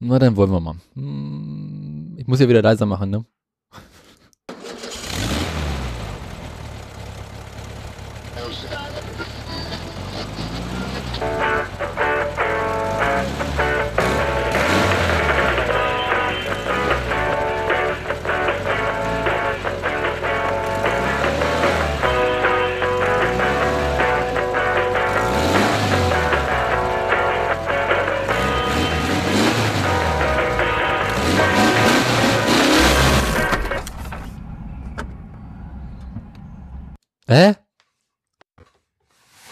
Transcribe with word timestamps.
Na, 0.00 0.18
dann 0.18 0.36
wollen 0.36 0.50
wir 0.52 0.60
mal. 0.60 0.76
Ich 2.16 2.26
muss 2.26 2.40
ja 2.40 2.48
wieder 2.48 2.62
leiser 2.62 2.86
machen, 2.86 3.10
ne? 3.10 3.24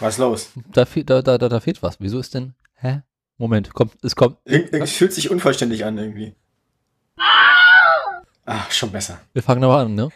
Was 0.07 0.13
ist 0.13 0.19
los? 0.19 0.51
Da, 0.71 0.85
da, 0.85 1.21
da, 1.21 1.37
da, 1.37 1.49
da 1.49 1.59
fehlt 1.59 1.83
was. 1.83 1.97
Wieso 1.99 2.17
ist 2.19 2.33
denn? 2.33 2.53
Hä? 2.75 3.01
Moment, 3.37 3.73
kommt, 3.73 3.91
es 4.01 4.15
kommt. 4.15 4.37
Es 4.45 4.93
fühlt 4.93 5.11
sich 5.11 5.29
unvollständig 5.29 5.83
an 5.83 5.97
irgendwie. 5.97 6.33
Ach, 8.45 8.71
schon 8.71 8.89
besser. 8.89 9.19
Wir 9.33 9.43
fangen 9.43 9.59
nochmal 9.59 9.83
an, 9.83 9.95
ne? 9.95 10.07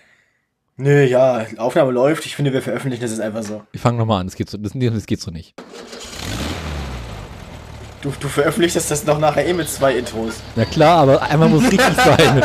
Nö, 0.77 1.03
ja, 1.03 1.45
Aufnahme 1.57 1.91
läuft. 1.91 2.25
Ich 2.25 2.37
finde, 2.37 2.53
wir 2.53 2.61
veröffentlichen 2.61 3.01
das 3.01 3.11
ist 3.11 3.19
einfach 3.19 3.43
so. 3.43 3.63
Wir 3.73 3.81
fangen 3.81 3.97
nochmal 3.97 4.21
an. 4.21 4.27
Das 4.27 4.37
geht 4.37 4.49
so, 4.49 4.57
das, 4.57 4.71
das 4.73 5.05
geht 5.05 5.19
so 5.19 5.29
nicht. 5.29 5.55
Du, 7.99 8.13
du 8.17 8.29
veröffentlichst 8.29 8.89
das 8.89 9.03
noch 9.03 9.19
nachher 9.19 9.45
eh 9.45 9.51
mit 9.51 9.67
zwei 9.67 9.97
Intros. 9.97 10.35
Na 10.55 10.63
klar, 10.63 10.99
aber 10.99 11.21
einmal 11.21 11.49
muss 11.49 11.63
richtig 11.63 11.81
sein. 11.97 12.41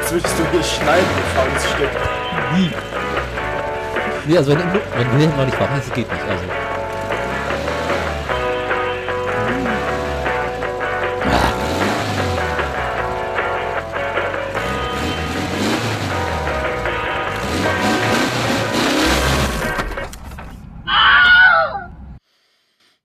Jetzt 0.00 0.12
würdest 0.12 0.38
du 0.38 0.50
hier 0.52 0.62
schneiden, 0.62 1.06
du 1.16 1.22
faules 1.34 1.64
Stück. 1.64 1.90
Wie? 2.54 2.97
Nee, 4.28 4.36
also 4.36 4.50
wenn, 4.50 4.58
wenn 4.58 5.20
wir 5.20 5.26
noch 5.28 5.46
nicht 5.46 5.58
machen, 5.58 5.76
das 5.78 5.90
geht 5.94 6.06
nicht. 6.12 6.22
Also. 6.22 6.44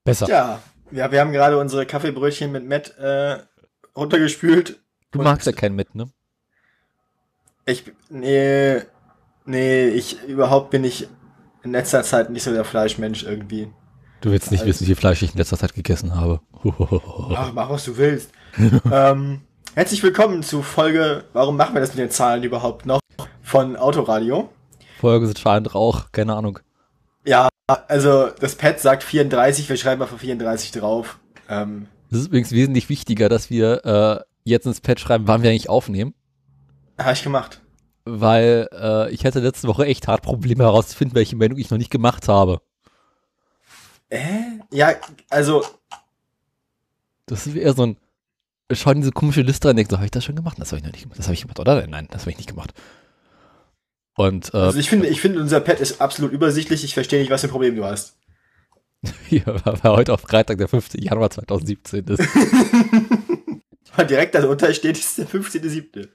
Besser. 0.03 0.27
Ja, 0.27 0.59
ja, 0.91 1.09
wir 1.09 1.21
haben 1.21 1.31
gerade 1.31 1.57
unsere 1.57 1.85
Kaffeebrötchen 1.85 2.51
mit 2.51 2.67
Matt 2.67 2.97
äh, 2.97 3.37
runtergespült. 3.95 4.77
du 5.11 5.21
magst 5.21 5.47
ja 5.47 5.53
keinen 5.53 5.77
mit, 5.77 5.95
ne? 5.95 6.09
Ich, 7.65 7.85
nee, 8.09 8.81
nee, 9.45 9.87
ich, 9.87 10.21
überhaupt 10.23 10.69
bin 10.71 10.83
ich 10.83 11.07
in 11.63 11.71
letzter 11.71 12.03
Zeit 12.03 12.29
nicht 12.29 12.43
so 12.43 12.51
der 12.51 12.65
Fleischmensch 12.65 13.23
irgendwie. 13.23 13.71
Du 14.21 14.31
willst 14.31 14.51
nicht 14.51 14.61
Also- 14.61 14.69
wissen, 14.69 14.81
wie 14.83 14.87
viel 14.87 14.95
Fleisch 14.95 15.21
ich 15.21 15.31
in 15.33 15.37
letzter 15.37 15.57
Zeit 15.57 15.73
gegessen 15.73 16.15
habe. 16.15 16.39
Ach, 17.35 17.51
mach 17.53 17.69
was 17.69 17.85
du 17.85 17.97
willst. 17.97 18.31
ähm, 18.91 19.41
herzlich 19.75 20.01
willkommen 20.03 20.43
zu 20.43 20.61
Folge, 20.61 21.25
warum 21.33 21.57
machen 21.57 21.73
wir 21.73 21.81
das 21.81 21.89
mit 21.89 21.99
den 21.99 22.09
Zahlen 22.11 22.43
überhaupt 22.43 22.85
noch, 22.85 22.99
von 23.41 23.75
Autoradio. 23.75 24.49
Folge 24.99 25.25
sind 25.25 25.39
scheinend 25.39 25.73
Rauch, 25.75 26.11
keine 26.11 26.35
Ahnung. 26.35 26.59
Ja, 27.25 27.49
also 27.67 28.29
das 28.39 28.55
Pad 28.55 28.79
sagt 28.79 29.03
34, 29.03 29.67
wir 29.69 29.77
schreiben 29.77 30.01
einfach 30.01 30.17
34 30.17 30.71
drauf. 30.71 31.19
Ähm, 31.49 31.87
Es 32.11 32.19
ist 32.19 32.27
übrigens 32.27 32.51
wesentlich 32.51 32.89
wichtiger, 32.89 33.27
dass 33.29 33.49
wir 33.49 33.85
äh, 33.85 34.23
jetzt 34.45 34.65
ins 34.65 34.81
Pad 34.81 34.99
schreiben, 34.99 35.27
wann 35.27 35.41
wir 35.43 35.49
eigentlich 35.49 35.69
aufnehmen. 35.69 36.13
habe 36.97 37.13
ich 37.13 37.23
gemacht. 37.23 37.61
Weil 38.05 38.67
äh, 38.73 39.11
ich 39.11 39.25
hatte 39.25 39.39
letzte 39.39 39.67
Woche 39.67 39.85
echt 39.85 40.07
hart 40.07 40.23
Probleme 40.23 40.63
herauszufinden, 40.63 41.15
welche 41.15 41.35
Meldung 41.35 41.57
ich 41.57 41.69
noch 41.69 41.77
nicht 41.77 41.91
gemacht 41.91 42.27
habe. 42.27 42.61
Äh? 44.09 44.59
Ja, 44.71 44.93
also, 45.29 45.63
Das 47.25 47.47
ist 47.47 47.55
eher 47.55 47.73
so 47.73 47.85
ein, 47.85 47.97
schau 48.71 48.93
diese 48.93 49.11
komische 49.11 49.41
Liste 49.41 49.69
an, 49.69 49.75
denk 49.75 49.89
so, 49.89 49.97
habe 49.97 50.05
ich 50.05 50.11
das 50.11 50.25
schon 50.25 50.35
gemacht? 50.35 50.57
Das 50.59 50.71
habe 50.71 50.79
ich 50.79 50.83
noch 50.83 50.91
nicht 50.91 51.03
gemacht. 51.03 51.19
Das 51.19 51.27
habe 51.27 51.33
ich 51.33 51.41
gemacht, 51.41 51.59
oder? 51.59 51.85
Nein, 51.87 52.07
das 52.11 52.21
habe 52.23 52.31
ich 52.31 52.37
nicht 52.37 52.49
gemacht. 52.49 52.73
Und 54.15 54.53
äh, 54.53 54.57
also 54.57 54.79
ich 54.79 54.89
finde, 54.89 55.07
ich 55.07 55.21
finde, 55.21 55.39
unser 55.39 55.59
Pad 55.59 55.79
ist 55.79 56.01
absolut 56.01 56.31
übersichtlich. 56.31 56.83
Ich 56.83 56.93
verstehe 56.93 57.19
nicht, 57.19 57.31
was 57.31 57.41
für 57.41 57.47
ein 57.47 57.51
Problem 57.51 57.75
du 57.75 57.85
hast. 57.85 58.17
war, 59.45 59.83
war 59.83 59.97
heute 59.97 60.13
auf 60.13 60.21
Freitag, 60.21 60.57
der 60.57 60.67
5. 60.67 60.95
Januar 60.95 61.29
2017 61.29 62.05
ist. 62.07 62.23
Direkt 64.09 64.35
darunter 64.35 64.73
steht, 64.73 64.97
ist 64.97 65.17
der 65.17 65.27
15.7. 65.27 66.09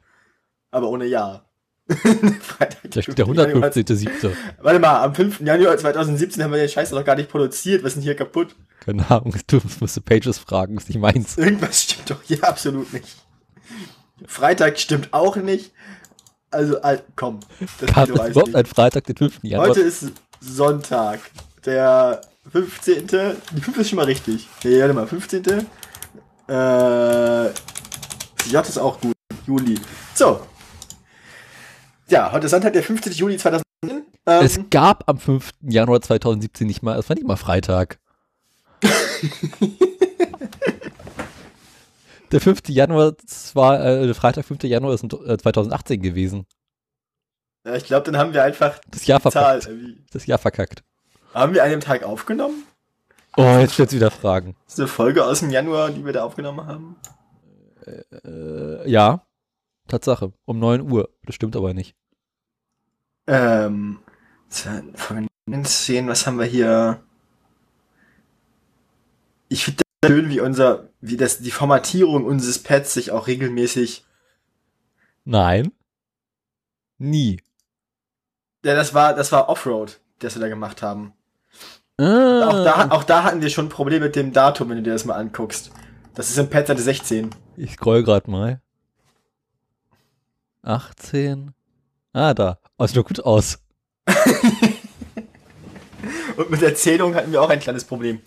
Aber 0.71 0.89
ohne 0.89 1.07
Jahr. 1.07 1.48
Freitag, 1.89 2.91
der 2.91 3.03
15. 3.03 3.27
115.7. 3.27 4.31
Warte 4.61 4.79
mal, 4.79 5.03
am 5.03 5.15
5. 5.15 5.41
Januar 5.41 5.77
2017 5.79 6.43
haben 6.43 6.51
wir 6.53 6.59
den 6.59 6.69
Scheiß 6.69 6.91
noch 6.93 7.05
gar 7.05 7.17
nicht 7.17 7.31
produziert. 7.31 7.83
Was 7.83 7.89
ist 7.89 7.95
denn 7.97 8.03
hier 8.03 8.15
kaputt? 8.15 8.55
Keine 8.81 9.11
Ahnung, 9.11 9.35
du 9.47 9.61
musst 9.81 9.97
du 9.97 10.01
Pages 10.03 10.39
fragen, 10.39 10.77
ist 10.77 10.89
nicht 10.89 10.99
meins. 10.99 11.37
Irgendwas 11.39 11.83
stimmt 11.83 12.11
doch 12.11 12.23
hier 12.23 12.43
absolut 12.47 12.93
nicht. 12.93 13.09
Freitag 14.27 14.79
stimmt 14.79 15.13
auch 15.13 15.37
nicht. 15.37 15.73
Also, 16.51 16.81
al- 16.81 17.05
komm. 17.17 17.41
Das 17.81 18.07
du 18.07 18.15
es 18.15 18.31
überhaupt 18.31 18.55
ein 18.55 18.67
Freitag, 18.67 19.05
den 19.05 19.17
5. 19.17 19.41
Januar? 19.43 19.69
Heute 19.69 19.81
ist 19.81 20.07
Sonntag. 20.41 21.21
Der 21.65 22.21
15. 22.51 23.07
Die 23.53 23.61
5 23.61 23.79
ist 23.79 23.89
schon 23.91 23.97
mal 23.97 24.07
richtig. 24.07 24.49
Nee, 24.65 24.81
warte 24.81 24.95
mal, 24.95 25.07
15. 25.07 25.45
Äh, 26.49 27.47
J 28.51 28.67
ist 28.67 28.79
auch 28.79 29.01
gut. 29.01 29.13
Juli. 29.47 29.79
So. 30.15 30.41
Ja, 32.11 32.33
heute 32.33 32.47
ist 32.47 32.53
Sonntag, 32.53 32.73
der 32.73 32.83
15. 32.83 33.13
Juli 33.13 33.37
2017. 33.37 33.63
Ähm, 34.27 34.45
Es 34.45 34.59
gab 34.71 35.09
am 35.09 35.19
5. 35.19 35.51
Januar 35.63 36.01
2017 36.01 36.67
nicht 36.67 36.83
mal, 36.83 36.99
es 36.99 37.09
war 37.09 37.15
nicht 37.17 37.27
mal 37.27 37.37
Freitag. 37.37 37.99
Der 42.31 42.43
5. 42.43 42.69
Januar, 42.69 43.15
war, 43.55 43.83
äh, 43.85 44.13
Freitag, 44.13 44.45
5. 44.45 44.63
Januar 44.65 44.93
ist 44.93 45.03
äh, 45.03 45.39
2018 45.39 46.03
gewesen. 46.03 46.45
ja, 47.65 47.75
ich 47.75 47.85
glaube, 47.85 48.05
dann 48.11 48.21
haben 48.21 48.35
wir 48.35 48.43
einfach 48.45 48.79
Das 48.91 49.07
Jahr 49.07 49.21
Zahl. 49.23 49.63
verkackt. 49.63 49.67
äh, 49.69 49.97
Das 50.11 50.27
Jahr 50.27 50.37
verkackt. 50.39 50.83
Haben 51.33 51.55
wir 51.55 51.65
an 51.65 51.71
dem 51.71 51.81
Tag 51.81 52.03
aufgenommen? 52.03 52.65
Oh, 53.39 53.57
jetzt 53.61 53.73
stellst 53.75 53.93
du 53.93 53.97
wieder 53.97 54.11
Fragen. 54.11 54.57
Das 54.67 54.75
ist 54.75 54.81
eine 54.81 54.89
Folge 54.89 55.25
aus 55.25 55.41
dem 55.41 55.49
Januar, 55.51 55.91
die 55.91 56.05
wir 56.05 56.13
da 56.13 56.23
aufgenommen 56.25 56.67
haben. 56.67 56.97
Äh, 57.87 58.91
ja, 58.91 59.23
Tatsache. 59.89 60.33
Um 60.45 60.59
9 60.59 60.91
Uhr. 60.91 61.09
Das 61.25 61.35
stimmt 61.35 61.57
aber 61.57 61.75
nicht. 61.75 61.97
Ähm, 63.27 63.99
Folge 64.95 65.27
19, 65.47 66.09
was 66.09 66.27
haben 66.27 66.39
wir 66.39 66.47
hier? 66.47 67.03
Ich 69.49 69.65
finde 69.65 69.83
das 70.01 70.11
schön, 70.11 70.29
wie 70.29 70.41
unser, 70.41 70.89
wie 71.01 71.17
das, 71.17 71.39
die 71.39 71.51
Formatierung 71.51 72.25
unseres 72.25 72.63
Pads 72.63 72.95
sich 72.95 73.11
auch 73.11 73.27
regelmäßig, 73.27 74.05
Nein. 75.25 75.73
Nie. 76.99 77.41
ja, 78.65 78.75
das 78.75 78.95
war, 78.95 79.15
das 79.15 79.31
war 79.31 79.49
Offroad, 79.51 80.01
das 80.21 80.35
wir 80.35 80.41
da 80.41 80.49
gemacht 80.49 80.81
haben. 80.83 81.13
Ah, 81.99 82.47
Auch 82.47 82.65
da, 82.65 82.89
auch 82.91 83.05
da 83.05 83.25
hatten 83.25 83.43
wir 83.43 83.51
schon 83.51 83.67
ein 83.67 83.71
Problem 83.71 84.03
mit 84.03 84.17
dem 84.17 84.33
Datum, 84.33 84.71
wenn 84.71 84.79
du 84.79 84.83
dir 84.85 84.93
das 84.93 85.05
mal 85.05 85.17
anguckst. 85.17 85.71
Das 86.15 86.31
ist 86.31 86.39
im 86.39 86.49
Pad 86.49 86.67
Seite 86.67 86.81
16. 86.83 87.31
Ich 87.57 87.73
scroll 87.73 88.03
grad 88.05 88.27
mal. 88.27 88.61
18. 90.63 91.53
Ah, 92.13 92.35
da. 92.35 92.59
Oh, 92.79 92.87
sieht 92.87 92.97
doch 92.97 93.05
gut 93.05 93.21
aus. 93.21 93.59
Und 96.37 96.51
mit 96.51 96.61
der 96.61 96.75
Zählung 96.75 97.15
hatten 97.15 97.33
wir 97.33 97.43
auch 97.43 97.51
ein 97.51 97.61
kleines 97.61 97.85
Problem. 97.85 98.21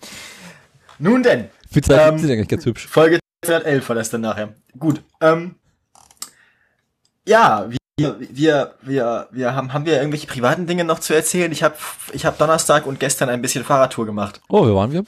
Nun 1.00 1.24
denn, 1.24 1.50
Für 1.72 1.81
2017 1.81 2.30
Ähm, 2.30 2.34
eigentlich 2.34 2.47
ganz 2.50 2.66
hübsch. 2.66 2.88
Folge 2.88 3.19
211 3.46 3.89
war 3.89 3.95
das 3.95 4.10
dann 4.10 4.22
nachher. 4.22 4.54
Gut. 4.78 5.01
Ähm, 5.22 5.56
ja, 7.28 7.68
wir, 7.98 8.18
wir, 8.19 8.75
wir, 8.81 9.28
wir 9.31 9.56
haben, 9.56 9.74
haben 9.74 9.86
wir 9.86 9.98
irgendwelche 9.98 10.28
privaten 10.28 10.68
Dinge 10.68 10.83
noch 10.83 11.00
zu 11.00 11.13
erzählen? 11.13 11.51
Ich 11.51 11.63
habe 11.63 11.75
ich 12.13 12.25
hab 12.25 12.38
Donnerstag 12.38 12.86
und 12.86 13.00
gestern 13.00 13.30
ein 13.30 13.42
bisschen 13.42 13.63
Fahrradtour 13.63 14.06
gemacht. 14.06 14.42
Oh, 14.50 14.68
wo 14.68 14.75
waren 14.75 14.92
wir? 14.92 15.04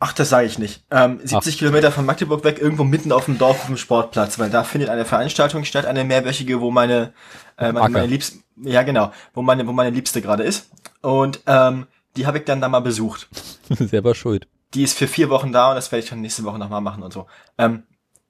Ach, 0.00 0.12
das 0.12 0.28
sage 0.28 0.46
ich 0.46 0.58
nicht. 0.58 0.84
Ähm, 0.90 1.18
70 1.22 1.58
Kilometer 1.58 1.90
von 1.90 2.06
Magdeburg 2.06 2.44
weg, 2.44 2.58
irgendwo 2.60 2.84
mitten 2.84 3.10
auf 3.12 3.24
dem 3.24 3.36
Dorf 3.38 3.60
auf 3.60 3.66
dem 3.66 3.76
Sportplatz, 3.76 4.38
weil 4.38 4.48
da 4.50 4.62
findet 4.64 4.90
eine 4.90 5.04
Veranstaltung 5.04 5.64
statt, 5.64 5.86
eine 5.86 6.04
mehrwöchige, 6.04 6.60
wo 6.60 6.70
meine, 6.70 7.12
äh, 7.56 7.72
meine, 7.72 7.88
meine 7.90 8.06
Liebste, 8.06 8.38
ja 8.62 8.82
genau, 8.84 9.12
wo 9.34 9.42
meine, 9.42 9.66
wo 9.66 9.72
meine 9.72 9.90
Liebste 9.90 10.22
gerade 10.22 10.44
ist. 10.44 10.70
Und 11.02 11.40
ähm, 11.46 11.86
die 12.16 12.26
habe 12.26 12.38
ich 12.38 12.44
dann 12.44 12.60
da 12.60 12.68
mal 12.68 12.80
besucht. 12.80 13.28
Selber 13.70 14.14
schuld. 14.14 14.46
die 14.74 14.82
ist 14.84 14.96
für 14.96 15.08
vier 15.08 15.30
Wochen 15.30 15.52
da 15.52 15.70
und 15.70 15.74
das 15.76 15.90
werde 15.90 16.04
ich 16.04 16.10
dann 16.10 16.20
nächste 16.20 16.44
Woche 16.44 16.58
nochmal 16.58 16.80
machen 16.80 17.02
und 17.02 17.12
so. 17.12 17.26
Ähm, 17.58 17.82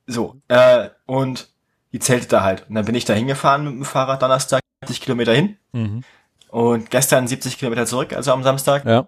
so, 0.07 0.37
äh, 0.49 0.89
und 1.05 1.49
die 1.93 1.99
zeltet 1.99 2.33
da 2.33 2.43
halt. 2.43 2.65
Und 2.69 2.75
dann 2.77 2.85
bin 2.87 2.95
ich 2.95 3.05
da 3.05 3.13
hingefahren 3.13 3.65
mit 3.65 3.73
dem 3.75 3.85
Fahrrad 3.85 4.23
Donnerstag 4.23 4.61
70 4.85 5.01
Kilometer 5.03 5.33
hin 5.35 5.57
Mhm. 5.73 6.03
und 6.49 6.91
gestern 6.91 7.29
70 7.29 7.59
Kilometer 7.59 7.85
zurück, 7.85 8.15
also 8.15 8.33
am 8.33 8.43
Samstag. 8.43 8.85
Ja. 8.87 9.07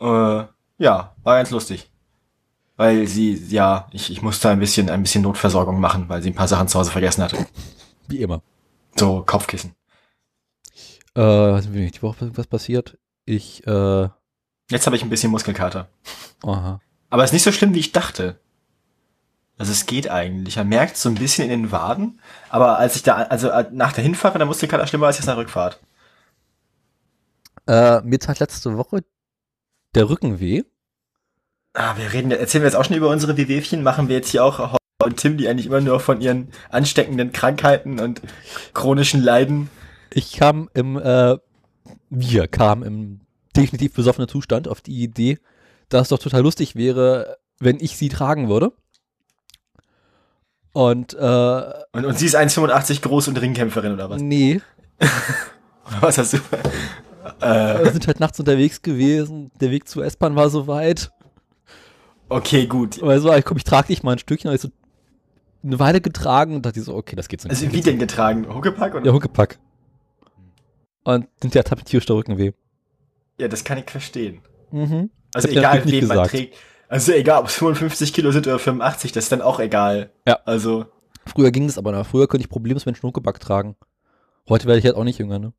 Äh, 0.00 0.44
ja, 0.82 1.14
war 1.22 1.36
ganz 1.36 1.50
lustig. 1.50 1.90
weil 2.76 3.06
sie, 3.06 3.34
ja, 3.48 3.86
ich, 3.92 4.10
ich 4.10 4.22
musste 4.22 4.48
ein 4.50 4.58
bisschen, 4.58 4.90
ein 4.90 5.02
bisschen 5.02 5.22
Notversorgung 5.22 5.78
machen, 5.80 6.08
weil 6.08 6.22
sie 6.22 6.30
ein 6.30 6.34
paar 6.34 6.48
Sachen 6.48 6.68
zu 6.68 6.78
Hause 6.78 6.90
vergessen 6.90 7.22
hatte. 7.22 7.46
Wie 8.08 8.20
immer. 8.22 8.42
So 8.96 9.22
Kopfkissen. 9.24 9.74
Äh, 11.14 11.20
weiß 11.20 11.66
nicht, 11.68 11.96
die 11.98 12.02
Woche 12.02 12.30
was 12.36 12.46
passiert? 12.46 12.98
Ich, 13.24 13.64
äh, 13.66 14.08
Jetzt 14.70 14.86
habe 14.86 14.96
ich 14.96 15.02
ein 15.02 15.10
bisschen 15.10 15.30
Muskelkater. 15.30 15.88
aha. 16.42 16.80
Aber 17.10 17.22
es 17.24 17.30
ist 17.30 17.34
nicht 17.34 17.42
so 17.44 17.52
schlimm, 17.52 17.74
wie 17.74 17.80
ich 17.80 17.92
dachte. 17.92 18.40
Also 19.58 19.70
es 19.70 19.84
geht 19.86 20.08
eigentlich. 20.08 20.56
Man 20.56 20.68
merkt 20.68 20.96
so 20.96 21.08
ein 21.10 21.14
bisschen 21.14 21.44
in 21.50 21.62
den 21.64 21.70
Waden. 21.72 22.20
Aber 22.48 22.78
als 22.78 22.96
ich 22.96 23.02
da, 23.02 23.16
also 23.16 23.48
äh, 23.50 23.68
nach 23.70 23.92
der 23.92 24.02
Hinfahrt 24.02 24.34
war 24.34 24.38
der 24.38 24.46
Muskelkater 24.46 24.86
schlimmer 24.86 25.06
als 25.08 25.18
jetzt 25.18 25.26
nach 25.26 25.34
der 25.34 25.42
Rückfahrt. 25.42 25.78
Äh, 27.66 28.00
mir 28.00 28.18
tat 28.18 28.40
letzte 28.40 28.76
Woche 28.76 29.04
der 29.94 30.08
Rücken 30.08 30.40
weh. 30.40 30.64
Ah, 31.74 31.96
wir 31.96 32.12
reden, 32.12 32.30
erzählen 32.30 32.62
wir 32.62 32.68
jetzt 32.68 32.76
auch 32.76 32.84
schon 32.84 32.96
über 32.96 33.08
unsere 33.08 33.36
Wehwehchen. 33.36 33.82
Machen 33.82 34.08
wir 34.08 34.16
jetzt 34.16 34.30
hier 34.30 34.44
auch 34.44 34.76
und 35.02 35.16
Tim, 35.16 35.36
die 35.36 35.48
eigentlich 35.48 35.66
immer 35.66 35.80
nur 35.80 36.00
von 36.00 36.20
ihren 36.20 36.48
ansteckenden 36.70 37.32
Krankheiten 37.32 37.98
und 37.98 38.22
chronischen 38.72 39.22
Leiden. 39.22 39.68
Ich 40.10 40.32
kam 40.34 40.70
im, 40.74 40.96
äh, 40.96 41.36
wir 42.10 42.46
kamen 42.46 42.82
im 42.82 43.20
definitiv 43.56 43.94
besoffenen 43.94 44.28
Zustand 44.28 44.68
auf 44.68 44.80
die 44.80 45.02
Idee, 45.02 45.38
dass 45.88 46.02
es 46.02 46.08
doch 46.10 46.18
total 46.18 46.42
lustig 46.42 46.76
wäre, 46.76 47.38
wenn 47.58 47.80
ich 47.80 47.96
sie 47.96 48.08
tragen 48.08 48.48
würde. 48.48 48.72
Und, 50.72 51.14
äh, 51.14 51.62
Und, 51.92 52.06
und 52.06 52.18
sie 52.18 52.26
ist 52.26 52.36
1,85 52.36 53.02
groß 53.02 53.28
und 53.28 53.40
Ringkämpferin 53.40 53.92
oder 53.92 54.08
was? 54.08 54.22
nee, 54.22 54.60
Oder 55.84 56.02
was 56.02 56.16
hast 56.16 56.34
du? 56.34 56.36
Äh, 57.40 57.84
wir 57.84 57.90
sind 57.90 58.06
halt 58.06 58.20
nachts 58.20 58.38
unterwegs 58.38 58.82
gewesen. 58.82 59.50
Der 59.60 59.70
Weg 59.70 59.88
zur 59.88 60.04
S-Bahn 60.04 60.36
war 60.36 60.48
so 60.48 60.68
weit. 60.68 61.10
Okay, 62.32 62.66
gut. 62.66 63.02
Aber 63.02 63.18
so, 63.20 63.32
ich 63.32 63.44
komm, 63.44 63.56
ich 63.56 63.64
trage 63.64 63.88
dich 63.88 64.02
mal 64.02 64.12
ein 64.12 64.18
Stückchen. 64.18 64.50
Hab 64.50 64.54
ich 64.54 64.62
so 64.62 64.68
eine 65.64 65.78
Weile 65.78 66.00
getragen 66.00 66.56
und 66.56 66.66
dachte 66.66 66.80
ich 66.80 66.86
so, 66.86 66.94
okay, 66.94 67.16
das 67.16 67.28
geht 67.28 67.40
so 67.40 67.48
nicht. 67.48 67.62
Also 67.62 67.72
wie 67.72 67.80
denn 67.80 67.98
getragen? 67.98 68.52
Huckepack? 68.52 68.94
Oder? 68.94 69.06
Ja, 69.06 69.12
Huckepack. 69.12 69.58
Und 71.04 71.28
sind 71.40 71.54
ja 71.54 71.62
tapetiert 71.62 72.08
der 72.08 72.16
Rücken 72.16 72.38
weh. 72.38 72.52
Ja, 73.38 73.48
das 73.48 73.64
kann 73.64 73.78
ich 73.78 73.90
verstehen. 73.90 74.40
Mhm. 74.70 75.10
Also 75.34 75.48
egal, 75.48 75.84
wen 75.84 76.06
man 76.06 76.26
trägt. 76.28 76.56
Also 76.88 77.12
egal, 77.12 77.40
ob 77.40 77.46
es 77.46 77.54
55 77.54 78.12
Kilo 78.12 78.32
sind 78.32 78.46
oder 78.46 78.58
85, 78.58 79.12
das 79.12 79.24
ist 79.24 79.32
dann 79.32 79.40
auch 79.40 79.60
egal. 79.60 80.10
Ja. 80.26 80.38
Also, 80.44 80.86
Früher 81.26 81.50
ging 81.50 81.66
das 81.66 81.78
aber 81.78 81.92
noch. 81.92 82.06
Früher 82.06 82.28
konnte 82.28 82.44
ich 82.44 82.50
problemlos 82.50 82.84
Menschen 82.84 83.04
Huckepack 83.04 83.40
tragen. 83.40 83.76
Heute 84.48 84.66
werde 84.66 84.78
ich 84.78 84.84
halt 84.84 84.96
auch 84.96 85.04
nicht 85.04 85.18
jünger, 85.18 85.38
ne? 85.38 85.52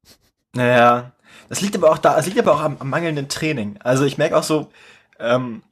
naja. 0.53 1.13
Das 1.49 1.61
liegt 1.61 1.75
aber 1.75 1.91
auch 1.91 1.97
da, 1.97 2.17
es 2.19 2.27
liegt 2.27 2.37
aber 2.37 2.53
auch 2.53 2.61
am, 2.61 2.77
am 2.77 2.89
mangelnden 2.89 3.27
Training. 3.27 3.79
Also 3.81 4.05
ich 4.05 4.17
merke 4.17 4.37
auch 4.37 4.43
so, 4.43 4.69
ähm, 5.19 5.63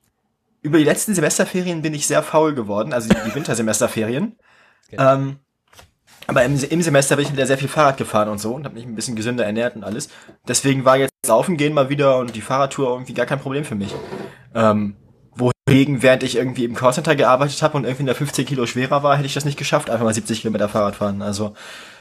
über 0.62 0.78
die 0.78 0.84
letzten 0.84 1.16
Semesterferien 1.16 1.82
bin 1.82 1.94
ich 1.94 2.08
sehr 2.08 2.24
faul 2.24 2.54
geworden, 2.54 2.94
also 2.94 3.10
die, 3.10 3.16
die 3.26 3.36
Wintersemesterferien. 3.36 4.38
Okay. 4.88 4.98
Ähm, 5.00 5.40
aber 6.28 6.44
im, 6.44 6.58
im 6.64 6.82
Semester 6.82 7.16
bin 7.16 7.26
ich 7.26 7.34
wieder 7.34 7.48
sehr 7.48 7.58
viel 7.58 7.68
Fahrrad 7.68 7.98
gefahren 7.98 8.30
und 8.30 8.40
so 8.40 8.54
und 8.54 8.66
habe 8.66 8.76
mich 8.76 8.86
ein 8.86 8.96
bisschen 8.96 9.16
gesünder 9.16 9.46
ernährt 9.46 9.76
und 9.76 9.84
alles. 9.84 10.10
Deswegen 10.48 10.86
war 10.86 10.98
jetzt 10.98 11.12
Laufen 11.28 11.58
gehen 11.58 11.74
mal 11.74 11.90
wieder 11.90 12.18
und 12.18 12.36
die 12.36 12.42
Fahrradtour 12.42 12.90
irgendwie 12.90 13.14
gar 13.14 13.26
kein 13.26 13.40
Problem 13.40 13.64
für 13.64 13.76
mich. 13.76 13.94
Ähm, 14.56 14.96
wohingegen, 15.36 16.02
während 16.02 16.24
ich 16.24 16.36
irgendwie 16.36 16.66
im 16.66 16.76
Callcenter 16.76 17.16
gearbeitet 17.16 17.62
habe 17.62 17.78
und 17.78 17.86
irgendwie 17.86 18.04
nur 18.04 18.16
15 18.16 18.46
Kilo 18.46 18.66
schwerer 18.66 19.04
war, 19.04 19.18
hätte 19.18 19.28
ich 19.28 19.34
das 19.34 19.46
nicht 19.46 19.58
geschafft, 19.58 19.90
einfach 19.90 20.06
mal 20.06 20.14
70 20.14 20.42
Kilometer 20.42 20.70
Fahrrad 20.70 20.96
fahren. 20.96 21.22
Also 21.22 21.54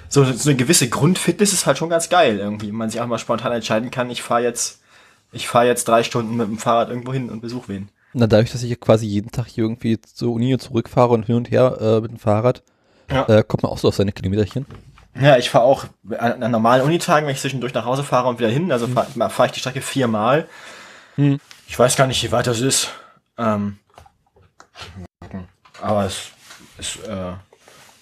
so, 0.09 0.25
so 0.25 0.51
eine 0.51 0.57
gewisse 0.57 0.89
Grundfitness 0.89 1.53
ist 1.53 1.67
halt 1.67 1.79
schon 1.79 1.91
ganz 1.91 2.09
geil 2.09 2.39
irgendwie. 2.39 2.69
wenn 2.69 2.77
Man 2.77 2.91
sich 2.91 3.01
auch 3.01 3.07
mal 3.07 3.19
spontan 3.19 3.53
entscheiden 3.53 3.91
kann, 3.91 4.11
ich 4.11 4.23
fahre 4.23 4.43
jetzt, 4.43 4.81
ich 5.33 5.49
fahre 5.49 5.67
jetzt 5.67 5.87
drei 5.87 6.03
Stunden 6.03 6.37
mit 6.37 6.49
dem 6.49 6.59
Fahrrad 6.59 6.89
irgendwo 6.89 7.13
hin 7.13 7.31
und 7.31 7.41
besuche 7.41 7.69
wen. 7.69 7.91
Na, 8.13 8.27
dadurch, 8.27 8.51
dass 8.53 8.63
ich 8.63 8.71
ja 8.71 8.77
quasi 8.77 9.07
jeden 9.07 9.31
Tag 9.31 9.47
hier 9.47 9.65
irgendwie 9.65 10.01
zur 10.01 10.33
Uni 10.33 10.53
und 10.53 10.61
zurückfahre 10.61 11.13
und 11.15 11.27
hin 11.27 11.37
und 11.37 11.51
her 11.51 11.79
äh, 11.81 12.01
mit 12.01 12.11
dem 12.11 12.19
Fahrrad, 12.19 12.63
Ja. 13.11 13.27
äh, 13.29 13.45
kommt 13.45 13.63
man 13.63 13.71
auch 13.73 13.79
so 13.79 13.89
auf 13.89 13.95
seine 13.95 14.13
Kilometerchen. 14.13 14.67
Ja, 15.21 15.37
ich 15.39 15.51
fahre 15.51 15.65
auch 15.65 15.85
an, 16.19 16.43
an 16.43 16.51
normalen 16.51 16.83
Unitagen, 16.83 17.27
wenn 17.27 17.35
ich 17.35 17.41
zwischendurch 17.41 17.75
nach 17.75 17.85
Hause 17.85 18.05
fahre 18.05 18.29
und 18.29 18.39
wieder 18.39 18.49
hin, 18.49 18.71
also 18.73 18.87
fahre 18.87 19.31
fahr 19.31 19.47
ich 19.47 19.53
die 19.53 19.61
Strecke 19.61 19.81
viermal. 19.81 20.49
Hm. 21.17 21.39
Ich 21.69 21.79
weiß 21.79 21.97
gar 21.97 22.07
nicht, 22.07 22.23
wie 22.23 22.33
weit 22.33 22.47
das 22.47 22.61
ist. 22.61 22.91
Ähm, 23.39 23.79
aber 25.81 26.05
es 26.07 26.31
ist, 26.79 27.05
äh, 27.07 27.33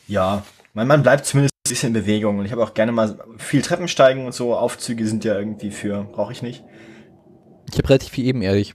ja, 0.06 0.42
man, 0.74 0.86
man 0.86 1.02
bleibt 1.02 1.26
zumindest 1.26 1.52
ein 1.54 1.68
bisschen 1.68 1.88
in 1.88 1.92
Bewegung 1.94 2.38
und 2.38 2.44
ich 2.46 2.52
habe 2.52 2.62
auch 2.62 2.74
gerne 2.74 2.92
mal 2.92 3.18
viel 3.38 3.62
Treppensteigen 3.62 4.26
und 4.26 4.32
so. 4.32 4.54
Aufzüge 4.56 5.06
sind 5.06 5.24
ja 5.24 5.38
irgendwie 5.38 5.70
für, 5.70 6.04
brauche 6.04 6.32
ich 6.32 6.42
nicht. 6.42 6.64
Ich 7.70 7.78
habe 7.78 7.88
relativ 7.88 8.10
viel 8.10 8.26
ebenerdig. 8.26 8.74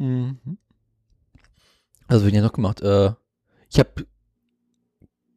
Mhm. 0.00 0.58
Also, 2.08 2.26
wenn 2.26 2.34
ihr 2.34 2.42
noch 2.42 2.52
gemacht, 2.52 2.80
äh, 2.80 3.12
ich 3.70 3.78
habe 3.78 4.06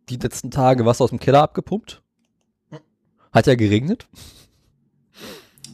die 0.09 0.15
letzten 0.17 0.51
Tage 0.51 0.85
Wasser 0.85 1.03
aus 1.03 1.09
dem 1.11 1.19
Keller 1.19 1.43
abgepumpt. 1.43 2.01
Hat 3.31 3.47
ja 3.47 3.55
geregnet. 3.55 4.07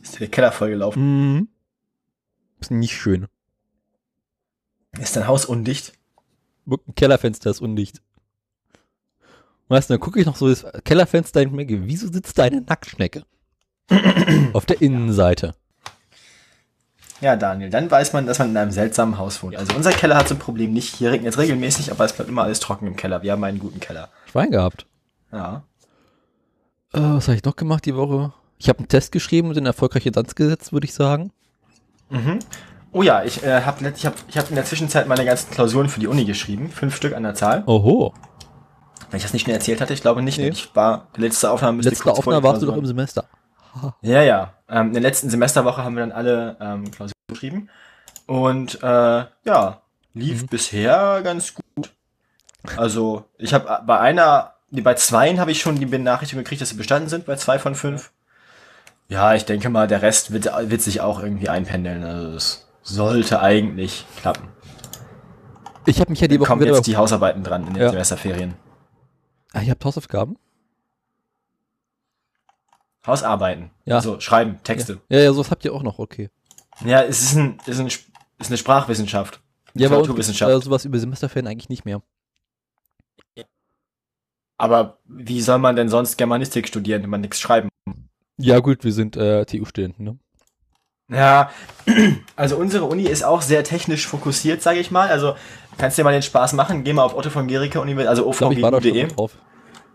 Ist 0.02 0.20
der 0.20 0.30
Keller 0.30 0.52
vollgelaufen. 0.52 1.36
Mhm. 1.36 1.50
Ist 2.60 2.72
nicht 2.72 2.96
schön. 2.96 3.28
Ist 5.00 5.16
dein 5.16 5.28
Haus 5.28 5.46
undicht? 5.46 5.94
Ein 6.66 6.96
Kellerfenster 6.96 7.50
ist 7.50 7.62
undicht. 7.62 8.02
Weißt 9.68 9.90
du, 9.90 9.94
dann 9.94 10.02
gucke 10.02 10.20
ich 10.20 10.26
noch 10.26 10.36
so 10.36 10.50
das 10.50 10.66
Kellerfenster 10.84 11.42
und 11.42 11.56
denke 11.56 11.78
mir, 11.78 11.88
wieso 11.88 12.12
sitzt 12.12 12.38
da 12.38 12.44
eine 12.44 12.62
Nacktschnecke? 12.62 13.24
Auf 14.54 14.66
der 14.66 14.82
Innenseite. 14.82 15.56
Ja, 17.22 17.36
Daniel, 17.36 17.70
dann 17.70 17.92
weiß 17.92 18.14
man, 18.14 18.26
dass 18.26 18.40
man 18.40 18.50
in 18.50 18.58
einem 18.58 18.72
seltsamen 18.72 19.18
Haus 19.18 19.44
wohnt. 19.44 19.56
Also 19.56 19.76
unser 19.76 19.92
Keller 19.92 20.16
hat 20.16 20.28
so 20.28 20.36
ein 20.36 20.40
Problem 20.40 20.72
nicht. 20.72 20.96
Hier 20.96 21.12
regnet 21.12 21.34
es 21.34 21.40
regelmäßig, 21.40 21.92
aber 21.92 22.06
es 22.06 22.14
bleibt 22.14 22.30
immer 22.30 22.44
alles 22.44 22.60
trocken 22.60 22.88
im 22.88 22.96
Keller. 22.96 23.22
Wir 23.24 23.34
haben 23.34 23.44
einen 23.44 23.60
guten 23.60 23.80
Keller. 23.80 24.10
Schwein 24.32 24.52
gehabt. 24.52 24.86
Ja. 25.32 25.64
Äh, 26.94 27.00
was 27.00 27.28
habe 27.28 27.36
ich 27.36 27.44
noch 27.44 27.56
gemacht 27.56 27.86
die 27.86 27.96
Woche? 27.96 28.34
Ich 28.58 28.70
habe 28.70 28.80
einen 28.80 28.88
Test 28.88 29.12
geschrieben 29.12 29.50
und 29.50 29.58
den 29.58 29.66
erfolgreiche 29.66 30.12
Tanz 30.12 30.36
gesetzt, 30.36 30.72
würde 30.72 30.86
ich 30.86 30.94
sagen. 30.94 31.32
Mhm. 32.10 32.40
Oh 32.92 33.04
ja, 33.04 33.24
ich 33.24 33.44
äh, 33.44 33.62
habe 33.62 33.94
ich 33.96 34.06
hab, 34.06 34.16
ich 34.28 34.38
hab 34.38 34.50
in 34.50 34.56
der 34.56 34.66
Zwischenzeit 34.66 35.08
meine 35.08 35.26
ganzen 35.26 35.52
Klausuren 35.52 35.90
für 35.90 36.00
die 36.00 36.08
Uni 36.08 36.26
geschrieben. 36.26 36.70
Fünf 36.70 36.96
Stück 36.96 37.14
an 37.14 37.24
der 37.24 37.36
Zahl. 37.36 37.64
Oho. 37.68 38.14
Wenn 39.10 39.18
ich 39.18 39.24
das 39.24 39.34
nicht 39.34 39.46
schon 39.46 39.54
erzählt 39.54 39.82
hatte, 39.82 39.94
ich 39.94 40.02
glaube 40.02 40.22
nicht. 40.22 40.38
Nee. 40.38 40.50
Ich 40.50 40.76
war, 40.76 41.08
letzte 41.16 41.52
Aufnahme 41.52 41.78
müsste 41.78 41.92
Letzte 41.92 42.12
Aufnahme 42.12 42.44
warst 42.44 42.62
du 42.62 42.66
doch 42.66 42.78
im 42.78 42.86
Semester. 42.86 43.26
Ja, 44.02 44.22
ja. 44.22 44.54
Ähm, 44.70 44.88
in 44.88 44.94
der 44.94 45.02
letzten 45.02 45.30
Semesterwoche 45.30 45.84
haben 45.84 45.96
wir 45.96 46.02
dann 46.02 46.12
alle 46.12 46.58
ähm, 46.60 46.90
Klausuren 46.92 47.14
geschrieben. 47.30 47.70
Und 48.28 48.82
äh, 48.84 49.26
ja, 49.46 49.82
lief 50.14 50.44
Mhm. 50.44 50.48
bisher 50.48 51.22
ganz 51.24 51.54
gut. 51.56 51.92
Also, 52.78 53.26
ich 53.38 53.54
habe 53.54 53.82
bei 53.86 54.00
einer, 54.00 54.54
nee, 54.70 54.82
bei 54.82 54.94
zweien 54.96 55.40
habe 55.40 55.52
ich 55.52 55.62
schon 55.62 55.76
die 55.80 55.86
Benachrichtigung 55.86 56.44
gekriegt, 56.44 56.62
dass 56.62 56.70
sie 56.70 56.76
bestanden 56.76 57.10
sind, 57.10 57.26
bei 57.26 57.36
zwei 57.38 57.58
von 57.58 57.74
fünf. 57.76 58.12
Ja, 59.08 59.34
ich 59.34 59.46
denke 59.46 59.70
mal, 59.70 59.88
der 59.88 60.02
Rest 60.04 60.32
wird, 60.32 60.46
wird 60.70 60.82
sich 60.82 61.02
auch 61.02 61.22
irgendwie 61.24 61.50
einpendeln. 61.50 62.04
Also, 62.04 62.36
es 62.36 62.68
sollte 62.84 63.42
eigentlich 63.42 64.06
klappen. 64.22 64.50
Ich 65.86 66.00
habe 66.00 66.12
mich 66.12 66.20
ja 66.20 66.28
die 66.28 66.40
Woche 66.40 66.48
kommen 66.50 66.62
jetzt 66.68 66.86
die 66.86 66.98
Hausarbeiten 66.98 67.44
dran 67.44 67.66
in 67.66 67.74
den 67.74 67.82
Ja. 67.82 67.90
Semesterferien. 67.90 68.54
ah, 69.54 69.62
ihr 69.62 69.72
habt 69.72 69.84
Hausaufgaben? 69.86 70.38
Hausarbeiten. 73.06 73.72
Ja. 73.86 73.96
Also 73.96 74.20
schreiben, 74.20 74.60
Texte. 74.64 75.02
Ja, 75.10 75.20
ja, 75.20 75.34
sowas 75.34 75.52
habt 75.52 75.66
ihr 75.66 75.74
auch 75.74 75.84
noch, 75.84 76.00
okay. 76.00 76.30
Ja, 76.86 77.04
es 77.04 77.22
ist, 77.22 77.36
ein, 77.36 77.58
es 77.62 77.68
ist, 77.68 77.80
ein, 77.80 77.88
es 77.88 78.02
ist 78.40 78.48
eine 78.48 78.58
Sprachwissenschaft. 78.58 79.42
Ja, 79.74 79.88
uns 79.88 80.08
gibt's, 80.08 80.30
Literaturwissenschaft. 80.30 80.52
äh, 80.52 80.62
sowas 80.62 80.86
über 80.86 81.00
Semesterferien 81.00 81.48
eigentlich 81.48 81.70
nicht 81.70 81.86
mehr. 81.86 82.02
Aber 84.58 84.98
wie 85.06 85.42
soll 85.42 85.58
man 85.58 85.78
denn 85.78 85.88
sonst 85.88 86.18
Germanistik 86.18 86.68
studieren, 86.68 87.02
wenn 87.04 87.10
man 87.10 87.22
nichts 87.22 87.40
schreiben? 87.40 87.70
Ja 88.38 88.60
gut, 88.60 88.84
wir 88.84 88.92
sind 88.92 89.16
äh, 89.16 89.46
TU-Studenten, 89.46 90.04
ne? 90.04 90.20
Ja, 91.10 91.50
also 92.36 92.58
unsere 92.58 92.86
Uni 92.86 93.04
ist 93.04 93.24
auch 93.24 93.42
sehr 93.42 93.64
technisch 93.64 94.06
fokussiert, 94.06 94.62
sage 94.62 94.80
ich 94.80 94.92
mal. 94.92 95.10
Also 95.10 95.36
kannst 95.78 95.98
dir 95.98 96.04
mal 96.04 96.12
den 96.12 96.22
Spaß 96.22 96.54
machen, 96.54 96.84
geh 96.84 96.94
mal 96.94 97.04
auf 97.04 97.16
Otto 97.16 97.30
von 97.30 97.48
Gericke 97.48 97.80
Universität, 97.80 98.10
also 98.10 98.28
ovgu.de, 98.28 99.08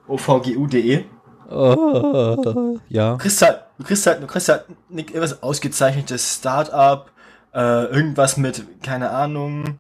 ovgu.de. 0.07 1.05
Äh, 1.51 2.79
ja. 2.89 3.13
Du 3.13 3.19
kriegst 3.19 3.43
halt, 3.43 3.61
du 3.79 3.85
kriegst 3.85 4.07
halt, 4.07 4.23
du 4.23 4.27
kriegst 4.27 4.49
halt 4.49 4.65
nicht 4.89 5.11
irgendwas 5.11 5.43
ausgezeichnetes 5.43 6.37
Startup, 6.37 7.11
äh, 7.55 7.85
irgendwas 7.87 8.37
mit, 8.37 8.65
keine 8.83 9.11
Ahnung, 9.11 9.79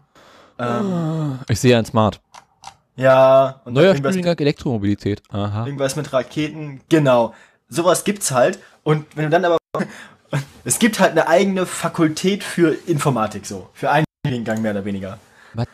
ähm, 0.58 1.38
Ich 1.48 1.60
sehe 1.60 1.76
ein 1.76 1.84
Smart. 1.84 2.20
ja, 2.96 3.60
und 3.64 3.72
Neuer 3.74 3.96
Studiengang 3.96 4.38
Elektromobilität. 4.38 5.22
Aha. 5.30 5.64
irgendwas 5.66 5.96
mit 5.96 6.12
Raketen, 6.12 6.80
genau. 6.88 7.34
Sowas 7.68 8.04
gibt's 8.04 8.30
halt. 8.30 8.58
Und 8.84 9.06
wenn 9.16 9.24
du 9.24 9.30
dann 9.30 9.44
aber, 9.44 9.58
es 10.64 10.78
gibt 10.78 11.00
halt 11.00 11.12
eine 11.12 11.26
eigene 11.26 11.66
Fakultät 11.66 12.44
für 12.44 12.76
Informatik, 12.86 13.46
so. 13.46 13.68
Für 13.72 13.90
einen 13.90 14.04
Studiengang 14.24 14.62
mehr 14.62 14.72
oder 14.72 14.84
weniger. 14.84 15.18
Was? 15.54 15.66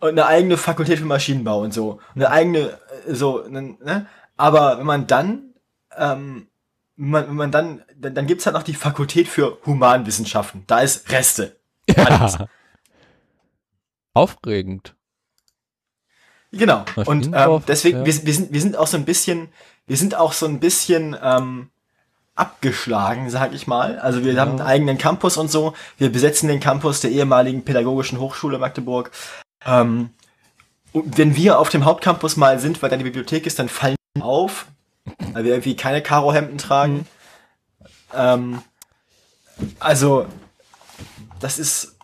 Und 0.00 0.10
eine 0.10 0.26
eigene 0.26 0.56
Fakultät 0.56 0.98
für 0.98 1.06
Maschinenbau 1.06 1.60
und 1.62 1.72
so. 1.74 2.00
Eine 2.14 2.30
eigene, 2.30 2.58
äh, 3.08 3.14
so, 3.14 3.44
ne? 3.48 4.06
Aber 4.38 4.78
wenn 4.78 4.86
man 4.86 5.06
dann, 5.06 5.54
ähm, 5.96 6.48
wenn 6.96 7.10
man, 7.10 7.28
wenn 7.28 7.36
man 7.36 7.50
dann, 7.50 7.82
dann, 7.96 8.14
dann 8.14 8.26
gibt's 8.26 8.46
halt 8.46 8.54
noch 8.54 8.62
die 8.62 8.74
Fakultät 8.74 9.28
für 9.28 9.58
Humanwissenschaften. 9.66 10.64
Da 10.66 10.80
ist 10.80 11.10
Reste. 11.10 11.56
Ja. 11.94 12.46
Aufregend. 14.14 14.94
Genau. 16.50 16.84
Und 17.04 17.30
ähm, 17.34 17.62
deswegen, 17.68 17.98
ja. 17.98 18.06
wir, 18.06 18.26
wir, 18.26 18.34
sind, 18.34 18.52
wir 18.52 18.60
sind 18.60 18.76
auch 18.76 18.86
so 18.86 18.96
ein 18.96 19.04
bisschen, 19.04 19.48
wir 19.86 19.96
sind 19.96 20.14
auch 20.14 20.32
so 20.32 20.46
ein 20.46 20.60
bisschen 20.60 21.16
ähm, 21.22 21.70
abgeschlagen, 22.34 23.30
sag 23.30 23.52
ich 23.52 23.66
mal. 23.66 23.98
Also 23.98 24.24
wir 24.24 24.40
haben 24.40 24.52
einen 24.52 24.60
eigenen 24.60 24.98
Campus 24.98 25.36
und 25.36 25.50
so. 25.50 25.74
Wir 25.98 26.10
besetzen 26.10 26.48
den 26.48 26.60
Campus 26.60 27.00
der 27.00 27.10
ehemaligen 27.10 27.64
Pädagogischen 27.64 28.18
Hochschule 28.18 28.58
Magdeburg. 28.58 29.10
Ähm, 29.66 30.10
und 30.92 31.18
wenn 31.18 31.36
wir 31.36 31.58
auf 31.58 31.68
dem 31.68 31.84
Hauptcampus 31.84 32.36
mal 32.36 32.58
sind, 32.60 32.80
weil 32.82 32.90
da 32.90 32.96
die 32.96 33.04
Bibliothek 33.04 33.46
ist, 33.46 33.58
dann 33.58 33.68
fallen 33.68 33.96
auf, 34.22 34.66
weil 35.32 35.44
wir 35.44 35.52
irgendwie 35.52 35.76
keine 35.76 36.02
Karohemden 36.02 36.58
tragen. 36.58 37.06
Ähm, 38.14 38.62
also, 39.78 40.26
das 41.40 41.58
ist, 41.58 41.96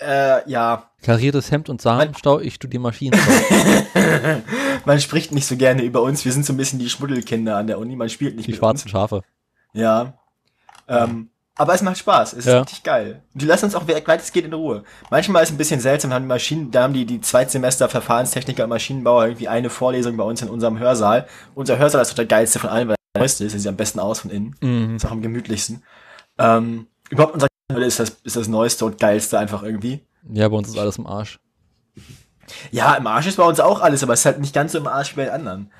äh, 0.00 0.48
ja, 0.48 0.90
Kariertes 1.02 1.50
Hemd 1.50 1.68
und 1.68 1.82
Samenstau, 1.82 2.40
ich 2.40 2.54
studiere 2.54 2.82
Maschinenbau. 2.82 3.20
man 4.86 5.00
spricht 5.00 5.32
nicht 5.32 5.46
so 5.46 5.56
gerne 5.56 5.82
über 5.82 6.00
uns. 6.00 6.24
Wir 6.24 6.32
sind 6.32 6.46
so 6.46 6.54
ein 6.54 6.56
bisschen 6.56 6.78
die 6.78 6.88
Schmuddelkinder 6.88 7.56
an 7.58 7.66
der 7.66 7.78
Uni. 7.78 7.94
Man 7.94 8.08
spielt 8.08 8.36
nicht 8.36 8.46
Die 8.46 8.52
mit 8.52 8.60
uns. 8.62 8.80
schwarzen 8.80 8.88
Schafe. 8.88 9.22
Ja. 9.74 10.14
Ähm, 10.88 11.28
aber 11.56 11.74
es 11.74 11.82
macht 11.82 11.98
Spaß. 11.98 12.32
Es 12.32 12.40
ist 12.40 12.46
Ja. 12.46 12.60
richtig 12.60 12.82
geil. 12.82 13.22
Und 13.32 13.42
die 13.42 13.46
lassen 13.46 13.66
uns 13.66 13.74
auch 13.74 13.86
weitestgehend 13.86 14.48
in 14.48 14.54
Ruhe. 14.54 14.82
Manchmal 15.10 15.42
ist 15.42 15.50
es 15.50 15.54
ein 15.54 15.58
bisschen 15.58 15.80
seltsam, 15.80 16.10
da 16.10 16.16
haben 16.16 16.24
die 16.24 16.28
Maschinen, 16.28 16.70
da 16.70 16.82
haben 16.82 16.92
die, 16.94 17.06
die 17.06 17.20
Zweitsemester 17.20 17.88
Verfahrenstechniker 17.88 18.64
und 18.64 18.70
Maschinenbauer 18.70 19.24
irgendwie 19.26 19.48
eine 19.48 19.70
Vorlesung 19.70 20.16
bei 20.16 20.24
uns 20.24 20.42
in 20.42 20.48
unserem 20.48 20.78
Hörsaal. 20.78 21.26
Unser 21.54 21.78
Hörsaal 21.78 22.02
ist 22.02 22.10
doch 22.10 22.16
der 22.16 22.26
geilste 22.26 22.58
von 22.58 22.70
allen, 22.70 22.88
weil 22.88 22.96
der 23.14 23.20
neueste 23.20 23.44
ist. 23.44 23.52
Der 23.52 23.60
sieht 23.60 23.68
am 23.68 23.76
besten 23.76 24.00
aus 24.00 24.20
von 24.20 24.30
innen. 24.30 24.56
Mhm. 24.60 24.96
Ist 24.96 25.06
auch 25.06 25.12
am 25.12 25.22
gemütlichsten. 25.22 25.82
Ähm, 26.38 26.88
überhaupt 27.10 27.34
unser 27.34 27.46
ist 27.76 27.98
das, 28.00 28.10
ist 28.24 28.36
das 28.36 28.48
neueste 28.48 28.84
und 28.84 28.98
geilste 28.98 29.38
einfach 29.38 29.62
irgendwie. 29.62 30.00
Ja, 30.32 30.48
bei 30.48 30.56
uns 30.56 30.68
ist 30.68 30.78
alles 30.78 30.98
im 30.98 31.06
Arsch. 31.06 31.38
Ja, 32.70 32.94
im 32.94 33.06
Arsch 33.06 33.26
ist 33.26 33.36
bei 33.36 33.44
uns 33.44 33.60
auch 33.60 33.80
alles, 33.80 34.02
aber 34.02 34.12
es 34.12 34.20
ist 34.20 34.26
halt 34.26 34.40
nicht 34.40 34.54
ganz 34.54 34.72
so 34.72 34.78
im 34.78 34.86
Arsch 34.86 35.12
wie 35.12 35.16
bei 35.16 35.24
den 35.24 35.32
anderen. 35.34 35.70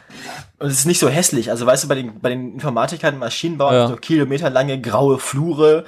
Und 0.59 0.68
es 0.68 0.78
ist 0.78 0.87
nicht 0.87 0.99
so 0.99 1.09
hässlich. 1.09 1.50
Also 1.50 1.66
weißt 1.66 1.85
du, 1.85 1.88
bei 1.88 1.94
den, 1.97 2.21
bei 2.21 2.28
den 2.30 2.54
Informatikern, 2.54 3.18
Maschinenbauern, 3.18 3.75
Ja. 3.75 3.88
so 3.88 3.97
kilometerlange 3.97 4.80
graue 4.80 5.18
Flure 5.18 5.85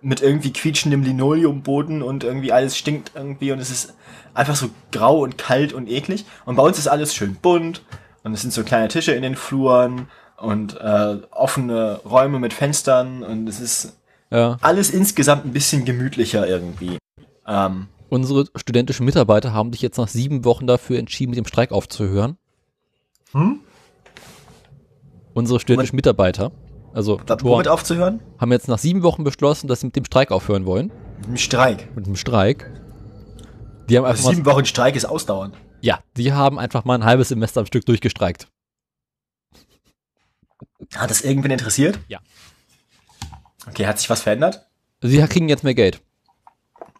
mit 0.00 0.20
irgendwie 0.22 0.52
quietschendem 0.52 1.02
Linoleumboden 1.02 2.02
und 2.02 2.22
irgendwie 2.24 2.52
alles 2.52 2.76
stinkt 2.76 3.12
irgendwie 3.14 3.50
und 3.52 3.58
es 3.58 3.70
ist 3.70 3.94
einfach 4.34 4.54
so 4.54 4.70
grau 4.92 5.20
und 5.20 5.38
kalt 5.38 5.72
und 5.72 5.88
eklig. 5.88 6.24
Und 6.44 6.56
bei 6.56 6.62
uns 6.62 6.78
ist 6.78 6.86
alles 6.86 7.14
schön 7.14 7.34
bunt 7.34 7.82
und 8.22 8.32
es 8.32 8.42
sind 8.42 8.52
so 8.52 8.62
kleine 8.62 8.88
Tische 8.88 9.12
in 9.12 9.22
den 9.22 9.34
Fluren 9.36 10.08
und 10.36 10.80
äh, 10.80 11.16
offene 11.32 12.00
Räume 12.04 12.38
mit 12.38 12.52
Fenstern 12.52 13.24
und 13.24 13.48
es 13.48 13.58
ist 13.58 13.96
Ja. 14.30 14.56
alles 14.60 14.90
insgesamt 14.90 15.44
ein 15.46 15.52
bisschen 15.52 15.84
gemütlicher 15.84 16.46
irgendwie. 16.46 16.98
Ähm, 17.46 17.88
Unsere 18.08 18.46
studentischen 18.56 19.04
Mitarbeiter 19.04 19.52
haben 19.52 19.72
sich 19.72 19.82
jetzt 19.82 19.98
nach 19.98 20.08
sieben 20.08 20.44
Wochen 20.44 20.66
dafür 20.66 20.98
entschieden, 20.98 21.30
mit 21.30 21.36
dem 21.38 21.46
Streik 21.46 21.72
aufzuhören. 21.72 22.38
Hm? 23.32 23.60
Unsere 25.34 25.60
studentischen 25.60 25.96
Mitarbeiter, 25.96 26.50
also 26.94 27.12
womit 27.18 27.26
Tutoren, 27.28 27.66
aufzuhören? 27.68 28.22
haben 28.38 28.50
jetzt 28.52 28.66
nach 28.68 28.78
sieben 28.78 29.02
Wochen 29.02 29.24
beschlossen, 29.24 29.68
dass 29.68 29.80
sie 29.80 29.86
mit 29.86 29.96
dem 29.96 30.04
Streik 30.06 30.30
aufhören 30.30 30.64
wollen. 30.66 30.90
Im 31.26 31.36
Streik. 31.36 31.94
Mit 31.94 32.06
dem 32.06 32.16
Streik. 32.16 32.70
Die 33.88 33.96
haben 33.96 34.04
einfach 34.04 34.24
Also 34.24 34.34
sieben 34.34 34.46
Wochen 34.46 34.64
Streik 34.64 34.96
ist 34.96 35.04
ausdauernd. 35.04 35.54
ja, 35.82 36.00
die 36.16 36.32
haben 36.32 36.58
einfach 36.58 36.84
mal 36.84 36.94
ein 36.94 37.04
halbes 37.04 37.28
Semester 37.28 37.60
am 37.60 37.66
Stück 37.66 37.84
durchgestreikt. 37.86 38.48
Hat 40.96 41.10
das 41.10 41.20
irgendwen 41.22 41.50
interessiert? 41.50 41.98
Ja. 42.08 42.20
Okay, 43.68 43.86
hat 43.86 43.98
sich 43.98 44.08
was 44.08 44.22
verändert? 44.22 44.66
Sie 45.02 45.18
kriegen 45.26 45.48
jetzt 45.48 45.62
mehr 45.64 45.74
Geld. 45.74 46.00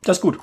Das 0.03 0.19
ist 0.19 0.21
gut. 0.21 0.39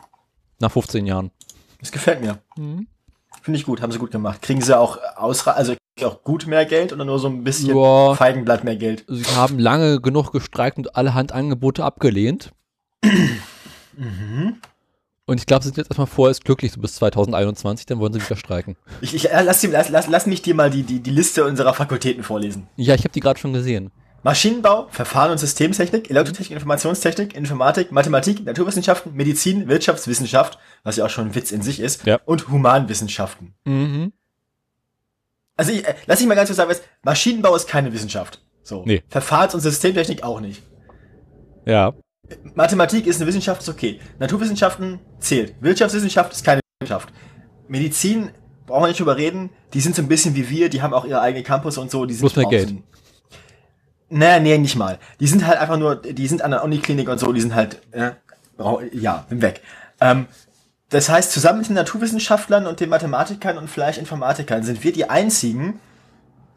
Nach 0.60 0.72
15 0.72 1.06
Jahren. 1.06 1.32
Das 1.80 1.92
gefällt 1.92 2.22
mir. 2.22 2.40
Finde 2.56 3.60
ich 3.60 3.66
gut, 3.66 3.82
haben 3.82 3.92
sie 3.92 4.00
gut 4.00 4.12
gemacht. 4.12 4.42
Kriegen 4.42 4.62
sie 4.62 4.78
auch 4.78 4.98
ausra 5.16 5.52
also 5.52 5.76
auch 6.04 6.24
gut 6.24 6.46
mehr 6.46 6.66
Geld 6.66 6.92
oder 6.92 7.06
nur 7.06 7.20
so 7.20 7.28
ein 7.28 7.44
bisschen 7.44 7.76
Ja. 7.76 8.16
Feigenblatt 8.16 8.64
mehr 8.64 8.76
Geld? 8.76 9.06
Sie 9.08 9.24
haben 9.36 9.60
lange 9.60 10.02
genug 10.02 10.32
gestreikt 10.32 10.78
und 10.78 10.96
allerhand 10.96 11.32
Angebote 11.32 11.84
abgelehnt. 11.86 12.52
Und 15.28 15.40
ich 15.40 15.48
glaube, 15.48 15.64
sie 15.64 15.70
sind 15.70 15.78
jetzt 15.78 15.90
erstmal 15.90 16.06
vorerst 16.06 16.46
glücklich, 16.46 16.72
so 16.72 16.80
bis 16.80 16.96
2021, 16.96 17.88
dann 17.88 17.98
wollen 17.98 18.14
sie 18.14 18.24
wieder 18.24 18.36
streiken. 18.36 18.76
Ich, 19.02 19.16
ich 19.16 19.32
äh, 19.32 19.42
lass, 19.42 19.64
lass, 19.64 19.90
lass, 19.90 20.08
lass 20.08 20.26
mich 20.28 20.44
dir 20.44 20.54
mal 20.54 20.70
die, 20.70 20.84
die, 20.84 21.00
die 21.00 21.10
Liste 21.10 21.46
unserer 21.46 21.74
Fakultäten 21.74 22.24
vorlesen. 22.24 22.68
Ja, 22.76 22.94
ich 22.94 23.02
habe 23.02 23.10
die 23.10 23.22
gerade 23.22 23.40
schon 23.40 23.52
gesehen. 23.54 23.92
Maschinenbau, 24.26 24.88
Verfahren- 24.90 25.30
und 25.30 25.38
Systemtechnik, 25.38 26.10
Elektrotechnik, 26.10 26.56
Informationstechnik, 26.58 27.36
Informatik, 27.36 27.92
Mathematik, 27.92 28.44
Naturwissenschaften, 28.44 29.14
Medizin, 29.14 29.68
Wirtschaftswissenschaft, 29.68 30.58
was 30.84 30.96
ja 30.96 31.06
auch 31.06 31.12
schon 31.12 31.28
ein 31.28 31.36
Witz 31.36 31.52
in 31.52 31.62
sich 31.62 31.80
ist, 31.80 32.08
Ja. 32.08 32.20
und 32.26 32.50
Humanwissenschaften. 32.50 33.54
Mhm. 33.66 34.14
Also 35.56 35.74
ich, 35.74 35.88
äh, 35.88 35.94
lass 36.08 36.22
ich 36.22 36.26
mal 36.26 36.34
ganz 36.34 36.50
kurz 36.50 36.58
sagen, 36.58 36.72
was- 36.72 36.82
Maschinenbau 37.04 37.56
ist 37.56 37.68
keine 37.68 37.94
Wissenschaft. 37.94 38.42
So. 38.64 38.84
Nee. 38.84 39.04
Verfahrens- 39.10 39.54
und 39.54 39.62
Systemtechnik 39.62 40.24
auch 40.24 40.40
nicht. 40.42 40.64
Ja. 41.68 41.94
Mathematik 42.56 43.06
ist 43.06 43.18
eine 43.18 43.28
Wissenschaft, 43.28 43.62
ist 43.62 43.70
okay. 43.70 44.00
Naturwissenschaften 44.18 45.00
zählt. 45.20 45.54
Wirtschaftswissenschaft 45.62 46.32
ist 46.34 46.44
keine 46.44 46.62
Wissenschaft. 46.80 47.10
Medizin, 47.68 48.32
brauchen 48.66 48.86
wir 48.86 48.88
nicht 48.88 49.00
drüber 49.00 49.18
reden, 49.18 49.52
die 49.76 49.82
sind 49.82 49.96
so 49.96 50.02
ein 50.02 50.08
bisschen 50.08 50.34
wie 50.34 50.50
wir, 50.50 50.70
die 50.70 50.82
haben 50.82 50.96
auch 50.96 51.06
ihre 51.06 51.22
eigene 51.22 51.44
Campus 51.44 51.78
und 51.78 51.92
so. 51.92 52.06
Die 52.08 52.16
sind 52.16 52.22
Bloß 52.22 52.36
mehr 52.38 52.48
Geld. 52.48 52.74
So, 54.10 54.16
nee, 54.18 54.40
nee, 54.40 54.58
nicht 54.58 54.76
mal. 54.76 55.00
Die 55.20 55.28
sind 55.28 55.46
halt 55.48 55.58
einfach 55.60 55.78
nur, 55.78 55.96
die 55.96 56.28
sind 56.28 56.42
an 56.42 56.52
der 56.52 56.64
Uniklinik 56.64 57.10
und 57.10 57.20
so, 57.20 57.34
die 57.34 57.42
sind 57.42 57.56
halt, 57.56 57.82
äh, 57.92 58.12
brau- 58.58 58.82
ja, 58.92 59.26
weg. 59.30 59.62
Ähm, 60.00 60.28
das 60.90 61.10
heißt, 61.10 61.32
zusammen 61.32 61.60
mit 61.60 61.68
den 61.68 61.76
Naturwissenschaftlern 61.76 62.68
und 62.68 62.80
den 62.80 62.90
Mathematikern 62.90 63.58
und 63.58 63.70
vielleicht 63.70 63.98
Informatikern 63.98 64.64
sind 64.64 64.84
wir 64.84 64.94
die 64.94 65.10
einzigen, 65.10 65.80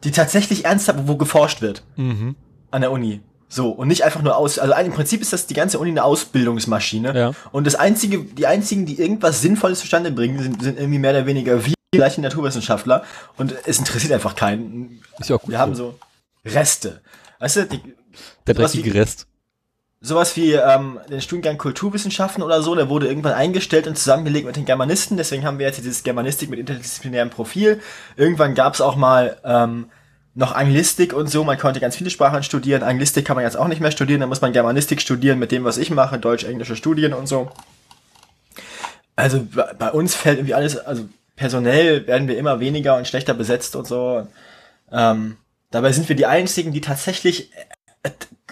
die 0.03 0.11
tatsächlich 0.11 0.65
ernsthaft, 0.65 0.99
wo 1.07 1.15
geforscht 1.17 1.61
wird 1.61 1.83
Mhm. 1.95 2.35
an 2.71 2.81
der 2.81 2.91
Uni. 2.91 3.21
So, 3.51 3.69
und 3.71 3.87
nicht 3.87 4.03
einfach 4.03 4.21
nur 4.21 4.37
aus, 4.37 4.59
also 4.59 4.75
im 4.75 4.93
Prinzip 4.93 5.21
ist 5.21 5.33
das 5.33 5.47
die 5.47 5.55
ganze 5.55 5.79
Uni 5.79 5.89
eine 5.89 6.03
Ausbildungsmaschine. 6.03 7.17
Ja. 7.17 7.31
Und 7.51 7.65
das 7.65 7.73
einzige, 7.73 8.19
die 8.19 8.45
einzigen, 8.45 8.85
die 8.85 8.99
irgendwas 9.01 9.41
Sinnvolles 9.41 9.79
zustande 9.79 10.11
bringen, 10.11 10.37
sind, 10.41 10.61
sind 10.61 10.77
irgendwie 10.77 10.99
mehr 10.99 11.11
oder 11.11 11.25
weniger 11.25 11.65
wir, 11.65 11.73
gleiche 11.91 12.21
Naturwissenschaftler. 12.21 13.03
Und 13.37 13.55
es 13.65 13.79
interessiert 13.79 14.13
einfach 14.13 14.35
keinen. 14.35 15.01
Ist 15.17 15.31
ja 15.31 15.37
auch 15.37 15.41
gut. 15.41 15.49
Wir 15.49 15.57
haben 15.57 15.73
so. 15.73 15.95
so 16.45 16.49
Reste. 16.51 17.01
Weißt 17.39 17.55
du, 17.57 17.65
die, 17.65 17.81
Der 18.47 18.53
dreckige 18.53 18.93
wie- 18.93 18.97
Rest. 18.97 19.25
sowas 20.01 20.35
wie 20.37 20.53
ähm, 20.53 20.99
den 21.09 21.21
Studiengang 21.21 21.57
Kulturwissenschaften 21.57 22.43
oder 22.43 22.61
so, 22.61 22.75
der 22.75 22.89
wurde 22.89 23.07
irgendwann 23.07 23.33
eingestellt 23.33 23.87
und 23.87 23.97
zusammengelegt 23.97 24.45
mit 24.45 24.55
den 24.55 24.65
Germanisten. 24.65 25.17
Deswegen 25.17 25.45
haben 25.45 25.59
wir 25.59 25.65
jetzt 25.65 25.77
dieses 25.79 26.03
Germanistik 26.03 26.49
mit 26.49 26.59
interdisziplinärem 26.59 27.29
Profil. 27.29 27.81
Irgendwann 28.15 28.55
gab 28.55 28.73
es 28.75 28.81
auch 28.81 28.95
mal 28.95 29.37
ähm, 29.43 29.89
noch 30.35 30.53
Anglistik 30.53 31.13
und 31.13 31.27
so. 31.29 31.43
Man 31.43 31.57
konnte 31.57 31.79
ganz 31.79 31.95
viele 31.95 32.09
Sprachen 32.09 32.43
studieren. 32.43 32.83
Anglistik 32.83 33.25
kann 33.25 33.35
man 33.35 33.43
jetzt 33.45 33.57
auch 33.57 33.67
nicht 33.67 33.81
mehr 33.81 33.91
studieren. 33.91 34.21
Da 34.21 34.27
muss 34.27 34.41
man 34.41 34.53
Germanistik 34.53 35.01
studieren 35.01 35.39
mit 35.39 35.51
dem, 35.51 35.63
was 35.63 35.77
ich 35.77 35.91
mache, 35.91 36.17
deutsch-englische 36.19 36.75
Studien 36.75 37.13
und 37.13 37.27
so. 37.27 37.49
Also 39.15 39.45
bei 39.53 39.73
bei 39.73 39.91
uns 39.91 40.15
fällt 40.15 40.37
irgendwie 40.37 40.53
alles, 40.53 40.77
also 40.77 41.07
personell 41.35 42.07
werden 42.07 42.27
wir 42.27 42.37
immer 42.37 42.59
weniger 42.61 42.95
und 42.95 43.07
schlechter 43.07 43.33
besetzt 43.33 43.75
und 43.75 43.85
so. 43.85 44.27
Ähm, 44.91 45.35
dabei 45.71 45.91
sind 45.91 46.07
wir 46.09 46.15
die 46.15 46.25
einzigen, 46.25 46.71
die 46.73 46.81
tatsächlich 46.81 47.51
äh, 48.03 48.09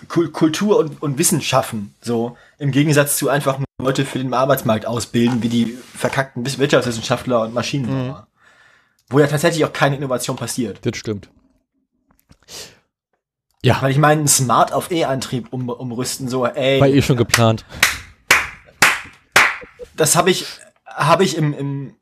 Kul- 0.08 0.32
Kultur 0.32 0.78
und, 0.78 1.02
und 1.02 1.18
Wissen 1.18 1.42
schaffen. 1.42 1.96
So 2.02 2.38
im 2.60 2.72
Gegensatz 2.72 3.18
zu 3.18 3.30
einfach 3.30 3.58
nur 3.60 3.68
Leute 3.80 4.06
für 4.06 4.20
den 4.20 4.34
Arbeitsmarkt 4.34 4.86
ausbilden, 4.86 5.42
wie 5.44 5.50
die 5.50 5.78
verkackten 5.96 6.46
Wiss- 6.46 6.60
Wirtschaftswissenschaftler 6.60 7.42
und 7.42 7.54
Maschinenbauer. 7.54 8.28
Wo 9.10 9.20
ja 9.20 9.28
tatsächlich 9.28 9.64
auch 9.66 9.72
keine 9.74 9.96
Innovation 9.96 10.36
passiert. 10.36 10.80
Das 10.86 10.98
stimmt. 10.98 11.30
Ja, 13.64 13.82
Weil 13.82 13.92
ich 13.92 13.98
meine, 13.98 14.20
einen 14.20 14.28
Smart 14.28 14.72
auf 14.72 14.92
E-Antrieb 14.92 15.48
um, 15.52 15.68
umrüsten, 15.70 16.30
so, 16.30 16.46
ey, 16.46 16.80
war 16.80 16.88
eh 16.88 17.02
schon 17.02 17.18
geplant. 17.18 17.66
das 19.96 20.16
habe 20.16 20.30
ich, 20.30 20.46
habe 20.86 21.24
ich 21.24 21.36
im, 21.38 21.54
im 21.54 21.96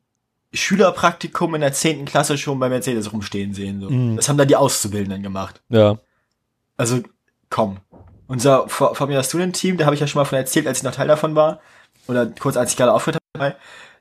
Schülerpraktikum 0.56 1.54
in 1.54 1.60
der 1.60 1.72
10. 1.72 2.04
Klasse 2.04 2.38
schon 2.38 2.58
bei 2.58 2.68
Mercedes 2.68 3.12
rumstehen 3.12 3.54
sehen. 3.54 3.80
So. 3.80 3.90
Mhm. 3.90 4.16
Das 4.16 4.28
haben 4.28 4.38
da 4.38 4.44
die 4.44 4.56
Auszubildenden 4.56 5.22
gemacht. 5.22 5.62
Ja. 5.68 5.98
Also, 6.76 7.00
komm. 7.50 7.78
Unser 8.26 8.68
Vor- 8.68 8.94
Formula 8.94 9.22
Student 9.22 9.54
Team, 9.56 9.76
da 9.76 9.84
habe 9.84 9.94
ich 9.94 10.00
ja 10.00 10.06
schon 10.06 10.20
mal 10.20 10.24
von 10.24 10.38
erzählt, 10.38 10.66
als 10.66 10.78
ich 10.78 10.84
noch 10.84 10.92
Teil 10.94 11.08
davon 11.08 11.34
war. 11.34 11.60
Oder 12.08 12.26
kurz 12.26 12.56
als 12.56 12.70
ich 12.72 12.76
gerade 12.76 12.92
aufgehört 12.92 13.22
habe. 13.38 13.56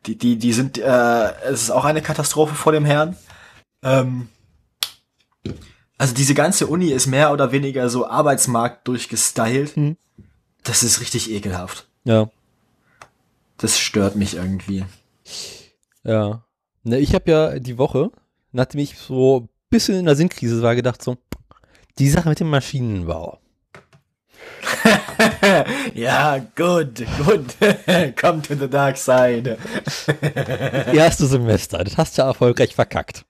Die, 0.05 0.17
die, 0.17 0.37
die 0.37 0.53
sind, 0.53 0.77
äh, 0.77 1.31
es 1.43 1.63
ist 1.63 1.71
auch 1.71 1.85
eine 1.85 2.01
Katastrophe 2.01 2.53
vor 2.55 2.71
dem 2.71 2.85
Herrn. 2.85 3.17
Ähm, 3.83 4.29
also 5.97 6.13
diese 6.13 6.33
ganze 6.33 6.67
Uni 6.67 6.89
ist 6.91 7.07
mehr 7.07 7.31
oder 7.31 7.51
weniger 7.51 7.89
so 7.89 8.07
Arbeitsmarkt 8.07 8.87
durchgestylt. 8.87 9.77
Mhm. 9.77 9.97
Das 10.63 10.83
ist 10.83 10.99
richtig 11.01 11.31
ekelhaft. 11.31 11.87
Ja. 12.03 12.29
Das 13.57 13.79
stört 13.79 14.15
mich 14.15 14.35
irgendwie. 14.35 14.85
Ja. 16.03 16.43
Ne, 16.87 16.99
ich 16.99 17.15
habe 17.15 17.31
ja 17.31 17.59
die 17.59 17.79
Woche, 17.79 18.11
nachdem 18.51 18.79
ich 18.79 18.95
so 18.99 19.39
ein 19.39 19.49
bisschen 19.71 19.95
in 19.95 20.05
der 20.05 20.15
Sinnkrise 20.15 20.61
war, 20.61 20.75
gedacht 20.75 21.01
so, 21.01 21.17
die 21.97 22.09
Sache 22.09 22.29
mit 22.29 22.39
dem 22.39 22.51
Maschinenbau. 22.51 23.39
ja, 25.95 26.37
good, 26.55 27.03
good. 27.25 27.55
Come 28.15 28.43
to 28.43 28.53
the 28.53 28.69
dark 28.69 28.97
side. 28.97 29.57
Erste 30.93 31.25
Semester, 31.25 31.83
das 31.83 31.97
hast 31.97 32.17
du 32.17 32.21
ja 32.21 32.27
erfolgreich 32.27 32.75
verkackt. 32.75 33.25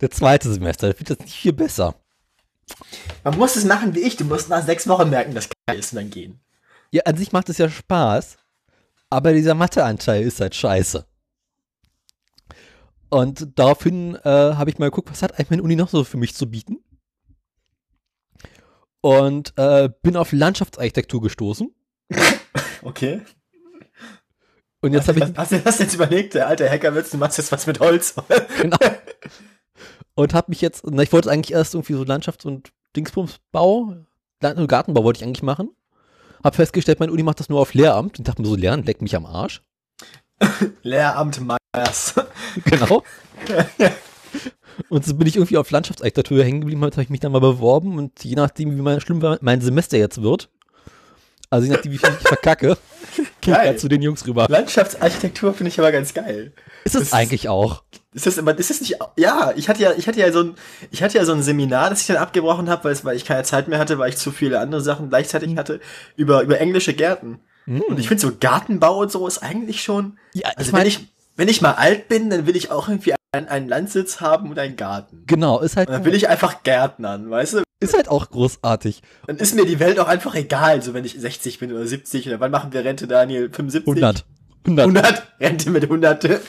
Der 0.00 0.10
zweite 0.10 0.50
Semester, 0.50 0.88
das 0.88 0.98
wird 0.98 1.10
jetzt 1.10 1.22
nicht 1.24 1.36
viel 1.36 1.52
besser. 1.52 1.94
Man 3.22 3.36
muss 3.36 3.56
es 3.56 3.66
machen 3.66 3.94
wie 3.94 4.00
ich. 4.00 4.16
Du 4.16 4.24
musst 4.24 4.48
nach 4.48 4.64
sechs 4.64 4.88
Wochen 4.88 5.10
merken, 5.10 5.34
dass 5.34 5.50
geil 5.66 5.78
ist 5.78 5.92
und 5.92 5.96
dann 5.96 6.10
gehen. 6.10 6.40
Ja, 6.90 7.02
an 7.04 7.18
sich 7.18 7.32
macht 7.32 7.50
es 7.50 7.58
ja 7.58 7.68
Spaß, 7.68 8.38
aber 9.10 9.34
dieser 9.34 9.54
Matheanteil 9.54 10.22
ist 10.22 10.40
halt 10.40 10.54
scheiße. 10.54 11.04
Und 13.12 13.58
daraufhin 13.58 14.14
äh, 14.14 14.20
habe 14.24 14.70
ich 14.70 14.78
mal 14.78 14.86
geguckt, 14.86 15.10
was 15.10 15.22
hat 15.22 15.32
eigentlich 15.34 15.50
meine 15.50 15.62
Uni 15.62 15.76
noch 15.76 15.90
so 15.90 16.02
für 16.02 16.16
mich 16.16 16.34
zu 16.34 16.46
bieten? 16.50 16.78
Und 19.02 19.52
äh, 19.58 19.90
bin 20.02 20.16
auf 20.16 20.32
Landschaftsarchitektur 20.32 21.20
gestoßen. 21.20 21.74
Okay. 22.84 23.22
Und 24.80 24.92
jetzt 24.92 25.06
habe 25.06 25.20
ich 25.20 25.36
Hast 25.36 25.52
du 25.52 25.60
das 25.60 25.78
jetzt 25.78 25.94
überlegt? 25.94 26.34
Der 26.34 26.48
alte 26.48 26.68
Hacker 26.68 26.96
willst 26.96 27.14
du 27.14 27.16
machst 27.16 27.38
jetzt 27.38 27.52
was 27.52 27.68
mit 27.68 27.78
Holz. 27.78 28.16
genau. 28.60 28.76
Und 30.16 30.34
habe 30.34 30.50
mich 30.50 30.60
jetzt, 30.60 30.82
na, 30.84 31.00
ich 31.02 31.12
wollte 31.12 31.30
eigentlich 31.30 31.52
erst 31.52 31.74
irgendwie 31.74 31.92
so 31.92 32.02
Landschafts- 32.02 32.44
und 32.44 32.72
Dingsbumsbau, 32.96 33.94
Land- 34.40 34.68
Gartenbau 34.68 35.04
wollte 35.04 35.18
ich 35.18 35.24
eigentlich 35.24 35.44
machen. 35.44 35.70
Hab 36.42 36.56
festgestellt, 36.56 36.98
meine 36.98 37.12
Uni 37.12 37.22
macht 37.22 37.38
das 37.38 37.48
nur 37.48 37.60
auf 37.60 37.72
Lehramt. 37.72 38.18
Und 38.18 38.26
dachte 38.26 38.42
mir 38.42 38.48
so, 38.48 38.56
Lernen 38.56 38.82
leckt 38.82 39.00
mich 39.00 39.14
am 39.14 39.26
Arsch. 39.26 39.62
Lehramt 40.82 41.40
Meyers. 41.40 42.14
Genau. 42.66 43.02
und 44.88 45.04
so 45.06 45.14
bin 45.14 45.26
ich 45.26 45.36
irgendwie 45.36 45.56
auf 45.56 45.70
Landschaftsarchitektur 45.70 46.44
hängen 46.44 46.60
geblieben, 46.60 46.82
habe 46.84 47.02
ich 47.02 47.08
mich 47.10 47.20
dann 47.20 47.32
mal 47.32 47.40
beworben 47.40 47.96
und 47.98 48.22
je 48.24 48.34
nachdem, 48.34 48.76
wie 48.76 48.80
mein, 48.82 49.00
schlimm 49.00 49.36
mein 49.40 49.60
Semester 49.60 49.96
jetzt 49.96 50.22
wird, 50.22 50.50
also 51.50 51.66
je 51.66 51.72
nachdem, 51.72 51.92
wie 51.92 51.98
viel 51.98 52.10
ich 52.20 52.28
verkacke, 52.28 52.76
gehe 53.40 53.54
ich 53.54 53.60
grad 53.60 53.80
zu 53.80 53.88
den 53.88 54.02
Jungs 54.02 54.26
rüber. 54.26 54.46
Landschaftsarchitektur 54.48 55.54
finde 55.54 55.68
ich 55.68 55.78
aber 55.78 55.92
ganz 55.92 56.12
geil. 56.14 56.52
Ist 56.84 56.94
es 56.94 57.10
das- 57.10 57.12
eigentlich 57.12 57.48
auch? 57.48 57.82
Ist 58.14 58.26
das 58.26 58.38
aber 58.38 58.58
ist 58.58 58.68
das 58.68 58.80
nicht 58.82 58.98
ja, 59.16 59.54
ich 59.56 59.70
hatte 59.70 59.80
ja 59.80 59.92
ich 59.96 60.06
hatte 60.06 60.20
ja 60.20 60.30
so 60.30 60.42
ein 60.42 60.54
ich 60.90 61.02
hatte 61.02 61.16
ja 61.16 61.24
so 61.24 61.32
ein 61.32 61.42
Seminar, 61.42 61.88
das 61.88 62.02
ich 62.02 62.06
dann 62.08 62.18
abgebrochen 62.18 62.68
habe, 62.68 62.84
weil 62.84 63.04
weil 63.04 63.16
ich 63.16 63.24
keine 63.24 63.42
Zeit 63.44 63.68
mehr 63.68 63.78
hatte, 63.78 63.98
weil 63.98 64.10
ich 64.10 64.18
zu 64.18 64.30
viele 64.30 64.60
andere 64.60 64.82
Sachen 64.82 65.08
gleichzeitig 65.08 65.56
hatte 65.56 65.80
über 66.16 66.42
über 66.42 66.60
englische 66.60 66.92
Gärten. 66.92 67.40
Und 67.64 67.98
ich 67.98 68.08
finde 68.08 68.20
so 68.20 68.32
Gartenbau 68.38 68.98
und 68.98 69.10
so 69.12 69.26
ist 69.26 69.38
eigentlich 69.38 69.82
schon 69.82 70.18
Ja, 70.34 70.50
ich 70.52 70.58
also 70.58 70.72
mein- 70.72 70.80
wenn 70.82 70.88
ich 70.88 71.00
wenn 71.36 71.48
ich 71.48 71.62
mal 71.62 71.72
alt 71.72 72.08
bin, 72.08 72.28
dann 72.28 72.46
will 72.46 72.56
ich 72.56 72.70
auch 72.70 72.88
irgendwie 72.88 73.14
einen, 73.32 73.48
einen 73.48 73.66
Landsitz 73.68 74.20
haben 74.20 74.50
und 74.50 74.58
einen 74.58 74.76
Garten. 74.76 75.24
Genau, 75.26 75.60
ist 75.60 75.76
halt, 75.78 75.88
Und 75.88 75.94
dann 75.94 76.04
will 76.04 76.14
ich 76.14 76.28
einfach 76.28 76.62
Gärtnern, 76.62 77.30
weißt 77.30 77.54
du? 77.54 77.62
ist 77.80 77.94
halt 77.94 78.08
auch 78.08 78.28
großartig. 78.30 79.02
Dann 79.26 79.38
ist 79.38 79.54
mir 79.56 79.64
die 79.64 79.80
Welt 79.80 79.98
auch 79.98 80.06
einfach 80.08 80.34
egal, 80.34 80.82
so 80.82 80.92
wenn 80.94 81.04
ich 81.06 81.18
60 81.18 81.58
bin 81.58 81.72
oder 81.72 81.86
70 81.86 82.28
oder 82.28 82.38
wann 82.38 82.50
machen 82.50 82.72
wir 82.72 82.84
Rente, 82.84 83.08
Daniel? 83.08 83.50
75? 83.50 83.86
100. 83.86 84.24
100. 84.66 84.86
100? 84.86 85.22
Rente 85.40 85.70
mit 85.70 85.88
Hunderte. 85.88 86.40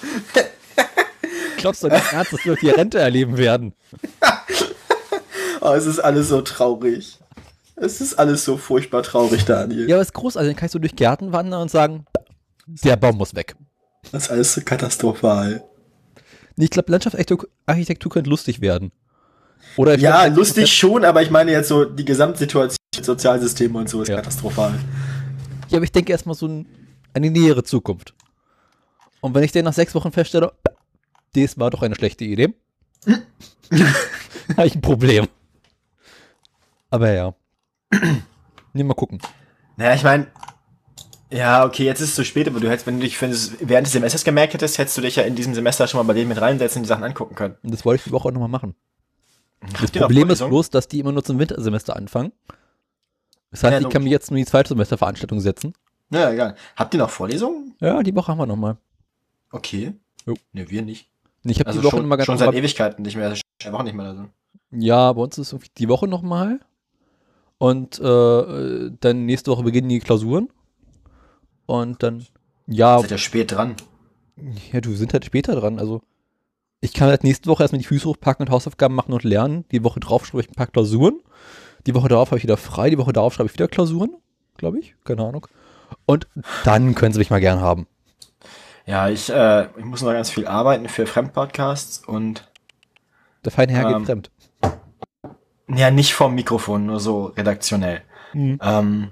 Glaubst 1.58 1.82
du 1.82 1.88
nicht 1.88 2.12
ernst, 2.12 2.34
dass 2.34 2.46
wir 2.46 2.56
die 2.58 2.70
Rente 2.70 3.00
erleben 3.00 3.38
werden? 3.38 3.74
Oh, 5.62 5.72
es 5.72 5.86
ist 5.86 6.00
alles 6.00 6.28
so 6.28 6.42
traurig. 6.42 7.20
Es 7.78 8.02
ist 8.02 8.16
alles 8.20 8.44
so 8.44 8.58
furchtbar 8.58 9.02
traurig, 9.02 9.46
Daniel. 9.46 9.88
Ja, 9.90 9.96
aber 9.96 10.02
ist 10.02 10.14
großartig. 10.14 10.50
Dann 10.50 10.56
kannst 10.58 10.76
du 10.76 10.80
durch 10.80 10.94
Gärten 10.98 11.32
wandern 11.32 11.62
und 11.62 11.72
sagen, 11.72 12.06
der 12.68 12.98
Baum 12.98 13.16
muss 13.18 13.34
weg. 13.34 13.56
Das 14.12 14.24
ist 14.24 14.30
alles 14.32 14.54
so 14.54 14.62
katastrophal. 14.62 15.64
Nee, 16.56 16.66
Ich 16.66 16.70
glaube, 16.70 16.92
Landschaftsarchitektur 16.92 17.50
Architektur 17.66 18.12
könnte 18.12 18.30
lustig 18.30 18.62
werden. 18.62 18.92
Oder 19.78 19.98
Ja, 19.98 20.26
glaub, 20.26 20.38
lustig 20.38 20.72
schon, 20.72 21.04
aber 21.04 21.22
ich 21.24 21.32
meine 21.32 21.52
jetzt 21.52 21.70
so 21.70 21.86
die 21.86 22.06
Gesamtsituation, 22.06 22.78
Sozialsysteme 23.02 23.80
und 23.80 23.90
so 23.90 24.02
ist 24.04 24.10
Ja. 24.10 24.18
katastrophal. 24.18 24.74
Ja, 25.70 25.78
aber 25.78 25.84
ich 25.86 25.92
denke 25.92 26.12
erstmal 26.12 26.36
so 26.36 26.48
ein, 26.48 26.68
eine 27.14 27.32
nähere 27.32 27.64
Zukunft. 27.64 28.14
Und 29.22 29.34
wenn 29.34 29.44
ich 29.44 29.52
dann 29.52 29.66
nach 29.66 29.74
sechs 29.74 29.96
Wochen 29.96 30.12
feststelle, 30.12 30.52
das 31.34 31.58
war 31.58 31.72
doch 31.72 31.82
eine 31.82 31.96
schlechte 31.96 32.26
Idee, 32.26 32.54
habe 34.58 34.68
ich 34.68 34.76
ein 34.76 34.82
Problem. 34.82 35.28
Aber 36.90 37.12
ja. 37.12 37.34
Nee, 38.76 38.84
mal 38.84 38.96
gucken. 38.96 39.20
Naja, 39.78 39.94
ich 39.96 40.04
meine, 40.04 40.28
ja, 41.34 41.66
okay, 41.66 41.84
jetzt 41.86 42.00
ist 42.00 42.10
es 42.10 42.16
zu 42.16 42.26
spät, 42.26 42.48
aber 42.48 42.60
du 42.60 42.70
hättest, 42.70 42.86
wenn 42.86 43.00
du 43.00 43.06
dich 43.06 43.18
das, 43.20 43.54
während 43.60 43.88
des 43.88 43.94
Semesters 43.94 44.24
gemerkt 44.24 44.54
hättest, 44.54 44.78
hättest 44.78 44.98
du 44.98 45.02
dich 45.02 45.16
ja 45.16 45.24
in 45.24 45.36
diesem 45.36 45.54
Semester 45.54 45.88
schon 45.88 46.00
mal 46.00 46.04
bei 46.04 46.14
denen 46.14 46.30
mit 46.30 46.40
reinsetzen 46.40 46.80
und 46.80 46.84
die 46.84 46.90
Sachen 46.90 47.04
angucken 47.04 47.36
können. 47.36 47.56
Und 47.64 47.74
das 47.74 47.86
wollte 47.86 48.02
ich 48.02 48.04
die 48.06 48.12
Woche 48.12 48.28
auch 48.28 48.32
nochmal 48.32 48.50
machen. 48.50 48.76
Das 49.62 49.82
Habt 49.82 49.96
noch 49.96 50.02
Problem 50.04 50.30
ist 50.30 50.46
bloß, 50.46 50.70
dass 50.70 50.88
die 50.88 51.00
immer 51.00 51.12
nur 51.12 51.24
zum 51.24 51.40
Wintersemester 51.40 51.96
anfangen. 51.96 52.34
Das 53.52 53.64
heißt, 53.64 53.74
Ja, 53.74 53.88
ich 53.88 53.90
kann 53.90 54.04
mich 54.04 54.12
jetzt 54.12 54.30
nur 54.30 54.38
die 54.38 54.46
Zweitsemesterveranstaltung 54.46 55.40
setzen. 55.40 55.74
Ja, 56.10 56.32
egal. 56.32 56.56
Habt 56.76 56.94
ihr 56.94 57.00
noch 57.00 57.10
Vorlesungen? 57.10 57.76
Ja, 57.80 58.04
die 58.04 58.16
Woche 58.16 58.32
haben 58.32 58.38
wir 58.38 58.46
nochmal. 58.46 58.78
Okay. 59.52 59.94
Jo. 60.26 60.36
Ne, 60.52 60.70
wir 60.70 60.82
nicht. 60.82 61.10
Ich 61.44 61.60
habe 61.60 61.68
Also 61.68 61.80
die 61.80 61.86
Woche 61.86 61.98
schon, 61.98 62.06
immer 62.06 62.18
ganz 62.18 62.26
schon 62.26 62.38
seit 62.38 62.54
Ewigkeiten 62.54 63.04
nicht 63.04 63.16
mehr, 63.16 63.36
seit 63.62 63.74
Wochen 63.74 63.84
nicht 63.84 63.96
mehr 63.96 64.14
sind. 64.16 64.30
Ja, 64.72 65.12
bei 65.14 65.22
uns 65.22 65.38
ist 65.38 65.54
irgendwie 65.54 65.72
die 65.78 65.90
Woche 65.90 66.08
nochmal. 66.08 66.60
Und 67.58 68.00
äh, 68.00 68.92
dann 69.00 69.26
nächste 69.26 69.52
Woche 69.52 69.64
beginnen 69.64 69.90
die 69.90 70.00
Klausuren. 70.00 70.50
Und 71.66 72.04
dann, 72.04 72.26
ja, 72.68 73.00
Seid 73.00 73.12
ihr 73.12 73.18
spät 73.18 73.52
dran? 73.52 73.76
ja, 74.72 74.82
du 74.82 74.94
sind 74.96 75.14
halt 75.14 75.26
später 75.26 75.56
dran. 75.56 75.80
Also, 75.80 76.02
ich 76.82 76.94
kann 76.94 77.08
halt 77.10 77.24
nächste 77.24 77.50
Woche 77.50 77.64
erstmal 77.64 77.80
die 77.80 77.88
Füße 77.88 78.06
hochpacken 78.08 78.46
und 78.46 78.52
Hausaufgaben 78.52 78.96
machen 78.96 79.14
und 79.14 79.24
lernen. 79.24 79.66
Die 79.72 79.84
Woche 79.84 80.00
drauf 80.00 80.26
schreibe 80.26 80.42
ich 80.42 80.50
ein 80.50 80.56
paar 80.56 80.68
Klausuren. 80.68 81.20
Die 81.88 81.96
Woche 81.96 82.10
darauf 82.10 82.30
habe 82.30 82.38
ich 82.38 82.44
wieder 82.44 82.58
frei. 82.58 82.90
Die 82.90 82.98
Woche 82.98 83.14
darauf 83.14 83.34
schreibe 83.34 83.48
ich 83.48 83.54
wieder 83.54 83.68
Klausuren. 83.68 84.16
Glaube 84.58 84.80
ich. 84.80 84.96
Keine 85.06 85.24
Ahnung. 85.26 85.48
Und 86.06 86.28
dann 86.66 86.96
können 86.96 87.14
sie 87.14 87.20
mich 87.20 87.30
mal 87.30 87.40
gern 87.40 87.62
haben. 87.62 87.88
Ja, 88.86 89.08
ich, 89.08 89.30
äh, 89.30 89.68
ich 89.78 89.86
muss 89.86 90.02
noch 90.02 90.12
ganz 90.12 90.30
viel 90.30 90.46
arbeiten 90.48 90.90
für 90.90 91.06
Fremdpodcasts 91.06 92.00
und 92.06 92.50
Der 93.46 93.52
feine 93.54 93.72
Herr 93.74 93.90
Ähm, 93.90 93.98
geht 94.00 94.06
fremd. 94.08 94.32
ja, 95.70 95.90
nicht 95.92 96.14
vom 96.14 96.36
Mikrofon, 96.36 96.86
nur 96.86 97.00
so 97.00 97.26
redaktionell. 97.28 98.02
Mhm. 98.34 98.60
Ähm, 98.62 99.12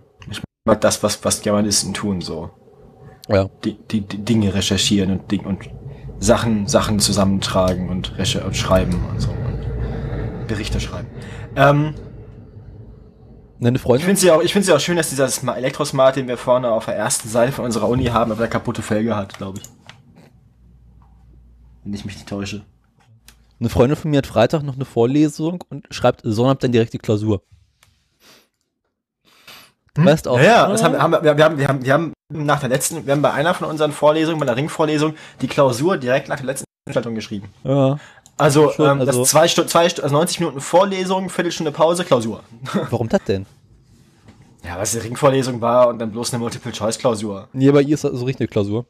mag 0.66 0.82
das, 0.82 1.02
was, 1.04 1.24
was 1.24 1.42
Germanisten 1.42 1.94
tun, 1.94 2.22
so. 2.22 2.52
Ja. 3.28 3.50
Die, 3.64 3.74
die, 3.74 4.02
die 4.02 4.24
Dinge 4.24 4.54
recherchieren 4.54 5.12
und, 5.12 5.32
Ding, 5.32 5.46
und 5.46 5.70
Sachen, 6.20 6.68
Sachen 6.68 7.00
zusammentragen 7.00 7.90
und, 7.90 8.18
recher 8.18 8.46
und 8.46 8.56
schreiben 8.56 9.04
und 9.10 9.20
so. 9.22 9.30
Und 9.30 10.48
Berichte 10.48 10.80
schreiben. 10.80 11.08
Ähm, 11.56 11.96
Eine 13.60 13.78
ich 13.78 13.82
finde 13.82 14.12
es 14.12 14.24
ja 14.24 14.36
auch, 14.36 14.42
ich 14.42 14.54
find's 14.54 14.68
ja 14.68 14.76
auch 14.76 14.80
schön, 14.80 14.98
dass 14.98 15.10
dieser 15.10 15.28
Sma- 15.30 15.56
Elektrosmart, 15.56 16.16
den 16.16 16.28
wir 16.28 16.38
vorne 16.38 16.70
auf 16.72 16.86
der 16.86 16.96
ersten 16.96 17.30
Seite 17.30 17.52
von 17.52 17.66
unserer 17.66 17.88
Uni 17.88 18.06
haben, 18.06 18.32
aber 18.32 18.42
eine 18.42 18.50
kaputte 18.50 18.82
Felge 18.82 19.16
hat, 19.16 19.38
glaube 19.38 19.60
ich. 19.60 19.70
Wenn 21.84 21.94
ich 21.94 22.06
mich 22.06 22.16
nicht 22.16 22.30
täusche. 22.30 22.64
Eine 23.60 23.70
Freundin 23.70 23.96
von 23.96 24.12
mir 24.12 24.18
hat 24.18 24.28
Freitag 24.28 24.64
noch 24.64 24.76
eine 24.76 24.86
Vorlesung 24.86 25.64
und 25.70 25.86
schreibt 25.92 26.22
Sonnabend 26.24 26.64
dann 26.64 26.72
direkt 26.72 26.94
die 26.94 26.98
Klausur. 27.00 27.44
Du 29.94 30.06
weißt 30.06 30.28
auch. 30.28 30.38
Ja, 30.38 30.44
ja, 30.44 30.68
das 30.68 30.84
haben, 30.84 30.98
haben, 31.02 31.12
wir, 31.22 31.38
wir, 31.38 31.44
haben, 31.44 31.58
wir, 31.58 31.68
haben, 31.68 31.84
wir 31.86 31.94
haben 31.94 32.14
nach 32.30 32.60
der 32.62 32.70
letzten, 32.70 33.06
wir 33.06 33.12
haben 33.14 33.22
bei 33.22 33.32
einer 33.34 33.54
von 33.54 33.68
unseren 33.68 33.92
Vorlesungen, 33.92 34.40
bei 34.40 34.46
der 34.46 34.56
Ringvorlesung, 34.56 35.16
die 35.42 35.48
Klausur 35.48 35.98
direkt 35.98 36.30
nach 36.30 36.38
der 36.38 36.46
letzten 36.46 36.66
Veranstaltung 36.86 37.16
geschrieben. 37.16 37.50
Ja. 37.64 38.00
Also, 38.38 38.72
Schon, 38.72 38.86
ähm, 38.90 39.00
also- 39.02 39.20
das 39.22 39.30
zwei 39.30 39.48
Stunden, 39.48 39.70
zwei, 39.70 39.90
Stu- 39.90 40.02
also 40.02 40.16
90 40.16 40.40
Minuten 40.40 40.62
Vorlesung, 40.62 41.30
Viertelstunde 41.30 41.72
Pause, 41.72 42.06
Klausur. 42.06 42.42
Warum 42.90 43.10
das 43.10 43.24
denn? 43.26 43.46
Ja, 44.64 44.78
was 44.78 44.92
die 44.92 45.00
Ringvorlesung 45.00 45.60
war 45.60 45.88
und 45.90 46.00
dann 46.00 46.12
bloß 46.12 46.34
eine 46.34 46.40
Multiple-Choice-Klausur. 46.42 47.50
Nee, 47.52 47.72
bei 47.72 47.82
ihr 47.82 47.96
ist 47.96 48.04
das 48.04 48.12
so 48.14 48.26
richtig 48.26 48.42
eine 48.42 48.48
Klausur. 48.48 48.86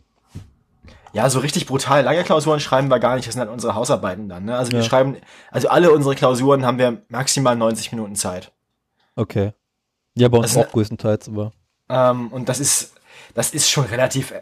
Ja, 1.13 1.29
so 1.29 1.39
richtig 1.39 1.65
brutal 1.65 2.03
lange 2.03 2.23
Klausuren 2.23 2.59
schreiben 2.59 2.89
wir 2.89 2.99
gar 2.99 3.15
nicht. 3.15 3.27
Das 3.27 3.33
sind 3.33 3.41
halt 3.41 3.49
unsere 3.51 3.73
Hausarbeiten 3.75 4.29
dann. 4.29 4.45
Ne? 4.45 4.55
Also 4.57 4.71
wir 4.71 4.79
Ja. 4.79 4.85
schreiben, 4.85 5.17
also 5.49 5.67
alle 5.69 5.91
unsere 5.91 6.15
Klausuren 6.15 6.65
haben 6.65 6.77
wir 6.77 7.01
maximal 7.09 7.55
90 7.55 7.91
Minuten 7.91 8.15
Zeit. 8.15 8.51
Okay. 9.15 9.51
Ja, 10.17 10.27
bei 10.27 10.37
uns 10.37 10.47
Das 10.53 10.55
ist 10.63 10.67
auch 10.67 10.71
größtenteils, 10.71 11.29
aber. 11.29 11.51
Ähm, 11.89 12.27
und 12.29 12.49
das 12.49 12.59
ist, 12.59 12.93
das 13.33 13.53
ist 13.53 13.69
schon 13.69 13.85
relativ 13.85 14.31
äh, 14.31 14.41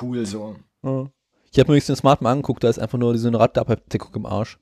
cool 0.00 0.24
so. 0.26 0.56
Ja. 0.82 1.06
Ich 1.50 1.58
habe 1.58 1.68
mir 1.70 1.74
übrigens 1.76 1.86
den 1.86 1.96
Smart 1.96 2.20
mal 2.22 2.32
angeguckt, 2.32 2.64
da 2.64 2.68
ist 2.68 2.78
einfach 2.78 2.98
nur 2.98 3.12
diese 3.12 3.32
Radabdeckung 3.32 4.14
im 4.14 4.26
Arsch. 4.26 4.58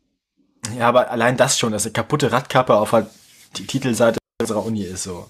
Ja, 0.79 0.89
aber 0.89 1.11
allein 1.11 1.37
das 1.37 1.59
schon, 1.59 1.73
dass 1.73 1.85
eine 1.85 1.93
kaputte 1.93 2.31
Radkappe 2.33 2.75
auf 2.77 2.93
halt 2.93 3.07
die 3.57 3.67
Titelseite 3.67 4.19
unserer 4.41 4.65
Uni 4.65 4.83
ist 4.83 5.03
so. 5.05 5.27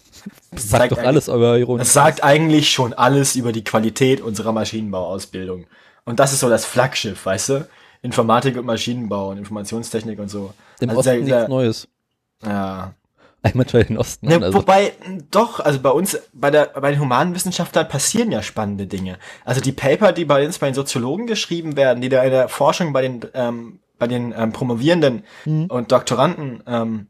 Das 0.50 0.68
sagt 0.68 0.92
doch 0.92 0.98
alles 0.98 1.28
über 1.28 1.58
Ironie. 1.58 1.78
Das 1.80 1.92
sagt 1.92 2.22
eigentlich 2.22 2.70
schon 2.70 2.92
alles 2.92 3.36
über 3.36 3.52
die 3.52 3.64
Qualität 3.64 4.20
unserer 4.20 4.52
Maschinenbauausbildung. 4.52 5.66
Und 6.04 6.18
das 6.20 6.32
ist 6.32 6.40
so 6.40 6.48
das 6.48 6.64
Flaggschiff, 6.64 7.24
weißt 7.26 7.48
du? 7.50 7.68
Informatik 8.02 8.56
und 8.56 8.66
Maschinenbau 8.66 9.30
und 9.30 9.38
Informationstechnik 9.38 10.18
und 10.18 10.28
so. 10.28 10.52
Im 10.80 10.88
Also 10.90 11.00
Osten 11.00 11.10
der- 11.10 11.20
nichts 11.20 11.30
der- 11.38 11.48
Neues. 11.48 11.88
Ja. 12.44 12.94
Einmal 13.42 13.66
schau 13.68 13.82
den 13.82 13.98
Osten 13.98 14.28
Ne. 14.28 14.36
Also, 14.40 14.54
wobei, 14.58 14.92
doch, 15.30 15.58
also 15.58 15.80
bei 15.80 15.90
uns, 15.90 16.18
bei, 16.32 16.50
der, 16.50 16.66
bei 16.66 16.92
den 16.92 17.00
Humanwissenschaftlern 17.00 17.88
passieren 17.88 18.30
ja 18.30 18.42
spannende 18.42 18.86
Dinge. 18.86 19.18
Also 19.44 19.60
die 19.60 19.72
Paper, 19.72 20.12
die 20.12 20.24
bei 20.24 20.46
uns 20.46 20.58
bei 20.58 20.66
den 20.66 20.74
Soziologen 20.74 21.26
geschrieben 21.26 21.76
werden, 21.76 22.00
die 22.00 22.08
da 22.08 22.22
in 22.22 22.30
der 22.30 22.48
Forschung 22.48 22.92
bei 22.92 23.02
den, 23.02 23.20
ähm, 23.34 23.80
bei 23.98 24.06
den 24.06 24.32
ähm, 24.36 24.52
Promovierenden 24.52 25.24
Mhm. 25.44 25.66
und 25.66 25.90
Doktoranden, 25.90 26.62
ähm, 26.66 27.08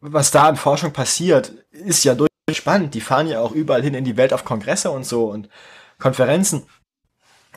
was 0.00 0.30
da 0.30 0.48
an 0.48 0.56
Forschung 0.56 0.92
passiert, 0.92 1.52
ist 1.70 2.04
ja 2.04 2.14
durchaus 2.14 2.30
spannend. 2.52 2.94
Die 2.94 3.00
fahren 3.00 3.28
ja 3.28 3.40
auch 3.40 3.52
überall 3.52 3.82
hin 3.82 3.94
in 3.94 4.04
die 4.04 4.16
Welt 4.16 4.32
auf 4.32 4.44
Kongresse 4.44 4.90
und 4.90 5.04
so 5.04 5.26
und 5.26 5.48
Konferenzen 5.98 6.64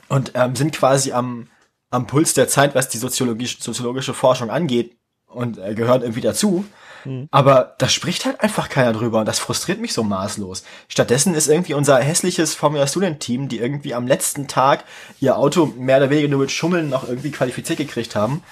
und 0.10 0.34
ähm, 0.36 0.56
sind 0.56 0.76
quasi 0.76 1.14
am, 1.14 1.48
am 1.90 2.06
Puls 2.06 2.34
der 2.34 2.50
Zeit, 2.50 2.76
was 2.76 2.90
die 2.90 2.98
soziologische, 2.98 3.62
soziologische 3.62 4.14
Forschung 4.14 4.50
angeht 4.50 4.98
und 5.28 5.58
äh, 5.58 5.76
gehören 5.76 6.02
irgendwie 6.02 6.22
dazu. 6.22 6.66
Mhm. 7.06 7.28
Aber 7.32 7.76
da 7.78 7.88
spricht 7.88 8.26
halt 8.26 8.42
einfach 8.42 8.70
keiner 8.70 8.94
drüber 8.94 9.20
und 9.20 9.28
das 9.28 9.40
frustriert 9.40 9.80
mich 9.80 9.94
so 9.94 10.04
maßlos. 10.04 10.64
Stattdessen 10.88 11.36
ist 11.36 11.48
irgendwie 11.48 11.74
unser 11.74 12.00
hässliches 12.00 12.56
Formula 12.56 12.88
Student 12.88 13.20
Team, 13.20 13.48
die 13.48 13.60
irgendwie 13.60 13.94
am 13.94 14.08
letzten 14.08 14.48
Tag 14.48 14.84
ihr 15.20 15.38
Auto 15.38 15.66
mehr 15.66 15.98
oder 15.98 16.10
weniger 16.10 16.30
nur 16.30 16.40
mit 16.40 16.52
Schummeln 16.52 16.90
noch 16.90 17.08
irgendwie 17.08 17.32
qualifiziert 17.32 17.78
gekriegt 17.78 18.16
haben, 18.16 18.44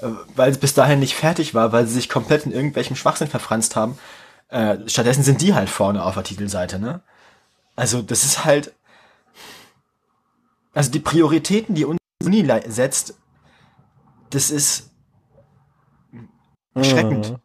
äh, 0.00 0.08
weil 0.34 0.50
es 0.50 0.58
bis 0.58 0.74
dahin 0.74 1.00
nicht 1.00 1.14
fertig 1.14 1.54
war, 1.54 1.72
weil 1.72 1.86
sie 1.86 1.94
sich 1.94 2.08
komplett 2.08 2.46
in 2.46 2.52
irgendwelchem 2.52 2.96
Schwachsinn 2.96 3.28
verfranst 3.28 3.76
haben. 3.76 3.98
Äh, 4.48 4.78
stattdessen 4.86 5.22
sind 5.22 5.42
die 5.42 5.54
halt 5.54 5.68
vorne 5.68 6.04
auf 6.04 6.14
der 6.14 6.24
Titelseite, 6.24 6.78
ne? 6.78 7.02
Also 7.76 8.02
das 8.02 8.24
ist 8.24 8.44
halt, 8.44 8.74
also 10.72 10.90
die 10.90 10.98
Prioritäten, 10.98 11.74
die 11.74 11.84
unsere 11.84 11.98
Uni 12.24 12.48
setzt, 12.66 13.14
das 14.30 14.50
ist 14.50 14.90
erschreckend. 16.78 17.30
Mhm. 17.30 17.36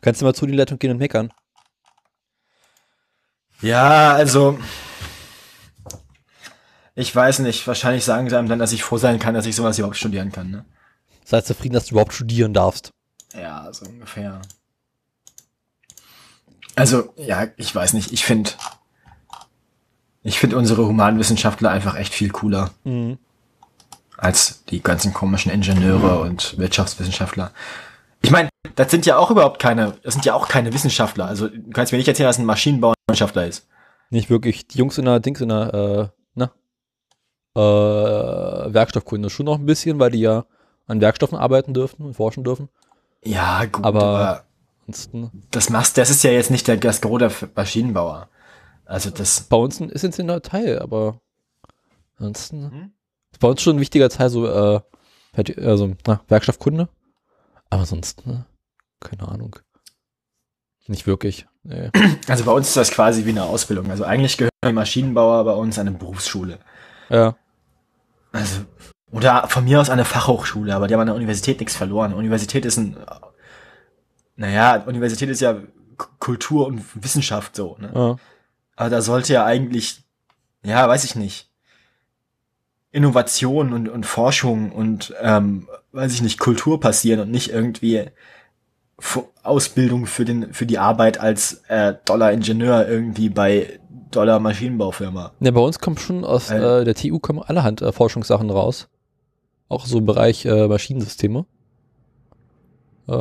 Kannst 0.00 0.20
du 0.20 0.24
mal 0.24 0.34
zu 0.34 0.46
die 0.46 0.54
Leitung 0.54 0.78
gehen 0.78 0.92
und 0.92 0.98
meckern? 0.98 1.32
Ja, 3.60 4.14
also 4.14 4.58
ich 6.94 7.14
weiß 7.14 7.40
nicht. 7.40 7.66
Wahrscheinlich 7.66 8.04
sagen 8.04 8.28
sie 8.28 8.36
einem 8.38 8.48
dann, 8.48 8.58
dass 8.58 8.72
ich 8.72 8.82
froh 8.82 8.98
sein 8.98 9.18
kann, 9.18 9.34
dass 9.34 9.46
ich 9.46 9.56
sowas 9.56 9.78
überhaupt 9.78 9.96
studieren 9.96 10.32
kann. 10.32 10.50
Ne? 10.50 10.64
Sei 11.24 11.40
zufrieden, 11.42 11.74
dass 11.74 11.86
du 11.86 11.92
überhaupt 11.92 12.12
studieren 12.14 12.54
darfst. 12.54 12.90
Ja, 13.34 13.72
so 13.72 13.86
ungefähr. 13.86 14.40
Also 16.76 17.12
ja, 17.16 17.48
ich 17.56 17.74
weiß 17.74 17.92
nicht. 17.92 18.12
Ich 18.12 18.24
finde, 18.24 18.50
ich 20.22 20.38
finde 20.38 20.56
unsere 20.56 20.86
Humanwissenschaftler 20.86 21.70
einfach 21.70 21.96
echt 21.96 22.14
viel 22.14 22.30
cooler 22.30 22.70
Mhm. 22.84 23.18
Als 24.20 24.64
die 24.66 24.82
ganzen 24.82 25.12
komischen 25.14 25.50
Ingenieure 25.50 26.20
und 26.20 26.58
Wirtschaftswissenschaftler. 26.58 27.52
Ich 28.22 28.30
meine, 28.30 28.50
das 28.76 28.90
sind 28.90 29.06
ja 29.06 29.16
auch 29.16 29.30
überhaupt 29.30 29.58
keine, 29.60 29.94
das 30.02 30.12
sind 30.14 30.26
ja 30.26 30.34
auch 30.34 30.46
keine 30.48 30.72
Wissenschaftler. 30.74 31.24
Also 31.26 31.48
du 31.48 31.70
kannst 31.70 31.90
mir 31.92 31.98
nicht 31.98 32.08
erzählen, 32.08 32.28
dass 32.28 32.38
ein 32.38 32.44
Maschinenbauwissenschaftler 32.44 33.46
ist. 33.46 33.66
Nicht 34.10 34.28
wirklich. 34.28 34.66
Die 34.68 34.78
Jungs 34.78 34.98
in 34.98 35.06
der 35.06 35.20
Dings 35.20 35.40
in 35.40 35.48
der, 35.48 35.72
äh, 35.74 36.08
na, 36.34 36.50
äh, 37.56 37.60
Werkstoffkunde 38.74 39.30
schon 39.30 39.46
noch 39.46 39.58
ein 39.58 39.66
bisschen, 39.66 39.98
weil 39.98 40.10
die 40.10 40.20
ja 40.20 40.44
an 40.86 41.00
Werkstoffen 41.00 41.38
arbeiten 41.38 41.72
dürfen 41.74 42.04
und 42.04 42.14
forschen 42.14 42.44
dürfen. 42.44 42.68
Ja, 43.24 43.64
gut, 43.66 43.84
Aber- 43.84 44.02
aber 44.02 44.44
Ansonsten, 44.86 45.44
das 45.52 45.70
machst, 45.70 45.96
das 45.98 46.10
ist 46.10 46.24
ja 46.24 46.32
jetzt 46.32 46.50
nicht 46.50 46.66
der 46.66 46.76
das 46.76 47.00
Gros 47.00 47.20
der 47.20 47.30
Maschinenbauer. 47.54 48.28
Also 48.86 49.10
das, 49.10 49.42
bei 49.42 49.56
uns 49.56 49.80
ist 49.80 50.02
es 50.02 50.18
ein 50.18 50.42
Teil, 50.42 50.80
aber 50.80 51.20
ansonsten, 52.18 52.62
Mhm. 52.62 52.92
Bei 53.40 53.48
uns 53.48 53.62
schon 53.62 53.76
ein 53.76 53.80
wichtiger 53.80 54.08
Teil, 54.08 54.30
so, 54.30 54.46
äh, 54.46 54.80
also, 55.56 55.94
na, 56.06 56.20
Werkstoffkunde. 56.28 56.88
Aber 57.70 57.86
sonst, 57.86 58.26
ne, 58.26 58.46
keine 59.00 59.28
Ahnung. 59.28 59.56
Nicht 60.86 61.06
wirklich. 61.06 61.46
Nee. 61.62 61.90
also 62.28 62.44
bei 62.44 62.52
uns 62.52 62.68
ist 62.68 62.76
das 62.76 62.90
quasi 62.90 63.24
wie 63.24 63.30
eine 63.30 63.44
Ausbildung. 63.44 63.90
Also 63.90 64.04
eigentlich 64.04 64.36
gehören 64.36 64.50
die 64.64 64.72
Maschinenbauer 64.72 65.44
bei 65.44 65.52
uns 65.52 65.78
an 65.78 65.86
eine 65.86 65.96
Berufsschule. 65.96 66.58
Ja. 67.08 67.36
Also, 68.32 68.62
oder 69.12 69.46
von 69.48 69.64
mir 69.64 69.80
aus 69.80 69.90
eine 69.90 70.04
Fachhochschule, 70.04 70.74
aber 70.74 70.88
die 70.88 70.94
haben 70.94 71.00
an 71.00 71.06
der 71.06 71.16
Universität 71.16 71.60
nichts 71.60 71.76
verloren. 71.76 72.12
Universität 72.12 72.64
ist 72.64 72.76
ein, 72.76 72.96
naja, 74.36 74.82
Universität 74.86 75.28
ist 75.28 75.40
ja 75.40 75.60
Kultur 76.18 76.66
und 76.66 76.82
Wissenschaft 76.94 77.54
so, 77.54 77.76
ne? 77.78 77.92
ja. 77.94 78.16
Aber 78.76 78.90
da 78.90 79.02
sollte 79.02 79.34
ja 79.34 79.44
eigentlich, 79.44 80.02
ja, 80.64 80.88
weiß 80.88 81.04
ich 81.04 81.14
nicht, 81.14 81.49
Innovation 82.92 83.72
und, 83.72 83.88
und 83.88 84.04
Forschung 84.06 84.72
und, 84.72 85.14
ähm, 85.22 85.68
weiß 85.92 86.12
ich 86.12 86.22
nicht, 86.22 86.38
Kultur 86.38 86.80
passieren 86.80 87.20
und 87.20 87.30
nicht 87.30 87.50
irgendwie 87.50 88.06
Ausbildung 89.42 90.06
für 90.06 90.24
den, 90.24 90.52
für 90.52 90.66
die 90.66 90.78
Arbeit 90.78 91.18
als 91.18 91.62
äh, 91.68 91.94
Dollar-Ingenieur 92.04 92.88
irgendwie 92.88 93.28
bei 93.28 93.80
Dollar-Maschinenbaufirma. 94.10 95.32
Ja, 95.40 95.50
bei 95.50 95.60
uns 95.60 95.78
kommen 95.78 95.96
schon 95.98 96.24
aus 96.24 96.50
Äh. 96.50 96.80
äh, 96.80 96.84
der 96.84 96.94
TU 96.94 97.18
kommen 97.18 97.40
allerhand 97.40 97.80
äh, 97.80 97.92
Forschungssachen 97.92 98.50
raus. 98.50 98.88
Auch 99.68 99.86
so 99.86 99.98
im 99.98 100.06
Bereich 100.06 100.44
äh, 100.44 100.66
Maschinensysteme. 100.66 101.46
Äh, 103.08 103.12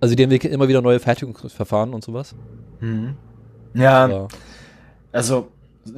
also 0.00 0.14
die 0.14 0.22
entwickeln 0.22 0.52
immer 0.52 0.68
wieder 0.68 0.82
neue 0.82 1.00
Fertigungsverfahren 1.00 1.94
und 1.94 2.04
sowas. 2.04 2.34
Mhm. 2.80 3.16
Ja, 3.72 4.04
Aber 4.04 4.28
also 5.12 5.48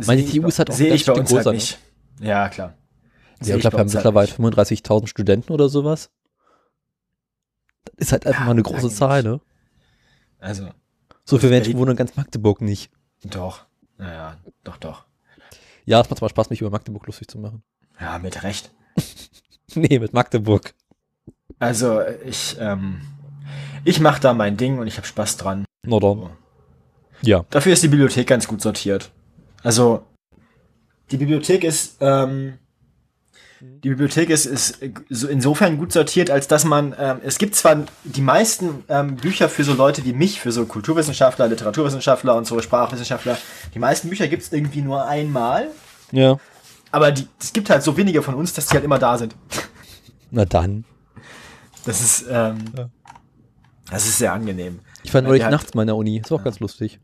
Meine 0.07 0.23
ich 0.23 0.33
TU 0.33 0.47
ist 0.47 0.59
halt 0.59 0.71
auch 0.71 0.75
sehe 0.75 0.95
ich 0.95 1.05
bei 1.05 1.13
uns 1.13 1.33
halt 1.35 1.47
ne? 1.47 1.53
nicht. 1.53 1.79
Ja, 2.21 2.49
klar. 2.49 2.75
ja, 3.43 3.57
ich 3.57 3.61
glaube, 3.61 3.77
wir 3.77 3.81
haben 3.81 3.89
halt 3.89 3.95
mittlerweile 3.95 4.27
nicht. 4.29 4.87
35.000 4.87 5.07
Studenten 5.09 5.53
oder 5.53 5.69
sowas. 5.69 6.11
Das 7.85 8.09
ist 8.09 8.13
halt 8.13 8.27
einfach 8.27 8.41
Ja, 8.41 8.47
mal 8.47 8.53
eine 8.53 8.63
große 8.63 8.91
Zahl, 8.91 9.23
ne? 9.23 9.41
Also, 10.39 10.69
So 11.25 11.39
viele 11.39 11.51
Menschen 11.53 11.77
wohnen 11.79 11.93
in 11.93 11.97
ganz 11.97 12.17
Magdeburg 12.17 12.61
nicht. 12.61 12.91
doch. 13.25 13.65
Naja, 13.99 14.37
doch, 14.65 14.77
doch. 14.77 15.05
Ja, 15.87 16.01
es 16.01 16.11
macht 16.11 16.21
mal 16.21 16.29
Spaß, 16.29 16.51
mich 16.51 16.61
über 16.61 16.71
Magdeburg 16.71 17.07
lustig 17.07 17.29
zu 17.29 17.39
machen. 17.39 17.63
Ja, 18.01 18.19
mit 18.19 18.43
Recht. 18.43 18.71
nee, 19.75 19.99
mit 19.99 20.13
Magdeburg. 20.13 20.75
Also, 21.59 22.01
ich, 22.25 22.57
ähm, 22.61 23.01
ich 23.85 24.01
mache 24.01 24.21
da 24.21 24.35
mein 24.35 24.57
Ding 24.57 24.79
und 24.79 24.87
ich 24.87 24.97
habe 24.99 25.07
Spaß 25.07 25.37
dran. 25.39 25.65
Na 25.87 25.99
dann. 25.99 26.31
Ja. 27.23 27.45
Dafür 27.51 27.73
ist 27.73 27.83
die 27.83 27.89
Bibliothek 27.89 28.27
ganz 28.27 28.47
gut 28.47 28.61
sortiert. 28.61 29.11
Also, 29.63 30.05
die 31.11 31.17
Bibliothek 31.17 31.65
ist, 31.65 31.97
ähm, 32.01 32.59
die 33.61 33.89
Bibliothek 33.89 34.29
ist, 34.31 34.45
ist 34.47 34.81
so 35.09 35.29
insofern 35.29 35.79
gut 35.79 35.91
sortiert, 35.93 36.31
als 36.31 36.47
dass 36.47 36.65
man, 36.65 36.95
ähm, 36.99 37.21
es 37.25 37.39
gibt 37.39 37.55
zwar 37.55 37.85
die 38.05 38.21
meisten 38.21 38.85
ähm, 38.89 39.17
Bücher 39.17 39.49
für 39.49 39.65
so 39.65 39.73
Leute 39.73 40.05
wie 40.05 40.13
mich, 40.13 40.41
für 40.41 40.53
so 40.53 40.67
Kulturwissenschaftler, 40.67 41.49
Literaturwissenschaftler 41.49 42.35
und 42.37 42.47
so 42.47 42.61
Sprachwissenschaftler, 42.61 43.39
die 43.75 43.79
meisten 43.79 44.09
Bücher 44.11 44.29
gibt's 44.29 44.53
irgendwie 44.53 44.83
nur 44.83 45.07
einmal, 45.07 45.69
Ja. 46.13 46.39
aber 46.91 47.13
die, 47.13 47.27
es 47.41 47.53
gibt 47.53 47.71
halt 47.71 47.83
so 47.83 47.97
wenige 47.97 48.23
von 48.23 48.35
uns, 48.35 48.53
dass 48.53 48.67
die 48.67 48.75
halt 48.75 48.85
immer 48.85 48.99
da 48.99 49.17
sind. 49.17 49.35
Na 50.31 50.45
dann. 50.45 50.85
Das 51.87 52.01
ist, 52.03 52.27
ähm, 52.29 52.59
Ja. 52.77 52.91
das 53.91 54.07
ist 54.07 54.19
sehr 54.19 54.33
angenehm. 54.35 54.81
Ich 55.03 55.15
war 55.15 55.23
neulich 55.23 55.45
halt- 55.45 55.53
nachts 55.53 55.73
mal 55.73 55.83
in 55.83 55.87
der 55.87 55.97
Uni. 55.97 56.19
Ist 56.19 56.33
auch 56.33 56.43
ganz 56.45 56.59
lustig. 56.61 57.01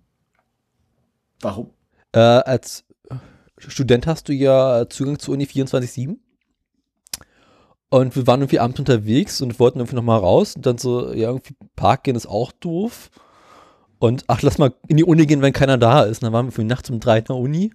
Warum? 1.41 1.71
Äh, 2.12 2.19
als 2.19 2.85
Student 3.68 4.07
hast 4.07 4.29
du 4.29 4.33
ja 4.33 4.87
Zugang 4.88 5.18
zur 5.18 5.35
Uni 5.35 5.44
24-7. 5.44 6.16
Und 7.90 8.16
wir 8.16 8.27
waren 8.27 8.40
irgendwie 8.40 8.59
abends 8.59 8.81
unterwegs 8.81 9.42
und 9.42 9.61
wollten 9.61 9.79
irgendwie 9.79 9.96
nochmal 9.96 10.18
raus. 10.18 10.57
Und 10.57 10.64
dann 10.64 10.79
so, 10.79 11.12
ja, 11.12 11.29
irgendwie 11.29 11.55
Park 11.77 12.05
gehen 12.05 12.16
ist 12.16 12.27
auch 12.27 12.51
doof. 12.53 13.11
Und 13.98 14.25
ach, 14.29 14.40
lass 14.40 14.57
mal 14.57 14.72
in 14.88 14.96
die 14.96 15.05
Uni 15.05 15.27
gehen, 15.27 15.42
wenn 15.42 15.53
keiner 15.53 15.77
da 15.77 16.03
ist. 16.03 16.22
Und 16.22 16.27
dann 16.27 16.33
waren 16.33 16.46
wir 16.46 16.53
irgendwie 16.53 16.64
nachts 16.64 16.88
um 16.88 17.01
drei 17.01 17.18
in 17.18 17.25
der 17.25 17.37
Uni. 17.37 17.72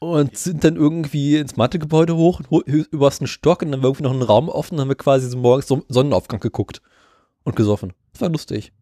Und 0.00 0.38
sind 0.38 0.64
dann 0.64 0.76
irgendwie 0.76 1.36
ins 1.36 1.56
Mathegebäude 1.56 2.16
hoch, 2.16 2.40
übersten 2.66 3.26
Stock. 3.26 3.60
Und 3.60 3.72
dann 3.72 3.82
war 3.82 3.90
irgendwie 3.90 4.04
noch 4.04 4.14
ein 4.14 4.22
Raum 4.22 4.48
offen. 4.48 4.76
Dann 4.76 4.84
haben 4.84 4.88
wir 4.88 4.96
quasi 4.96 5.28
so 5.28 5.36
morgens 5.36 5.66
so 5.66 5.82
Sonnenaufgang 5.88 6.40
geguckt. 6.40 6.80
Und 7.42 7.56
gesoffen. 7.56 7.92
Das 8.12 8.22
war 8.22 8.30
lustig. 8.30 8.72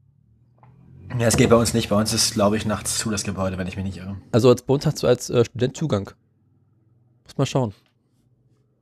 Ja, 1.18 1.26
es 1.26 1.36
geht 1.36 1.50
bei 1.50 1.56
uns 1.56 1.74
nicht. 1.74 1.88
Bei 1.88 1.96
uns 1.96 2.12
ist, 2.12 2.34
glaube 2.34 2.56
ich, 2.56 2.66
nachts 2.66 2.98
zu 2.98 3.10
das 3.10 3.24
Gebäude, 3.24 3.56
wenn 3.58 3.66
ich 3.66 3.76
mich 3.76 3.84
nicht 3.84 3.98
irre. 3.98 4.16
Also 4.32 4.48
als 4.50 4.62
bei 4.62 4.74
uns 4.74 4.86
hast 4.86 5.02
du 5.02 5.06
als 5.06 5.30
äh, 5.30 5.44
Student 5.44 5.76
Zugang. 5.76 6.10
Muss 7.24 7.38
mal 7.38 7.46
schauen. 7.46 7.72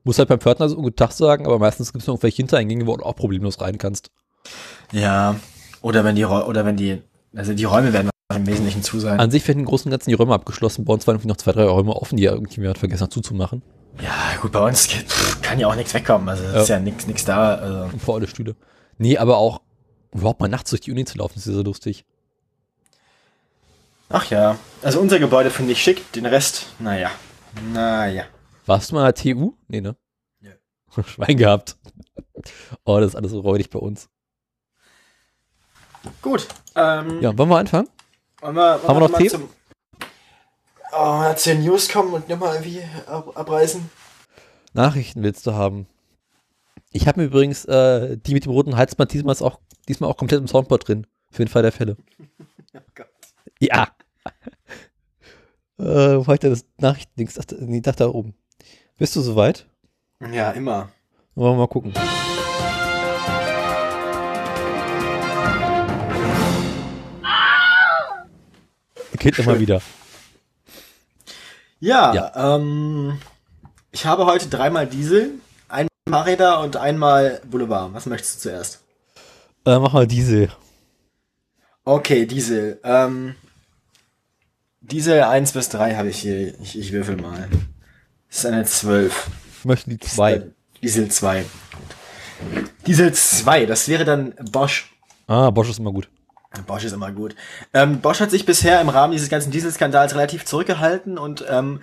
Muss 0.05 0.19
halt 0.19 0.29
beim 0.29 0.41
Pförtner 0.41 0.69
so 0.69 0.77
guten 0.77 0.97
Tag 0.97 1.13
sagen, 1.13 1.47
aber 1.47 1.59
meistens 1.59 1.93
gibt 1.93 2.03
es 2.03 2.07
noch 2.07 2.15
irgendwelche 2.15 2.37
Hintereingänge, 2.37 2.87
wo 2.87 2.97
du 2.97 3.05
auch 3.05 3.17
problemlos 3.17 3.61
rein 3.61 3.79
kannst. 3.79 4.11
Ja, 4.93 5.37
oder 5.83 6.05
wenn 6.05 6.17
die 6.17 6.25
oder 6.25 6.65
wenn 6.65 6.77
die 6.77 7.03
also 7.35 7.53
die 7.53 7.65
Räume 7.65 7.93
werden 7.93 8.11
im 8.35 8.47
Wesentlichen 8.47 8.83
zu 8.83 8.99
sein. 8.99 9.21
An 9.21 9.31
sich 9.31 9.47
werden 9.47 9.61
im 9.61 9.67
Großen 9.67 9.89
und 9.89 9.91
Ganzen 9.91 10.11
die 10.11 10.15
Räume 10.15 10.35
abgeschlossen. 10.35 10.85
Bei 10.85 10.93
uns 10.93 11.07
waren 11.07 11.17
irgendwie 11.17 11.29
noch 11.29 11.37
zwei, 11.37 11.53
drei 11.53 11.65
Räume 11.65 11.95
offen, 11.95 12.17
die 12.17 12.25
ja 12.25 12.33
irgendjemand 12.33 12.79
vergessen 12.79 13.05
hat 13.05 13.13
zuzumachen. 13.13 13.63
ja, 14.03 14.11
gut, 14.41 14.53
bei 14.53 14.61
uns 14.61 14.89
geht, 14.89 15.07
kann 15.43 15.59
ja 15.59 15.69
auch 15.69 15.77
nichts 15.77 15.95
wegkommen, 15.95 16.29
also 16.29 16.43
es 16.45 16.63
ist 16.63 16.69
ja 16.69 16.79
nichts 16.81 17.25
da, 17.25 17.55
also 17.55 17.93
Und 17.93 18.03
vor 18.03 18.17
alle 18.17 18.27
Stühle. 18.27 18.57
Nee, 18.99 19.17
aber 19.19 19.37
auch 19.37 19.61
überhaupt 20.13 20.41
mal 20.41 20.49
nachts 20.49 20.71
durch 20.71 20.81
die 20.81 20.93
Uni 20.93 21.05
zu 21.05 21.19
laufen, 21.19 21.37
ist 21.37 21.45
sehr 21.45 21.63
lustig. 21.63 22.05
Ach 24.09 24.31
ja, 24.31 24.57
also 24.83 25.01
unser 25.01 25.19
Gebäude 25.19 25.51
finde 25.51 25.73
ich 25.73 25.83
schick, 25.83 26.13
den 26.13 26.27
Rest, 26.27 26.67
naja. 26.79 27.11
Naja. 27.73 28.25
Warst 28.67 28.91
du 28.91 28.95
mal 28.97 29.13
TU? 29.13 29.55
Nee, 29.69 29.81
ne? 29.81 29.97
Ja. 30.41 30.53
Schwein 31.05 31.37
gehabt. 31.37 31.77
Oh, 32.85 32.99
das 33.01 33.09
ist 33.11 33.17
alles 33.17 33.33
so 33.33 33.41
räudig 33.41 33.71
bei 33.71 33.79
uns. 33.79 34.09
Gut. 36.23 36.47
Ähm, 36.77 37.21
Ja, 37.21 37.37
wollen 37.37 37.49
wir 37.49 37.59
anfangen? 37.59 37.89
wollen 38.41 38.55
wir, 38.55 38.63
wollen 38.63 38.89
Haben 38.89 38.97
wir 38.97 39.01
noch 39.01 39.11
mal 39.11 39.19
Themen? 39.19 39.31
zum 39.31 39.49
oh, 40.93 40.97
mal 40.97 41.37
zu 41.37 41.51
den 41.51 41.65
News 41.65 41.89
kommen 41.89 42.13
und 42.15 42.29
nochmal 42.29 42.55
irgendwie 42.55 42.83
ab, 43.07 43.37
abreißen? 43.37 43.91
Nachrichten 44.73 45.23
willst 45.23 45.47
du 45.47 45.55
haben? 45.55 45.87
Ich 46.93 47.09
habe 47.09 47.21
mir 47.21 47.27
übrigens 47.27 47.65
äh, 47.65 48.17
die 48.19 48.35
mit 48.35 48.45
dem 48.45 48.53
roten 48.53 48.77
Hals 48.77 48.97
mal 48.99 49.07
diesmal 49.07 49.35
auch, 49.41 49.59
diesmal 49.89 50.11
auch 50.11 50.17
komplett 50.17 50.41
im 50.41 50.47
Soundboard 50.49 50.87
drin. 50.87 51.07
Für 51.31 51.45
den 51.45 51.49
Fall 51.49 51.63
der 51.63 51.73
Fälle. 51.73 51.97
Oh 52.75 52.81
Gott. 52.95 53.09
Ja. 53.59 53.89
äh, 55.79 55.85
wo 55.85 56.33
ich 56.33 56.41
denn 56.41 56.51
das 56.51 56.65
Nachrichtendings? 56.79 57.39
Ach, 57.39 57.45
nee, 57.61 57.81
da, 57.81 57.93
da 57.93 58.09
oben. 58.09 58.35
Bist 58.99 59.17
du 59.17 59.21
soweit? 59.21 59.67
Ja, 60.33 60.51
immer. 60.53 60.89
Wollen 61.35 61.55
wir 61.55 61.59
mal 61.59 61.69
gucken. 61.69 61.93
Geht 69.19 69.39
immer 69.39 69.59
wieder. 69.59 69.81
Ja, 71.81 72.15
Ja. 72.15 72.57
Ähm, 72.57 73.19
ich 73.93 74.05
habe 74.05 74.27
heute 74.27 74.49
dreimal 74.49 74.87
Diesel, 74.87 75.35
einmal 75.69 75.89
Fahrräder 76.09 76.61
und 76.61 76.77
einmal 76.77 77.41
Boulevard. 77.51 77.93
Was 77.95 78.07
möchtest 78.07 78.37
du 78.37 78.49
zuerst? 78.51 78.81
Äh, 79.65 79.79
mach 79.79 79.93
mal 79.93 80.07
diese. 80.07 80.49
Okay, 81.85 82.27
Diesel. 82.27 82.79
Ähm, 82.85 83.35
Diesel 84.91 85.23
1 85.23 85.53
bis 85.53 85.69
3 85.71 85.97
habe 85.97 86.11
ich 86.11 86.19
hier. 86.19 86.55
Ich, 86.61 86.79
ich 86.79 86.93
würfel 86.93 87.17
mal. 87.17 87.49
Das 88.29 88.39
ist 88.39 88.47
eine 88.47 88.65
12. 88.65 89.27
Ich 89.59 89.65
möchte 89.65 89.91
die 89.91 89.99
zwei. 89.99 90.43
Diesel 90.83 91.09
2. 91.09 91.45
Diesel 92.87 93.13
2, 93.13 93.67
das 93.67 93.89
wäre 93.89 94.05
dann 94.05 94.35
Bosch. 94.53 94.93
Ah, 95.27 95.51
Bosch 95.51 95.71
ist 95.71 95.81
immer 95.81 95.93
gut. 95.93 96.09
Bosch 96.67 96.85
ist 96.85 96.93
immer 96.93 97.11
gut. 97.11 97.35
Ähm, 97.75 98.01
Bosch 98.01 98.21
hat 98.21 98.31
sich 98.31 98.47
bisher 98.47 98.81
im 98.81 98.89
Rahmen 98.89 99.13
dieses 99.13 99.29
ganzen 99.29 99.51
Dieselskandals 99.51 100.15
relativ 100.15 100.45
zurückgehalten 100.45 101.19
und 101.19 101.45
ähm, 101.49 101.81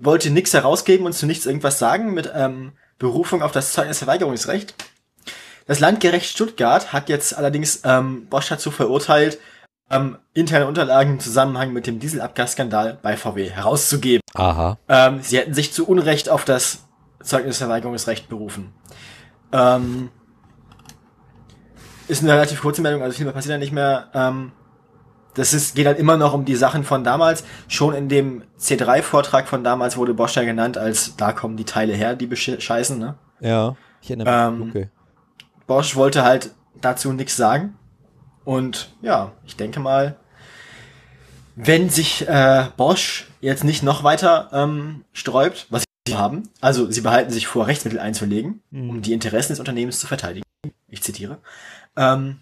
wollte 0.00 0.30
nichts 0.30 0.54
herausgeben 0.54 1.04
und 1.04 1.14
zu 1.14 1.26
nichts 1.26 1.46
irgendwas 1.46 1.80
sagen 1.80 2.14
mit 2.14 2.30
ähm, 2.34 2.72
Berufung 2.98 3.42
auf 3.42 3.52
das 3.52 3.72
Zeugnisverweigerungsrecht. 3.72 4.74
Das 5.66 5.80
Landgericht 5.80 6.30
Stuttgart 6.30 6.92
hat 6.92 7.08
jetzt 7.08 7.36
allerdings 7.36 7.80
ähm, 7.84 8.26
Bosch 8.26 8.48
dazu 8.48 8.70
verurteilt, 8.70 9.38
ähm, 9.90 10.18
interne 10.34 10.66
Unterlagen 10.66 11.12
im 11.12 11.20
Zusammenhang 11.20 11.72
mit 11.72 11.86
dem 11.86 11.98
Dieselabgasskandal 11.98 12.98
bei 13.02 13.16
VW 13.16 13.50
herauszugeben. 13.50 14.22
Aha. 14.34 14.78
Ähm, 14.88 15.20
sie 15.22 15.38
hätten 15.38 15.54
sich 15.54 15.72
zu 15.72 15.86
Unrecht 15.86 16.28
auf 16.28 16.44
das 16.44 16.84
Zeugnisverweigerungsrecht 17.22 18.28
berufen. 18.28 18.72
Ähm, 19.52 20.10
ist 22.08 22.22
eine 22.22 22.32
relativ 22.32 22.60
kurze 22.62 22.82
Meldung, 22.82 23.02
also 23.02 23.16
viel 23.16 23.24
mehr 23.24 23.34
passiert 23.34 23.54
da 23.54 23.58
nicht 23.58 23.72
mehr. 23.72 24.08
Ähm, 24.14 24.52
das 25.34 25.52
ist, 25.52 25.74
geht 25.74 25.86
halt 25.86 25.98
immer 25.98 26.16
noch 26.16 26.32
um 26.32 26.44
die 26.44 26.56
Sachen 26.56 26.82
von 26.82 27.04
damals. 27.04 27.44
Schon 27.68 27.94
in 27.94 28.08
dem 28.08 28.42
C3-Vortrag 28.58 29.46
von 29.46 29.62
damals 29.62 29.96
wurde 29.96 30.14
Bosch 30.14 30.36
ja 30.36 30.44
genannt, 30.44 30.78
als 30.78 31.16
da 31.16 31.32
kommen 31.32 31.56
die 31.56 31.64
Teile 31.64 31.92
her, 31.92 32.16
die 32.16 32.26
bescheißen. 32.26 32.98
Ne? 32.98 33.16
Ja. 33.40 33.76
Ich 34.00 34.10
erinnere 34.10 34.50
mich. 34.50 34.60
Ähm, 34.60 34.68
okay. 34.70 34.90
Bosch 35.66 35.94
wollte 35.94 36.24
halt 36.24 36.52
dazu 36.80 37.12
nichts 37.12 37.36
sagen. 37.36 37.76
Und 38.46 38.90
ja, 39.02 39.32
ich 39.44 39.56
denke 39.56 39.80
mal, 39.80 40.16
wenn 41.56 41.90
sich 41.90 42.26
äh, 42.28 42.66
Bosch 42.76 43.26
jetzt 43.40 43.64
nicht 43.64 43.82
noch 43.82 44.04
weiter 44.04 44.48
ähm, 44.52 45.04
sträubt, 45.12 45.66
was 45.68 45.82
sie 46.06 46.16
haben, 46.16 46.44
also 46.60 46.88
sie 46.88 47.00
behalten 47.00 47.32
sich 47.32 47.48
vor, 47.48 47.66
Rechtsmittel 47.66 47.98
einzulegen, 47.98 48.62
Mhm. 48.70 48.90
um 48.90 49.02
die 49.02 49.12
Interessen 49.12 49.52
des 49.52 49.58
Unternehmens 49.58 49.98
zu 49.98 50.06
verteidigen. 50.06 50.44
Ich 50.86 51.02
zitiere. 51.02 51.38
Ähm, 51.96 52.38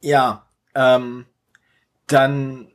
ja, 0.00 0.46
ähm, 0.74 1.26
dann 2.06 2.68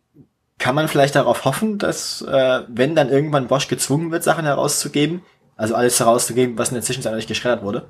kann 0.59 0.75
man 0.75 0.87
vielleicht 0.87 1.15
darauf 1.15 1.45
hoffen, 1.45 1.79
dass 1.79 2.21
äh, 2.21 2.61
wenn 2.67 2.93
dann 2.95 3.09
irgendwann 3.09 3.47
Bosch 3.47 3.67
gezwungen 3.67 4.11
wird, 4.11 4.23
Sachen 4.23 4.45
herauszugeben, 4.45 5.23
also 5.55 5.73
alles 5.73 5.99
herauszugeben, 5.99 6.59
was 6.59 6.69
in 6.69 6.75
der 6.75 6.83
Zwischenzeit 6.83 7.15
nicht 7.15 7.27
geschreddert 7.27 7.63
wurde, 7.63 7.89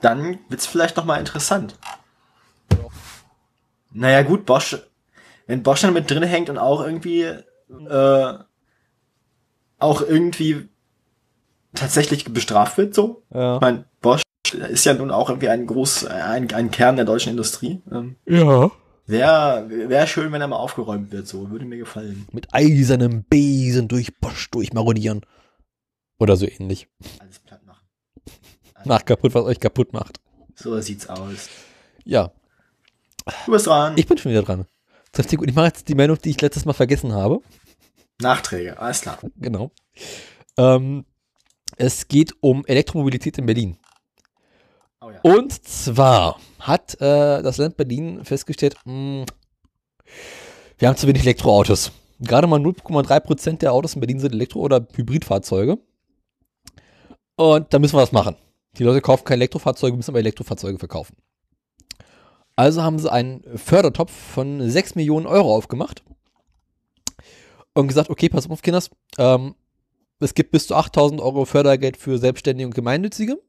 dann 0.00 0.38
wird's 0.48 0.66
vielleicht 0.66 0.96
noch 0.96 1.04
mal 1.04 1.18
interessant. 1.18 1.76
Naja 3.92 4.22
gut, 4.22 4.46
Bosch, 4.46 4.76
wenn 5.46 5.62
Bosch 5.62 5.80
dann 5.80 5.92
mit 5.94 6.10
drin 6.10 6.22
hängt 6.22 6.48
und 6.48 6.58
auch 6.58 6.80
irgendwie 6.80 7.22
äh, 7.22 8.34
auch 9.78 10.02
irgendwie 10.02 10.68
tatsächlich 11.74 12.24
bestraft 12.24 12.78
wird, 12.78 12.94
so. 12.94 13.22
Ja. 13.32 13.56
Ich 13.56 13.60
meine, 13.60 13.84
Bosch 14.00 14.22
ist 14.52 14.84
ja 14.84 14.94
nun 14.94 15.10
auch 15.10 15.28
irgendwie 15.28 15.48
ein 15.48 15.66
groß, 15.66 16.06
ein, 16.06 16.52
ein 16.52 16.70
Kern 16.70 16.96
der 16.96 17.04
deutschen 17.04 17.30
Industrie. 17.30 17.82
Ähm, 17.90 18.16
Ja. 18.26 18.70
Wäre 19.06 19.66
wär 19.68 20.06
schön, 20.06 20.30
wenn 20.30 20.40
er 20.40 20.46
mal 20.46 20.56
aufgeräumt 20.56 21.10
wird, 21.10 21.26
so. 21.26 21.50
Würde 21.50 21.64
mir 21.64 21.78
gefallen. 21.78 22.28
Mit 22.30 22.54
eisernem 22.54 23.24
Besen 23.24 23.88
durch 23.88 24.16
Bosch 24.20 24.50
durchmarodieren. 24.50 25.22
Oder 26.20 26.36
so 26.36 26.46
ähnlich. 26.46 26.86
Alles 27.18 27.39
Nach 28.84 29.04
kaputt, 29.04 29.34
was 29.34 29.44
euch 29.44 29.60
kaputt 29.60 29.92
macht. 29.92 30.20
So 30.54 30.80
sieht's 30.80 31.08
aus. 31.08 31.48
Ja. 32.04 32.32
Du 33.46 33.52
bist 33.52 33.66
dran. 33.66 33.94
Ich 33.96 34.06
bin 34.06 34.18
schon 34.18 34.32
wieder 34.32 34.42
dran. 34.42 34.66
Ich 35.16 35.54
mache 35.54 35.66
jetzt 35.66 35.88
die 35.88 35.94
Meldung, 35.94 36.18
die 36.22 36.30
ich 36.30 36.40
letztes 36.40 36.64
Mal 36.64 36.72
vergessen 36.72 37.12
habe. 37.12 37.40
Nachträge, 38.20 38.78
alles 38.78 39.00
klar. 39.00 39.18
Genau. 39.36 39.70
Ähm, 40.56 41.04
es 41.76 42.08
geht 42.08 42.34
um 42.40 42.64
Elektromobilität 42.66 43.38
in 43.38 43.46
Berlin. 43.46 43.76
Oh 45.00 45.10
ja. 45.10 45.20
Und 45.22 45.52
zwar 45.66 46.38
hat 46.58 46.94
äh, 47.00 47.42
das 47.42 47.56
Land 47.56 47.76
Berlin 47.76 48.24
festgestellt, 48.24 48.76
mh, 48.84 49.24
wir 50.78 50.88
haben 50.88 50.96
zu 50.96 51.06
wenig 51.06 51.22
Elektroautos. 51.22 51.92
Gerade 52.20 52.46
mal 52.46 52.60
0,3% 52.60 53.58
der 53.58 53.72
Autos 53.72 53.94
in 53.94 54.00
Berlin 54.00 54.20
sind 54.20 54.34
Elektro- 54.34 54.60
oder 54.60 54.86
Hybridfahrzeuge. 54.94 55.78
Und 57.36 57.72
da 57.72 57.78
müssen 57.78 57.96
wir 57.96 58.02
was 58.02 58.12
machen. 58.12 58.36
Die 58.78 58.84
Leute 58.84 59.00
kaufen 59.00 59.24
keine 59.24 59.40
Elektrofahrzeuge, 59.40 59.96
müssen 59.96 60.10
aber 60.10 60.20
Elektrofahrzeuge 60.20 60.78
verkaufen. 60.78 61.16
Also 62.56 62.82
haben 62.82 62.98
sie 62.98 63.10
einen 63.10 63.42
Fördertopf 63.56 64.12
von 64.12 64.68
6 64.68 64.94
Millionen 64.94 65.26
Euro 65.26 65.54
aufgemacht 65.54 66.02
und 67.74 67.88
gesagt, 67.88 68.10
okay, 68.10 68.28
pass 68.28 68.48
auf, 68.48 68.62
Kinders, 68.62 68.90
ähm, 69.18 69.54
es 70.18 70.34
gibt 70.34 70.50
bis 70.50 70.66
zu 70.66 70.74
8000 70.74 71.20
Euro 71.20 71.46
Fördergeld 71.46 71.96
für 71.96 72.18
Selbstständige 72.18 72.66
und 72.66 72.74
Gemeinnützige, 72.74 73.40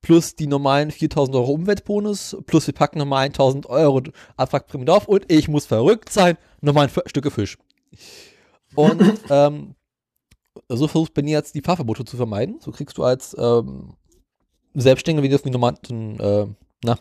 plus 0.00 0.34
die 0.34 0.46
normalen 0.46 0.90
4000 0.90 1.36
Euro 1.36 1.52
Umweltbonus, 1.52 2.38
plus 2.46 2.66
wir 2.66 2.74
packen 2.74 2.98
nochmal 2.98 3.26
1000 3.26 3.66
Euro 3.66 4.02
Abwrackprämie 4.36 4.86
drauf 4.86 5.06
und 5.08 5.30
ich 5.30 5.48
muss 5.48 5.66
verrückt 5.66 6.10
sein, 6.10 6.38
nochmal 6.62 6.88
ein 6.88 7.02
Stücke 7.06 7.30
Fisch. 7.30 7.58
Und 8.74 9.02
ähm, 9.30 9.74
so 10.68 10.88
versucht 10.88 11.12
Benny 11.12 11.32
jetzt 11.32 11.54
die 11.54 11.60
Fahrverbote 11.60 12.04
zu 12.04 12.16
vermeiden. 12.16 12.60
So 12.60 12.70
kriegst 12.70 12.96
du 12.96 13.04
als 13.04 13.36
ähm, 13.38 13.94
Selbstständiger, 14.80 15.22
wenn 15.22 15.30
du 15.30 15.36
irgendwie 15.36 15.50
normal 15.50 15.74
so 15.86 15.94
ein, 15.94 16.20
äh, 16.20 16.46
na, 16.84 16.98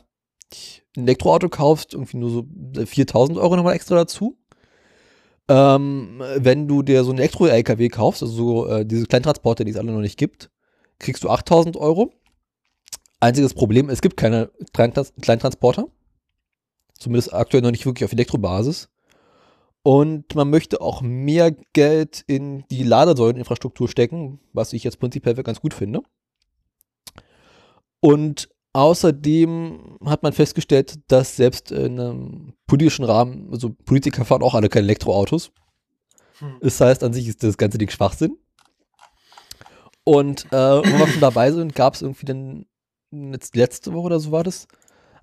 ein 0.97 1.03
Elektroauto 1.03 1.49
kaufst, 1.49 1.93
irgendwie 1.93 2.17
nur 2.17 2.29
so 2.29 2.45
4000 2.85 3.37
Euro 3.37 3.55
nochmal 3.55 3.75
extra 3.75 3.95
dazu. 3.95 4.37
Ähm, 5.47 6.23
wenn 6.37 6.67
du 6.67 6.81
dir 6.81 7.03
so 7.03 7.11
einen 7.11 7.19
Elektro-LKW 7.19 7.89
kaufst, 7.89 8.23
also 8.23 8.33
so 8.33 8.67
äh, 8.67 8.85
diese 8.85 9.05
Kleintransporter, 9.05 9.63
die 9.63 9.71
es 9.71 9.77
alle 9.77 9.91
noch 9.91 10.01
nicht 10.01 10.17
gibt, 10.17 10.49
kriegst 10.99 11.23
du 11.23 11.29
8000 11.29 11.77
Euro. 11.77 12.11
Einziges 13.19 13.53
Problem, 13.53 13.89
es 13.89 14.01
gibt 14.01 14.17
keine 14.17 14.51
Kleintrans 14.73 15.13
Kleintransporter. 15.21 15.87
Zumindest 16.97 17.33
aktuell 17.33 17.61
noch 17.61 17.71
nicht 17.71 17.85
wirklich 17.85 18.05
auf 18.05 18.13
Elektrobasis. 18.13 18.89
Und 19.83 20.33
man 20.33 20.49
möchte 20.49 20.81
auch 20.81 21.01
mehr 21.01 21.51
Geld 21.73 22.23
in 22.25 22.63
die 22.71 22.83
Ladesäuleninfrastruktur 22.83 23.87
stecken, 23.87 24.39
was 24.51 24.73
ich 24.73 24.83
jetzt 24.83 24.99
prinzipiell 24.99 25.35
ganz 25.35 25.61
gut 25.61 25.75
finde. 25.75 26.01
Und 27.99 28.49
außerdem 28.73 29.97
hat 30.05 30.23
man 30.23 30.33
festgestellt, 30.33 30.99
dass 31.07 31.35
selbst 31.35 31.71
in 31.71 31.99
einem 31.99 32.53
politischen 32.67 33.05
Rahmen, 33.05 33.49
also 33.51 33.69
Politiker 33.69 34.25
fahren 34.25 34.43
auch 34.43 34.53
alle 34.53 34.69
keine 34.69 34.85
Elektroautos. 34.85 35.51
Hm. 36.39 36.57
Das 36.61 36.79
heißt, 36.81 37.03
an 37.03 37.13
sich 37.13 37.27
ist 37.27 37.43
das 37.43 37.57
ganze 37.57 37.77
Ding 37.77 37.89
Schwachsinn. 37.89 38.37
Und 40.03 40.45
äh, 40.51 40.57
wo 40.57 40.99
wir 40.99 41.07
schon 41.07 41.21
dabei 41.21 41.51
sind, 41.51 41.73
gab 41.73 41.95
es 41.95 42.01
irgendwie 42.01 42.25
dann, 42.25 42.65
jetzt 43.11 43.55
letzte 43.55 43.93
Woche 43.93 44.05
oder 44.05 44.19
so 44.19 44.31
war 44.31 44.43
das, 44.43 44.67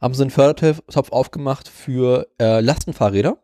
haben 0.01 0.15
sie 0.15 0.23
einen 0.23 0.31
Fördertopf 0.31 1.13
aufgemacht 1.13 1.69
für 1.69 2.27
äh, 2.41 2.61
Lastenfahrräder. 2.61 3.39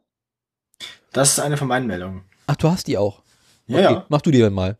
Das 1.12 1.30
ist 1.30 1.40
eine 1.40 1.56
von 1.56 1.68
meinen 1.68 1.86
Meldungen. 1.86 2.24
Ach, 2.46 2.56
du 2.56 2.68
hast 2.68 2.88
die 2.88 2.98
auch. 2.98 3.22
Ja, 3.66 3.78
Okay, 3.78 3.92
ja. 3.92 4.06
Mach 4.08 4.22
du 4.22 4.30
die 4.30 4.40
dann 4.40 4.52
mal. 4.52 4.78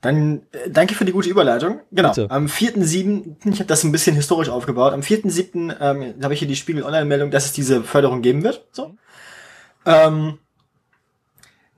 Dann 0.00 0.42
äh, 0.52 0.70
danke 0.70 0.94
für 0.94 1.04
die 1.04 1.12
gute 1.12 1.28
Überleitung. 1.28 1.80
Genau. 1.90 2.10
Bitte. 2.10 2.30
Am 2.30 2.46
4.7., 2.46 3.36
ich 3.52 3.58
habe 3.58 3.66
das 3.66 3.84
ein 3.84 3.92
bisschen 3.92 4.14
historisch 4.14 4.48
aufgebaut, 4.48 4.92
am 4.92 5.00
4.7. 5.00 5.76
Ähm, 5.80 6.14
habe 6.22 6.34
ich 6.34 6.38
hier 6.38 6.48
die 6.48 6.56
Spiegel 6.56 6.84
Online-Meldung, 6.84 7.30
dass 7.30 7.46
es 7.46 7.52
diese 7.52 7.82
Förderung 7.82 8.22
geben 8.22 8.44
wird. 8.44 8.66
So. 8.70 8.94
Ähm, 9.84 10.38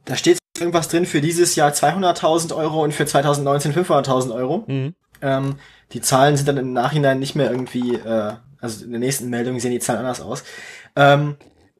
da 0.04 0.16
steht 0.16 0.38
irgendwas 0.58 0.88
drin 0.88 1.06
für 1.06 1.20
dieses 1.20 1.56
Jahr 1.56 1.70
200.000 1.70 2.54
Euro 2.54 2.82
und 2.82 2.92
für 2.92 3.06
2019 3.06 3.72
500.000 3.72 4.34
Euro. 4.34 4.64
Mhm. 4.66 4.94
Ähm, 5.22 5.56
die 5.92 6.00
Zahlen 6.00 6.36
sind 6.36 6.46
dann 6.48 6.56
im 6.56 6.72
Nachhinein 6.72 7.18
nicht 7.18 7.34
mehr 7.34 7.50
irgendwie, 7.50 7.94
äh, 7.94 8.34
also 8.60 8.84
in 8.84 8.90
der 8.90 9.00
nächsten 9.00 9.30
Meldung 9.30 9.58
sehen 9.60 9.72
die 9.72 9.78
Zahlen 9.78 10.00
anders 10.00 10.20
aus. 10.20 10.44
Ähm, 10.94 11.36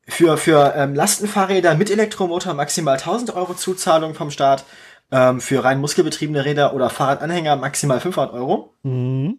für 0.08 0.36
für 0.36 0.74
ähm, 0.76 0.94
Lastenfahrräder 0.94 1.74
mit 1.76 1.90
Elektromotor 1.90 2.54
maximal 2.54 2.96
1000 2.96 3.34
Euro 3.34 3.54
Zuzahlung 3.54 4.14
vom 4.14 4.30
Staat. 4.30 4.64
Ähm, 5.12 5.40
für 5.40 5.64
rein 5.64 5.80
muskelbetriebene 5.80 6.44
Räder 6.44 6.74
oder 6.74 6.88
Fahrradanhänger 6.90 7.56
maximal 7.56 8.00
500 8.00 8.32
Euro. 8.32 8.74
Mhm. 8.82 9.38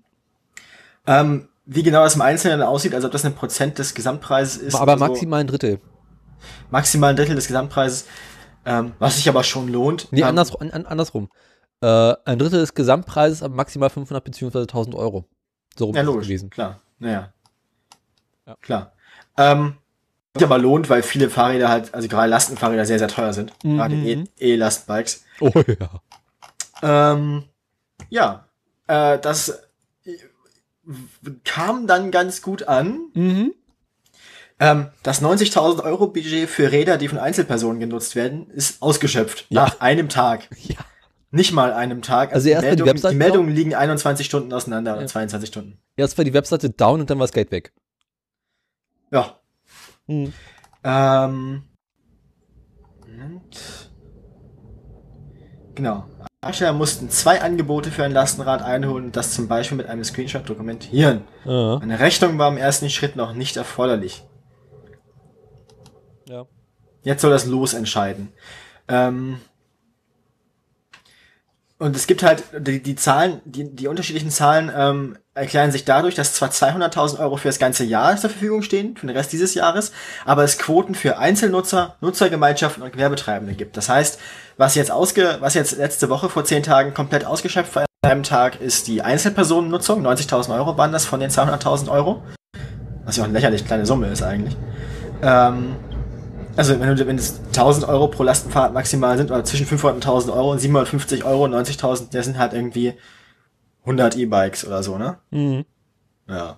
Ähm, 1.08 1.48
wie 1.66 1.84
genau 1.84 2.04
das 2.04 2.16
im 2.16 2.22
Einzelnen 2.22 2.62
aussieht, 2.62 2.94
also 2.94 3.08
ob 3.08 3.14
das 3.14 3.24
ein 3.26 3.36
Prozent 3.36 3.78
des 3.80 3.94
Gesamtpreises 3.94 4.58
ist. 4.58 4.76
Aber 4.76 4.94
oder 4.94 5.00
so. 5.00 5.06
maximal 5.08 5.40
ein 5.42 5.48
Drittel. 5.48 5.80
maximal 6.70 7.12
ein 7.12 7.16
Drittel 7.16 7.36
des 7.36 7.48
Gesamtpreises, 7.48 8.06
ähm, 8.66 8.94
was 9.00 9.16
sich 9.18 9.30
aber 9.30 9.44
schon 9.44 9.68
lohnt. 9.70 10.08
Nee, 10.12 10.22
Ähm, 10.22 10.28
anders, 10.28 10.56
an, 10.56 10.72
an, 10.72 10.86
andersrum. 10.86 11.30
Äh, 11.82 12.14
ein 12.26 12.38
Drittel 12.38 12.60
des 12.60 12.74
Gesamtpreises, 12.74 13.42
aber 13.42 13.56
maximal 13.56 13.90
500 13.90 14.24
bzw. 14.24 14.60
1000 14.62 14.96
Euro. 14.96 15.26
So 15.78 15.86
rum 15.86 15.96
Ja, 15.96 16.02
ist 16.02 16.08
es 16.08 16.14
logisch, 16.14 16.28
gewesen. 16.28 16.50
klar. 16.50 16.82
Naja. 17.00 17.34
Ja. 18.46 18.56
Klar. 18.62 18.94
Ähm, 19.38 19.78
sich 20.36 20.44
aber 20.46 20.58
lohnt, 20.58 20.89
weil 20.89 21.04
viele 21.04 21.30
Fahrräder 21.30 21.70
halt, 21.70 21.94
also 21.94 22.08
gerade 22.08 22.30
Lastenfahrräder 22.30 22.86
sehr, 22.86 23.00
sehr 23.00 23.08
teuer 23.08 23.34
sind. 23.34 23.52
Mhm. 23.63 23.78
Gerade 23.78 23.96
E- 23.96 24.24
E-Lastbikes. 24.39 25.24
Oh 25.39 25.52
ja. 25.67 27.13
Ähm, 27.13 27.44
ja, 28.10 28.46
äh, 28.88 29.20
das 29.20 29.62
kam 31.44 31.88
dann 31.88 32.12
ganz 32.12 32.41
gut 32.41 32.67
an. 32.67 33.00
Mhm. 33.13 33.54
Ähm, 34.60 34.88
das 35.04 35.22
90.000 35.22 35.84
Euro 35.84 36.08
Budget 36.08 36.50
für 36.50 36.72
Räder, 36.72 36.98
die 36.98 37.08
von 37.08 37.17
Einzelpersonen 37.17 37.80
genutzt 37.80 38.15
werden, 38.15 38.50
ist 38.52 38.82
ausgeschöpft. 38.82 39.48
Ja. 39.50 39.63
Nach 39.65 39.80
einem 39.82 40.10
Tag. 40.10 40.48
Ja. 40.58 40.78
Nicht 41.34 41.54
mal 41.54 41.72
einem 41.72 42.02
Tag. 42.02 42.34
Also 42.34 42.48
die, 42.48 42.52
erst 42.52 42.63
die 42.65 42.67
Meldungen, 42.67 42.88
die, 42.88 42.94
Webseite 42.94 43.15
Meldungen 43.15 43.56
liegen 43.56 43.74
21 43.74 44.26
Stunden 44.26 44.52
auseinander 44.52 44.91
oder 44.94 45.04
Ja. 45.04 45.08
22 45.08 45.48
Stunden. 45.48 45.78
Erst 45.96 46.17
war 46.17 46.26
die 46.26 46.34
Webseite 46.34 46.70
down 46.72 47.00
und 47.00 47.10
dann 47.10 47.20
war 47.20 47.24
das 47.24 47.32
Geld 47.32 47.52
weg. 47.52 47.72
Ja. 49.12 49.39
Mhm. 50.12 50.34
Ähm, 50.84 51.63
Moment. 53.08 53.91
Genau. 55.76 56.06
Hersteller 56.43 56.74
mussten 56.74 57.10
zwei 57.10 57.41
Angebote 57.41 57.91
für 57.91 58.04
ein 58.04 58.12
Lastenrad 58.12 58.62
einholen 58.63 59.06
und 59.06 59.15
das 59.15 59.34
zum 59.34 59.47
Beispiel 59.47 59.78
mit 59.78 59.88
einem 59.88 60.04
Screenshot 60.04 60.50
dokumentieren. 60.50 61.21
Ja. 61.45 61.78
Eine 61.78 62.00
Rechnung 62.00 62.38
war 62.39 62.52
im 62.52 62.58
ersten 62.58 62.89
Schritt 62.89 63.15
noch 63.15 63.34
nicht 63.34 63.58
erforderlich. 63.58 64.24
ja. 66.28 66.45
Jetzt 67.04 67.21
soll 67.21 67.32
das 67.32 67.47
Los 67.47 67.74
entscheiden. 67.74 68.32
Ähm, 68.88 69.39
und 71.80 71.95
es 71.95 72.06
gibt 72.06 72.21
halt 72.21 72.43
die, 72.60 72.82
die 72.84 72.95
Zahlen, 72.95 73.41
die, 73.43 73.76
die 73.76 73.88
unterschiedlichen 73.88 74.30
Zahlen 74.30 74.71
ähm, 74.76 75.17
erklären 75.34 75.72
sich 75.72 75.86
dadurch, 75.86 76.15
dass 76.15 76.34
zwar 76.34 76.50
200.000 76.50 77.20
Euro 77.20 77.38
für 77.38 77.48
das 77.48 77.60
ganze 77.60 77.86
Jahr 77.86 78.17
zur 78.17 78.30
Verfügung 78.30 78.63
stehen, 78.63 78.98
für 78.98 79.08
den 79.08 79.15
Rest 79.15 79.32
dieses 79.32 79.54
Jahres, 79.54 79.91
aber 80.26 80.44
es 80.44 80.58
Quoten 80.58 80.94
für 80.94 81.17
Einzelnutzer, 81.17 81.96
Nutzergemeinschaften 82.02 82.84
und 82.84 82.91
Gewerbetreibende 82.91 83.54
gibt. 83.54 83.78
Das 83.78 83.88
heißt, 83.88 84.20
was 84.58 84.76
jetzt 84.76 84.91
ausge, 84.91 85.38
was 85.39 85.54
jetzt 85.54 85.78
letzte 85.78 86.10
Woche 86.10 86.30
vor 86.30 86.44
zehn 86.44 86.63
Tagen 86.63 86.94
komplett 86.94 87.26
ausgeschöpft 87.26 87.76
war 87.76 87.86
an 88.04 88.12
einem 88.12 88.24
Tag, 88.24 88.60
ist 88.60 88.88
die 88.88 89.02
Einzelpersonennutzung. 89.02 90.06
90.000 90.06 90.54
Euro 90.56 90.78
waren 90.78 90.91
das 90.91 91.06
von 91.06 91.20
den 91.20 91.30
200.000 91.30 91.89
Euro. 91.89 92.22
Was 93.06 93.15
ja 93.15 93.24
auch 93.24 93.28
eine 93.28 93.34
lächerlich 93.34 93.65
kleine 93.65 93.86
Summe 93.86 94.08
ist 94.08 94.22
eigentlich. 94.22 94.58
Ähm, 95.22 95.76
also 96.58 96.78
wenn, 96.80 96.96
du, 96.96 97.08
wenn 97.08 97.17
es 97.17 97.39
1000 97.48 97.88
Euro 97.88 98.10
pro 98.10 98.24
Lastenfahrt 98.24 98.74
maximal 98.74 99.17
sind, 99.17 99.32
oder 99.32 99.46
zwischen 99.46 99.65
500 99.65 99.96
und 99.96 100.06
1000 100.06 100.36
Euro, 100.36 100.58
750 100.58 101.24
Euro, 101.24 101.46
90.000, 101.46 102.08
das 102.12 102.26
sind 102.26 102.38
halt 102.38 102.54
irgendwie 102.54 102.96
100 103.82 104.15
E-Bikes 104.17 104.65
oder 104.65 104.84
so, 104.84 104.98
ne? 104.98 105.17
Mhm. 105.32 105.65
Ja. 106.28 106.58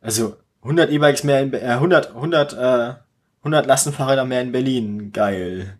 Also 0.00 0.36
100 0.62 0.90
E-Bikes 0.90 1.24
mehr 1.24 1.40
in, 1.40 1.50
Be- 1.50 1.60
äh, 1.60 1.66
100, 1.72 2.14
100, 2.14 2.52
äh, 2.54 2.94
100 3.42 3.66
Lastenfahrräder 3.66 4.24
mehr 4.24 4.42
in 4.42 4.52
Berlin. 4.52 5.12
Geil. 5.12 5.78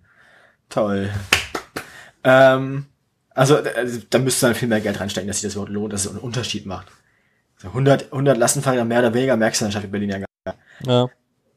Toll. 0.69 1.11
Ähm, 2.25 2.87
also, 3.35 3.57
äh, 3.57 3.89
da 4.11 4.19
müsste 4.19 4.47
dann 4.47 4.55
viel 4.55 4.69
mehr 4.69 4.81
Geld 4.81 5.01
reinstecken, 5.01 5.29
dass 5.29 5.39
sich 5.41 5.49
das 5.49 5.55
überhaupt 5.55 5.73
lohnt, 5.73 5.93
dass 5.93 6.05
es 6.05 6.11
einen 6.11 6.19
Unterschied 6.19 6.67
macht. 6.67 6.89
So 7.57 7.69
100, 7.69 8.13
100 8.13 8.37
Lastenfahrräder 8.37 8.85
mehr 8.85 9.01
oder 9.01 9.15
weniger 9.15 9.37
merkst 9.37 9.61
du 9.61 9.65
in 9.65 9.69
der 9.71 9.73
Stadt 9.79 9.85
wie 9.85 9.93
Berlin 9.93 10.11
ja 10.11 10.19
gar 10.19 10.55
Ja. 10.87 11.09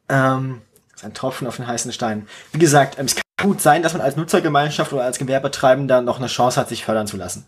ähm, 0.10 0.62
das 0.92 1.02
ist 1.02 1.06
ein 1.06 1.14
Tropfen 1.14 1.48
auf 1.48 1.56
den 1.56 1.68
heißen 1.68 1.92
Stein. 1.92 2.28
Wie 2.52 2.60
gesagt, 2.60 3.00
ähm, 3.00 3.06
es 3.06 3.16
kann 3.16 3.24
gut 3.42 3.62
sein, 3.62 3.82
dass 3.84 3.94
man 3.94 4.02
als 4.02 4.16
Nutzergemeinschaft 4.16 4.94
oder 4.94 5.04
als 5.04 5.18
Gewerbetreibender 5.20 6.02
noch 6.02 6.18
eine 6.18 6.28
Chance 6.28 6.60
hat, 6.60 6.70
sich 6.70 6.84
fördern 6.86 7.08
zu 7.08 7.18
lassen. 7.18 7.46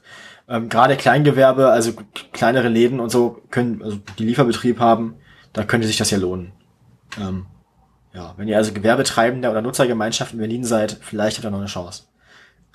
Ähm, 0.47 0.69
Gerade 0.69 0.95
Kleingewerbe, 0.95 1.69
also 1.69 1.93
kleinere 2.31 2.69
Läden 2.69 2.99
und 2.99 3.09
so, 3.09 3.41
können, 3.49 3.81
also 3.81 3.97
die 4.19 4.25
Lieferbetrieb 4.25 4.79
haben, 4.79 5.15
da 5.53 5.63
könnte 5.63 5.87
sich 5.87 5.97
das 5.97 6.11
ja 6.11 6.17
lohnen. 6.17 6.51
Ähm, 7.19 7.47
ja, 8.13 8.33
wenn 8.37 8.47
ihr 8.47 8.57
also 8.57 8.71
Gewerbetreibender 8.71 9.51
oder 9.51 9.61
Nutzergemeinschaft 9.61 10.33
in 10.33 10.39
Berlin 10.39 10.63
seid, 10.63 10.97
vielleicht 11.01 11.37
habt 11.37 11.45
ihr 11.45 11.51
noch 11.51 11.57
eine 11.57 11.67
Chance. 11.67 12.03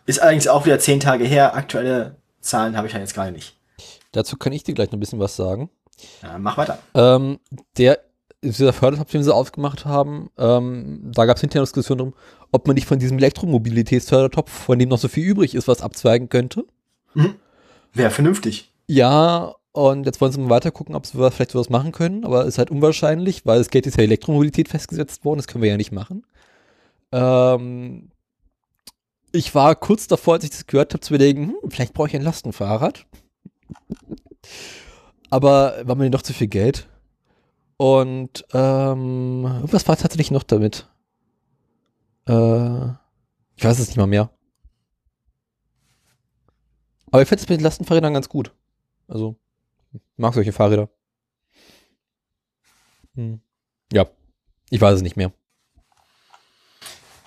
Ist 0.07 0.21
allerdings 0.21 0.49
auch 0.49 0.67
wieder 0.67 0.79
zehn 0.79 1.01
Tage 1.01 1.25
her. 1.25 1.55
Aktuelle 1.55 2.17
Zahlen 2.41 2.77
habe 2.77 2.87
ich 2.89 2.93
ja 2.93 2.99
jetzt 2.99 3.15
gerade 3.15 3.33
nicht. 3.33 3.57
Dazu 4.13 4.37
kann 4.37 4.53
ich 4.53 4.65
dir 4.65 4.75
gleich 4.75 4.89
noch 4.89 4.97
ein 4.97 5.01
bisschen 5.01 5.21
was 5.21 5.37
sagen. 5.37 5.71
Ja, 6.23 6.39
mach 6.39 6.57
weiter. 6.57 6.79
Ähm, 6.95 7.39
der, 7.79 8.01
dieser 8.43 8.73
Fördertopf, 8.73 9.13
den 9.13 9.23
sie 9.23 9.35
aufgemacht 9.35 9.85
haben, 9.85 10.31
ähm, 10.37 11.13
da 11.15 11.27
gab 11.27 11.37
es 11.37 11.43
hinterher 11.43 11.61
eine 11.61 11.67
Diskussion 11.67 11.99
drum, 11.99 12.15
ob 12.51 12.67
man 12.67 12.75
nicht 12.75 12.87
von 12.87 12.99
diesem 12.99 13.19
Elektromobilitätsfördertopf, 13.19 14.51
von 14.51 14.79
dem 14.79 14.89
noch 14.89 14.99
so 14.99 15.09
viel 15.09 15.27
übrig 15.27 15.55
ist, 15.55 15.69
was 15.69 15.83
abzweigen 15.83 16.29
könnte. 16.29 16.65
Wäre 17.93 18.11
vernünftig. 18.11 18.73
Ja, 18.87 19.55
und 19.73 20.05
jetzt 20.07 20.21
wollen 20.21 20.33
sie 20.33 20.41
mal 20.41 20.51
weiter 20.51 20.71
gucken, 20.71 20.95
ob 20.95 21.07
sie 21.07 21.19
was- 21.19 21.35
vielleicht 21.35 21.53
sowas 21.53 21.71
machen 21.71 21.93
können, 21.93 22.25
aber 22.25 22.45
ist 22.45 22.59
halt 22.59 22.71
unwahrscheinlich, 22.71 23.47
weil 23.47 23.59
das 23.59 23.71
Geld 23.71 23.87
ist 23.87 23.97
ja 23.97 24.03
Elektromobilität 24.03 24.69
festgesetzt 24.69 25.25
worden, 25.25 25.39
das 25.39 25.47
können 25.47 25.63
wir 25.63 25.71
ja 25.71 25.77
nicht 25.77 25.93
machen. 25.93 26.25
Ähm, 27.13 28.11
ich 29.33 29.55
war 29.55 29.77
kurz 29.77 30.09
davor, 30.09 30.35
als 30.35 30.45
ich 30.45 30.51
das 30.51 30.67
gehört 30.67 30.93
habe, 30.93 31.01
zu 31.01 31.15
überlegen, 31.15 31.49
hm, 31.63 31.71
vielleicht 31.71 31.95
brauche 31.95 32.09
ich 32.09 32.17
ein 32.17 32.23
Lastenfahrrad. 32.23 33.07
Aber 35.31 35.75
war 35.85 35.95
mir 35.95 36.11
doch 36.11 36.23
zu 36.23 36.33
viel 36.33 36.49
Geld. 36.49 36.89
Und 37.77 38.45
ähm, 38.53 39.45
irgendwas 39.45 39.87
war 39.89 39.97
tatsächlich 39.97 40.31
noch 40.31 40.43
damit. 40.43 40.89
Äh, 42.29 42.89
ich 43.57 43.65
weiß 43.65 43.79
es 43.79 43.87
nicht 43.89 43.97
mal 43.97 44.07
mehr. 44.07 44.31
Aber 47.11 47.23
ich 47.23 47.29
finde 47.29 47.43
es 47.43 47.49
mit 47.49 47.61
den 47.61 47.65
Lastenfahrrädern 47.65 48.15
ganz 48.15 48.29
gut. 48.29 48.53
Also, 49.09 49.37
ich 49.93 50.01
mag 50.17 50.35
solche 50.35 50.53
Fahrräder. 50.53 50.89
Hm. 53.15 53.41
Ja, 53.93 54.07
ich 54.71 54.81
weiß 54.81 54.97
es 54.97 55.03
nicht 55.03 55.17
mehr. 55.17 55.33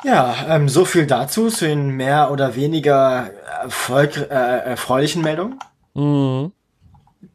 Ja, 0.04 0.36
ähm, 0.50 0.68
so 0.68 0.84
viel 0.84 1.06
dazu, 1.06 1.50
zu 1.50 1.66
den 1.66 1.90
mehr 1.90 2.32
oder 2.32 2.56
weniger 2.56 3.32
erfolg 3.62 4.18
äh, 4.18 4.24
erfreulichen 4.34 5.22
Meldungen. 5.22 5.60
Mhm. 5.94 6.52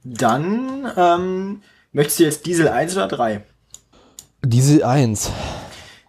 Dann 0.04 0.92
ähm, 0.96 1.62
möchtest 1.92 2.20
du 2.20 2.24
jetzt 2.24 2.46
Diesel 2.46 2.68
1 2.68 2.94
oder 2.96 3.08
3? 3.08 3.42
Diese 4.44 4.87
1. 4.87 5.32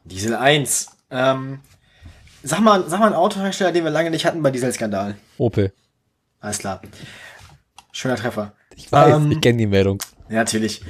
Diesel 0.03 0.35
1. 0.35 0.89
Ähm, 1.11 1.61
sag 2.43 2.59
mal, 2.59 2.83
sag 2.89 2.99
mal 2.99 3.07
einen 3.07 3.15
Autohersteller, 3.15 3.71
den 3.71 3.85
wir 3.85 3.91
lange 3.91 4.11
nicht 4.11 4.25
hatten 4.25 4.43
bei 4.43 4.51
Dieselskandal. 4.51 5.15
Opel. 5.37 5.71
Alles 6.39 6.59
klar. 6.59 6.81
Schöner 7.91 8.15
Treffer. 8.15 8.53
Ich 8.75 8.91
weiß, 8.91 9.15
Ähm. 9.15 9.31
ich 9.31 9.41
kenne 9.41 9.57
die 9.57 9.67
Meldung. 9.67 10.01
Ja, 10.29 10.37
natürlich. 10.37 10.81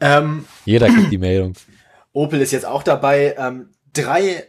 Ähm, 0.00 0.44
Jeder 0.64 0.86
kennt 0.86 1.10
die 1.10 1.18
Meldung. 1.18 1.54
Opel 2.12 2.40
ist 2.40 2.52
jetzt 2.52 2.66
auch 2.66 2.82
dabei. 2.82 3.34
Ähm, 3.38 3.70
drei, 3.92 4.44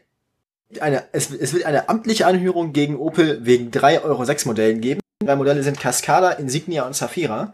eine, 0.80 1.04
es, 1.12 1.32
es 1.32 1.54
wird 1.54 1.66
eine 1.66 1.90
amtliche 1.90 2.26
Anhörung 2.26 2.74
gegen 2.74 2.98
Opel 2.98 3.46
wegen 3.46 3.70
3,6 3.72 4.04
Euro 4.04 4.26
Modellen 4.46 4.82
geben. 4.82 5.00
Drei 5.24 5.36
Modelle 5.36 5.64
sind 5.64 5.80
Cascada, 5.80 6.32
Insignia 6.32 6.86
und 6.86 6.96
Safira. 6.96 7.54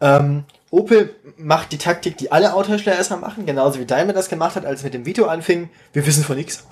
Ähm, 0.00 0.44
Opel 0.70 1.14
macht 1.36 1.72
die 1.72 1.78
Taktik, 1.78 2.16
die 2.16 2.32
alle 2.32 2.52
Autohersteller 2.54 2.96
erstmal 2.96 3.20
machen, 3.20 3.46
genauso 3.46 3.78
wie 3.78 3.86
Daimler 3.86 4.12
das 4.12 4.28
gemacht 4.28 4.56
hat, 4.56 4.66
als 4.66 4.80
es 4.80 4.84
mit 4.84 4.94
dem 4.94 5.06
Vito 5.06 5.26
anfing. 5.26 5.70
Wir 5.92 6.04
wissen 6.06 6.24
von 6.24 6.36
nichts. 6.36 6.66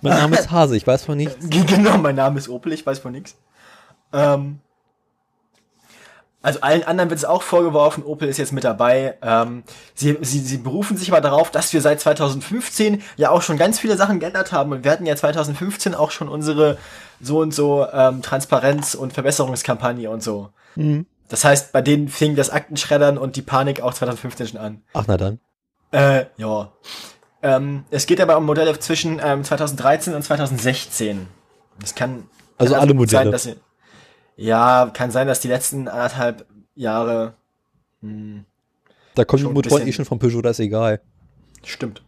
Mein 0.00 0.18
Name 0.18 0.36
ist 0.36 0.50
Hase, 0.50 0.76
ich 0.76 0.86
weiß 0.86 1.04
von 1.04 1.16
nichts. 1.16 1.36
Genau, 1.48 1.98
mein 1.98 2.16
Name 2.16 2.38
ist 2.38 2.48
Opel, 2.48 2.72
ich 2.72 2.84
weiß 2.84 2.98
von 2.98 3.12
nichts. 3.12 3.36
Ähm, 4.12 4.60
also 6.42 6.60
allen 6.60 6.84
anderen 6.84 7.10
wird 7.10 7.18
es 7.18 7.24
auch 7.24 7.42
vorgeworfen, 7.42 8.02
Opel 8.04 8.28
ist 8.28 8.38
jetzt 8.38 8.52
mit 8.52 8.64
dabei. 8.64 9.16
Ähm, 9.22 9.62
sie, 9.94 10.16
sie, 10.22 10.40
sie 10.40 10.56
berufen 10.58 10.96
sich 10.96 11.12
aber 11.12 11.20
darauf, 11.20 11.50
dass 11.50 11.72
wir 11.72 11.82
seit 11.82 12.00
2015 12.00 13.02
ja 13.16 13.30
auch 13.30 13.42
schon 13.42 13.58
ganz 13.58 13.78
viele 13.78 13.96
Sachen 13.96 14.20
geändert 14.20 14.52
haben 14.52 14.72
und 14.72 14.84
wir 14.84 14.90
hatten 14.90 15.06
ja 15.06 15.16
2015 15.16 15.94
auch 15.94 16.10
schon 16.10 16.28
unsere 16.28 16.78
so 17.20 17.40
und 17.40 17.52
so 17.52 17.86
ähm, 17.92 18.22
Transparenz- 18.22 18.94
und 18.94 19.12
Verbesserungskampagne 19.12 20.08
und 20.10 20.22
so. 20.22 20.48
Mhm. 20.76 21.06
Das 21.28 21.44
heißt, 21.44 21.72
bei 21.72 21.82
denen 21.82 22.08
fing 22.08 22.34
das 22.36 22.50
Aktenschreddern 22.50 23.18
und 23.18 23.36
die 23.36 23.42
Panik 23.42 23.82
auch 23.82 23.94
2015 23.94 24.48
schon 24.48 24.60
an. 24.60 24.82
Ach, 24.94 25.04
na 25.06 25.16
dann. 25.16 25.40
Äh, 25.92 26.24
ja. 26.36 26.72
Ähm, 27.42 27.84
es 27.90 28.06
geht 28.06 28.20
aber 28.20 28.36
um 28.36 28.46
Modelle 28.46 28.78
zwischen 28.78 29.20
ähm, 29.22 29.44
2013 29.44 30.14
und 30.14 30.22
2016. 30.22 31.28
Das 31.80 31.94
kann 31.94 32.24
Also 32.58 32.72
kann 32.74 32.82
alle 32.82 32.94
gut 32.94 33.10
Sein, 33.10 33.26
Modelle. 33.26 33.32
dass 33.32 33.42
sie, 33.44 33.56
ja, 34.40 34.90
kann 34.94 35.10
sein, 35.10 35.26
dass 35.26 35.40
die 35.40 35.48
letzten 35.48 35.86
anderthalb 35.86 36.46
Jahre 36.74 37.34
hm, 38.00 38.46
Da 39.14 39.24
kommen 39.26 39.44
die 39.44 39.52
Motoren 39.52 39.86
eh 39.86 39.92
schon 39.92 40.06
vom 40.06 40.18
Peugeot, 40.18 40.40
das 40.40 40.58
ist 40.58 40.64
egal. 40.64 41.00
stimmt. 41.62 42.02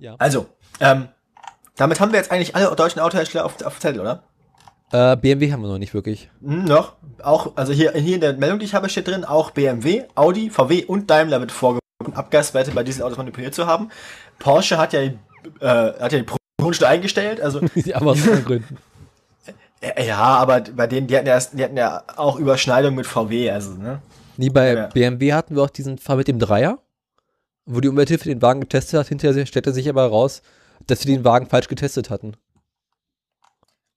Ja. 0.00 0.16
Also, 0.18 0.46
ähm, 0.80 1.08
damit 1.76 2.00
haben 2.00 2.12
wir 2.12 2.18
jetzt 2.18 2.32
eigentlich 2.32 2.56
alle 2.56 2.74
deutschen 2.74 3.00
Autohersteller 3.00 3.44
auf, 3.44 3.62
auf 3.64 3.78
Zettel, 3.78 4.00
oder? 4.00 4.24
Äh, 4.90 5.16
BMW 5.16 5.52
haben 5.52 5.62
wir 5.62 5.68
noch 5.68 5.78
nicht 5.78 5.94
wirklich. 5.94 6.28
Hm, 6.42 6.64
noch. 6.64 6.96
Auch, 7.22 7.56
also 7.56 7.72
hier, 7.72 7.92
hier 7.92 8.16
in 8.16 8.20
der 8.20 8.34
Meldung, 8.34 8.58
die 8.58 8.64
ich 8.64 8.74
habe, 8.74 8.88
steht 8.88 9.06
drin, 9.06 9.24
auch 9.24 9.52
BMW, 9.52 10.04
Audi, 10.16 10.50
VW 10.50 10.84
und 10.84 11.08
Daimler 11.08 11.40
wird 11.40 11.52
vorgeworfen, 11.52 12.14
Abgaswerte 12.14 12.72
bei 12.72 12.82
Dieselautos 12.82 13.18
manipuliert 13.18 13.54
zu 13.54 13.66
haben. 13.66 13.90
Porsche 14.40 14.78
hat 14.78 14.92
ja, 14.92 15.02
die, 15.02 15.18
äh, 15.60 16.00
hat 16.00 16.12
ja 16.12 16.20
die 16.20 16.26
schon 16.74 16.86
eingestellt, 16.86 17.40
also 17.40 17.60
Ja, 17.74 17.96
aber 17.96 18.12
aus 18.12 18.22
anderen 18.22 18.44
Gründen. 18.44 18.76
Äh, 19.80 20.06
ja, 20.06 20.18
aber 20.18 20.60
bei 20.60 20.86
denen, 20.86 21.06
die 21.06 21.16
hatten 21.16 21.26
ja, 21.26 21.38
die 21.38 21.64
hatten 21.64 21.76
ja 21.76 22.02
auch 22.16 22.38
Überschneidung 22.38 22.94
mit 22.94 23.06
VW, 23.06 23.50
also, 23.50 23.74
ne? 23.74 24.00
Nee, 24.36 24.50
bei 24.50 24.74
Ja. 24.74 24.86
BMW 24.86 25.32
hatten 25.32 25.56
wir 25.56 25.62
auch 25.62 25.70
diesen 25.70 25.98
Fall 25.98 26.16
mit 26.16 26.28
dem 26.28 26.38
Dreier, 26.38 26.78
wo 27.66 27.80
die 27.80 27.88
Umwelthilfe 27.88 28.28
den 28.28 28.40
Wagen 28.42 28.60
getestet 28.60 29.00
hat. 29.00 29.08
Hinterher 29.08 29.46
stellte 29.46 29.72
sich 29.72 29.88
aber 29.88 30.02
heraus, 30.02 30.42
dass 30.86 31.06
wir 31.06 31.16
den 31.16 31.24
Wagen 31.24 31.46
falsch 31.46 31.68
getestet 31.68 32.08
hatten. 32.10 32.34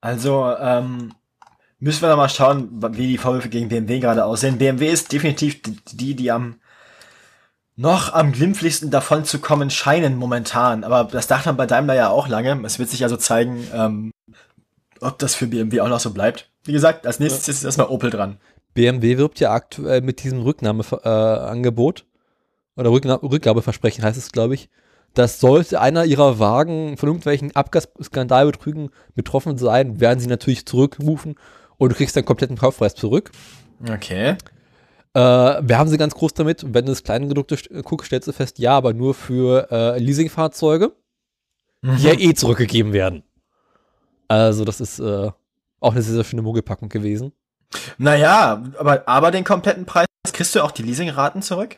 Also, 0.01 0.55
ähm, 0.59 1.13
müssen 1.79 2.01
wir 2.01 2.09
noch 2.09 2.17
mal 2.17 2.29
schauen, 2.29 2.69
wie 2.95 3.07
die 3.07 3.17
Vorwürfe 3.17 3.49
gegen 3.49 3.69
BMW 3.69 3.99
gerade 3.99 4.25
aussehen. 4.25 4.57
BMW 4.57 4.89
ist 4.89 5.11
definitiv 5.11 5.61
die, 5.61 5.77
die, 5.93 6.15
die 6.15 6.31
am 6.31 6.55
noch 7.75 8.13
am 8.13 8.31
glimpflichsten 8.31 8.91
davon 8.91 9.25
zu 9.25 9.39
kommen 9.39 9.69
scheinen 9.69 10.15
momentan. 10.15 10.83
Aber 10.83 11.05
das 11.05 11.27
dachte 11.27 11.49
man 11.49 11.57
bei 11.57 11.65
Daimler 11.65 11.95
ja 11.95 12.09
auch 12.09 12.27
lange. 12.27 12.59
Es 12.65 12.79
wird 12.79 12.89
sich 12.89 13.03
also 13.03 13.17
zeigen, 13.17 13.65
ähm, 13.73 14.11
ob 15.01 15.19
das 15.19 15.35
für 15.35 15.47
BMW 15.47 15.81
auch 15.81 15.89
noch 15.89 15.99
so 15.99 16.11
bleibt. 16.11 16.49
Wie 16.63 16.71
gesagt, 16.71 17.07
als 17.07 17.19
nächstes 17.19 17.47
ist 17.47 17.63
erstmal 17.63 17.87
Opel 17.87 18.09
dran. 18.09 18.37
BMW 18.73 19.17
wirbt 19.17 19.39
ja 19.39 19.51
aktuell 19.51 20.01
mit 20.01 20.23
diesem 20.23 20.41
Rücknahmeangebot 20.41 21.99
äh, 21.99 22.79
oder 22.79 22.91
Rückna 22.91 23.15
Rückgabeversprechen 23.15 24.03
heißt 24.03 24.17
es, 24.17 24.31
glaube 24.31 24.53
ich, 24.53 24.69
dass 25.13 25.39
sollte 25.41 25.81
einer 25.81 26.05
ihrer 26.05 26.39
Wagen 26.39 26.95
von 26.97 27.07
irgendwelchen 27.09 27.53
Abgasskandalbetrügen 27.53 28.91
betroffen 29.13 29.57
sein, 29.57 29.99
werden 29.99 30.19
sie 30.19 30.27
natürlich 30.27 30.65
zurückrufen 30.65 31.35
und 31.77 31.91
du 31.91 31.95
kriegst 31.95 32.15
deinen 32.15 32.25
kompletten 32.25 32.57
Kaufpreis 32.57 32.95
zurück. 32.95 33.31
Okay. 33.89 34.37
Äh, 35.13 35.19
wir 35.19 35.77
haben 35.77 35.89
sie 35.89 35.97
ganz 35.97 36.13
groß 36.15 36.33
damit. 36.33 36.63
Wenn 36.63 36.85
du 36.85 36.91
das 36.93 37.03
kleine 37.03 37.27
st- 37.27 37.81
guckst, 37.81 38.07
stellst 38.07 38.27
du 38.27 38.31
fest, 38.31 38.59
ja, 38.59 38.77
aber 38.77 38.93
nur 38.93 39.13
für 39.13 39.67
äh, 39.69 39.99
Leasingfahrzeuge, 39.99 40.93
die 41.83 42.03
ja 42.03 42.13
eh 42.13 42.33
zurückgegeben 42.33 42.93
werden. 42.93 43.23
Also, 44.31 44.63
das 44.63 44.79
ist 44.79 44.99
äh, 44.99 45.29
auch 45.81 45.91
eine 45.91 46.01
sehr, 46.01 46.15
sehr 46.15 46.23
schöne 46.23 46.41
Mogelpackung 46.41 46.87
gewesen. 46.87 47.33
Naja, 47.97 48.63
aber, 48.77 49.05
aber 49.05 49.29
den 49.29 49.43
kompletten 49.43 49.85
Preis 49.85 50.05
kriegst 50.31 50.55
du 50.55 50.63
auch 50.63 50.71
die 50.71 50.83
Leasingraten 50.83 51.41
zurück? 51.41 51.73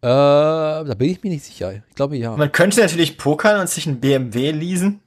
Äh, 0.00 0.06
da 0.06 0.94
bin 0.96 1.10
ich 1.10 1.20
mir 1.24 1.30
nicht 1.30 1.44
sicher. 1.44 1.72
Ich 1.72 1.94
glaube 1.96 2.16
ja. 2.16 2.36
Man 2.36 2.52
könnte 2.52 2.80
natürlich 2.80 3.18
pokern 3.18 3.60
und 3.60 3.68
sich 3.68 3.86
ein 3.86 3.98
BMW 3.98 4.52
leasen. 4.52 5.00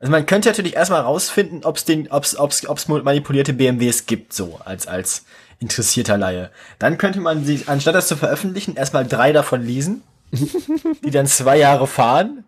Also 0.00 0.10
man 0.10 0.26
könnte 0.26 0.50
natürlich 0.50 0.76
erstmal 0.76 1.00
rausfinden, 1.00 1.64
ob 1.64 1.78
es 1.78 1.86
den, 1.86 2.10
ob's, 2.10 2.36
ob's, 2.36 2.66
ob's 2.68 2.86
manipulierte 2.88 3.54
BMWs 3.54 4.04
gibt, 4.04 4.34
so 4.34 4.60
als 4.66 4.86
als 4.86 5.24
interessierter 5.60 6.18
Laie. 6.18 6.50
Dann 6.78 6.98
könnte 6.98 7.20
man 7.20 7.46
sich, 7.46 7.70
anstatt 7.70 7.94
das 7.94 8.06
zu 8.06 8.16
veröffentlichen, 8.16 8.76
erstmal 8.76 9.06
drei 9.06 9.32
davon 9.32 9.64
leasen, 9.64 10.02
die 11.04 11.10
dann 11.10 11.26
zwei 11.26 11.56
Jahre 11.56 11.86
fahren 11.86 12.44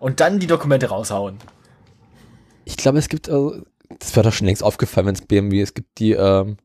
und 0.00 0.18
dann 0.18 0.40
die 0.40 0.48
Dokumente 0.48 0.88
raushauen. 0.88 1.38
Ich 2.64 2.76
glaube, 2.76 2.98
es 2.98 3.08
gibt, 3.08 3.28
also, 3.28 3.62
das 3.98 4.14
wäre 4.16 4.24
doch 4.24 4.32
schon 4.32 4.46
längst 4.46 4.62
aufgefallen, 4.62 5.06
wenn 5.06 5.14
es 5.14 5.22
BMW 5.22 5.60
es 5.60 5.74
gibt, 5.74 5.98
die 5.98 6.12
ähm, 6.12 6.56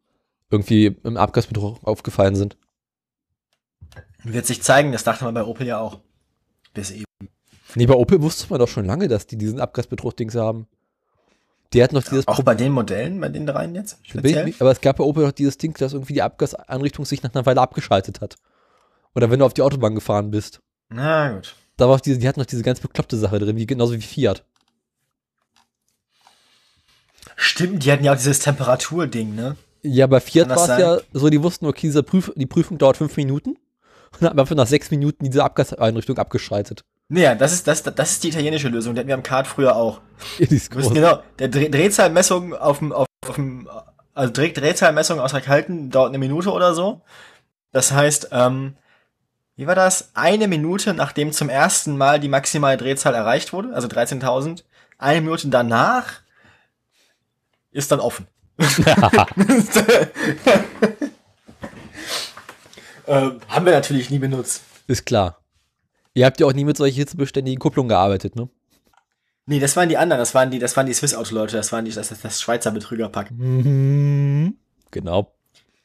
irgendwie 0.50 0.98
im 1.04 1.18
Abgasbetrug 1.18 1.84
aufgefallen 1.84 2.36
sind. 2.36 2.58
Wird 4.24 4.46
sich 4.46 4.62
zeigen, 4.62 4.92
das 4.92 5.04
dachte 5.04 5.24
man 5.24 5.34
bei 5.34 5.44
Opel 5.44 5.68
ja 5.68 5.80
auch. 5.80 6.00
Bis 6.74 6.92
eben. 6.92 7.06
Nee, 7.76 7.86
bei 7.86 7.94
Opel 7.94 8.22
wusste 8.22 8.48
man 8.50 8.60
doch 8.60 8.68
schon 8.68 8.86
lange, 8.86 9.08
dass 9.08 9.28
die 9.28 9.38
diesen 9.38 9.60
Abgasbetrug-Dings 9.60 10.36
haben. 10.36 10.68
Die 11.74 11.84
hatten 11.84 11.96
doch 11.96 12.04
dieses 12.04 12.28
Auch 12.28 12.42
bei 12.42 12.56
den 12.56 12.72
Modellen, 12.72 13.22
bei 13.22 13.30
den 13.30 13.46
dreien 13.46 13.76
jetzt? 13.76 14.00
Speziell? 14.02 14.54
Aber 14.60 14.72
es 14.72 14.82
gab 14.82 14.98
bei 14.98 15.04
Opel 15.04 15.24
noch 15.26 15.32
dieses 15.32 15.58
Ding, 15.58 15.76
dass 15.78 15.94
irgendwie 15.94 16.14
die 16.14 16.22
Abgaseinrichtung 16.24 17.06
sich 17.06 17.22
nach 17.22 17.34
einer 17.34 17.46
Weile 17.46 17.62
abgeschaltet 17.62 18.22
hat. 18.22 18.38
Oder 19.14 19.30
wenn 19.30 19.40
du 19.40 19.46
auf 19.46 19.54
die 19.54 19.62
Autobahn 19.62 19.94
gefahren 19.94 20.32
bist. 20.32 20.62
Na 20.90 21.34
gut. 21.34 21.56
Da 21.78 21.88
war 21.88 21.96
auch 21.96 22.00
diese, 22.00 22.18
die 22.18 22.28
hatten 22.28 22.40
noch 22.40 22.48
diese 22.48 22.64
ganz 22.64 22.80
bekloppte 22.80 23.18
Sache 23.18 23.40
drin, 23.40 23.56
wie, 23.56 23.68
genauso 23.68 23.94
wie 23.94 24.02
Fiat. 24.02 24.44
Stimmt, 27.42 27.86
die 27.86 27.92
hatten 27.92 28.04
ja 28.04 28.12
auch 28.12 28.18
dieses 28.18 28.40
Temperaturding, 28.40 29.34
ne? 29.34 29.56
Ja, 29.82 30.08
bei 30.08 30.20
Fiat 30.20 30.50
war 30.50 30.70
es 30.70 30.78
ja 30.78 30.98
so, 31.14 31.30
die 31.30 31.42
wussten, 31.42 31.68
okay, 31.68 31.88
diese 31.88 32.04
Prüf 32.04 32.34
die 32.36 32.46
Prüfung 32.46 32.78
dauert 32.78 32.98
fünf 32.98 33.16
Minuten. 33.16 33.52
Und 34.12 34.22
dann 34.22 34.32
haben 34.32 34.40
einfach 34.40 34.58
nach 34.58 34.68
sechs 34.68 34.92
Minuten 34.92 35.24
diese 35.24 35.42
Abgaseinrichtung 35.46 36.18
abgeschaltet. 36.18 36.84
Naja, 37.08 37.36
das 37.36 37.54
ist, 37.54 37.66
das, 37.66 37.84
das 37.84 38.12
ist 38.12 38.26
die 38.26 38.28
italienische 38.28 38.68
Lösung. 38.68 38.94
Die 38.94 39.00
hatten 39.00 39.08
wir 39.08 39.16
am 39.16 39.24
Kart 39.24 39.48
früher 39.48 39.78
auch. 39.78 40.02
Die 40.40 40.54
ist 40.54 40.70
groß. 40.70 40.94
genau, 40.94 41.24
der 41.40 41.48
Dreh 41.48 41.70
Drehzahlmessung 41.70 42.54
auf 42.54 42.80
dem, 42.80 42.92
auf, 42.92 43.08
auf 43.26 43.36
dem, 43.36 43.70
also 44.14 44.34
Dreh 44.34 44.52
Drehzahlmessung 44.52 45.22
außer 45.22 45.40
Kalten 45.40 45.92
dauert 45.92 46.10
eine 46.10 46.18
Minute 46.18 46.52
oder 46.52 46.74
so. 46.74 47.00
Das 47.72 47.94
heißt, 47.94 48.30
ähm, 48.34 48.76
wie 49.56 49.66
war 49.66 49.76
das? 49.76 50.12
Eine 50.14 50.50
Minute, 50.50 50.94
nachdem 50.94 51.32
zum 51.32 51.48
ersten 51.48 51.98
Mal 51.98 52.20
die 52.20 52.28
maximale 52.28 52.76
Drehzahl 52.76 53.16
erreicht 53.16 53.54
wurde, 53.54 53.74
also 53.74 53.88
13.000, 53.88 54.64
eine 54.98 55.22
Minute 55.22 55.48
danach 55.48 56.20
ist 57.80 57.92
dann 57.92 58.00
offen. 58.00 58.28
ähm, 63.08 63.40
haben 63.48 63.66
wir 63.66 63.74
natürlich 63.74 64.10
nie 64.10 64.20
benutzt. 64.20 64.62
Ist 64.88 65.06
klar. 65.06 65.42
Ihr 66.14 66.26
habt 66.26 66.40
ja 66.40 66.48
auch 66.48 66.54
nie 66.54 66.66
mit 66.66 66.78
solchen 66.78 66.96
hitzebeständigen 66.96 67.60
Kupplungen 67.60 67.90
gearbeitet, 67.90 68.36
ne? 68.36 68.50
Nee, 69.46 69.60
das 69.60 69.76
waren 69.76 69.90
die 69.90 69.98
anderen, 69.98 70.20
das 70.20 70.36
waren 70.36 70.52
die, 70.52 70.60
das 70.60 70.78
waren 70.78 70.86
die 70.86 70.94
Swiss-Auto-Leute, 70.94 71.58
das 71.58 71.72
waren 71.72 71.86
die, 71.86 71.92
das, 71.92 72.10
das, 72.10 72.22
das 72.22 72.40
Schweizer 72.40 72.72
Betrügerpack. 72.72 73.32
Mhm. 73.32 74.58
Genau. 74.92 75.34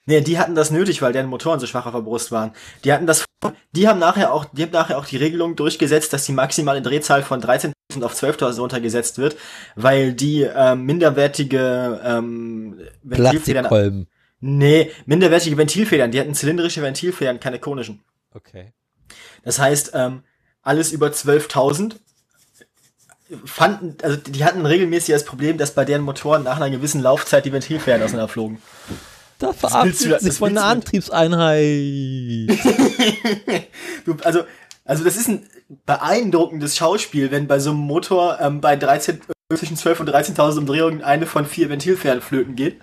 Nee, 0.07 0.21
die 0.21 0.39
hatten 0.39 0.55
das 0.55 0.71
nötig, 0.71 1.01
weil 1.01 1.13
deren 1.13 1.29
Motoren 1.29 1.61
so 1.61 1.67
schwach 1.67 1.87
auf 1.87 1.95
der 1.95 2.01
Brust 2.01 2.31
waren. 2.31 2.53
Die 2.85 2.93
hatten 2.93 3.07
das, 3.07 3.25
die 3.73 3.89
haben 3.89 3.99
nachher 3.99 4.33
auch, 4.33 4.45
die 4.45 4.63
haben 4.63 4.73
nachher 4.73 4.99
auch 4.99 5.07
die 5.07 5.17
Regelung 5.17 5.57
durchgesetzt, 5.57 6.13
dass 6.13 6.27
die 6.27 6.33
maximale 6.33 6.83
Drehzahl 6.83 7.23
von 7.23 7.41
13.000 7.41 8.03
auf 8.03 8.15
12.000 8.15 8.61
runtergesetzt 8.61 9.17
wird, 9.17 9.37
weil 9.77 10.13
die 10.13 10.43
ähm, 10.43 10.85
minderwertige 10.85 12.01
ähm, 12.05 12.81
Ventilfedern, 13.03 14.07
nee, 14.41 14.91
minderwertige 15.07 15.57
Ventilfedern, 15.57 16.11
die 16.11 16.21
hatten 16.21 16.35
zylindrische 16.35 16.83
Ventilfedern, 16.83 17.41
keine 17.41 17.59
konischen. 17.59 18.03
Okay. 18.35 18.73
Das 19.43 19.59
heißt, 19.59 19.93
ähm, 19.95 20.23
alles 20.63 20.93
über 20.93 21.09
12.000 21.09 21.97
fanden, 23.47 23.97
also 24.03 24.19
die 24.19 24.45
hatten 24.45 24.67
regelmäßig 24.67 25.15
das 25.15 25.25
Problem, 25.25 25.57
dass 25.57 25.73
bei 25.73 25.87
deren 25.87 26.03
Motoren 26.03 26.43
nach 26.43 26.57
einer 26.57 26.69
gewissen 26.69 27.01
Laufzeit 27.01 27.47
die 27.47 27.53
Ventilfedern 27.53 28.03
auseinanderflogen. 28.03 28.59
Da 29.39 29.53
verabschiedet 29.53 30.21
sich 30.21 30.31
das 30.31 30.39
von 30.39 30.51
einer 30.51 30.65
Antriebseinheit. 30.65 32.49
Du, 34.05 34.17
also, 34.23 34.45
also 34.85 35.03
das 35.03 35.17
ist 35.17 35.29
ein 35.29 35.49
beeindruckendes 35.87 36.77
Schauspiel, 36.77 37.31
wenn 37.31 37.47
bei 37.47 37.59
so 37.59 37.71
einem 37.71 37.81
Motor 37.81 38.39
ähm, 38.41 38.61
bei 38.61 38.77
13, 38.77 39.21
äh, 39.51 39.57
zwischen 39.57 39.77
12 39.77 40.01
und 40.01 40.11
13.000 40.11 40.59
Umdrehungen 40.59 41.03
eine 41.03 41.27
von 41.27 41.47
vier 41.47 41.71
Ventilfedern 41.71 42.21
flöten 42.21 42.55
geht. 42.55 42.81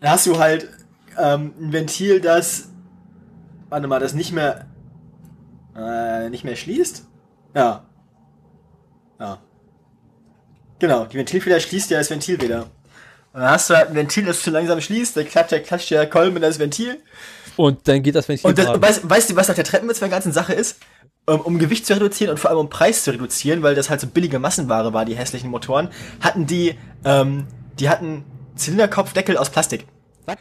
Da 0.00 0.12
hast 0.12 0.26
du 0.26 0.38
halt 0.38 0.68
ähm, 1.18 1.52
ein 1.60 1.72
Ventil, 1.72 2.20
das, 2.20 2.70
warte 3.68 3.86
mal, 3.88 4.00
das 4.00 4.14
nicht 4.14 4.32
mehr, 4.32 4.66
äh, 5.76 6.30
nicht 6.30 6.44
mehr 6.44 6.56
schließt. 6.56 7.06
Ja. 7.54 7.84
Ja. 9.18 9.38
Genau, 10.78 11.04
die 11.04 11.18
Ventilfeder 11.18 11.60
schließt 11.60 11.90
ja 11.90 11.98
das 11.98 12.10
Ventil 12.10 12.40
wieder. 12.40 12.68
Und 13.32 13.40
dann 13.40 13.50
hast 13.50 13.70
du 13.70 13.76
halt 13.76 13.90
ein 13.90 13.94
Ventil, 13.94 14.24
das 14.24 14.42
zu 14.42 14.50
langsam 14.50 14.80
schließt, 14.80 15.16
dann 15.16 15.26
klatscht 15.26 15.52
der, 15.52 15.62
klatscht 15.62 15.90
der 15.90 16.08
Kolben 16.08 16.36
in 16.36 16.42
das 16.42 16.58
Ventil. 16.58 17.00
Und 17.56 17.86
dann 17.86 18.02
geht 18.02 18.14
das, 18.14 18.28
wenn 18.28 18.36
ich 18.36 18.44
Und 18.44 18.58
das, 18.58 18.80
weißt, 18.80 19.08
weißt 19.08 19.30
du, 19.30 19.36
was 19.36 19.48
nach 19.48 19.54
der 19.54 19.64
Treppenwitz 19.64 20.00
bei 20.00 20.06
der 20.06 20.16
ganzen 20.16 20.32
Sache 20.32 20.54
ist? 20.54 20.78
Um, 21.26 21.40
um 21.42 21.58
Gewicht 21.58 21.86
zu 21.86 21.92
reduzieren 21.92 22.30
und 22.30 22.38
vor 22.38 22.50
allem 22.50 22.60
um 22.60 22.70
Preis 22.70 23.04
zu 23.04 23.10
reduzieren, 23.12 23.62
weil 23.62 23.74
das 23.74 23.90
halt 23.90 24.00
so 24.00 24.06
billige 24.06 24.38
Massenware 24.38 24.92
war, 24.94 25.04
die 25.04 25.14
hässlichen 25.14 25.50
Motoren, 25.50 25.90
hatten 26.20 26.46
die, 26.46 26.76
ähm, 27.04 27.46
die 27.78 27.88
hatten 27.88 28.24
Zylinderkopfdeckel 28.56 29.36
aus 29.36 29.50
Plastik. 29.50 29.86
Was? 30.24 30.36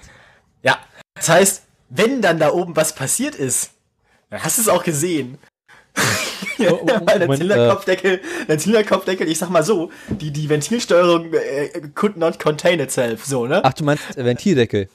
Ja. 0.63 0.79
Das 1.15 1.29
heißt, 1.29 1.63
wenn 1.89 2.21
dann 2.21 2.39
da 2.39 2.51
oben 2.51 2.75
was 2.75 2.95
passiert 2.95 3.35
ist, 3.35 3.71
dann 4.29 4.43
hast 4.43 4.57
du 4.57 4.61
es 4.61 4.69
auch 4.69 4.83
gesehen. 4.83 5.37
ja, 6.59 6.71
Oh, 6.71 6.79
oh, 6.83 6.99
weil 7.05 7.37
Zylinderkopfdeckel, 7.37 8.19
der 8.47 8.57
Zylinderkopfdeckel, 8.57 9.27
ich 9.27 9.37
sag 9.39 9.49
mal 9.49 9.63
so, 9.63 9.89
die, 10.09 10.31
die 10.31 10.49
Ventilsteuerung 10.49 11.33
äh, 11.33 11.69
could 11.95 12.17
not 12.17 12.39
contain 12.39 12.79
itself, 12.79 13.25
so, 13.25 13.47
ne? 13.47 13.61
Ach, 13.63 13.73
du 13.73 13.83
meinst 13.83 14.17
äh, 14.17 14.25
Ventildeckel. 14.25 14.87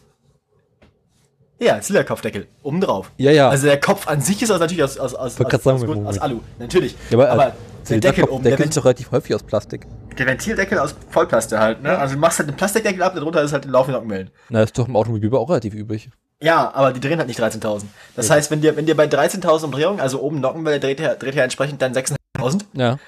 Ja, 1.61 1.81
Zylinderkopfdeckel, 1.81 2.47
oben 2.63 2.81
drauf. 2.81 3.11
Ja, 3.17 3.31
ja. 3.31 3.49
Also 3.49 3.67
der 3.67 3.81
Kopf 3.81 4.09
an 4.09 4.21
sich 4.21 4.43
ist 4.43 4.51
aus, 4.51 4.61
natürlich 4.61 4.83
aus, 4.83 4.99
aus, 4.99 5.15
aus, 5.15 5.41
aus, 5.41 5.47
aus, 5.47 5.63
sagen, 5.63 5.77
aus, 5.77 5.87
Moment. 5.87 6.23
Alu, 6.23 6.41
natürlich. 6.59 6.95
Ja, 7.11 7.19
aber, 7.19 7.31
aber 7.31 7.47
äh, 7.49 7.53
der 7.91 8.01
Deckel 8.01 8.25
oben, 8.25 8.45
der, 8.45 8.59
ist 8.59 8.77
doch 8.77 8.85
relativ 8.85 9.11
häufig 9.13 9.35
aus 9.35 9.43
Plastik. 9.43 9.87
der 10.19 10.27
Ventildeckel 10.27 10.79
aus 10.79 10.95
Vollplaste 11.11 11.59
halt, 11.59 11.83
ne? 11.83 11.97
Also 11.97 12.15
du 12.15 12.21
machst 12.21 12.39
halt 12.39 12.49
den 12.49 12.57
Plastikdeckel 12.57 13.03
ab, 13.03 13.15
darunter 13.15 13.43
ist 13.43 13.53
halt 13.53 13.65
laufende 13.67 13.99
Nockenwellen. 13.99 14.31
Na, 14.49 14.63
ist 14.63 14.77
doch 14.77 14.89
im 14.89 14.97
Automobil 14.97 15.33
auch 15.35 15.49
relativ 15.49 15.75
üblich. 15.75 16.11
Ja, 16.45 16.71
aber 16.75 16.93
die 16.93 17.01
drehen 17.01 17.19
halt 17.19 17.29
nicht 17.29 17.41
13.000. 17.41 17.85
Das 18.17 18.29
heißt, 18.29 18.51
wenn 18.51 18.61
dir, 18.61 18.77
wenn 18.77 18.85
dir 18.85 18.95
bei 18.95 19.07
13.000 19.07 19.65
Umdrehungen, 19.65 19.99
also 19.99 20.21
oben 20.21 20.41
Nockenwelle, 20.41 20.79
dreht 20.79 21.01
er, 21.01 21.15
dreht 21.15 21.35
er 21.37 21.45
entsprechend 21.45 21.81
dann 21.81 21.95
6.500. 21.95 22.61
Ja. 22.75 22.99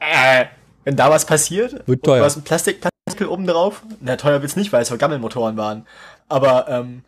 Äh, 0.00 0.46
wenn 0.84 0.96
da 0.96 1.10
was 1.10 1.26
passiert, 1.26 1.86
Wird 1.86 2.02
teuer. 2.04 2.20
du 2.20 2.24
hast 2.24 2.36
ein 2.36 2.42
Plastikpartikel 2.42 3.26
oben 3.28 3.46
drauf. 3.46 3.82
Na, 4.00 4.16
teuer 4.16 4.40
wird's 4.40 4.56
nicht, 4.56 4.72
weil 4.72 4.80
es 4.80 4.88
Vergammelmotoren 4.88 5.58
waren. 5.58 5.86
Aber, 6.30 6.66
ähm, 6.70 7.02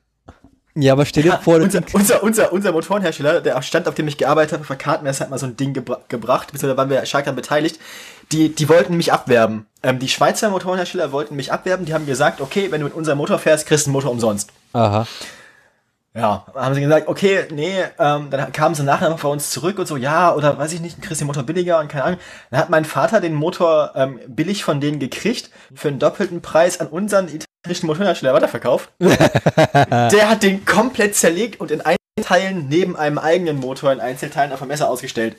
Ja, 0.75 0.93
aber 0.93 1.07
stell 1.07 1.23
dir 1.23 1.31
ja, 1.31 1.39
vor, 1.39 1.59
das 1.59 1.75
unser, 1.75 1.95
unser, 1.95 2.23
unser, 2.23 2.53
unser 2.53 2.73
Motorenhersteller, 2.73 3.41
der 3.41 3.63
Stand, 3.63 3.89
auf 3.89 3.95
dem 3.95 4.09
ich 4.09 4.19
gearbeitet 4.19 4.53
habe, 4.53 4.65
für 4.65 4.77
Kartenmess 4.77 5.23
hat 5.23 5.31
mal 5.31 5.39
so 5.39 5.47
ein 5.47 5.57
Ding 5.57 5.73
gebra 5.73 6.01
gebracht, 6.09 6.53
beziehungsweise 6.53 6.77
waren 6.77 6.91
wir 6.91 7.07
stark 7.07 7.25
daran 7.25 7.37
beteiligt. 7.37 7.81
Die, 8.31 8.55
die 8.55 8.69
wollten 8.69 8.95
mich 8.99 9.11
abwerben. 9.11 9.65
Ähm, 9.83 10.01
die 10.01 10.09
Schweizer 10.09 10.51
Motorenhersteller 10.51 11.13
wollten 11.13 11.35
mich 11.35 11.51
abwerben, 11.51 11.87
die 11.87 11.95
haben 11.95 12.05
gesagt, 12.05 12.43
okay, 12.43 12.71
wenn 12.71 12.81
du 12.83 12.89
mit 12.89 12.95
unserem 12.95 13.17
Motor 13.17 13.39
fährst, 13.39 13.67
kriegst 13.67 13.87
du 13.87 13.89
einen 13.89 13.95
Motor 13.95 14.11
umsonst. 14.11 14.51
Aha. 14.75 15.07
Ja, 16.17 16.47
haben 16.55 16.75
sie 16.75 16.81
gesagt, 16.81 17.09
okay, 17.09 17.45
nee, 17.51 17.75
ähm, 17.99 18.31
dann 18.31 18.51
kamen 18.51 18.75
sie 18.75 18.83
nachher 18.83 19.11
noch 19.11 19.21
bei 19.21 19.29
uns 19.29 19.51
zurück 19.51 19.79
und 19.79 19.87
so, 19.87 19.99
ja, 19.99 20.35
oder 20.35 20.57
weiß 20.57 20.73
ich 20.73 20.81
nicht, 20.81 21.03
kriegst 21.03 21.21
den 21.21 21.27
Motor 21.27 21.43
billiger 21.43 21.79
und 21.79 21.89
keine 21.89 22.05
Ahnung. 22.05 22.21
Dann 22.51 22.61
hat 22.61 22.71
mein 22.71 22.87
Vater 22.87 23.21
den 23.21 23.35
Motor 23.35 23.93
ähm, 23.95 24.19
billig 24.27 24.65
von 24.65 24.81
denen 24.81 24.99
gekriegt, 24.99 25.51
für 25.75 25.89
einen 25.89 25.99
doppelten 25.99 26.41
Preis 26.41 26.81
an 26.81 26.87
unseren 26.87 27.29
italienischen 27.29 27.87
Motorhersteller 27.87 28.33
weiterverkauft. 28.33 28.89
Der 28.99 30.31
hat 30.31 30.43
den 30.43 30.65
komplett 30.65 31.17
zerlegt 31.17 31.61
und 31.61 31.71
in 31.71 31.83
Einzelteilen 31.83 32.67
neben 32.71 32.97
einem 32.97 33.19
eigenen 33.19 33.59
Motor 33.59 33.93
in 33.93 34.01
Einzelteilen 34.01 34.55
auf 34.55 34.61
dem 34.61 34.69
Messer 34.69 34.89
ausgestellt. 34.89 35.37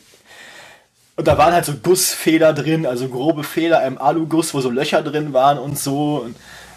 Und 1.15 1.27
da 1.27 1.39
waren 1.39 1.53
halt 1.53 1.65
so 1.65 1.73
Gussfehler 1.73 2.53
drin, 2.53 2.85
also 2.85 3.09
grobe 3.09 3.43
Fehler 3.43 3.83
im 3.83 3.97
Aluguss, 3.97 4.53
wo 4.53 4.61
so 4.61 4.69
Löcher 4.69 5.01
drin 5.01 5.33
waren 5.33 5.57
und 5.57 5.79
so. 5.79 6.17
Und, 6.17 6.35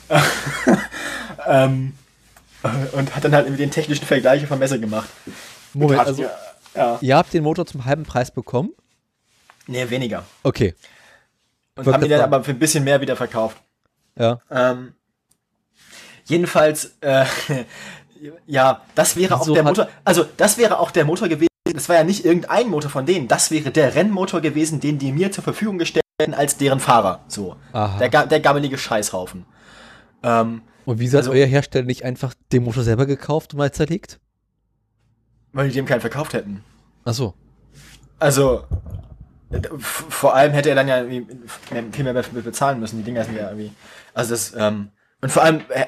ähm, 1.46 1.92
und 2.92 3.16
hat 3.16 3.24
dann 3.24 3.34
halt 3.34 3.46
irgendwie 3.46 3.62
den 3.62 3.70
technischen 3.70 4.04
Vergleich 4.06 4.46
vom 4.46 4.58
Messer 4.58 4.78
gemacht. 4.78 5.08
Moment, 5.72 6.00
also 6.00 6.22
ja, 6.22 6.30
ja. 6.74 6.98
ihr 7.00 7.16
habt 7.16 7.32
den 7.32 7.42
Motor 7.42 7.66
zum 7.66 7.84
halben 7.84 8.04
Preis 8.04 8.30
bekommen? 8.30 8.70
Nee, 9.66 9.88
weniger. 9.88 10.24
Okay. 10.42 10.74
Und 11.76 11.86
Wollte 11.86 11.94
haben 11.94 12.04
ihn 12.04 12.10
grad 12.10 12.20
dann 12.20 12.34
aber 12.34 12.44
für 12.44 12.50
ein 12.50 12.58
bisschen 12.58 12.84
mehr 12.84 13.00
wieder 13.00 13.16
verkauft. 13.16 13.56
Ja. 14.18 14.40
Ähm, 14.50 14.94
jedenfalls, 16.24 16.96
äh, 17.00 17.24
ja, 18.46 18.82
das 18.94 19.16
wäre 19.16 19.40
auch 19.40 19.52
der 19.52 19.62
Motor, 19.62 19.88
also 20.04 20.24
das 20.36 20.58
wäre 20.58 20.78
auch 20.78 20.90
der 20.90 21.04
Motor 21.04 21.28
gewesen, 21.28 21.48
das 21.72 21.88
war 21.88 21.96
ja 21.96 22.04
nicht 22.04 22.24
irgendein 22.24 22.68
Motor 22.68 22.90
von 22.90 23.06
denen, 23.06 23.28
das 23.28 23.50
wäre 23.50 23.70
der 23.70 23.94
Rennmotor 23.94 24.40
gewesen, 24.40 24.80
den 24.80 24.98
die 24.98 25.12
mir 25.12 25.30
zur 25.30 25.44
Verfügung 25.44 25.78
gestellt 25.78 26.04
hätten 26.20 26.34
als 26.34 26.56
deren 26.56 26.80
Fahrer. 26.80 27.20
So. 27.28 27.56
Aha. 27.72 27.98
Der, 27.98 28.26
der 28.26 28.40
gammelige 28.40 28.76
Scheißhaufen. 28.76 29.46
Ähm, 30.22 30.62
Und 30.84 30.98
wieso 30.98 31.18
hat 31.18 31.24
Also- 31.26 31.32
euer 31.32 31.46
Hersteller 31.46 31.84
nicht 31.84 32.04
einfach 32.04 32.34
den 32.52 32.64
Motor 32.64 32.82
selber 32.82 33.06
gekauft 33.06 33.52
und 33.54 33.58
mal 33.58 33.72
zerlegt? 33.72 34.18
weil 35.52 35.66
die 35.68 35.74
dem 35.74 35.84
keinen 35.84 36.00
verkauft 36.00 36.32
hätten. 36.32 36.62
Achso. 37.04 37.34
Also, 38.20 38.62
äh, 39.50 39.56
f- 39.56 40.04
vor 40.08 40.34
allem 40.36 40.52
hätte 40.52 40.68
er 40.68 40.76
dann 40.76 40.86
ja 40.86 41.02
viel 41.90 42.04
mehr 42.04 42.12
bezahlen 42.14 42.78
müssen. 42.78 42.98
Die 42.98 43.02
Dinger 43.02 43.24
sind 43.24 43.34
ja 43.36 43.48
irgendwie. 43.48 43.72
Also 44.14 44.30
das, 44.30 44.54
ähm, 44.56 44.90
und 45.20 45.32
vor 45.32 45.42
allem, 45.42 45.62
äh, 45.70 45.86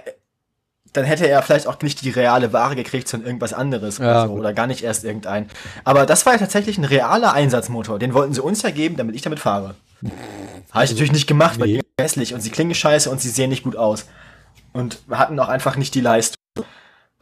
dann 0.93 1.05
hätte 1.05 1.29
er 1.29 1.41
vielleicht 1.43 1.69
auch 1.69 1.81
nicht 1.81 2.03
die 2.03 2.11
reale 2.11 2.53
Ware 2.53 2.75
gekriegt, 2.75 3.07
sondern 3.07 3.29
irgendwas 3.29 3.53
anderes 3.53 3.99
Ja, 3.99 4.05
oder, 4.25 4.27
so, 4.27 4.33
oder 4.35 4.53
gar 4.53 4.67
nicht 4.67 4.83
erst 4.83 5.05
irgendein. 5.05 5.49
Aber 5.85 6.07
das 6.07 6.27
war 6.27 6.33
ja 6.33 6.41
tatsächlich 6.41 6.77
ein 6.77 6.85
realer 6.85 7.33
Einsatzmotor. 7.33 8.01
Den 8.01 8.15
wollten 8.15 8.35
sie 8.35 8.43
uns 8.43 8.63
ja 8.63 8.71
geben, 8.73 8.97
damit 8.97 9.15
ich 9.15 9.23
damit 9.23 9.39
fahre. 9.39 9.77
Habe 10.73 10.85
ich 10.85 10.91
natürlich 10.91 11.13
nicht 11.13 11.29
gemacht, 11.29 11.61
weil 11.61 11.69
nee. 11.69 11.73
die 11.75 11.81
sind 11.81 12.01
hässlich 12.01 12.35
und 12.35 12.41
sie 12.41 12.51
klingen 12.51 12.75
scheiße 12.75 13.09
und 13.09 13.21
sie 13.21 13.29
sehen 13.31 13.51
nicht 13.51 13.63
gut 13.63 13.77
aus. 13.77 14.07
Und 14.73 15.03
hatten 15.11 15.39
auch 15.39 15.49
einfach 15.49 15.77
nicht 15.77 15.95
die 15.95 16.01
Leistung. 16.01 16.37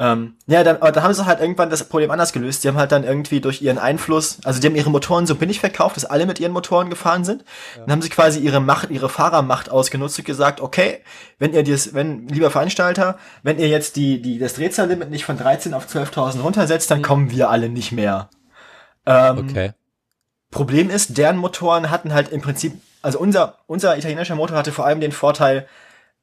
Ähm, 0.01 0.37
ja, 0.47 0.65
dann, 0.65 0.77
aber 0.77 0.93
da 0.93 1.03
haben 1.03 1.13
sie 1.13 1.27
halt 1.27 1.41
irgendwann 1.41 1.69
das 1.69 1.87
Problem 1.87 2.11
anders 2.11 2.33
gelöst. 2.33 2.65
Die 2.65 2.69
haben 2.69 2.79
halt 2.79 2.91
dann 2.91 3.05
irgendwie 3.05 3.43
durch 3.43 3.61
ihren 3.61 3.77
Einfluss, 3.77 4.39
also 4.45 4.59
die 4.59 4.67
haben 4.67 4.75
ihre 4.75 4.89
Motoren 4.89 5.27
so 5.27 5.35
billig 5.35 5.61
verkauft, 5.61 5.97
dass 5.97 6.07
alle 6.07 6.25
mit 6.25 6.41
ihren 6.41 6.53
Motoren 6.53 6.89
gefahren 6.89 7.27
sind. 7.27 7.45
Dann 7.77 7.93
haben 7.93 8.01
sie 8.01 8.09
quasi 8.09 8.41
ihre 8.41 8.61
Macht, 8.61 8.89
ihre 8.89 9.11
Fahrermacht 9.11 9.71
ausgenutzt 9.71 10.19
und 10.19 10.25
gesagt, 10.25 10.63
okay, 10.63 11.01
wenn 11.39 11.53
ihr 11.53 11.63
das, 11.65 11.93
wenn, 11.93 12.27
lieber 12.29 12.51
Veranstalter, 12.51 13.19
wenn 13.43 13.59
ihr 13.59 13.69
jetzt 13.69 13.97
die, 13.97 14.23
die, 14.23 14.39
das 14.39 14.55
Drehzahllimit 14.55 15.11
nicht 15.11 15.27
von 15.27 15.37
13 15.37 15.75
auf 15.75 15.87
12.000 15.87 16.41
runtersetzt, 16.41 16.91
dann 16.91 17.03
kommen 17.03 17.31
wir 17.31 17.51
alle 17.51 17.69
nicht 17.69 17.93
mehr. 17.93 18.31
Ähm, 19.05 19.39
Okay. 19.51 19.73
Problem 20.51 20.89
ist, 20.89 21.19
deren 21.19 21.37
Motoren 21.37 21.91
hatten 21.91 22.15
halt 22.15 22.31
im 22.31 22.41
Prinzip, 22.41 22.73
also 23.03 23.19
unser, 23.19 23.59
unser 23.67 23.97
italienischer 23.99 24.35
Motor 24.35 24.57
hatte 24.57 24.73
vor 24.73 24.87
allem 24.87 25.01
den 25.01 25.13
Vorteil, 25.13 25.69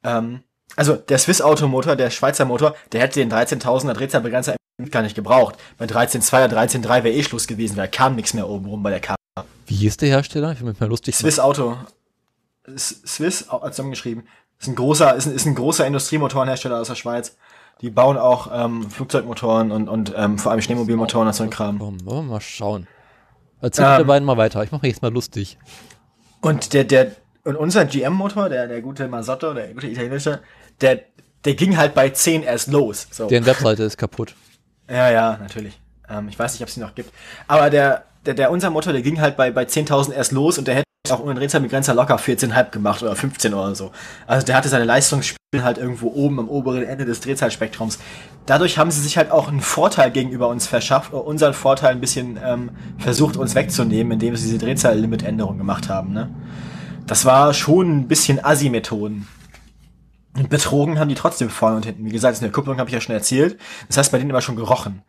ähm, 0.02 0.42
also 0.76 0.96
der 0.96 1.18
Swiss 1.18 1.40
Automotor, 1.40 1.96
der 1.96 2.10
Schweizer 2.10 2.44
Motor, 2.44 2.74
der 2.92 3.00
hätte 3.00 3.20
den 3.20 3.32
13.000er 3.32 3.94
Drehzahlbegrenzer 3.94 4.56
gar 4.90 5.02
nicht 5.02 5.16
gebraucht. 5.16 5.56
Bei 5.76 5.86
13.2er, 5.86 6.46
13.3 6.46 6.88
wäre 7.02 7.10
eh 7.10 7.22
Schluss 7.22 7.46
gewesen, 7.46 7.76
weil 7.76 7.86
da 7.86 7.90
kam 7.90 8.14
nichts 8.14 8.32
mehr 8.34 8.48
oben 8.48 8.66
rum 8.66 8.82
bei 8.82 8.90
der 8.90 9.00
Kamera. 9.00 9.18
Wie 9.66 9.74
hieß 9.74 9.96
der 9.96 10.08
Hersteller? 10.08 10.52
Ich 10.52 10.60
will 10.60 10.68
mich 10.68 10.80
mal 10.80 10.88
lustig 10.88 11.16
Swiss 11.16 11.40
Auto. 11.40 11.76
Swiss, 12.76 13.48
zusammengeschrieben. 13.48 14.28
Ist 14.60 14.68
ein 14.68 14.74
großer, 14.74 15.14
ist 15.14 15.26
ein, 15.26 15.34
ist 15.34 15.46
ein 15.46 15.54
großer 15.54 15.86
Industriemotorenhersteller 15.86 16.80
aus 16.80 16.88
der 16.88 16.94
Schweiz. 16.96 17.36
Die 17.80 17.90
bauen 17.90 18.18
auch 18.18 18.50
ähm, 18.52 18.90
Flugzeugmotoren 18.90 19.70
und, 19.70 19.88
und 19.88 20.12
ähm, 20.16 20.38
vor 20.38 20.52
allem 20.52 20.60
Schneemobilmotoren 20.60 21.28
und 21.28 21.34
so 21.34 21.44
ein 21.44 21.50
Kram. 21.50 21.78
Komm, 21.78 22.04
wollen 22.04 22.26
wir 22.26 22.34
mal 22.34 22.40
schauen. 22.40 22.88
Erzähl 23.60 24.00
Ähm. 24.00 24.06
beiden 24.06 24.26
mal 24.26 24.36
weiter. 24.36 24.62
Ich 24.64 24.72
mache 24.72 24.86
jetzt 24.86 25.02
mal 25.02 25.12
lustig. 25.12 25.58
Und 26.40 26.72
der, 26.72 26.84
der, 26.84 27.12
und 27.48 27.56
unser 27.56 27.86
GM-Motor, 27.86 28.50
der, 28.50 28.68
der 28.68 28.82
gute 28.82 29.08
Masotto, 29.08 29.54
der 29.54 29.68
gute 29.68 29.86
italienische, 29.86 30.40
der, 30.82 31.00
der 31.46 31.54
ging 31.54 31.78
halt 31.78 31.94
bei 31.94 32.10
10 32.10 32.42
erst 32.42 32.68
los. 32.68 33.06
So. 33.10 33.26
Deren 33.26 33.46
Webseite 33.46 33.84
ist 33.84 33.96
kaputt. 33.96 34.34
Ja, 34.86 35.10
ja, 35.10 35.38
natürlich. 35.40 35.80
Ähm, 36.10 36.28
ich 36.28 36.38
weiß 36.38 36.52
nicht, 36.52 36.60
ob 36.60 36.68
es 36.68 36.74
die 36.74 36.80
noch 36.80 36.94
gibt. 36.94 37.10
Aber 37.46 37.70
der, 37.70 38.04
der, 38.26 38.34
der, 38.34 38.50
unser 38.50 38.68
Motor, 38.68 38.92
der 38.92 39.00
ging 39.00 39.18
halt 39.22 39.38
bei, 39.38 39.50
bei 39.50 39.62
10.000 39.62 40.12
erst 40.12 40.32
los 40.32 40.58
und 40.58 40.68
der 40.68 40.74
hätte 40.74 40.84
auch 41.10 41.20
ohne 41.20 41.36
Drehzahlbegrenzer 41.36 41.94
locker 41.94 42.16
14,5 42.16 42.70
gemacht 42.70 43.02
oder 43.02 43.16
15 43.16 43.54
oder 43.54 43.74
so. 43.74 43.92
Also 44.26 44.44
der 44.44 44.54
hatte 44.54 44.68
seine 44.68 44.84
Leistungsspiel 44.84 45.38
halt 45.62 45.78
irgendwo 45.78 46.08
oben 46.08 46.40
am 46.40 46.50
oberen 46.50 46.82
Ende 46.82 47.06
des 47.06 47.20
Drehzahlspektrums. 47.20 47.98
Dadurch 48.44 48.76
haben 48.76 48.90
sie 48.90 49.00
sich 49.00 49.16
halt 49.16 49.30
auch 49.30 49.48
einen 49.48 49.62
Vorteil 49.62 50.10
gegenüber 50.10 50.48
uns 50.48 50.66
verschafft, 50.66 51.14
oder 51.14 51.24
unseren 51.24 51.54
Vorteil 51.54 51.92
ein 51.92 52.00
bisschen 52.00 52.38
ähm, 52.44 52.72
versucht 52.98 53.38
uns 53.38 53.54
wegzunehmen, 53.54 54.12
indem 54.12 54.36
sie 54.36 54.48
diese 54.48 54.58
Drehzahllimitänderung 54.58 55.56
gemacht 55.56 55.88
haben. 55.88 56.12
Ne? 56.12 56.28
Das 57.08 57.24
war 57.24 57.54
schon 57.54 57.98
ein 58.00 58.08
bisschen 58.08 58.44
Assi-Methoden. 58.44 59.26
Und 60.36 60.50
betrogen 60.50 60.98
haben 61.00 61.08
die 61.08 61.14
trotzdem 61.14 61.50
vorne 61.50 61.76
und 61.76 61.86
hinten. 61.86 62.04
Wie 62.04 62.10
gesagt, 62.10 62.36
in 62.38 62.42
der 62.44 62.52
Kupplung 62.52 62.78
habe 62.78 62.88
ich 62.90 62.94
ja 62.94 63.00
schon 63.00 63.14
erzählt. 63.14 63.58
Das 63.88 63.96
heißt, 63.96 64.12
bei 64.12 64.18
denen 64.18 64.30
immer 64.30 64.42
schon 64.42 64.56
gerochen. 64.56 65.02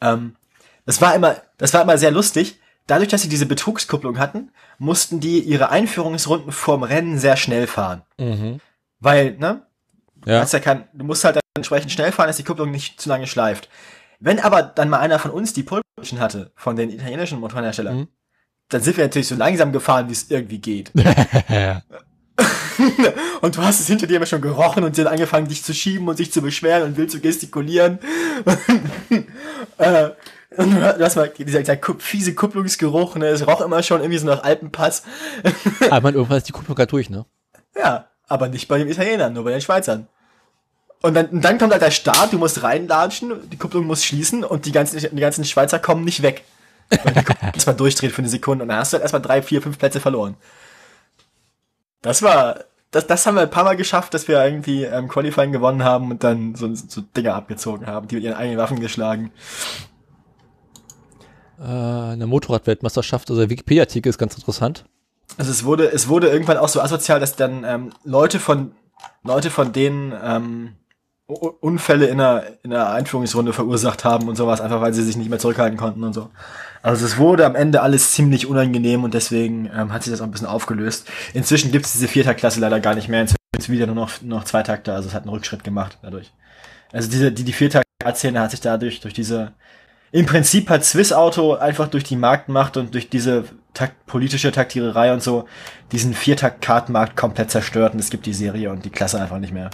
Ähm, 0.00 0.36
das 0.84 1.00
war 1.00 1.14
immer, 1.14 1.36
das 1.58 1.74
war 1.74 1.82
immer 1.82 1.98
sehr 1.98 2.10
lustig. 2.12 2.60
Dadurch, 2.86 3.08
dass 3.08 3.22
sie 3.22 3.28
diese 3.28 3.46
Betrugskupplung 3.46 4.18
hatten, 4.18 4.52
mussten 4.78 5.18
die 5.18 5.40
ihre 5.40 5.70
Einführungsrunden 5.70 6.52
vorm 6.52 6.84
Rennen 6.84 7.18
sehr 7.18 7.36
schnell 7.36 7.66
fahren. 7.66 8.02
Mhm. 8.18 8.60
Weil, 9.00 9.36
ne? 9.38 9.66
Du, 10.16 10.30
Ja. 10.30 10.40
hast 10.40 10.52
ja 10.52 10.60
kein, 10.60 10.86
du 10.92 11.04
musst 11.04 11.24
halt 11.24 11.36
dann 11.36 11.42
entsprechend 11.56 11.90
schnell 11.90 12.12
fahren, 12.12 12.28
dass 12.28 12.36
die 12.36 12.44
Kupplung 12.44 12.70
nicht 12.70 13.00
zu 13.00 13.08
lange 13.08 13.26
schleift. 13.26 13.68
Wenn 14.20 14.38
aber 14.40 14.62
dann 14.62 14.88
mal 14.88 15.00
einer 15.00 15.18
von 15.18 15.30
uns 15.32 15.52
die 15.52 15.62
Pole 15.64 15.82
hatte, 16.18 16.52
von 16.54 16.76
den 16.76 16.90
italienischen 16.90 17.40
Motorenherstellern, 17.40 17.96
Mhm. 17.96 18.08
Dann 18.68 18.82
sind 18.82 18.96
wir 18.96 19.04
natürlich 19.04 19.28
so 19.28 19.34
langsam 19.34 19.72
gefahren, 19.72 20.08
wie 20.08 20.12
es 20.12 20.30
irgendwie 20.30 20.58
geht. 20.58 20.92
und 23.40 23.56
du 23.56 23.62
hast 23.62 23.80
es 23.80 23.86
hinter 23.86 24.06
dir 24.06 24.16
immer 24.16 24.26
schon 24.26 24.40
gerochen 24.40 24.84
und 24.84 24.94
sie 24.94 25.02
hat 25.02 25.10
angefangen, 25.10 25.48
dich 25.48 25.62
zu 25.62 25.72
schieben 25.74 26.08
und 26.08 26.16
sich 26.16 26.32
zu 26.32 26.42
beschweren 26.42 26.82
und 26.82 26.96
wild 26.96 27.10
zu 27.10 27.20
gestikulieren. 27.20 27.98
äh, 29.78 30.10
und 30.56 30.70
du 30.70 31.04
hast 31.04 31.16
mal 31.16 31.28
dieser, 31.28 31.60
dieser 31.60 31.78
fiese 31.98 32.34
Kupplungsgeruch, 32.34 33.16
ne? 33.16 33.26
Es 33.26 33.46
roch 33.46 33.60
immer 33.60 33.82
schon 33.82 34.00
irgendwie 34.00 34.18
so 34.18 34.26
nach 34.26 34.42
Alpenpass. 34.42 35.02
Aber 35.90 36.00
man, 36.00 36.14
irgendwann 36.14 36.38
ist 36.38 36.48
die 36.48 36.52
Kupplung 36.52 36.76
gerade 36.76 36.90
durch, 36.90 37.10
ne? 37.10 37.26
ja, 37.76 38.08
aber 38.28 38.48
nicht 38.48 38.68
bei 38.68 38.78
den 38.78 38.88
Italienern, 38.88 39.32
nur 39.32 39.44
bei 39.44 39.50
den 39.50 39.60
Schweizern. 39.60 40.08
Und 41.02 41.14
dann, 41.14 41.26
und 41.26 41.42
dann 41.42 41.58
kommt 41.58 41.72
halt 41.72 41.82
der 41.82 41.90
Start, 41.90 42.32
du 42.32 42.38
musst 42.38 42.62
reinlatschen, 42.62 43.50
die 43.50 43.58
Kupplung 43.58 43.86
muss 43.86 44.04
schließen 44.04 44.44
und 44.44 44.64
die 44.64 44.72
ganzen, 44.72 44.98
die 44.98 45.20
ganzen 45.20 45.44
Schweizer 45.44 45.78
kommen 45.78 46.04
nicht 46.04 46.22
weg. 46.22 46.44
Weil 46.90 47.24
Kupplung 47.24 47.50
erstmal 47.54 47.76
durchdreht 47.76 48.12
für 48.12 48.18
eine 48.18 48.28
Sekunde 48.28 48.62
und 48.62 48.68
dann 48.68 48.78
hast 48.78 48.92
du 48.92 48.94
halt 48.94 49.02
erstmal 49.02 49.22
drei, 49.22 49.42
vier, 49.42 49.62
fünf 49.62 49.78
Plätze 49.78 50.00
verloren. 50.00 50.36
Das 52.02 52.22
war, 52.22 52.60
das, 52.90 53.06
das 53.06 53.26
haben 53.26 53.34
wir 53.34 53.42
ein 53.42 53.50
paar 53.50 53.64
Mal 53.64 53.76
geschafft, 53.76 54.14
dass 54.14 54.28
wir 54.28 54.44
irgendwie 54.44 54.84
ähm, 54.84 55.08
Qualifying 55.08 55.52
gewonnen 55.52 55.82
haben 55.82 56.10
und 56.10 56.22
dann 56.22 56.54
so, 56.54 56.72
so 56.74 57.00
Dinger 57.00 57.34
abgezogen 57.34 57.86
haben, 57.86 58.08
die 58.08 58.16
mit 58.16 58.24
ihren 58.24 58.36
eigenen 58.36 58.58
Waffen 58.58 58.80
geschlagen. 58.80 59.32
Äh, 61.58 61.62
eine 61.62 62.26
Motorradweltmeisterschaft, 62.26 63.30
also 63.30 63.40
der 63.40 63.50
Wikipedia-Artikel 63.50 64.08
ist 64.10 64.18
ganz 64.18 64.36
interessant. 64.36 64.84
Also 65.38 65.50
es 65.50 65.64
wurde, 65.64 65.90
es 65.90 66.08
wurde 66.08 66.28
irgendwann 66.28 66.58
auch 66.58 66.68
so 66.68 66.80
asozial, 66.80 67.18
dass 67.18 67.36
dann 67.36 67.64
ähm, 67.64 67.90
Leute 68.04 68.38
von 68.38 68.72
Leute 69.22 69.50
von 69.50 69.72
denen 69.72 70.14
ähm, 70.22 70.76
Unfälle 71.26 72.06
in 72.06 72.20
einer, 72.20 72.44
in 72.62 72.72
einer 72.72 72.90
Einführungsrunde 72.90 73.52
verursacht 73.52 74.04
haben 74.04 74.28
und 74.28 74.36
sowas, 74.36 74.60
einfach 74.60 74.80
weil 74.80 74.94
sie 74.94 75.02
sich 75.02 75.16
nicht 75.16 75.28
mehr 75.28 75.40
zurückhalten 75.40 75.76
konnten 75.76 76.04
und 76.04 76.12
so. 76.12 76.30
Also 76.82 77.06
es 77.06 77.18
wurde 77.18 77.46
am 77.46 77.54
Ende 77.54 77.82
alles 77.82 78.12
ziemlich 78.12 78.46
unangenehm 78.46 79.04
und 79.04 79.14
deswegen 79.14 79.70
ähm, 79.74 79.92
hat 79.92 80.02
sich 80.02 80.12
das 80.12 80.20
auch 80.20 80.26
ein 80.26 80.30
bisschen 80.30 80.46
aufgelöst. 80.46 81.08
Inzwischen 81.34 81.72
gibt 81.72 81.86
es 81.86 81.92
diese 81.92 82.08
Viertaktklasse 82.08 82.60
leider 82.60 82.80
gar 82.80 82.94
nicht 82.94 83.08
mehr. 83.08 83.22
Inzwischen 83.22 83.36
gibt's 83.52 83.68
wieder 83.68 83.86
nur 83.86 83.94
noch, 83.94 84.22
nur 84.22 84.38
noch 84.38 84.44
Zweitakter, 84.44 84.94
also 84.94 85.08
es 85.08 85.14
hat 85.14 85.22
einen 85.22 85.30
Rückschritt 85.30 85.64
gemacht 85.64 85.98
dadurch. 86.02 86.32
Also 86.92 87.10
diese, 87.10 87.32
die, 87.32 87.44
die 87.44 87.52
Viertakt-Szene 87.52 88.40
hat 88.40 88.50
sich 88.50 88.60
dadurch, 88.60 89.00
durch 89.00 89.14
diese, 89.14 89.52
im 90.12 90.26
Prinzip 90.26 90.70
hat 90.70 90.84
Swiss 90.84 91.12
Auto 91.12 91.54
einfach 91.54 91.88
durch 91.88 92.04
die 92.04 92.16
Marktmacht 92.16 92.76
und 92.76 92.94
durch 92.94 93.10
diese 93.10 93.44
Takt, 93.74 94.06
politische 94.06 94.52
Taktiererei 94.52 95.12
und 95.12 95.22
so 95.22 95.46
diesen 95.92 96.14
Viertakt-Kartenmarkt 96.14 97.16
komplett 97.16 97.50
zerstört 97.50 97.94
und 97.94 98.00
es 98.00 98.10
gibt 98.10 98.26
die 98.26 98.32
Serie 98.32 98.70
und 98.70 98.84
die 98.84 98.90
Klasse 98.90 99.20
einfach 99.20 99.38
nicht 99.38 99.52
mehr. 99.52 99.70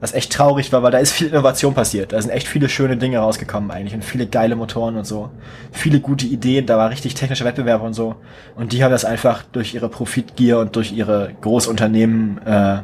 Was 0.00 0.14
echt 0.14 0.32
traurig 0.32 0.72
war, 0.72 0.82
weil 0.82 0.92
da 0.92 0.98
ist 0.98 1.12
viel 1.12 1.28
Innovation 1.28 1.74
passiert. 1.74 2.12
Da 2.12 2.20
sind 2.20 2.30
echt 2.30 2.48
viele 2.48 2.68
schöne 2.68 2.96
Dinge 2.96 3.18
rausgekommen 3.18 3.70
eigentlich 3.70 3.94
und 3.94 4.04
viele 4.04 4.26
geile 4.26 4.56
Motoren 4.56 4.96
und 4.96 5.04
so. 5.04 5.30
Viele 5.72 6.00
gute 6.00 6.26
Ideen, 6.26 6.66
da 6.66 6.78
war 6.78 6.90
richtig 6.90 7.14
technischer 7.14 7.44
Wettbewerb 7.44 7.82
und 7.82 7.92
so. 7.92 8.16
Und 8.56 8.72
die 8.72 8.82
haben 8.82 8.92
das 8.92 9.04
einfach 9.04 9.42
durch 9.42 9.74
ihre 9.74 9.90
Profitgier 9.90 10.58
und 10.58 10.74
durch 10.74 10.92
ihre 10.92 11.34
Großunternehmen, 11.42 12.38
äh, 12.46 12.82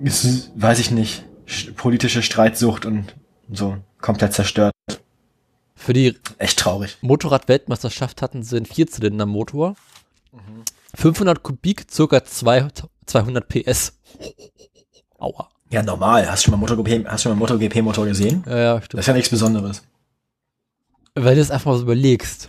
weiß 0.00 0.78
ich 0.78 0.90
nicht, 0.90 1.24
politische 1.76 2.22
Streitsucht 2.22 2.86
und 2.86 3.14
so 3.52 3.76
komplett 4.00 4.32
zerstört. 4.32 4.72
Für 5.74 5.92
die 5.92 6.16
Echt 6.38 6.58
traurig. 6.58 6.98
Motorrad-Weltmeisterschaft 7.00 8.22
hatten 8.22 8.42
sie 8.42 8.56
einen 8.56 8.66
Vierzylinder-Motor. 8.66 9.76
500 10.94 11.42
Kubik, 11.42 11.86
circa 11.90 12.24
200 12.24 13.48
PS. 13.48 13.92
Aua. 15.18 15.48
Ja, 15.70 15.82
normal. 15.82 16.30
Hast 16.30 16.42
du 16.46 16.50
schon 16.50 16.60
mal 16.60 16.66
MotoGP, 16.66 17.06
hast 17.06 17.24
du 17.24 17.28
schon 17.28 17.38
mal 17.38 17.46
MotoGP-Motor 17.48 18.06
gesehen? 18.06 18.44
Ja, 18.46 18.56
ja, 18.58 18.74
Das 18.76 18.84
stimmt. 18.84 19.00
ist 19.00 19.06
ja 19.06 19.12
nichts 19.14 19.30
Besonderes. 19.30 19.82
Weil 21.14 21.34
du 21.34 21.40
es 21.40 21.50
einfach 21.50 21.72
mal 21.72 21.76
so 21.76 21.82
überlegst. 21.82 22.48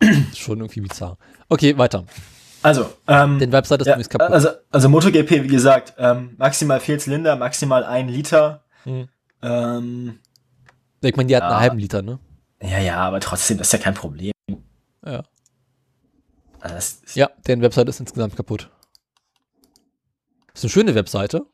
Schon 0.34 0.60
irgendwie 0.60 0.80
bizarr. 0.80 1.18
Okay, 1.48 1.76
weiter. 1.76 2.04
Also, 2.62 2.92
ähm, 3.06 3.38
Den 3.38 3.52
Website 3.52 3.80
ist 3.80 3.86
ja, 3.86 3.94
übrigens 3.94 4.08
kaputt. 4.10 4.30
also, 4.30 4.48
also 4.70 4.88
MotoGP, 4.88 5.30
wie 5.42 5.48
gesagt, 5.48 5.94
ähm, 5.98 6.34
maximal 6.38 6.78
vier 6.80 6.98
Zylinder, 6.98 7.36
maximal 7.36 7.84
ein 7.84 8.08
Liter. 8.08 8.64
Hm. 8.84 9.08
Ähm, 9.42 10.18
ich 11.02 11.16
meine, 11.16 11.26
die 11.26 11.32
ja. 11.32 11.40
einen 11.40 11.60
halben 11.60 11.78
Liter, 11.78 12.02
ne? 12.02 12.18
ja, 12.62 12.78
ja, 12.78 12.96
aber 12.98 13.20
trotzdem, 13.20 13.58
das 13.58 13.68
ist 13.68 13.72
ja 13.72 13.78
kein 13.78 13.94
Problem. 13.94 14.32
Ja. 15.04 15.22
Also 16.60 16.74
das 16.74 17.00
Ja, 17.14 17.30
deren 17.46 17.62
Website 17.62 17.88
ist 17.88 18.00
insgesamt 18.00 18.36
kaputt. 18.36 18.70
Ist 20.54 20.64
eine 20.64 20.70
schöne 20.70 20.94
Webseite. 20.94 21.46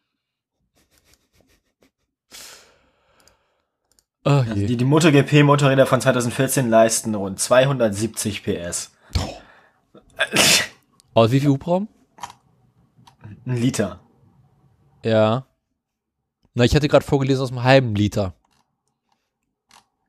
Ah, 4.24 4.40
Also 4.40 4.54
die, 4.54 4.76
die 4.76 4.84
MotoGP-Motorräder 4.84 5.86
von 5.86 6.00
2014 6.00 6.68
leisten 6.68 7.14
rund 7.14 7.38
270 7.38 8.42
PS. 8.42 8.90
Aus 11.14 11.30
wie 11.30 11.40
viel 11.40 11.50
Hubraum? 11.50 11.88
Ein 13.44 13.56
Liter. 13.56 14.00
Ja. 15.04 15.46
Na, 16.54 16.64
ich 16.64 16.74
hatte 16.74 16.88
gerade 16.88 17.04
vorgelesen 17.04 17.42
aus 17.42 17.50
einem 17.50 17.62
halben 17.62 17.94
Liter. 17.94 18.34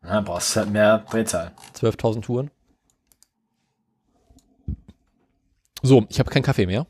Ja, 0.04 0.22
brauchst 0.22 0.56
halt 0.56 0.70
mehr 0.70 1.00
Drehzahl. 1.00 1.52
12.000 1.76 2.22
Touren. 2.22 2.52
So, 5.84 6.06
ich 6.10 6.18
habe 6.20 6.32
keinen 6.32 6.44
Kaffee 6.44 6.66
mehr. 6.66 6.88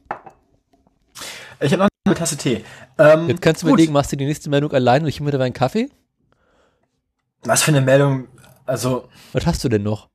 Ich 1.59 1.71
habe 1.73 1.83
noch 1.83 1.89
eine 2.05 2.15
Tasse 2.15 2.37
Tee. 2.37 2.63
Ähm, 2.97 3.27
Jetzt 3.29 3.41
kannst 3.41 3.61
du 3.61 3.65
gut. 3.65 3.73
überlegen, 3.73 3.93
machst 3.93 4.11
du 4.11 4.15
die 4.15 4.25
nächste 4.25 4.49
Meldung 4.49 4.71
allein 4.71 5.01
und 5.03 5.07
ich 5.09 5.19
mir 5.19 5.31
dabei 5.31 5.45
einen 5.45 5.53
Kaffee? 5.53 5.89
Was 7.43 7.63
für 7.63 7.71
eine 7.71 7.81
Meldung, 7.81 8.27
also, 8.65 9.09
Was 9.33 9.45
hast 9.45 9.63
du 9.63 9.69
denn 9.69 9.83
noch? 9.83 10.09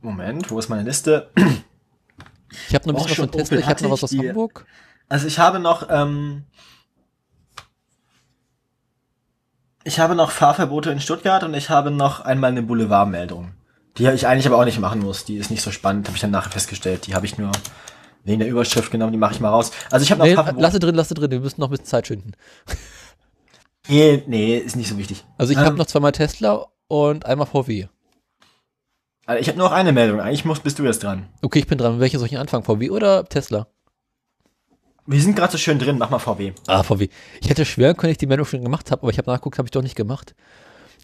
Moment, 0.00 0.50
wo 0.50 0.58
ist 0.58 0.68
meine 0.68 0.82
Liste? 0.82 1.30
Ich 2.68 2.74
habe 2.74 2.92
noch 2.92 2.94
ein 3.00 3.04
bisschen 3.04 3.10
was 3.10 3.10
schon 3.12 3.28
von 3.28 3.38
Tesla, 3.38 3.58
ich 3.58 3.66
habe 3.66 3.82
noch 3.84 3.90
was 3.92 4.04
aus 4.04 4.10
die- 4.10 4.28
Hamburg. 4.28 4.66
Also 5.08 5.26
ich 5.26 5.38
habe 5.38 5.58
noch, 5.58 5.88
ähm, 5.90 6.44
ich 9.84 10.00
habe 10.00 10.14
noch 10.14 10.30
Fahrverbote 10.30 10.90
in 10.90 11.00
Stuttgart 11.00 11.44
und 11.44 11.54
ich 11.54 11.70
habe 11.70 11.90
noch 11.90 12.20
einmal 12.20 12.50
eine 12.50 12.62
Boulevardmeldung. 12.62 13.52
Die 13.98 14.06
ich 14.06 14.26
eigentlich 14.26 14.46
aber 14.46 14.58
auch 14.58 14.64
nicht 14.64 14.78
machen 14.80 15.00
muss. 15.00 15.24
Die 15.24 15.36
ist 15.36 15.50
nicht 15.50 15.62
so 15.62 15.70
spannend, 15.70 16.06
habe 16.06 16.16
ich 16.16 16.20
dann 16.22 16.30
nachher 16.30 16.50
festgestellt. 16.50 17.06
Die 17.06 17.14
habe 17.14 17.26
ich 17.26 17.36
nur 17.38 17.52
wegen 18.24 18.38
der 18.38 18.48
Überschrift 18.48 18.90
genommen, 18.90 19.12
die 19.12 19.18
mache 19.18 19.34
ich 19.34 19.40
mal 19.40 19.50
raus. 19.50 19.70
Also 19.90 20.04
ich 20.04 20.10
habe 20.10 20.20
noch 20.20 20.26
Nee, 20.26 20.34
Fahrverbote. 20.34 20.62
lasse 20.62 20.78
drin, 20.78 20.94
lasse 20.94 21.14
drin, 21.14 21.30
wir 21.30 21.40
müssen 21.40 21.60
noch 21.60 21.68
ein 21.68 21.72
bisschen 21.72 21.86
Zeit 21.86 22.06
schinden. 22.06 22.32
Nee, 23.88 24.22
nee, 24.26 24.56
ist 24.58 24.76
nicht 24.76 24.88
so 24.88 24.96
wichtig. 24.96 25.24
Also 25.38 25.52
ich 25.52 25.58
Ähm, 25.58 25.64
habe 25.64 25.76
noch 25.76 25.86
zweimal 25.86 26.12
Tesla 26.12 26.66
und 26.88 27.26
einmal 27.26 27.46
VW. 27.46 27.86
Also 29.26 29.40
ich 29.40 29.48
habe 29.48 29.58
nur 29.58 29.68
noch 29.68 29.74
eine 29.74 29.92
Meldung. 29.92 30.20
Eigentlich 30.20 30.44
muss, 30.44 30.60
bist 30.60 30.78
du 30.78 30.84
jetzt 30.84 31.02
dran. 31.02 31.28
Okay, 31.42 31.58
ich 31.60 31.66
bin 31.66 31.78
dran. 31.78 32.00
Welche 32.00 32.18
soll 32.18 32.26
ich 32.28 32.38
anfangen? 32.38 32.64
VW 32.64 32.90
oder 32.90 33.24
Tesla? 33.24 33.66
Wir 35.06 35.20
sind 35.20 35.34
gerade 35.34 35.50
so 35.50 35.58
schön 35.58 35.78
drin, 35.80 35.98
mach 35.98 36.10
mal 36.10 36.18
VW. 36.20 36.52
Ah, 36.68 36.84
VW. 36.84 37.08
Ich 37.40 37.50
hätte 37.50 37.64
schwören 37.64 37.96
können, 37.96 38.12
ich 38.12 38.18
die 38.18 38.26
Meldung 38.26 38.46
schon 38.46 38.62
gemacht 38.62 38.90
habe, 38.92 39.02
aber 39.02 39.10
ich 39.10 39.18
habe 39.18 39.28
nachgeguckt, 39.30 39.58
habe 39.58 39.66
ich 39.66 39.72
doch 39.72 39.82
nicht 39.82 39.96
gemacht. 39.96 40.34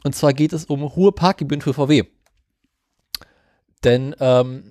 Und 0.04 0.14
zwar 0.14 0.32
geht 0.32 0.52
es 0.52 0.66
um 0.66 0.94
hohe 0.94 1.10
Parkgebühren 1.10 1.60
für 1.62 1.74
VW. 1.74 2.04
Denn 3.84 4.14
ähm, 4.20 4.64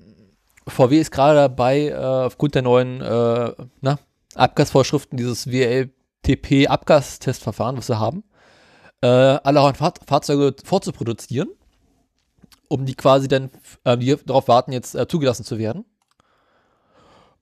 VW 0.67 0.99
ist 0.99 1.11
gerade 1.11 1.35
dabei, 1.35 1.89
äh, 1.89 1.95
aufgrund 1.95 2.55
der 2.55 2.61
neuen 2.61 3.01
äh, 3.01 3.51
na, 3.81 3.99
Abgasvorschriften, 4.35 5.17
dieses 5.17 5.47
WLTP-Abgastestverfahren, 5.47 7.77
was 7.77 7.89
wir 7.89 7.99
haben, 7.99 8.23
äh, 9.01 9.07
alle 9.07 9.73
Fahr 9.73 9.93
Fahrzeuge 10.05 10.55
vorzuproduzieren, 10.63 11.49
um 12.67 12.85
die 12.85 12.93
quasi 12.95 13.27
dann, 13.27 13.49
äh, 13.83 13.97
die 13.97 14.15
darauf 14.25 14.47
warten, 14.47 14.71
jetzt 14.71 14.95
äh, 14.95 15.07
zugelassen 15.07 15.45
zu 15.45 15.57
werden. 15.57 15.85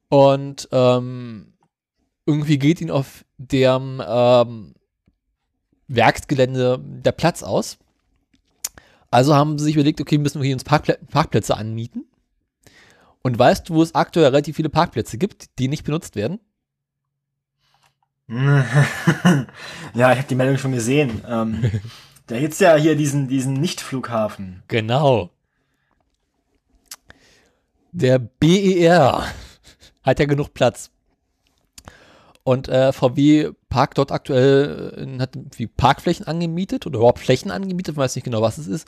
Und 0.10 0.70
ähm, 0.72 1.54
irgendwie 2.26 2.60
geht 2.60 2.82
ihnen 2.82 2.92
auf 2.92 3.26
dem 3.38 4.02
ähm, 4.06 4.76
Werksgelände 5.88 6.80
der 6.80 7.12
Platz 7.12 7.44
aus. 7.44 7.78
Also 9.16 9.34
haben 9.34 9.58
sie 9.58 9.64
sich 9.64 9.76
überlegt, 9.76 10.02
okay, 10.02 10.18
müssen 10.18 10.42
wir 10.42 10.46
hier 10.46 10.56
uns 10.56 10.66
Parkplä 10.66 10.98
Parkplätze 11.10 11.56
anmieten. 11.56 12.04
Und 13.22 13.40
weißt 13.40 13.70
du, 13.70 13.76
wo 13.76 13.82
es 13.82 13.96
aktuell 13.96 14.26
relativ 14.26 14.58
viele 14.58 14.68
Parkplätze 14.68 15.18
gibt, 15.18 15.58
die 15.58 15.70
nicht 15.70 15.86
benutzt 15.86 16.18
werden? 16.18 16.42
ja, 18.28 18.66
ich 19.94 20.18
habe 20.18 20.28
die 20.30 20.36
Meldung 20.36 20.58
schon 20.58 20.74
gesehen. 20.74 21.22
Ähm, 21.30 21.64
da 22.28 22.38
gibt's 22.38 22.60
ja 22.60 22.76
hier 22.76 22.98
diesen, 22.98 23.30
diesen 23.30 23.54
Nicht-Flughafen. 23.54 24.64
Genau. 24.68 25.30
Der 27.94 28.20
BER 28.20 29.24
hat 30.04 30.20
ja 30.20 30.26
genug 30.26 30.54
Platz. 30.54 30.92
Und 32.48 32.70
äh, 32.70 32.94
VW 32.94 33.54
parkt 33.70 33.98
dort 33.98 34.12
aktuell, 34.12 35.18
äh, 35.18 35.20
hat 35.20 35.36
wie 35.58 35.66
Parkflächen 35.66 36.28
angemietet 36.28 36.86
oder 36.86 37.00
überhaupt 37.00 37.18
Flächen 37.18 37.50
angemietet, 37.50 37.98
weiß 37.98 38.16
nicht 38.16 38.24
genau, 38.24 38.44
was 38.44 38.60
es 38.60 38.68
ist, 38.68 38.88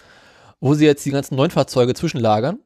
wo 0.59 0.75
sie 0.75 0.85
jetzt 0.85 1.03
die 1.07 1.09
ganzen 1.09 1.35
neuen 1.35 1.49
Fahrzeuge 1.49 1.95
zwischenlagern. 1.95 2.59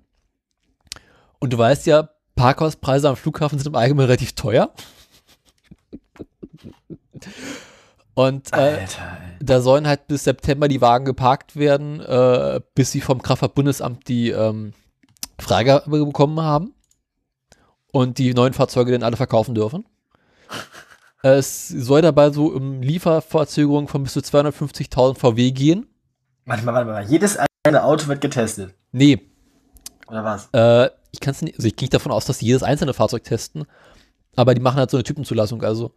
Und 1.40 1.54
du 1.54 1.58
weißt 1.58 1.86
ja, 1.88 2.10
Parkhauspreise 2.36 3.08
am 3.08 3.16
Flughafen 3.16 3.58
sind 3.58 3.70
im 3.70 3.76
Allgemeinen 3.76 4.08
relativ 4.08 4.34
teuer. 4.34 4.74
Und 8.14 8.52
äh, 8.52 8.58
Alter. 8.58 9.18
da 9.40 9.62
sollen 9.62 9.88
halt 9.88 10.08
bis 10.08 10.26
September 10.26 10.68
die 10.68 10.82
Wagen 10.82 11.06
geparkt 11.06 11.56
werden, 11.56 12.02
äh, 12.02 12.60
bis 12.76 12.92
sie 12.92 13.00
vom 13.00 13.22
Kraftfahrtbundesamt 13.22 14.10
die 14.10 14.32
ähm, 14.32 14.74
Freigabe 15.40 15.90
bekommen 16.06 16.42
haben 16.42 16.74
und 17.94 18.18
die 18.18 18.34
neuen 18.34 18.52
Fahrzeuge 18.52 18.92
dann 18.92 19.04
alle 19.04 19.16
verkaufen 19.16 19.56
dürfen. 19.56 19.86
Es 21.24 21.68
soll 21.68 22.02
dabei 22.02 22.32
so 22.32 22.48
um 22.48 22.82
Lieferverzögerungen 22.82 23.88
von 23.88 24.04
bis 24.04 24.14
zu 24.14 24.20
250.000 24.22 25.18
VW 25.18 25.52
gehen. 25.52 25.88
Warte 26.46 26.64
mal, 26.66 26.74
warte 26.74 26.90
mal. 26.92 27.04
Jedes 27.06 27.38
einzelne 27.38 27.84
Auto 27.84 28.08
wird 28.08 28.22
getestet. 28.22 28.74
Nee, 28.92 29.22
Oder 30.08 30.24
was? 30.24 30.50
äh, 30.54 30.90
ich 31.12 31.20
kann 31.20 31.32
es 31.34 31.42
nicht, 31.42 31.56
also 31.58 31.68
ich 31.68 31.76
gehe 31.76 31.86
nicht 31.86 31.94
davon 31.94 32.12
aus, 32.12 32.26
dass 32.26 32.40
sie 32.40 32.46
jedes 32.48 32.64
einzelne 32.64 32.94
Fahrzeug 32.94 33.24
testen, 33.24 33.66
aber 34.36 34.54
die 34.56 34.62
machen 34.62 34.78
halt 34.78 34.90
so 34.90 34.98
eine 34.98 35.04
Typenzulassung, 35.04 35.62
also 35.64 35.94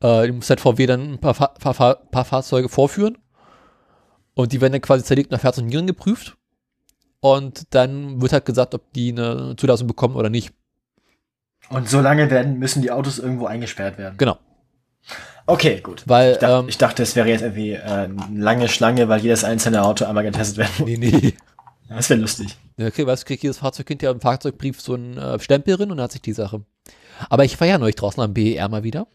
äh, 0.00 0.26
die 0.26 0.32
muss 0.32 0.48
halt 0.48 0.60
VW 0.60 0.86
dann 0.86 1.14
ein 1.14 1.18
paar, 1.18 1.34
Fa 1.34 1.48
paar, 1.48 1.74
Fa- 1.74 1.94
paar 1.94 2.24
Fahrzeuge 2.24 2.68
vorführen 2.68 3.18
und 4.34 4.52
die 4.52 4.60
werden 4.60 4.72
dann 4.72 4.80
quasi 4.82 5.04
zerlegt 5.04 5.30
nach 5.30 5.42
Herz 5.42 5.58
und 5.58 5.66
Nieren 5.66 5.86
geprüft 5.86 6.36
und 7.20 7.74
dann 7.74 8.20
wird 8.22 8.32
halt 8.32 8.44
gesagt, 8.44 8.74
ob 8.74 8.92
die 8.92 9.10
eine 9.12 9.56
Zulassung 9.56 9.86
bekommen 9.88 10.14
oder 10.16 10.30
nicht. 10.30 10.52
Und 11.70 11.88
so 11.88 12.00
lange 12.00 12.30
werden, 12.30 12.58
müssen 12.58 12.80
die 12.82 12.90
Autos 12.92 13.18
irgendwo 13.18 13.46
eingesperrt 13.46 13.98
werden. 13.98 14.16
Genau, 14.16 14.38
Okay, 15.46 15.80
gut. 15.80 16.02
weil 16.06 16.32
Ich 16.32 16.38
dachte, 16.38 16.54
ähm, 16.60 16.68
ich 16.68 16.78
dachte, 16.78 17.02
es 17.02 17.16
wäre 17.16 17.28
jetzt 17.28 17.40
irgendwie 17.40 17.72
äh, 17.72 17.80
eine 17.80 18.16
lange 18.34 18.68
Schlange, 18.68 19.08
weil 19.08 19.20
jedes 19.20 19.44
einzelne 19.44 19.82
Auto 19.82 20.04
einmal 20.04 20.24
getestet 20.24 20.58
werden 20.58 20.72
muss. 20.78 20.88
nee, 20.88 20.96
nee. 20.96 21.34
Das 21.88 22.10
wäre 22.10 22.20
lustig. 22.20 22.54
Ja, 22.76 22.88
Okay, 22.88 23.06
weißt 23.06 23.22
du, 23.22 23.26
kriegt 23.26 23.42
jedes 23.42 23.56
Fahrzeug 23.58 23.88
hinterher 23.88 24.12
im 24.14 24.20
Fahrzeugbrief 24.20 24.78
so 24.78 24.92
einen 24.92 25.16
äh, 25.16 25.40
Stempel 25.40 25.78
drin 25.78 25.90
und 25.90 26.02
hat 26.02 26.12
sich 26.12 26.20
die 26.20 26.34
Sache. 26.34 26.60
Aber 27.30 27.44
ich 27.46 27.58
war 27.58 27.66
ja 27.66 27.78
neulich 27.78 27.96
draußen 27.96 28.22
am 28.22 28.34
BER 28.34 28.68
mal 28.68 28.82
wieder. 28.82 29.06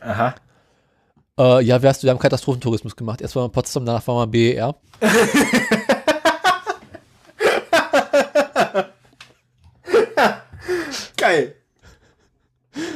Aha. 0.00 0.34
Äh, 1.38 1.62
ja, 1.64 1.78
du, 1.78 1.82
wir 1.82 2.10
haben 2.10 2.18
Katastrophentourismus 2.18 2.96
gemacht. 2.96 3.20
Erst 3.20 3.36
war 3.36 3.42
mal 3.42 3.50
Potsdam, 3.50 3.84
danach 3.84 4.06
war 4.06 4.14
mal 4.14 4.26
BER. 4.26 4.74
Geil. 11.18 11.56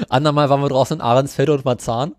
Andermal 0.09 0.49
waren 0.51 0.61
wir 0.63 0.69
draußen 0.69 0.97
in 0.99 1.01
Ahrensfelde 1.01 1.53
und 1.55 1.65
Marzahn. 1.65 2.15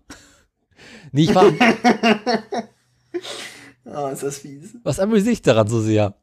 Nee, 1.12 1.24
ich 1.24 1.34
war, 1.34 1.44
ist 4.12 4.22
das 4.22 4.38
fies. 4.38 4.74
Was 4.82 4.98
amüsiert 5.00 5.32
dich 5.32 5.42
daran 5.42 5.68
so 5.68 5.80
sehr? 5.80 6.14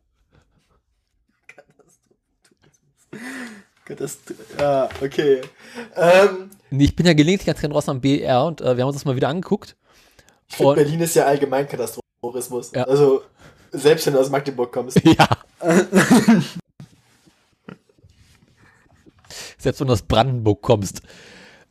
Katast 3.86 4.20
ja, 4.60 4.90
okay. 5.02 5.42
Ähm, 5.96 6.50
Nee, 6.72 6.84
Ich 6.86 6.96
bin 6.96 7.06
ja 7.08 7.14
gelegentlich 7.14 7.48
ganz 7.48 7.60
gerne 7.60 7.74
raus 7.74 7.90
am 7.90 8.00
BR 8.02 8.46
und 8.46 8.62
äh, 8.62 8.78
wir 8.78 8.84
haben 8.84 8.90
uns 8.90 8.98
das 8.98 9.06
mal 9.06 9.16
wieder 9.16 9.30
angeguckt. 9.30 9.76
ich 10.48 10.56
finde, 10.56 10.70
Und- 10.70 10.76
Berlin 10.76 11.00
ist 11.02 11.16
ja 11.16 11.26
allgemein 11.26 11.68
Katastrophismus. 11.68 12.72
Ja. 12.76 12.84
Also, 12.84 13.24
selbst 13.72 14.06
wenn 14.06 14.14
du 14.14 14.20
aus 14.20 14.30
Magdeburg 14.30 14.72
kommst. 14.72 15.02
Ja. 15.04 15.28
Selbst 19.60 19.80
wenn 19.82 19.88
du 19.88 19.93
aus 19.93 20.01
Brandenburg 20.01 20.62
kommst. 20.62 21.01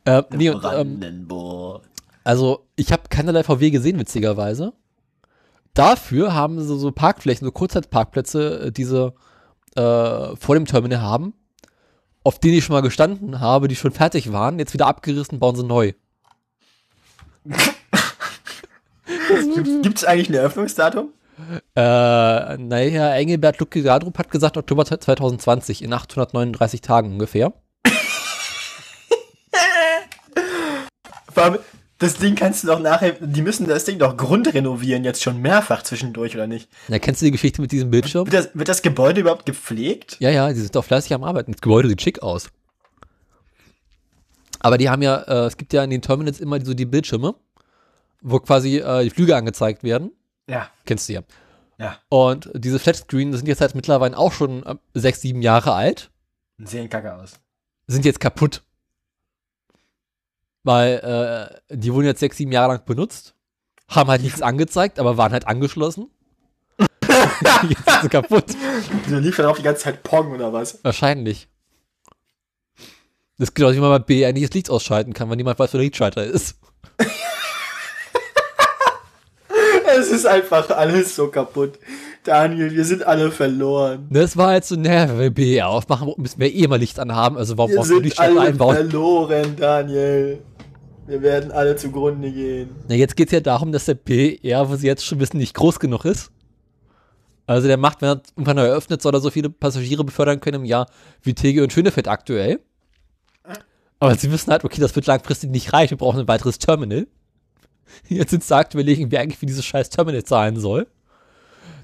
Äh, 0.05 0.23
nee, 0.31 0.49
und, 0.49 0.63
ähm, 0.63 0.99
Brandenburg. 0.99 1.83
also 2.23 2.67
ich 2.75 2.91
habe 2.91 3.03
keinerlei 3.09 3.43
VW 3.43 3.69
gesehen, 3.71 3.99
witzigerweise. 3.99 4.73
Dafür 5.73 6.33
haben 6.33 6.61
sie 6.61 6.79
so 6.79 6.91
Parkflächen, 6.91 7.45
so 7.45 7.51
Kurzzeitparkplätze, 7.51 8.67
äh, 8.67 8.71
diese 8.71 9.13
äh, 9.75 10.35
vor 10.35 10.55
dem 10.55 10.65
Terminal 10.65 11.01
haben, 11.01 11.33
auf 12.23 12.39
denen 12.39 12.55
ich 12.55 12.63
schon 12.63 12.75
mal 12.75 12.81
gestanden 12.81 13.39
habe, 13.39 13.67
die 13.67 13.75
schon 13.75 13.91
fertig 13.91 14.31
waren, 14.31 14.59
jetzt 14.59 14.73
wieder 14.73 14.87
abgerissen, 14.87 15.39
bauen 15.39 15.55
sie 15.55 15.63
neu. 15.63 15.93
Gibt 19.81 19.97
es 19.97 20.05
eigentlich 20.05 20.29
ein 20.29 20.35
Eröffnungsdatum? 20.35 21.09
Äh, 21.75 22.57
naja, 22.57 23.13
Engelbert 23.15 23.59
Lucke 23.59 23.81
Gadrup 23.81 24.17
hat 24.17 24.29
gesagt 24.29 24.57
Oktober 24.57 24.85
2020, 24.85 25.83
in 25.83 25.93
839 25.93 26.81
Tagen 26.81 27.13
ungefähr. 27.13 27.53
Vor 31.11 31.18
allem, 31.18 31.18
das 31.99 32.15
Ding 32.15 32.35
kannst 32.35 32.63
du 32.63 32.67
doch 32.67 32.79
nachher, 32.79 33.11
die 33.19 33.41
müssen 33.41 33.67
das 33.67 33.83
Ding 33.85 33.99
doch 33.99 34.15
grundrenovieren, 34.15 35.03
jetzt 35.03 35.21
schon 35.21 35.41
mehrfach 35.41 35.83
zwischendurch, 35.83 36.35
oder 36.35 36.47
nicht? 36.47 36.69
Ja, 36.87 36.99
kennst 36.99 37.21
du 37.21 37.25
die 37.25 37.31
Geschichte 37.31 37.61
mit 37.61 37.71
diesem 37.71 37.91
Bildschirm? 37.91 38.25
Wird 38.25 38.45
das, 38.45 38.49
wird 38.53 38.69
das 38.69 38.81
Gebäude 38.81 39.21
überhaupt 39.21 39.45
gepflegt? 39.45 40.17
Ja, 40.19 40.29
ja, 40.29 40.47
die 40.51 40.59
sind 40.59 40.75
doch 40.75 40.85
fleißig 40.85 41.13
am 41.13 41.23
Arbeiten. 41.23 41.51
Das 41.51 41.61
Gebäude 41.61 41.89
sieht 41.89 42.01
schick 42.01 42.21
aus. 42.23 42.49
Aber 44.59 44.77
die 44.77 44.89
haben 44.89 45.01
ja, 45.01 45.17
äh, 45.17 45.45
es 45.45 45.57
gibt 45.57 45.73
ja 45.73 45.83
in 45.83 45.89
den 45.89 46.01
Terminals 46.01 46.39
immer 46.39 46.63
so 46.63 46.73
die 46.73 46.85
Bildschirme, 46.85 47.35
wo 48.21 48.39
quasi 48.39 48.77
äh, 48.77 49.03
die 49.03 49.09
Flüge 49.09 49.35
angezeigt 49.35 49.83
werden. 49.83 50.11
Ja. 50.47 50.69
Kennst 50.85 51.07
du 51.09 51.13
ja. 51.13 51.21
Ja. 51.77 51.97
Und 52.09 52.49
diese 52.53 52.77
Flatscreen 52.79 53.33
sind 53.33 53.47
jetzt 53.47 53.61
halt 53.61 53.73
mittlerweile 53.75 54.17
auch 54.17 54.33
schon 54.33 54.63
äh, 54.63 54.75
sechs, 54.93 55.21
sieben 55.21 55.41
Jahre 55.41 55.73
alt, 55.73 56.11
Sehen 56.57 56.89
kacke 56.89 57.13
aus. 57.15 57.39
sind 57.87 58.03
jetzt 58.03 58.19
kaputt. 58.19 58.63
Weil 60.69 61.49
äh, 61.71 61.75
die 61.75 61.91
wurden 61.91 62.05
jetzt 62.05 62.19
sechs, 62.19 62.37
sieben 62.37 62.51
Jahre 62.51 62.73
lang 62.73 62.85
benutzt, 62.85 63.33
haben 63.87 64.07
halt 64.07 64.21
nichts 64.21 64.43
angezeigt, 64.43 64.99
aber 64.99 65.17
waren 65.17 65.31
halt 65.31 65.47
angeschlossen. 65.47 66.11
jetzt 67.67 67.85
sind 67.85 68.01
sie 68.03 68.09
kaputt. 68.09 68.45
Da 69.09 69.17
lief 69.17 69.35
dann 69.35 69.47
auch 69.47 69.57
die 69.57 69.63
ganze 69.63 69.85
Zeit 69.85 70.03
Pong 70.03 70.31
oder 70.31 70.53
was? 70.53 70.77
Wahrscheinlich. 70.83 71.47
Das 73.39 73.55
geht 73.55 73.65
auch, 73.65 73.71
wie 73.71 73.79
man 73.79 73.89
bei 73.89 73.97
BR 73.97 74.31
nicht 74.31 74.47
das 74.47 74.53
Licht 74.53 74.69
ausschalten 74.69 75.13
kann, 75.13 75.27
wenn 75.31 75.37
niemand 75.37 75.57
weiß, 75.57 75.73
wo 75.73 75.77
der 75.79 75.85
Lichtschalter 75.85 76.23
ist. 76.23 76.55
Es 79.97 80.11
ist 80.11 80.27
einfach 80.27 80.69
alles 80.69 81.15
so 81.15 81.29
kaputt. 81.29 81.79
Daniel, 82.23 82.71
wir 82.71 82.85
sind 82.85 83.07
alle 83.07 83.31
verloren. 83.31 84.07
Das 84.11 84.37
war 84.37 84.49
halt 84.49 84.63
so, 84.63 84.75
naja, 84.75 85.09
wenn 85.09 85.19
wir 85.19 85.29
BR 85.31 85.67
aufmachen, 85.67 86.13
müssen 86.17 86.39
wir 86.39 86.53
eh 86.53 86.67
mal 86.67 86.77
Licht 86.77 86.99
anhaben, 86.99 87.37
also 87.37 87.57
warum 87.57 87.71
Wir 87.71 87.77
brauchst 87.77 87.89
du 87.89 87.95
sind 87.95 88.03
Lichtschalter 88.03 88.39
alle 88.39 88.49
einbauen? 88.49 88.75
verloren, 88.75 89.55
Daniel. 89.57 90.43
Wir 91.09 91.23
werden 91.23 91.51
alle 91.51 91.75
zugrunde 91.75 92.31
gehen. 92.31 92.69
Na, 92.87 92.93
jetzt 92.93 93.15
geht's 93.15 93.31
ja 93.31 93.39
darum, 93.39 93.71
dass 93.71 93.85
der 93.85 93.95
BR, 93.95 94.69
wo 94.69 94.75
sie 94.75 94.85
jetzt 94.85 95.03
schon 95.03 95.19
wissen, 95.19 95.37
nicht 95.37 95.55
groß 95.55 95.79
genug 95.79 96.05
ist. 96.05 96.31
Also 97.47 97.67
der 97.67 97.77
macht, 97.77 98.03
wenn 98.03 98.09
er 98.09 98.21
irgendwann 98.35 98.59
eröffnet, 98.59 99.01
soll 99.01 99.15
er 99.15 99.19
so 99.19 99.31
viele 99.31 99.49
Passagiere 99.49 100.03
befördern 100.03 100.39
können 100.39 100.61
im 100.61 100.65
Jahr 100.65 100.87
wie 101.23 101.33
Tegel 101.33 101.63
und 101.63 101.73
Schönefeld 101.73 102.07
aktuell. 102.07 102.59
Aber 103.99 104.15
sie 104.15 104.31
wissen 104.31 104.51
halt, 104.51 104.63
okay, 104.63 104.79
das 104.79 104.95
wird 104.95 105.07
langfristig 105.07 105.49
nicht 105.49 105.73
reichen, 105.73 105.91
wir 105.91 105.97
brauchen 105.97 106.19
ein 106.19 106.27
weiteres 106.27 106.59
Terminal. 106.59 107.07
Jetzt 108.07 108.29
sind 108.29 108.43
sie 108.43 108.63
überlegen, 108.73 109.11
wer 109.11 109.21
eigentlich 109.21 109.39
für 109.39 109.47
dieses 109.47 109.65
scheiß 109.65 109.89
Terminal 109.89 110.23
zahlen 110.23 110.59
soll. 110.59 110.85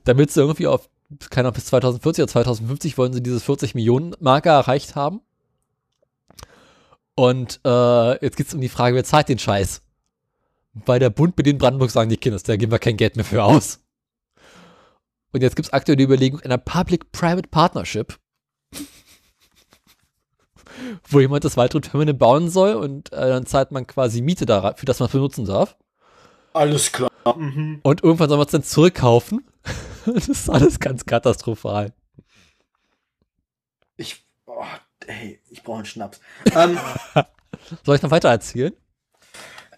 Damit 0.03 0.29
sie 0.29 0.39
irgendwie 0.39 0.67
auf, 0.67 0.87
keine 1.31 1.47
Ahnung, 1.47 1.55
bis 1.55 1.65
2040 1.65 2.21
oder 2.21 2.31
2050 2.31 2.97
wollen 2.99 3.11
sie 3.11 3.23
dieses 3.23 3.41
40 3.41 3.73
Millionen 3.73 4.15
Marker 4.19 4.51
erreicht 4.51 4.95
haben. 4.95 5.21
Und 7.15 7.61
äh, 7.65 8.23
jetzt 8.23 8.35
geht's 8.35 8.53
um 8.53 8.61
die 8.61 8.69
Frage, 8.69 8.95
wer 8.95 9.03
zahlt 9.03 9.29
den 9.29 9.39
Scheiß? 9.39 9.81
Weil 10.73 10.99
der 10.99 11.09
Bund 11.09 11.33
den 11.37 11.57
Brandenburg 11.57 11.89
sagen, 11.89 12.09
die 12.09 12.17
Kinder, 12.17 12.37
da 12.37 12.57
geben 12.57 12.71
wir 12.71 12.79
kein 12.79 12.97
Geld 12.97 13.15
mehr 13.15 13.23
für 13.23 13.43
aus. 13.43 13.79
Und 15.31 15.41
jetzt 15.41 15.55
gibt 15.55 15.67
es 15.67 15.73
aktuell 15.73 15.95
die 15.95 16.03
Überlegung 16.03 16.41
einer 16.41 16.57
Public-Private 16.57 17.47
Partnership, 17.49 18.17
wo 21.09 21.19
jemand 21.21 21.45
das 21.45 21.57
weitere 21.57 21.81
Terminal 21.81 22.13
bauen 22.13 22.49
soll 22.49 22.75
und 22.75 23.11
äh, 23.13 23.29
dann 23.29 23.45
zahlt 23.45 23.71
man 23.71 23.87
quasi 23.87 24.21
Miete 24.21 24.45
dafür, 24.45 24.85
dass 24.85 24.99
man 24.99 25.07
es 25.07 25.13
benutzen 25.13 25.45
darf. 25.45 25.77
Alles 26.53 26.91
klar. 26.91 27.11
Mhm. 27.37 27.79
Und 27.83 28.03
irgendwann 28.03 28.29
soll 28.29 28.37
man 28.37 28.45
es 28.45 28.51
dann 28.51 28.63
zurückkaufen. 28.63 29.45
das 30.05 30.27
ist 30.27 30.49
alles 30.49 30.79
ganz 30.79 31.05
katastrophal. 31.05 31.93
Ich, 33.97 34.25
oh, 35.07 35.11
ey, 35.11 35.39
ich 35.49 35.63
brauche 35.63 35.77
einen 35.77 35.85
Schnaps. 35.85 36.19
ähm, 36.55 36.77
Soll 37.83 37.95
ich 37.95 38.01
noch 38.01 38.11
weiter 38.11 38.29
erzählen? 38.29 38.73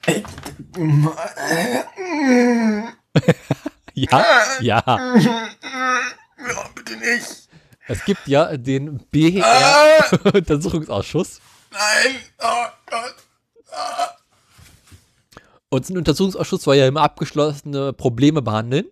Ja, 4.00 4.24
ja. 4.60 4.84
ja, 5.18 5.50
bitte 6.76 6.98
nicht. 6.98 7.50
Es 7.88 8.06
gibt 8.06 8.28
ja 8.28 8.56
den 8.56 9.00
BR-Untersuchungsausschuss. 9.10 11.42
Nein. 11.72 12.18
Oh 12.40 12.66
Gott. 12.86 13.16
Und 15.70 15.88
so 15.88 15.96
ein 15.96 15.98
Untersuchungsausschuss 15.98 16.62
soll 16.62 16.76
ja 16.76 16.88
immer 16.88 17.02
abgeschlossene 17.02 17.92
Probleme 17.92 18.44
behandeln. 18.44 18.86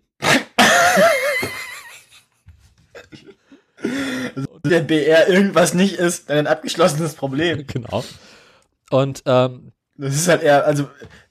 Der 4.65 4.81
BR 4.81 5.27
irgendwas 5.29 5.73
nicht 5.73 5.95
ist, 5.95 6.29
dann 6.29 6.39
ein 6.39 6.47
abgeschlossenes 6.47 7.13
Problem. 7.15 7.65
Genau. 7.73 8.03
Und 8.89 9.23
ähm, 9.25 9.71
Das 9.97 10.15
ist 10.15 10.27
halt 10.27 10.43
eher, 10.43 10.65
also 10.65 10.83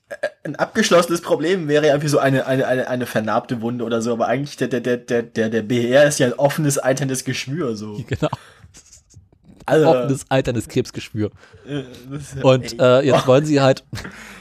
äh, 0.09 0.17
ein 0.45 0.57
abgeschlossenes 0.57 1.21
Problem 1.21 1.69
wäre 1.69 1.87
ja 1.87 1.93
irgendwie 1.93 2.09
so 2.09 2.19
eine, 2.19 2.47
eine, 2.47 2.67
eine, 2.67 2.89
eine 2.89 3.07
vernarbte 3.07 3.61
Wunde 3.61 3.85
oder 3.85 4.03
so, 4.03 4.13
aber 4.13 4.27
eigentlich 4.27 4.57
der, 4.57 4.69
der, 4.69 4.81
der, 4.81 4.97
der, 4.99 5.23
der, 5.23 5.49
der 5.51 5.63
BR 5.63 6.05
ist 6.07 6.19
ja 6.19 6.27
ein 6.27 6.33
offenes, 6.35 6.79
alterndes 6.79 7.25
Geschwür, 7.25 7.77
so. 7.77 8.03
genau, 8.09 8.29
Also, 9.67 9.89
offenes, 9.89 10.25
alterndes 10.29 10.69
Krebsgeschwür. 10.69 11.31
äh, 11.67 11.85
Und 12.43 12.79
äh, 12.81 13.01
jetzt 13.03 13.27
wollen 13.27 13.45
sie 13.45 13.61
halt, 13.61 13.85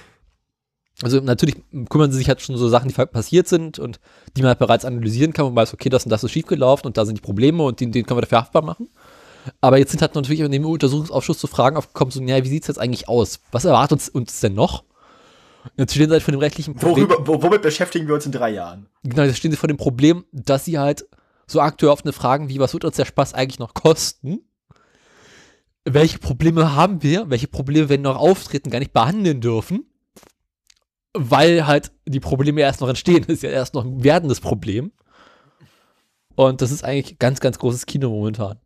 also 1.04 1.20
natürlich 1.20 1.56
kümmern 1.89 2.12
sie 2.12 2.18
sich 2.18 2.28
halt 2.28 2.41
schon 2.41 2.58
so 2.58 2.70
Sachen, 2.70 2.89
die 2.89 2.93
passiert 3.06 3.47
sind 3.47 3.80
und 3.80 3.99
die 4.36 4.41
man 4.41 4.49
halt 4.49 4.60
bereits 4.60 4.86
analysieren 4.86 5.34
kann 5.34 5.45
und 5.45 5.56
weiß, 5.56 5.74
okay, 5.74 5.89
das 5.89 6.06
und 6.06 6.10
das 6.10 6.24
ist 6.24 6.32
schiefgelaufen 6.32 6.88
und 6.88 6.97
da 6.97 7.06
sind 7.06 7.18
die 7.18 7.22
Probleme 7.22 7.64
und 7.64 7.80
den, 7.80 7.91
den 7.91 8.06
können 8.06 8.18
wir 8.18 8.22
dafür 8.22 8.39
haftbar 8.39 8.64
machen. 8.64 8.89
Aber 9.62 9.78
jetzt 9.78 9.91
sind 9.91 10.01
halt 10.01 10.16
natürlich 10.16 10.39
in 10.39 10.51
dem 10.51 10.66
Untersuchungsausschuss 10.66 11.38
zu 11.38 11.47
Fragen 11.47 11.78
aufgekommen, 11.78 12.12
so, 12.12 12.22
ja, 12.22 12.43
wie 12.43 12.49
sieht's 12.49 12.68
jetzt 12.68 12.80
eigentlich 12.80 13.10
aus? 13.10 13.39
Was 13.51 13.66
erwartet 13.66 13.93
uns, 13.93 14.10
uns 14.10 14.39
denn 14.39 14.54
noch? 14.54 14.84
Jetzt 15.78 15.93
stehen 15.93 16.08
sie 16.08 16.14
halt 16.14 16.24
vor 16.24 16.32
dem 16.32 16.39
rechtlichen 16.39 16.76
Problem. 16.76 17.10
Worüber, 17.10 17.28
wo, 17.28 17.41
womit 17.41 17.62
beschäftigen 17.62 18.08
wir 18.08 18.16
uns 18.16 18.26
in 18.26 18.32
drei 18.32 18.51
Jahren? 18.51 18.88
Genau, 19.04 19.24
jetzt 19.24 19.38
stehen 19.38 19.51
sie 19.51 19.58
vor 19.58 19.68
dem 19.68 19.78
Problem, 19.78 20.26
dass 20.32 20.66
sie 20.66 20.78
halt 20.78 21.08
so 21.47 21.62
aktuell 21.62 21.91
offene 21.91 22.14
Fragen 22.14 22.49
wie, 22.49 22.60
was 22.60 22.74
wird 22.74 22.86
uns 22.86 22.95
der 22.95 23.06
Spaß 23.06 23.34
eigentlich 23.34 23.60
noch 23.60 23.74
kosten? 23.74 24.39
Welche 25.86 26.20
Probleme 26.20 26.76
haben 26.76 27.04
wir? 27.04 27.30
Welche 27.30 27.47
Probleme 27.47 27.89
werden 27.89 28.04
noch 28.04 28.18
auftreten, 28.18 28.70
gar 28.70 28.80
nicht 28.80 28.93
behandeln 28.93 29.41
dürfen? 29.41 29.86
Weil 31.14 31.68
halt 31.68 31.91
die 32.05 32.20
Probleme 32.20 32.61
erst 32.61 32.82
noch 32.82 32.89
entstehen. 32.89 33.22
Das 33.28 33.30
ist 33.36 33.43
ja 33.43 33.49
erst 33.49 33.74
noch 33.74 33.86
ein 33.86 34.03
werdendes 34.03 34.41
Problem. 34.41 34.91
Und 36.36 36.61
das 36.61 36.72
ist 36.72 36.84
eigentlich 36.84 37.20
ganz, 37.20 37.39
ganz 37.39 37.59
großes 37.59 37.86
Kino 37.86 38.09
momentan. 38.09 38.59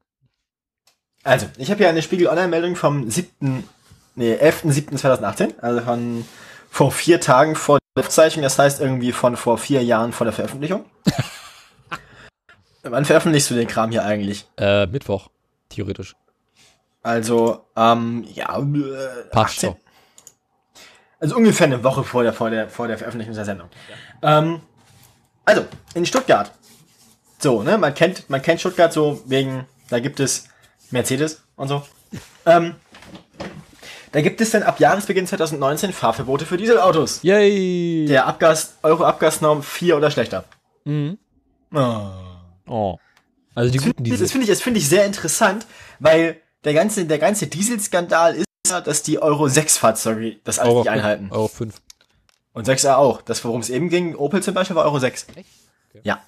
Also, 1.24 1.48
ich 1.58 1.70
habe 1.70 1.80
hier 1.80 1.89
eine 1.89 2.02
Spiegel-Online-Meldung 2.02 2.78
vom 2.78 3.10
7., 3.10 3.68
nee, 4.16 4.34
11.07.2018, 4.36 5.60
also 5.60 5.82
von 5.82 6.26
vor 6.70 6.91
vier 6.91 7.20
Tagen 7.20 7.56
vor 7.56 7.80
der 7.95 8.06
Aufzeichnung, 8.06 8.43
das 8.43 8.58
heißt 8.58 8.80
irgendwie 8.80 9.12
von 9.12 9.36
vor 9.36 9.58
vier 9.58 9.84
Jahren 9.84 10.14
vor 10.14 10.26
der 10.26 10.34
Veröffentlichung. 10.34 10.86
Wann 12.84 13.04
veröffentlichst 13.04 13.50
du 13.50 13.56
den 13.56 13.68
Kram 13.68 13.91
hier 13.91 14.06
eigentlich? 14.06 14.45
Äh, 14.58 14.86
Mittwoch, 14.88 15.30
theoretisch. 15.70 16.16
Also, 17.04 17.66
ähm, 17.76 18.26
ja, 18.34 18.58
äh, 18.58 19.30
Passt 19.32 19.66
18. 19.66 19.76
Also 21.20 21.36
ungefähr 21.36 21.65
eine 21.68 21.84
Woche 21.84 22.03
vor 22.03 22.24
der, 22.24 22.34
vor 22.34 22.49
der, 22.49 22.70
vor 22.70 22.88
der 22.88 22.97
Veröffentlichung 22.97 23.34
der 23.36 23.45
Sendung. 23.45 23.70
Ähm, 24.22 24.61
also, 25.45 25.65
in 25.93 26.05
Stuttgart. 26.05 26.51
So, 27.39 27.63
ne, 27.63 27.78
man 27.78 27.93
kennt, 27.93 28.30
man 28.30 28.41
kennt 28.41 28.59
Stuttgart 28.59 28.91
so 28.93 29.22
wegen, 29.26 29.65
da 29.89 29.99
gibt 29.99 30.20
es 30.20 30.45
Mercedes 30.91 31.43
und 31.55 31.68
so. 31.68 31.84
Ähm, 32.45 32.76
da 34.11 34.22
gibt 34.22 34.41
es 34.41 34.51
dann 34.51 34.63
ab 34.63 34.80
Jahresbeginn 34.80 35.28
2019 35.28 35.91
Fahrverbote 35.93 36.45
für 36.45 36.57
Dieselautos. 36.57 37.22
Yay! 37.24 38.05
Der 38.07 38.26
Abgas, 38.26 38.76
Euro-Abgasnorm 38.84 39.61
4 39.63 39.97
oder 39.97 40.09
schlechter. 40.11 40.45
Mhm. 40.86 41.18
Oh. 41.74 42.09
Oh. 42.68 42.97
Also 43.53 43.72
die 43.72 43.80
guten 43.80 44.03
Das 44.03 44.11
Diesel. 44.11 44.28
finde 44.30 44.43
ich, 44.45 44.49
das 44.49 44.61
finde 44.61 44.80
ich 44.80 44.88
sehr 44.88 45.05
interessant, 45.05 45.65
weil 45.99 46.38
der 46.63 46.74
ganze, 46.74 47.05
der 47.05 47.20
ganze 47.20 47.47
Dieselskandal 47.47 48.36
ist 48.36 48.47
ja, 48.70 48.82
dass 48.82 49.03
die 49.03 49.20
Euro 49.20 49.47
6 49.47 49.78
Fahrzeuge 49.78 50.38
das 50.43 50.59
alles 50.59 50.72
Euro 50.72 50.82
nicht 50.82 50.89
einhalten. 50.89 51.30
Euro 51.32 51.47
5. 51.47 51.76
Und 52.53 52.68
6er 52.68 52.95
auch. 52.95 53.22
Das, 53.22 53.43
worum 53.45 53.61
es 53.61 53.70
eben 53.70 53.89
ging, 53.89 54.15
Opel 54.15 54.41
zum 54.41 54.53
Beispiel, 54.53 54.76
war 54.76 54.86
Euro 54.86 54.99
6. 54.99 55.28
Echt? 55.36 55.49
Okay. 55.89 56.01
Ja. 56.03 56.22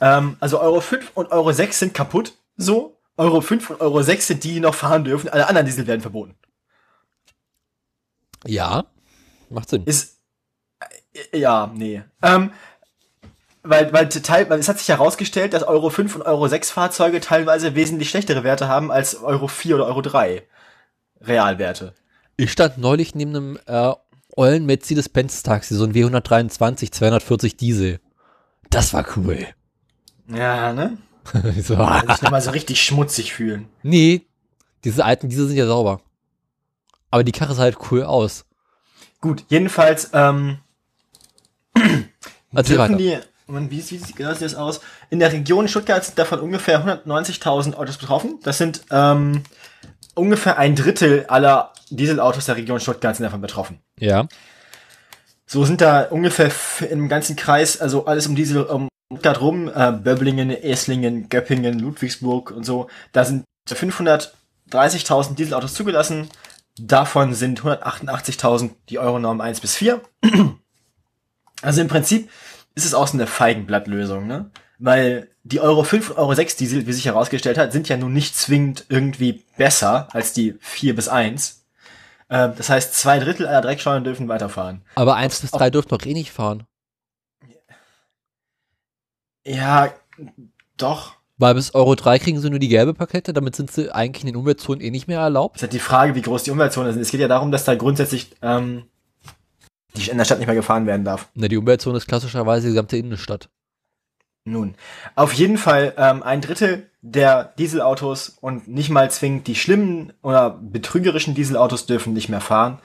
Ähm, 0.00 0.36
also 0.40 0.60
Euro 0.60 0.80
5 0.80 1.12
und 1.14 1.30
Euro 1.30 1.52
6 1.52 1.78
sind 1.78 1.94
kaputt, 1.94 2.32
so. 2.56 2.96
Euro 3.16 3.42
5 3.42 3.70
und 3.70 3.80
Euro 3.82 4.02
6 4.02 4.28
sind 4.28 4.44
die, 4.44 4.54
die 4.54 4.60
noch 4.60 4.74
fahren 4.74 5.04
dürfen. 5.04 5.28
Alle 5.28 5.46
anderen 5.46 5.66
Diesel 5.66 5.86
werden 5.86 6.00
verboten. 6.00 6.34
Ja. 8.46 8.86
Macht 9.50 9.68
Sinn. 9.68 9.84
Ist, 9.84 10.16
äh, 11.32 11.38
ja, 11.38 11.70
nee. 11.74 12.02
Ähm, 12.22 12.52
weil, 13.62 13.92
weil, 13.92 14.08
teil, 14.08 14.48
weil 14.48 14.58
es 14.58 14.68
hat 14.68 14.78
sich 14.78 14.88
herausgestellt, 14.88 15.52
dass 15.52 15.64
Euro 15.64 15.90
5 15.90 16.16
und 16.16 16.22
Euro 16.22 16.48
6 16.48 16.70
Fahrzeuge 16.70 17.20
teilweise 17.20 17.74
wesentlich 17.74 18.08
schlechtere 18.08 18.42
Werte 18.42 18.68
haben 18.68 18.90
als 18.90 19.16
Euro 19.22 19.48
4 19.48 19.74
oder 19.74 19.86
Euro 19.86 20.00
3 20.00 20.46
Realwerte. 21.20 21.94
Ich 22.36 22.52
stand 22.52 22.78
neulich 22.78 23.14
neben 23.14 23.36
einem 23.36 23.58
äh, 23.66 23.92
ollen 24.36 24.66
Mercedes-Benz 24.66 25.42
Taxi, 25.42 25.74
so 25.74 25.84
ein 25.84 25.92
W123, 25.92 26.90
240 26.92 27.56
Diesel. 27.56 28.00
Das 28.70 28.94
war 28.94 29.04
cool. 29.16 29.46
Ja, 30.28 30.72
ne? 30.72 30.96
Ich 31.56 31.66
so, 31.66 31.76
Weil 31.76 32.06
sich 32.08 32.22
nochmal 32.22 32.40
so 32.40 32.50
richtig 32.50 32.82
schmutzig 32.82 33.32
fühlen. 33.34 33.68
nee, 33.82 34.26
diese 34.84 35.04
alten 35.04 35.28
Diesel 35.28 35.46
sind 35.48 35.58
ja 35.58 35.66
sauber. 35.66 36.00
Aber 37.10 37.24
die 37.24 37.32
Karre 37.32 37.54
sah 37.54 37.62
halt 37.62 37.76
cool 37.90 38.04
aus. 38.04 38.46
Gut, 39.20 39.44
jedenfalls, 39.48 40.10
ähm, 40.14 40.58
Erzähl 42.54 42.78
weiter. 42.78 42.96
die, 42.96 43.18
Moment, 43.46 43.70
wie 43.70 43.80
sieht 43.80 44.06
sieht 44.06 44.18
das 44.20 44.54
aus? 44.54 44.80
In 45.10 45.18
der 45.18 45.32
Region 45.32 45.68
Stuttgart 45.68 46.04
sind 46.04 46.18
davon 46.18 46.40
ungefähr 46.40 46.84
190.000 46.86 47.74
Autos 47.74 47.98
betroffen. 47.98 48.38
Das 48.42 48.58
sind 48.58 48.82
ähm, 48.90 49.42
ungefähr 50.14 50.58
ein 50.58 50.74
Drittel 50.74 51.26
aller 51.28 51.72
Dieselautos 51.90 52.46
der 52.46 52.56
Region 52.56 52.80
Stuttgart 52.80 53.16
sind 53.16 53.24
davon 53.24 53.40
betroffen. 53.40 53.80
Ja. 53.98 54.28
So 55.46 55.64
sind 55.64 55.80
da 55.80 56.02
ungefähr 56.02 56.50
im 56.90 57.08
ganzen 57.08 57.36
Kreis, 57.36 57.80
also 57.80 58.06
alles 58.06 58.26
um 58.26 58.36
Diesel, 58.36 58.62
um 58.62 58.88
Stuttgart 59.12 59.40
rum, 59.40 59.68
äh, 59.74 59.92
Böblingen, 59.92 60.50
Eslingen, 60.50 61.28
Göppingen, 61.28 61.78
Ludwigsburg 61.78 62.52
und 62.52 62.64
so, 62.64 62.88
da 63.12 63.24
sind 63.24 63.44
530.000 63.68 65.34
Dieselautos 65.34 65.74
zugelassen. 65.74 66.28
Davon 66.78 67.34
sind 67.34 67.62
188.000 67.62 68.70
die 68.88 69.00
Euronorm 69.00 69.40
1 69.40 69.60
bis 69.60 69.74
4. 69.76 70.00
Also 71.62 71.82
im 71.82 71.88
Prinzip 71.88 72.30
ist 72.74 72.86
es 72.86 72.94
auch 72.94 73.06
so 73.06 73.18
eine 73.18 73.26
Feigenblattlösung, 73.26 74.26
ne? 74.26 74.50
Weil 74.82 75.28
die 75.44 75.60
Euro 75.60 75.84
5 75.84 76.10
und 76.10 76.16
Euro 76.16 76.34
6 76.34 76.56
Diesel, 76.56 76.86
wie 76.86 76.92
sich 76.94 77.04
herausgestellt 77.04 77.58
hat, 77.58 77.70
sind 77.70 77.88
ja 77.88 77.98
nun 77.98 78.14
nicht 78.14 78.34
zwingend 78.34 78.86
irgendwie 78.88 79.44
besser 79.58 80.08
als 80.12 80.32
die 80.32 80.54
4 80.60 80.96
bis 80.96 81.06
1. 81.06 81.66
Ähm, 82.30 82.54
das 82.56 82.70
heißt, 82.70 82.94
zwei 82.94 83.18
Drittel 83.18 83.46
aller 83.46 83.60
Dreckscheunen 83.60 84.04
dürfen 84.04 84.26
weiterfahren. 84.28 84.82
Aber 84.94 85.16
1 85.16 85.40
bis 85.40 85.50
3 85.50 85.68
dürfen 85.68 85.90
doch 85.90 86.04
eh 86.06 86.14
nicht 86.14 86.32
fahren. 86.32 86.64
Ja, 89.44 89.92
doch. 90.78 91.12
Weil 91.36 91.54
bis 91.54 91.74
Euro 91.74 91.94
3 91.94 92.18
kriegen 92.18 92.40
sie 92.40 92.48
nur 92.48 92.58
die 92.58 92.68
gelbe 92.68 92.94
Pakete, 92.94 93.34
damit 93.34 93.56
sind 93.56 93.70
sie 93.70 93.94
eigentlich 93.94 94.24
in 94.24 94.28
den 94.28 94.36
Umweltzonen 94.36 94.80
eh 94.80 94.90
nicht 94.90 95.08
mehr 95.08 95.20
erlaubt. 95.20 95.56
Es 95.56 95.60
ist 95.60 95.62
halt 95.64 95.72
die 95.74 95.78
Frage, 95.78 96.14
wie 96.14 96.22
groß 96.22 96.44
die 96.44 96.50
Umweltzonen 96.50 96.92
sind. 96.92 97.02
Es 97.02 97.10
geht 97.10 97.20
ja 97.20 97.28
darum, 97.28 97.50
dass 97.50 97.64
da 97.64 97.74
grundsätzlich 97.74 98.30
ähm, 98.40 98.84
die 99.96 100.08
in 100.08 100.18
der 100.18 100.24
Stadt 100.24 100.38
nicht 100.38 100.46
mehr 100.46 100.56
gefahren 100.56 100.86
werden 100.86 101.04
darf. 101.04 101.28
Na, 101.34 101.48
die 101.48 101.56
Umweltzone 101.56 101.98
ist 101.98 102.06
klassischerweise 102.06 102.66
die 102.66 102.72
gesamte 102.72 102.96
Innenstadt. 102.96 103.50
Nun, 104.44 104.74
auf 105.16 105.32
jeden 105.32 105.58
Fall 105.58 105.94
ähm, 105.96 106.22
ein 106.22 106.40
Drittel 106.40 106.90
der 107.02 107.52
Dieselautos 107.58 108.30
und 108.40 108.68
nicht 108.68 108.90
mal 108.90 109.10
zwingend 109.10 109.46
die 109.46 109.54
schlimmen 109.54 110.12
oder 110.22 110.50
betrügerischen 110.50 111.34
Dieselautos 111.34 111.86
dürfen 111.86 112.12
nicht 112.14 112.28
mehr 112.28 112.40
fahren. 112.40 112.78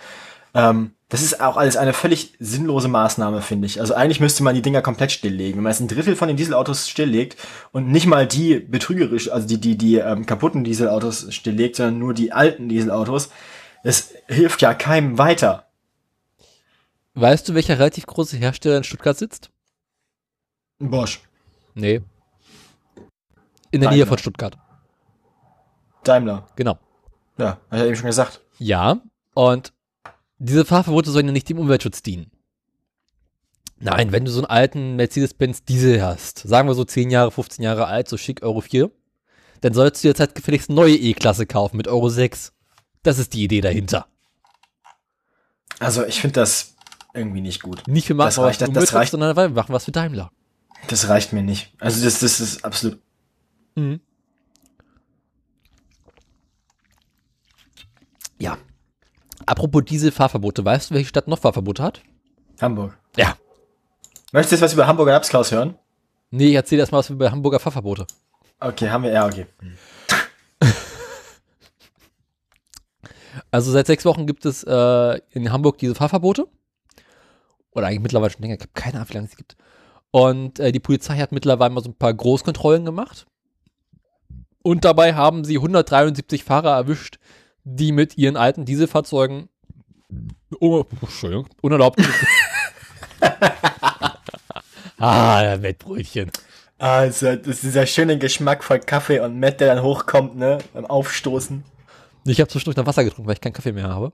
Ähm, 0.53 0.91
das 1.09 1.21
ist 1.21 1.39
auch 1.39 1.55
alles 1.55 1.77
eine 1.77 1.93
völlig 1.93 2.33
sinnlose 2.39 2.87
Maßnahme, 2.87 3.41
finde 3.41 3.67
ich. 3.67 3.79
Also 3.79 3.93
eigentlich 3.93 4.19
müsste 4.19 4.43
man 4.43 4.55
die 4.55 4.61
Dinger 4.61 4.81
komplett 4.81 5.11
stilllegen. 5.11 5.57
Wenn 5.57 5.63
man 5.63 5.71
jetzt 5.71 5.81
ein 5.81 5.87
Drittel 5.87 6.15
von 6.15 6.27
den 6.27 6.37
Dieselautos 6.37 6.89
stilllegt 6.89 7.37
und 7.71 7.89
nicht 7.89 8.07
mal 8.07 8.25
die 8.25 8.59
betrügerisch, 8.59 9.31
also 9.31 9.47
die, 9.47 9.59
die, 9.59 9.77
die 9.77 9.97
ähm, 9.97 10.25
kaputten 10.25 10.63
Dieselautos 10.63 11.33
stilllegt, 11.33 11.75
sondern 11.75 11.99
nur 11.99 12.13
die 12.13 12.31
alten 12.31 12.69
Dieselautos, 12.69 13.29
das 13.83 14.13
hilft 14.27 14.61
ja 14.61 14.73
keinem 14.73 15.17
weiter. 15.17 15.67
Weißt 17.13 17.47
du, 17.47 17.53
welcher 17.53 17.77
relativ 17.77 18.07
große 18.07 18.37
Hersteller 18.37 18.77
in 18.77 18.83
Stuttgart 18.83 19.17
sitzt? 19.17 19.51
Bosch, 20.79 21.21
Nee. 21.75 22.01
In 23.71 23.81
der 23.81 23.89
Daimler. 23.89 23.91
Nähe 23.91 24.05
von 24.07 24.17
Stuttgart. 24.17 24.57
Daimler. 26.03 26.47
Genau. 26.55 26.77
Ja, 27.37 27.47
hab 27.69 27.73
ich 27.73 27.79
ja 27.79 27.85
eben 27.85 27.95
schon 27.95 28.05
gesagt. 28.07 28.41
Ja, 28.57 29.01
und 29.33 29.73
diese 30.37 30.65
Fahrverbote 30.65 31.11
sollen 31.11 31.25
ja 31.27 31.31
nicht 31.31 31.49
dem 31.49 31.59
Umweltschutz 31.59 32.01
dienen. 32.01 32.31
Nein, 33.77 34.11
wenn 34.13 34.23
du 34.23 34.31
so 34.31 34.39
einen 34.39 34.45
alten 34.49 34.95
Mercedes-Benz 34.95 35.65
Diesel 35.65 36.01
hast, 36.01 36.39
sagen 36.39 36.67
wir 36.67 36.75
so 36.75 36.85
10 36.85 37.09
Jahre, 37.09 37.31
15 37.31 37.61
Jahre 37.63 37.87
alt, 37.87 38.07
so 38.07 38.15
schick 38.17 38.41
Euro 38.41 38.61
4, 38.61 38.89
dann 39.61 39.73
sollst 39.73 40.03
du 40.03 40.07
jetzt 40.07 40.19
halt 40.21 40.33
gefälligst 40.33 40.69
eine 40.69 40.77
neue 40.79 40.95
E-Klasse 40.95 41.45
kaufen 41.45 41.75
mit 41.77 41.87
Euro 41.89 42.07
6. 42.09 42.53
Das 43.03 43.17
ist 43.19 43.33
die 43.33 43.43
Idee 43.43 43.59
dahinter. 43.61 44.07
Also 45.79 46.05
ich 46.05 46.21
finde 46.21 46.39
das 46.39 46.75
irgendwie 47.13 47.41
nicht 47.41 47.61
gut. 47.61 47.85
Nicht 47.87 48.07
wir 48.07 48.15
machen 48.15 48.27
Das 48.27 48.39
reicht- 48.39 48.61
für 48.61 48.71
das- 48.71 48.85
das 48.85 48.93
reicht- 48.93 49.11
sondern 49.11 49.35
wir 49.35 49.49
machen 49.49 49.73
was 49.73 49.85
für 49.85 49.91
Daimler. 49.91 50.31
Das 50.87 51.09
reicht 51.09 51.33
mir 51.33 51.43
nicht. 51.43 51.73
Also 51.79 52.03
das, 52.03 52.19
das 52.19 52.39
ist 52.39 52.63
absolut. 52.63 52.99
Mhm. 53.75 53.99
Ja. 58.37 58.57
Apropos 59.45 59.83
Dieselfahrverbote, 59.85 60.63
weißt 60.65 60.89
du, 60.89 60.95
welche 60.95 61.09
Stadt 61.09 61.27
noch 61.27 61.39
Fahrverbote 61.39 61.83
hat? 61.83 62.01
Hamburg. 62.61 62.97
Ja. 63.15 63.37
Möchtest 64.31 64.51
du 64.51 64.55
jetzt 64.55 64.61
was 64.63 64.73
über 64.73 64.87
Hamburger 64.87 65.13
Lapskaus 65.13 65.51
hören? 65.51 65.77
Nee, 66.31 66.49
ich 66.49 66.55
erzähl 66.55 66.79
erst 66.79 66.91
mal 66.91 66.99
was 66.99 67.09
über 67.09 67.31
Hamburger 67.31 67.59
Fahrverbote. 67.59 68.07
Okay, 68.59 68.89
haben 68.89 69.03
wir, 69.03 69.11
ja, 69.11 69.25
okay. 69.25 69.45
Also 73.51 73.71
seit 73.71 73.87
sechs 73.87 74.05
Wochen 74.05 74.27
gibt 74.27 74.45
es 74.45 74.63
äh, 74.63 75.21
in 75.31 75.51
Hamburg 75.51 75.77
diese 75.77 75.95
Fahrverbote. 75.95 76.47
Oder 77.71 77.87
eigentlich 77.87 78.01
mittlerweile 78.01 78.31
schon 78.31 78.41
länger, 78.41 78.55
ich 78.55 78.61
habe 78.61 78.71
keine 78.73 78.95
Ahnung, 78.95 79.09
wie 79.09 79.13
lange 79.13 79.27
es 79.27 79.37
gibt. 79.37 79.55
Und 80.15 80.59
äh, 80.59 80.71
die 80.71 80.79
Polizei 80.79 81.17
hat 81.17 81.33
mittlerweile 81.33 81.73
mal 81.73 81.83
so 81.83 81.89
ein 81.89 81.97
paar 81.97 82.13
Großkontrollen 82.13 82.85
gemacht. 82.85 83.25
Und 84.63 84.85
dabei 84.85 85.13
haben 85.13 85.43
sie 85.43 85.57
173 85.57 86.45
Fahrer 86.45 86.73
erwischt, 86.73 87.19
die 87.65 87.91
mit 87.91 88.17
ihren 88.17 88.37
alten 88.37 88.63
Dieselfahrzeugen 88.63 89.49
oh, 90.61 90.85
Entschuldigung, 91.01 91.49
unerlaubt. 91.61 91.99
ah, 94.99 95.61
Wettbrötchen. 95.61 96.31
Also, 96.77 97.35
das 97.35 97.47
ist 97.47 97.63
dieser 97.63 97.85
schöne 97.85 98.17
Geschmack 98.17 98.63
von 98.63 98.79
Kaffee 98.79 99.19
und 99.19 99.37
Matt, 99.37 99.59
der 99.59 99.75
dann 99.75 99.83
hochkommt, 99.83 100.37
ne? 100.37 100.59
Beim 100.73 100.85
Aufstoßen. 100.85 101.65
Ich 102.23 102.39
habe 102.39 102.47
zwischendurch 102.47 102.77
noch 102.77 102.85
Wasser 102.85 103.03
getrunken, 103.03 103.27
weil 103.27 103.35
ich 103.35 103.41
keinen 103.41 103.51
Kaffee 103.51 103.73
mehr 103.73 103.89
habe. 103.89 104.13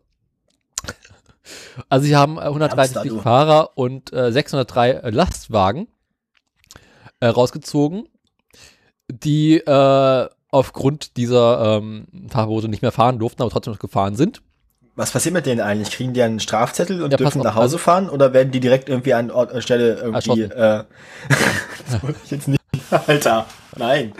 Also 1.89 2.05
sie 2.05 2.15
haben 2.15 2.37
äh, 2.37 2.41
130 2.41 2.95
Hamster, 2.95 3.09
du. 3.15 3.19
Fahrer 3.21 3.77
und 3.77 4.13
äh, 4.13 4.31
603 4.31 4.89
äh, 4.89 5.09
Lastwagen 5.09 5.87
äh, 7.19 7.27
rausgezogen, 7.27 8.07
die 9.09 9.57
äh, 9.57 10.29
aufgrund 10.49 11.17
dieser 11.17 11.77
ähm, 11.77 12.07
Fahrverbote 12.29 12.67
nicht 12.67 12.81
mehr 12.81 12.91
fahren 12.91 13.19
durften, 13.19 13.41
aber 13.41 13.51
trotzdem 13.51 13.73
noch 13.73 13.79
gefahren 13.79 14.15
sind. 14.15 14.41
Was 14.95 15.11
passiert 15.11 15.33
mit 15.33 15.45
denen 15.45 15.61
eigentlich? 15.61 15.91
Kriegen 15.91 16.13
die 16.13 16.21
einen 16.21 16.39
Strafzettel 16.41 17.01
und 17.01 17.11
Ja, 17.11 17.17
dürfen 17.17 17.41
nach 17.41 17.55
Hause 17.55 17.63
also- 17.63 17.77
fahren? 17.77 18.09
Oder 18.09 18.33
werden 18.33 18.51
die 18.51 18.59
direkt 18.59 18.89
irgendwie 18.89 19.13
an 19.13 19.31
Ort 19.31 19.53
und 19.53 19.63
Stelle 19.63 19.95
irgendwie, 19.95 20.41
äh, 20.41 20.83
das 21.89 22.03
wollte 22.03 22.19
ich 22.25 22.31
jetzt 22.31 22.47
nicht. 22.49 22.61
Alter, 23.07 23.45
nein. 23.77 24.13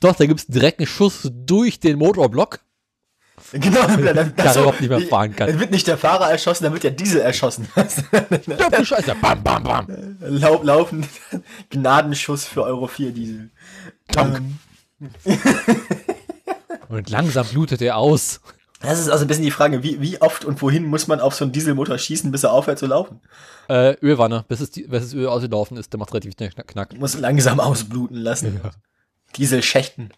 Doch, 0.00 0.16
da 0.16 0.26
gibt 0.26 0.40
es 0.40 0.46
direkt 0.46 0.80
einen 0.80 0.88
Schuss 0.88 1.30
durch 1.32 1.78
den 1.78 1.98
Motorblock. 1.98 2.58
Genau, 3.60 3.86
dann, 3.86 4.14
dann, 4.14 4.36
Karre 4.36 4.60
überhaupt 4.60 4.80
nicht 4.80 4.88
mehr 4.88 5.00
fahren 5.00 5.36
kann. 5.36 5.48
Dann 5.48 5.60
wird 5.60 5.70
nicht 5.70 5.86
der 5.86 5.98
Fahrer 5.98 6.30
erschossen, 6.30 6.64
dann 6.64 6.72
wird 6.72 6.84
der 6.84 6.90
Diesel 6.90 7.20
erschossen. 7.20 7.68
Die 7.76 8.86
Scheiße. 8.86 9.14
Bam, 9.20 9.42
bam, 9.42 9.62
bam. 9.62 9.86
Lau 10.20 10.62
laufen 10.62 11.06
Gnadenschuss 11.70 12.46
für 12.46 12.62
Euro 12.62 12.86
4 12.86 13.12
Diesel. 13.12 13.50
Ähm, 14.16 14.58
Und 16.88 17.10
langsam 17.10 17.46
blutet 17.46 17.82
er 17.82 17.98
aus. 17.98 18.40
Das 18.80 18.98
ist 18.98 19.10
also 19.10 19.24
ein 19.24 19.28
bisschen 19.28 19.44
die 19.44 19.50
Frage, 19.50 19.82
wie, 19.82 20.00
wie 20.00 20.20
oft 20.20 20.44
und 20.44 20.60
wohin 20.60 20.86
muss 20.86 21.06
man 21.06 21.20
auf 21.20 21.34
so 21.34 21.44
einen 21.44 21.52
Dieselmotor 21.52 21.98
schießen, 21.98 22.32
bis 22.32 22.42
er 22.44 22.52
aufhört 22.52 22.78
zu 22.78 22.86
laufen? 22.86 23.20
Äh, 23.68 23.96
Ölwanne, 24.02 24.44
bis 24.48 24.60
es, 24.60 24.70
die, 24.70 24.82
bis 24.84 25.02
das 25.02 25.14
Öl 25.14 25.28
ausgelaufen 25.28 25.76
ist, 25.76 25.92
der 25.92 26.00
macht 26.00 26.12
relativ 26.12 26.32
schnell 26.32 26.50
knack. 26.50 26.68
knack. 26.68 26.98
Muss 26.98 27.18
langsam 27.18 27.60
ausbluten 27.60 28.16
lassen. 28.16 28.60
Ja. 28.62 28.70
Dieselschächten. 29.36 30.12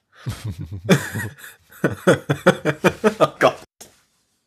oh 3.18 3.28
Gott. 3.38 3.56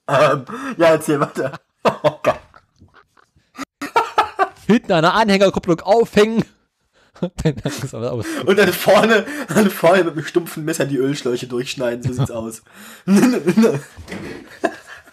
Ähm, 0.07 0.45
ja, 0.77 0.87
erzähl 0.87 1.19
weiter. 1.19 1.59
Oh 2.03 2.19
Gott. 2.21 2.39
Hinten 4.67 4.91
an 4.91 5.03
der 5.03 5.13
Anhängerkupplung 5.13 5.79
aufhängen. 5.79 6.43
Und 8.45 8.59
dann 8.59 8.73
vorne, 8.73 9.25
dann 9.47 9.69
vorne 9.69 10.03
mit 10.03 10.13
einem 10.13 10.25
stumpfen 10.25 10.65
Messer 10.65 10.85
die 10.85 10.97
Ölschläuche 10.97 11.47
durchschneiden. 11.47 12.03
So 12.03 12.11
sieht's 12.11 12.29
aus. 12.29 12.61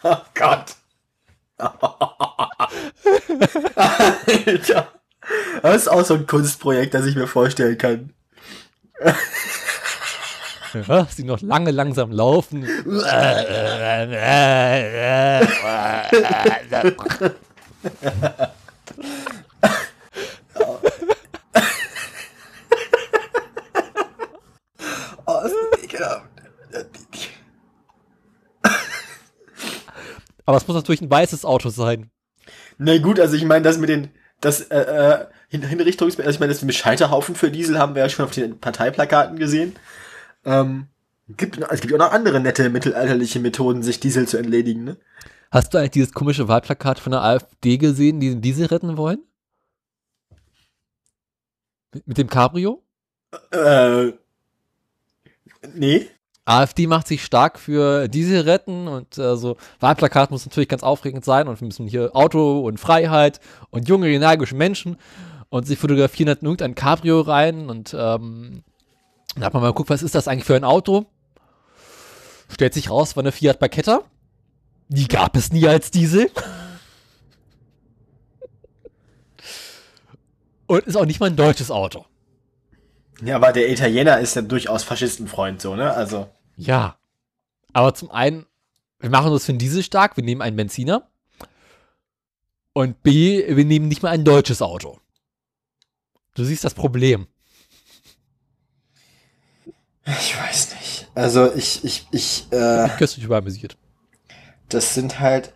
oh 0.02 0.16
Gott. 0.34 0.74
Alter. 3.76 4.92
Das 5.62 5.76
ist 5.76 5.88
auch 5.88 6.04
so 6.04 6.14
ein 6.14 6.26
Kunstprojekt, 6.26 6.94
das 6.94 7.06
ich 7.06 7.14
mir 7.14 7.28
vorstellen 7.28 7.78
kann. 7.78 8.12
Sie 11.10 11.24
noch 11.24 11.40
lange 11.40 11.70
langsam 11.70 12.10
laufen. 12.10 12.66
Aber 30.46 30.58
es 30.58 30.66
muss 30.66 30.76
natürlich 30.76 31.00
ein 31.00 31.10
weißes 31.10 31.44
Auto 31.44 31.70
sein. 31.70 32.10
Na 32.76 32.98
gut, 32.98 33.18
also 33.20 33.36
ich 33.36 33.44
meine, 33.44 33.62
das 33.62 33.78
mit 33.78 33.88
den, 33.88 34.10
das 34.40 34.60
äh, 34.62 34.78
äh, 34.78 35.26
Hin 35.48 35.62
Hinrichtungs, 35.62 36.18
also 36.18 36.30
ich 36.30 36.40
meine, 36.40 36.52
das 36.52 36.62
mit 36.62 36.74
Scheiterhaufen 36.74 37.34
für 37.34 37.50
Diesel 37.50 37.78
haben 37.78 37.94
wir 37.94 38.02
ja 38.02 38.08
schon 38.08 38.24
auf 38.24 38.32
den 38.32 38.58
Parteiplakaten 38.58 39.38
gesehen. 39.38 39.76
Ähm, 40.44 40.88
gibt, 41.28 41.58
es 41.58 41.80
gibt 41.80 41.94
auch 41.94 41.98
noch 41.98 42.12
andere 42.12 42.40
nette 42.40 42.68
mittelalterliche 42.70 43.40
Methoden, 43.40 43.82
sich 43.82 44.00
Diesel 44.00 44.28
zu 44.28 44.36
entledigen, 44.36 44.84
ne? 44.84 44.96
Hast 45.50 45.72
du 45.72 45.78
eigentlich 45.78 45.92
dieses 45.92 46.12
komische 46.12 46.48
Wahlplakat 46.48 46.98
von 46.98 47.12
der 47.12 47.22
AfD 47.22 47.78
gesehen, 47.78 48.18
die 48.18 48.30
den 48.30 48.42
Diesel 48.42 48.66
retten 48.66 48.96
wollen? 48.96 49.20
Mit, 52.06 52.18
dem 52.18 52.28
Cabrio? 52.28 52.82
Äh, 53.52 54.14
nee. 55.74 56.08
AfD 56.44 56.88
macht 56.88 57.06
sich 57.06 57.24
stark 57.24 57.60
für 57.60 58.08
Diesel 58.08 58.40
retten 58.40 58.88
und 58.88 59.16
äh, 59.16 59.36
so 59.36 59.56
Wahlplakat 59.78 60.32
muss 60.32 60.44
natürlich 60.44 60.68
ganz 60.68 60.82
aufregend 60.82 61.24
sein 61.24 61.46
und 61.46 61.60
wir 61.60 61.66
müssen 61.66 61.86
hier 61.86 62.16
Auto 62.16 62.66
und 62.66 62.80
Freiheit 62.80 63.38
und 63.70 63.88
junge, 63.88 64.08
energische 64.08 64.56
Menschen 64.56 64.96
und 65.50 65.68
sie 65.68 65.76
fotografieren 65.76 66.28
halt 66.28 66.42
in 66.42 66.46
irgendein 66.46 66.74
Cabrio 66.74 67.20
rein 67.20 67.70
und 67.70 67.94
ähm, 67.96 68.64
dann 69.34 69.44
hat 69.44 69.52
man 69.52 69.62
mal 69.62 69.70
geguckt, 69.70 69.90
was 69.90 70.02
ist 70.02 70.14
das 70.14 70.28
eigentlich 70.28 70.44
für 70.44 70.56
ein 70.56 70.64
Auto? 70.64 71.06
Stellt 72.48 72.74
sich 72.74 72.90
raus, 72.90 73.16
war 73.16 73.22
eine 73.22 73.32
Fiat 73.32 73.58
Barchetta. 73.58 74.02
Die 74.88 75.08
gab 75.08 75.36
es 75.36 75.52
nie 75.52 75.66
als 75.66 75.90
Diesel. 75.90 76.30
Und 80.66 80.84
ist 80.84 80.96
auch 80.96 81.06
nicht 81.06 81.20
mal 81.20 81.26
ein 81.26 81.36
deutsches 81.36 81.70
Auto. 81.70 82.04
Ja, 83.22 83.36
aber 83.36 83.52
der 83.52 83.70
Italiener 83.70 84.18
ist 84.20 84.36
ja 84.36 84.42
durchaus 84.42 84.82
Faschistenfreund, 84.82 85.60
so, 85.60 85.76
ne? 85.76 85.92
Also. 85.92 86.28
Ja. 86.56 86.96
Aber 87.72 87.94
zum 87.94 88.10
einen, 88.10 88.46
wir 89.00 89.10
machen 89.10 89.32
uns 89.32 89.44
für 89.44 89.52
einen 89.52 89.58
Diesel 89.58 89.82
stark, 89.82 90.16
wir 90.16 90.24
nehmen 90.24 90.42
einen 90.42 90.56
Benziner. 90.56 91.08
Und 92.72 93.02
B, 93.02 93.56
wir 93.56 93.64
nehmen 93.64 93.88
nicht 93.88 94.02
mal 94.02 94.10
ein 94.10 94.24
deutsches 94.24 94.62
Auto. 94.62 94.98
Du 96.34 96.44
siehst 96.44 96.64
das 96.64 96.74
Problem. 96.74 97.28
Ich 100.06 100.36
weiß 100.38 100.74
nicht. 100.74 101.08
Also 101.14 101.52
ich, 101.54 101.84
ich, 101.84 102.06
ich, 102.10 102.46
äh, 102.50 102.88
Köstlich 102.98 103.24
überamüsiert. 103.24 103.76
das 104.68 104.94
sind 104.94 105.20
halt, 105.20 105.52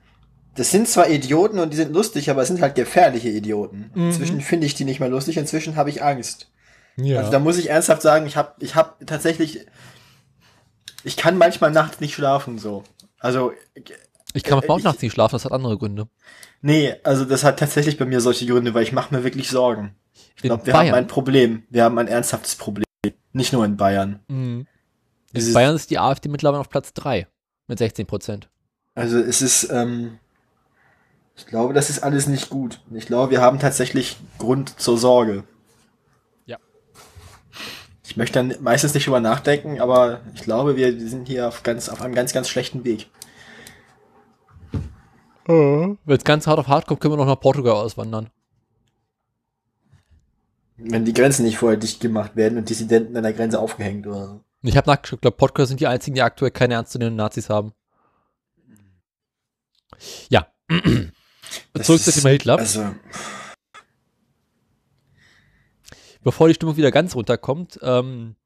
das 0.55 0.71
sind 0.71 0.89
zwar 0.89 1.09
Idioten 1.11 1.59
und 1.59 1.73
die 1.73 1.77
sind 1.77 1.93
lustig, 1.93 2.31
aber 2.31 2.43
es 2.43 2.49
sind 2.49 2.61
halt 2.63 2.75
gefährliche 2.75 3.29
Idioten. 3.29 3.91
Mhm. 3.95 4.07
Inzwischen 4.07 4.41
finde 4.41 4.67
ich 4.67 4.75
die 4.75 4.85
nicht 4.85 5.01
mehr 5.01 5.09
lustig, 5.11 5.37
inzwischen 5.37 5.77
habe 5.77 5.91
ich 5.91 6.03
Angst. 6.03 6.51
Ja. 6.97 7.19
Also 7.19 7.31
da 7.31 7.39
muss 7.39 7.59
ich 7.59 7.71
ernsthaft 7.71 8.03
sagen, 8.03 8.27
ich 8.27 8.37
habe 8.37 8.55
ich 8.61 8.75
hab 8.75 9.05
tatsächlich, 9.07 9.67
ich 11.05 11.17
kann 11.17 11.37
manchmal 11.39 11.71
nachts 11.71 12.01
nicht 12.01 12.15
schlafen, 12.15 12.59
so. 12.59 12.85
Also, 13.21 13.53
ich 14.35 14.43
kann 14.45 14.63
äh, 14.63 14.69
auch 14.69 14.79
ich- 14.79 14.85
nachts 14.85 15.03
nicht 15.03 15.13
schlafen, 15.13 15.35
das 15.35 15.45
hat 15.45 15.53
andere 15.53 15.77
Gründe. 15.79 16.09
nee, 16.63 16.95
also 17.05 17.25
das 17.25 17.45
hat 17.45 17.59
tatsächlich 17.59 17.99
bei 17.99 18.05
mir 18.05 18.21
solche 18.21 18.47
Gründe, 18.47 18.75
weil 18.75 18.83
ich 18.83 18.93
mache 18.93 19.15
mir 19.15 19.25
wirklich 19.25 19.49
Sorgen. 19.51 19.95
Ich 20.37 20.43
glaube, 20.43 20.65
wir 20.67 20.73
haben 20.73 20.81
Bayern. 20.87 20.95
ein 20.95 21.07
Problem. 21.07 21.65
Wir 21.71 21.85
haben 21.85 21.99
ein 21.99 22.09
ernsthaftes 22.09 22.55
Problem. 22.57 22.85
Nicht 23.33 23.53
nur 23.53 23.65
in 23.65 23.77
Bayern. 23.77 24.21
Mhm. 24.29 24.61
In 24.61 24.67
Dieses- 25.35 25.55
Bayern 25.55 25.77
ist 25.77 25.91
die 25.91 25.99
AfD 25.99 26.29
mittlerweile 26.29 26.61
auf 26.61 26.71
Platz 26.71 26.93
3 26.95 27.27
mit 27.67 27.79
16 27.79 28.07
Prozent. 28.07 28.49
Also 28.95 29.19
es 29.19 29.43
ist, 29.43 29.71
ähm, 29.71 30.19
ich 31.37 31.47
glaube, 31.47 31.75
das 31.75 31.91
ist 31.91 32.03
alles 32.03 32.27
nicht 32.27 32.51
gut. 32.51 32.81
Ich 32.93 33.07
glaube, 33.07 33.31
wir 33.31 33.41
haben 33.41 33.59
tatsächlich 33.59 34.17
Grund 34.39 34.81
zur 34.81 34.99
Sorge. 34.99 35.45
Ja. 36.47 36.57
Ich 38.05 38.17
möchte 38.17 38.39
dann 38.43 38.55
meistens 38.61 38.95
nicht 38.95 39.07
drüber 39.07 39.21
nachdenken, 39.21 39.81
aber 39.81 40.21
ich 40.35 40.43
glaube, 40.43 40.77
wir 40.77 40.99
sind 41.09 41.29
hier 41.29 41.47
auf 41.47 41.63
ganz, 41.63 41.89
auf 41.89 42.01
einem 42.03 42.15
ganz, 42.15 42.33
ganz 42.33 42.49
schlechten 42.49 42.85
Weg. 42.85 43.09
Wenn 45.47 45.97
es 46.07 46.25
ganz 46.25 46.47
hart 46.47 46.59
auf 46.59 46.69
hart 46.69 46.87
kommt, 46.87 47.01
können 47.01 47.13
wir 47.15 47.17
noch 47.19 47.27
nach 47.27 47.41
Portugal 47.41 47.75
auswandern. 47.75 48.29
Wenn 50.79 51.05
die 51.05 51.13
Grenzen 51.13 51.45
nicht 51.45 51.59
vorher 51.59 51.77
dicht 51.79 52.01
gemacht 52.01 52.37
werden 52.37 52.57
und 52.59 52.69
Dissidenten 52.71 53.17
an 53.17 53.23
der 53.25 53.33
Grenze 53.33 53.59
aufgehängt 53.59 54.07
oder 54.07 54.27
so. 54.27 54.45
Ich 54.63 54.77
habe 54.77 54.89
nachgeschaut, 54.89 55.19
ich 55.19 55.21
glaube, 55.23 55.37
Portugal 55.37 55.67
sind 55.67 55.81
die 55.81 55.87
einzigen, 55.87 56.15
die 56.15 56.23
aktuell 56.23 56.51
keine 56.51 56.75
ernstzunehmenden 56.75 57.17
Nazis 57.17 57.51
haben. 57.51 57.73
Ja. 60.31 60.47
Zurück 61.83 62.07
ist- 62.07 62.15
Thema 62.15 62.31
Hitler. 62.31 62.59
Also, 62.59 62.95
bevor 66.23 66.49
die 66.49 66.55
Stimmung 66.55 66.77
wieder 66.77 66.91
ganz 66.91 67.15
runterkommt, 67.15 67.79
ähm, 67.83 68.37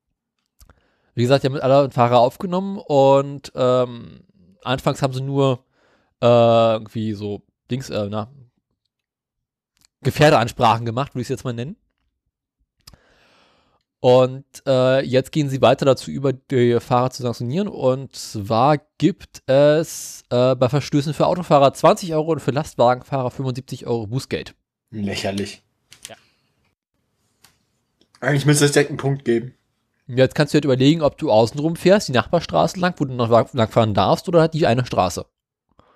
wie 1.14 1.22
gesagt, 1.22 1.42
die 1.42 1.46
haben 1.48 1.54
mit 1.54 1.62
aller 1.62 1.90
Fahrer 1.90 2.18
aufgenommen 2.20 2.78
und 2.78 3.52
ähm, 3.54 4.22
anfangs 4.62 5.02
haben 5.02 5.12
sie 5.12 5.22
nur 5.22 5.64
äh, 6.22 6.26
irgendwie 6.26 7.12
so 7.12 7.42
Dings, 7.70 7.90
äh, 7.90 8.08
na, 8.08 8.30
Gefährdeansprachen 10.02 10.84
gemacht, 10.86 11.14
würde 11.14 11.20
ich 11.22 11.26
es 11.26 11.30
jetzt 11.30 11.44
mal 11.44 11.52
nennen. 11.52 11.76
Und 14.04 14.44
äh, 14.66 15.04
jetzt 15.06 15.30
gehen 15.30 15.48
sie 15.48 15.62
weiter 15.62 15.84
dazu 15.86 16.10
über, 16.10 16.32
die 16.32 16.80
Fahrer 16.80 17.10
zu 17.10 17.22
sanktionieren. 17.22 17.68
Und 17.68 18.16
zwar 18.16 18.78
gibt 18.98 19.44
es 19.46 20.24
äh, 20.28 20.56
bei 20.56 20.68
Verstößen 20.68 21.14
für 21.14 21.28
Autofahrer 21.28 21.72
20 21.72 22.12
Euro 22.12 22.32
und 22.32 22.40
für 22.40 22.50
Lastwagenfahrer 22.50 23.30
75 23.30 23.86
Euro 23.86 24.08
Bußgeld. 24.08 24.56
lächerlich. 24.90 25.62
Ja. 26.08 26.16
Eigentlich 28.20 28.44
müsste 28.44 28.64
es 28.64 28.72
direkt 28.72 28.90
einen 28.90 28.96
Punkt 28.96 29.24
geben. 29.24 29.54
Jetzt 30.08 30.34
kannst 30.34 30.52
du 30.52 30.56
halt 30.56 30.64
überlegen, 30.64 31.02
ob 31.02 31.16
du 31.16 31.30
außenrum 31.30 31.76
fährst, 31.76 32.08
die 32.08 32.12
Nachbarstraße 32.12 32.80
lang, 32.80 32.94
wo 32.96 33.04
du 33.04 33.14
noch 33.14 33.30
lang- 33.30 33.70
fahren 33.70 33.94
darfst, 33.94 34.26
oder 34.28 34.40
halt 34.40 34.54
die 34.54 34.66
eine 34.66 34.84
Straße. 34.84 35.26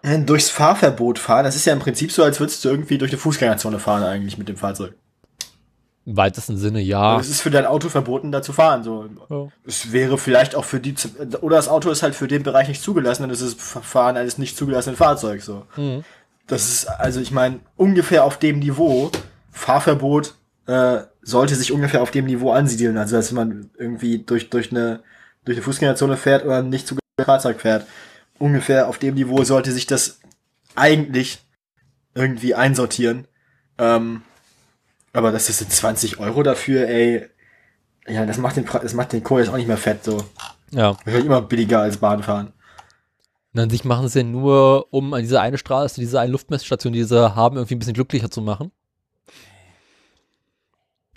Äh, 0.03 0.21
Durchs 0.21 0.49
Fahrverbot 0.49 1.19
fahren, 1.19 1.43
das 1.45 1.57
ist 1.57 1.65
ja 1.65 1.73
im 1.73 1.81
Prinzip 1.81 2.13
so, 2.13 2.23
als 2.23 2.39
würdest 2.39 2.65
du 2.65 2.69
irgendwie 2.69 2.99
durch 2.99 3.11
eine 3.11 3.19
Fußgängerzone 3.19 3.81
fahren 3.81 4.05
eigentlich 4.05 4.39
mit 4.39 4.49
dem 4.49 4.57
Fahrzeug. 4.57 4.95
Im 6.07 6.17
weitesten 6.17 6.57
Sinne, 6.57 6.81
ja. 6.81 7.19
Es 7.19 7.29
ist 7.29 7.41
für 7.41 7.51
dein 7.51 7.67
Auto 7.67 7.89
verboten, 7.89 8.31
da 8.31 8.41
zu 8.41 8.53
fahren. 8.53 8.85
So. 8.85 9.09
Ja. 9.29 9.49
Es 9.67 9.91
wäre 9.91 10.19
vielleicht 10.19 10.55
auch 10.55 10.65
für 10.65 10.79
die, 10.79 10.95
zu- 10.95 11.09
oder 11.41 11.57
das 11.57 11.69
Auto 11.69 11.91
ist 11.91 12.05
halt 12.05 12.15
für 12.15 12.29
den 12.29 12.45
Bereich 12.45 12.69
nicht 12.69 12.81
zugelassen, 12.81 13.23
dann 13.23 13.31
ist 13.31 13.41
es 13.41 13.55
Fahren 13.55 14.17
eines 14.17 14.39
nicht 14.39 14.57
zugelassenen 14.57 14.97
Fahrzeugs. 14.97 15.45
So. 15.45 15.67
Mhm. 15.77 16.05
Das 16.47 16.69
ist, 16.69 16.87
also 16.87 17.21
ich 17.21 17.33
meine, 17.33 17.59
ungefähr 17.77 18.23
auf 18.23 18.39
dem 18.39 18.61
Niveau, 18.61 19.11
Fahrverbot 19.51 20.35
äh, 20.67 20.99
sollte 21.23 21.57
sich 21.57 21.73
ungefähr 21.73 22.03
auf 22.03 22.13
dem 22.13 22.27
Niveau 22.27 22.53
ansiedeln. 22.53 22.99
Also 22.99 23.17
dass 23.17 23.33
man 23.33 23.71
irgendwie 23.77 24.19
durch, 24.19 24.49
durch, 24.49 24.71
eine, 24.71 25.01
durch 25.45 25.57
eine 25.57 25.65
Fußgängerzone 25.65 26.17
fährt 26.17 26.45
oder 26.45 26.59
ein 26.59 26.69
nicht 26.69 26.87
zugelassenes 26.87 27.27
Fahrzeug 27.27 27.61
fährt. 27.61 27.85
Ungefähr 28.39 28.87
auf 28.87 28.99
dem 28.99 29.15
Niveau 29.15 29.43
sollte 29.43 29.73
sich 29.73 29.87
das 29.87 30.21
eigentlich 30.77 31.41
irgendwie 32.15 32.55
einsortieren. 32.55 33.27
Ähm, 33.79 34.23
aber 35.17 35.33
das 35.33 35.49
ist 35.49 35.61
jetzt 35.61 35.73
20 35.77 36.19
Euro 36.19 36.43
dafür, 36.43 36.89
ey. 36.89 37.29
Ja, 38.09 38.25
das 38.27 38.39
macht 38.39 38.57
den, 38.57 38.65
Pre- 38.65 38.81
das 38.81 38.95
macht 38.95 39.13
den 39.13 39.23
Kohl 39.25 39.41
jetzt 39.41 39.49
auch 39.51 39.57
nicht 39.57 39.67
mehr 39.67 39.77
fett, 39.77 40.05
so. 40.05 40.25
ja. 40.71 40.97
Wahrscheinlich 41.05 41.25
immer 41.27 41.43
billiger 41.43 41.81
als 41.81 41.97
Bahnfahren. 41.97 42.53
Und 43.53 43.61
an 43.61 43.71
sich 43.71 43.85
machen 43.85 44.09
sie 44.09 44.21
ja 44.21 44.25
nur, 44.25 44.87
um 44.93 45.13
an 45.15 45.23
diese 45.23 45.41
eine 45.41 45.59
Straße, 45.59 46.01
diese 46.01 46.21
eine 46.21 46.31
Luftmessstation, 46.31 46.93
die 46.93 47.05
sie 47.05 47.35
haben, 47.35 47.57
irgendwie 47.57 47.75
ein 47.75 47.79
bisschen 47.79 47.95
glücklicher 47.95 48.31
zu 48.31 48.43
machen. 48.43 48.71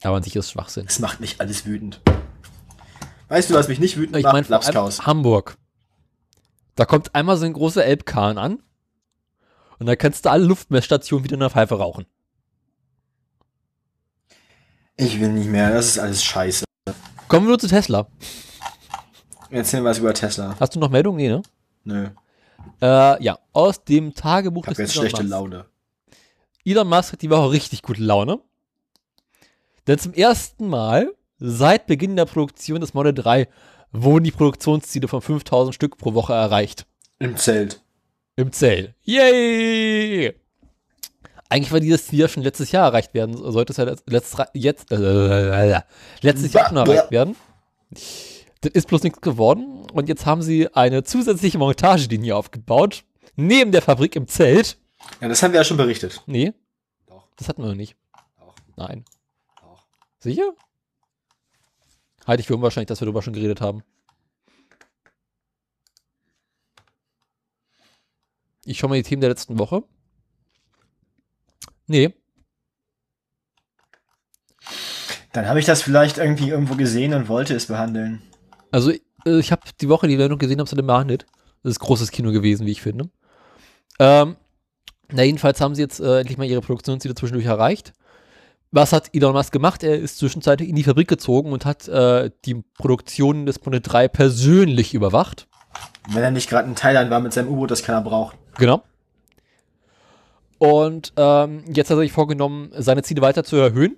Aber 0.01 0.15
an 0.17 0.23
sich 0.23 0.35
ist 0.35 0.45
es 0.45 0.51
Schwachsinn. 0.51 0.85
Das 0.85 0.99
macht 0.99 1.19
mich 1.19 1.39
alles 1.41 1.65
wütend. 1.65 1.99
Weißt 3.27 3.49
du, 3.49 3.53
was 3.53 3.67
mich 3.67 3.79
nicht 3.79 3.97
wütend 3.97 4.15
Ich 4.17 4.23
macht? 4.23 4.35
allem 4.35 4.45
Lapskaus. 4.47 5.05
Hamburg. 5.05 5.57
Da 6.75 6.85
kommt 6.85 7.13
einmal 7.13 7.35
so 7.37 7.45
ein 7.45 7.53
großer 7.53 7.83
Elbkahn 7.83 8.37
an 8.37 8.59
und 9.79 9.85
da 9.85 9.95
kannst 9.97 10.25
du 10.25 10.31
alle 10.31 10.45
Luftmessstationen 10.45 11.23
wieder 11.25 11.33
in 11.33 11.41
der 11.41 11.49
Pfeife 11.49 11.75
rauchen. 11.77 12.05
Ich 15.01 15.19
will 15.19 15.29
nicht 15.29 15.47
mehr, 15.49 15.71
das 15.71 15.87
ist 15.87 15.99
alles 15.99 16.21
scheiße. 16.23 16.65
Kommen 17.29 17.45
wir 17.45 17.51
nur 17.51 17.59
zu 17.59 17.67
Tesla. 17.69 18.07
Erzähl 19.49 19.81
was 19.83 19.97
über 19.99 20.13
Tesla. 20.13 20.55
Hast 20.59 20.75
du 20.75 20.79
noch 20.79 20.89
Meldungen? 20.89 21.17
Nee, 21.17 21.29
ne? 21.29 21.41
Nö, 21.85 22.09
Äh, 22.81 23.23
ja, 23.23 23.39
aus 23.53 23.83
dem 23.85 24.13
Tagebuch 24.13 24.63
ich 24.63 24.67
hab 24.67 24.75
des 24.75 24.93
jetzt 24.93 24.95
Elon 24.95 25.01
schlechte 25.09 25.23
Musk. 25.23 25.31
Laune. 25.31 25.65
Elon 26.65 26.87
Musk 26.89 27.13
hat 27.13 27.21
die 27.21 27.29
Woche 27.29 27.51
richtig 27.51 27.81
gute 27.81 28.03
Laune. 28.03 28.39
Denn 29.87 29.97
zum 29.97 30.13
ersten 30.13 30.67
Mal 30.67 31.13
seit 31.37 31.87
Beginn 31.87 32.17
der 32.17 32.25
Produktion 32.25 32.81
des 32.81 32.93
Model 32.93 33.13
3 33.13 33.47
wurden 33.93 34.25
die 34.25 34.31
Produktionsziele 34.31 35.07
von 35.07 35.21
5000 35.21 35.73
Stück 35.73 35.97
pro 35.97 36.13
Woche 36.13 36.33
erreicht. 36.33 36.85
Im 37.19 37.37
Zelt. 37.37 37.81
Im 38.35 38.51
Zell. 38.51 38.95
Yay! 39.03 40.35
Eigentlich 41.49 41.71
war 41.71 41.79
dieses 41.79 42.05
Ziel 42.05 42.19
ja 42.19 42.27
schon 42.27 42.43
letztes 42.43 42.71
Jahr 42.71 42.85
erreicht 42.85 43.15
werden. 43.15 43.35
Sollte 43.35 43.73
es 43.73 43.77
ja 43.77 43.83
letzt, 43.85 44.03
letzt, 44.07 44.37
jetzt, 44.53 44.91
äh, 44.91 45.81
letztes 46.21 46.53
Jahr 46.53 46.67
schon 46.67 46.77
erreicht 46.77 47.09
werden. 47.09 47.35
Das 48.61 48.71
ist 48.73 48.87
bloß 48.87 49.01
nichts 49.01 49.19
geworden. 49.21 49.87
Und 49.91 50.07
jetzt 50.09 50.27
haben 50.27 50.43
sie 50.43 50.71
eine 50.75 51.03
zusätzliche 51.03 51.57
Montagelinie 51.57 52.35
aufgebaut. 52.35 53.03
Neben 53.35 53.71
der 53.71 53.81
Fabrik 53.81 54.15
im 54.15 54.27
Zelt. 54.27 54.77
Ja, 55.21 55.27
das 55.27 55.41
haben 55.41 55.53
wir 55.53 55.59
ja 55.59 55.63
schon 55.63 55.77
berichtet. 55.77 56.21
Nee, 56.27 56.53
Doch. 57.07 57.27
das 57.37 57.49
hatten 57.49 57.63
wir 57.63 57.69
noch 57.69 57.75
nicht. 57.75 57.95
Doch. 58.37 58.53
Nein. 58.75 59.05
Doch. 59.61 59.85
Sicher? 60.19 60.53
Halte 62.27 62.41
ich 62.41 62.47
für 62.47 62.55
unwahrscheinlich, 62.55 62.89
dass 62.89 63.01
wir 63.01 63.05
darüber 63.05 63.23
schon 63.23 63.33
geredet 63.33 63.59
haben. 63.59 63.81
Ich 68.65 68.77
schaue 68.77 68.89
mal 68.89 68.97
die 68.97 69.03
Themen 69.03 69.21
der 69.21 69.29
letzten 69.31 69.57
Woche. 69.57 69.83
Nee, 71.89 72.13
Dann 75.33 75.47
habe 75.47 75.59
ich 75.59 75.65
das 75.65 75.81
vielleicht 75.81 76.17
irgendwie 76.17 76.49
irgendwo 76.49 76.75
gesehen 76.75 77.13
und 77.13 77.27
wollte 77.27 77.55
es 77.55 77.67
behandeln. 77.67 78.21
also 78.71 78.91
äh, 78.91 79.39
ich 79.39 79.51
habe 79.51 79.61
die 79.79 79.89
Woche 79.89 80.07
die 80.07 80.17
Meldung 80.17 80.39
gesehen, 80.39 80.59
habe 80.59 80.65
es 80.65 80.75
dann 80.75 80.85
behandelt. 80.85 81.25
Das 81.63 81.71
ist 81.71 81.79
großes 81.79 82.11
Kino 82.11 82.31
gewesen, 82.31 82.65
wie 82.65 82.71
ich 82.71 82.81
finde. 82.81 83.09
Ähm, 83.99 84.37
na, 85.11 85.23
jedenfalls 85.23 85.59
haben 85.61 85.75
sie 85.75 85.81
jetzt 85.81 85.99
äh, 85.99 86.19
endlich 86.19 86.37
mal 86.37 86.47
ihre 86.47 86.61
Produktionsziele 86.61 87.15
zwischendurch 87.15 87.47
erreicht. 87.47 87.93
Was 88.71 88.93
hat 88.93 89.09
Elon 89.13 89.33
Musk 89.33 89.51
gemacht? 89.51 89.83
Er 89.83 89.97
ist 89.97 90.19
zwischenzeitlich 90.19 90.69
in 90.69 90.75
die 90.75 90.83
Fabrik 90.83 91.07
gezogen 91.07 91.51
und 91.51 91.65
hat 91.65 91.87
äh, 91.87 92.29
die 92.45 92.63
Produktion 92.77 93.45
des 93.45 93.59
Planet 93.59 93.91
3 93.91 94.07
persönlich 94.07 94.93
überwacht. 94.93 95.47
Wenn 96.07 96.23
er 96.23 96.31
nicht 96.31 96.49
gerade 96.49 96.67
in 96.67 96.75
Thailand 96.75 97.09
war 97.09 97.19
mit 97.19 97.33
seinem 97.33 97.49
U-Boot, 97.49 97.71
das 97.71 97.83
keiner 97.83 98.01
braucht. 98.01 98.37
Genau. 98.57 98.83
Und 100.59 101.13
ähm, 101.15 101.63
jetzt 101.73 101.89
hat 101.89 101.97
er 101.97 102.01
sich 102.01 102.11
vorgenommen, 102.11 102.71
seine 102.77 103.01
Ziele 103.01 103.21
weiter 103.21 103.43
zu 103.43 103.55
erhöhen. 103.55 103.97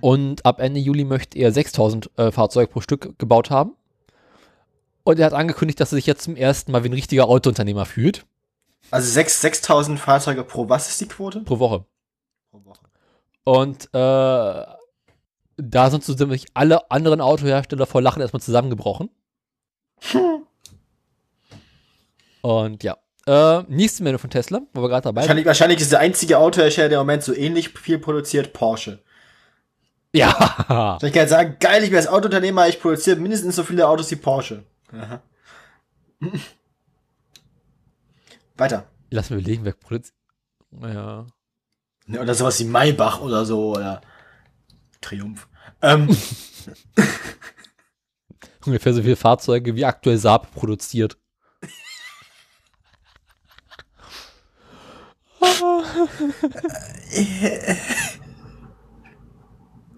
Und 0.00 0.44
ab 0.44 0.60
Ende 0.60 0.80
Juli 0.80 1.04
möchte 1.04 1.38
er 1.38 1.52
6000 1.52 2.10
äh, 2.16 2.30
Fahrzeuge 2.32 2.70
pro 2.70 2.80
Stück 2.80 3.18
gebaut 3.18 3.50
haben. 3.50 3.74
Und 5.04 5.18
er 5.20 5.26
hat 5.26 5.32
angekündigt, 5.32 5.80
dass 5.80 5.92
er 5.92 5.96
sich 5.96 6.06
jetzt 6.06 6.24
zum 6.24 6.36
ersten 6.36 6.72
Mal 6.72 6.82
wie 6.82 6.88
ein 6.88 6.92
richtiger 6.92 7.28
Autounternehmer 7.28 7.86
fühlt. 7.86 8.26
Also 8.90 9.08
6 9.08 9.40
6000 9.40 10.00
Fahrzeuge 10.00 10.42
pro, 10.44 10.68
was 10.68 10.88
ist 10.88 11.00
die 11.00 11.06
Quote? 11.06 11.40
Pro 11.40 11.58
Woche. 11.60 11.86
Pro 12.50 12.64
Woche. 12.64 12.80
Und 13.44 13.86
äh, 13.94 14.66
da 15.58 15.90
sind 15.90 16.04
so 16.04 16.14
ziemlich 16.14 16.46
alle 16.54 16.90
anderen 16.90 17.20
Autohersteller 17.20 17.86
vor 17.86 18.02
Lachen 18.02 18.20
erstmal 18.20 18.42
zusammengebrochen. 18.42 19.10
Und 22.42 22.82
ja. 22.84 22.96
Äh, 23.26 23.62
nächste 23.68 24.04
Meldung 24.04 24.20
von 24.20 24.30
Tesla, 24.30 24.60
wo 24.72 24.82
wir 24.82 24.88
gerade 24.88 25.02
dabei 25.02 25.22
sind. 25.22 25.28
Wahrscheinlich, 25.28 25.46
wahrscheinlich 25.46 25.80
ist 25.80 25.90
der 25.92 25.98
einzige 25.98 26.38
Autohersteller, 26.38 26.88
der 26.88 27.00
im 27.00 27.06
Moment 27.06 27.24
so 27.24 27.34
ähnlich 27.34 27.70
viel 27.70 27.98
produziert, 27.98 28.52
Porsche. 28.52 29.02
Ja. 30.14 30.98
Ich 31.02 31.12
kann 31.12 31.22
jetzt 31.22 31.30
sagen, 31.30 31.56
geil, 31.58 31.82
ich 31.82 31.90
bin 31.90 31.98
als 31.98 32.06
Autounternehmer, 32.08 32.68
ich 32.68 32.80
produziere 32.80 33.16
mindestens 33.16 33.56
so 33.56 33.64
viele 33.64 33.86
Autos 33.88 34.10
wie 34.10 34.16
Porsche. 34.16 34.64
Aha. 34.92 35.22
Weiter. 38.56 38.86
Lass 39.10 39.28
mir 39.30 39.36
überlegen, 39.36 39.64
wer 39.64 39.72
produziert. 39.72 40.14
Ja. 40.80 41.26
Ne, 42.06 42.20
Oder 42.20 42.34
sowas 42.34 42.60
wie 42.60 42.64
Maybach 42.64 43.20
oder 43.20 43.44
so, 43.44 43.72
oder 43.72 44.00
Triumph. 45.00 45.48
Ähm, 45.82 46.08
Ungefähr 48.64 48.94
so 48.94 49.02
viele 49.02 49.16
Fahrzeuge 49.16 49.74
wie 49.74 49.84
aktuell 49.84 50.18
Saab 50.18 50.54
produziert. 50.54 51.18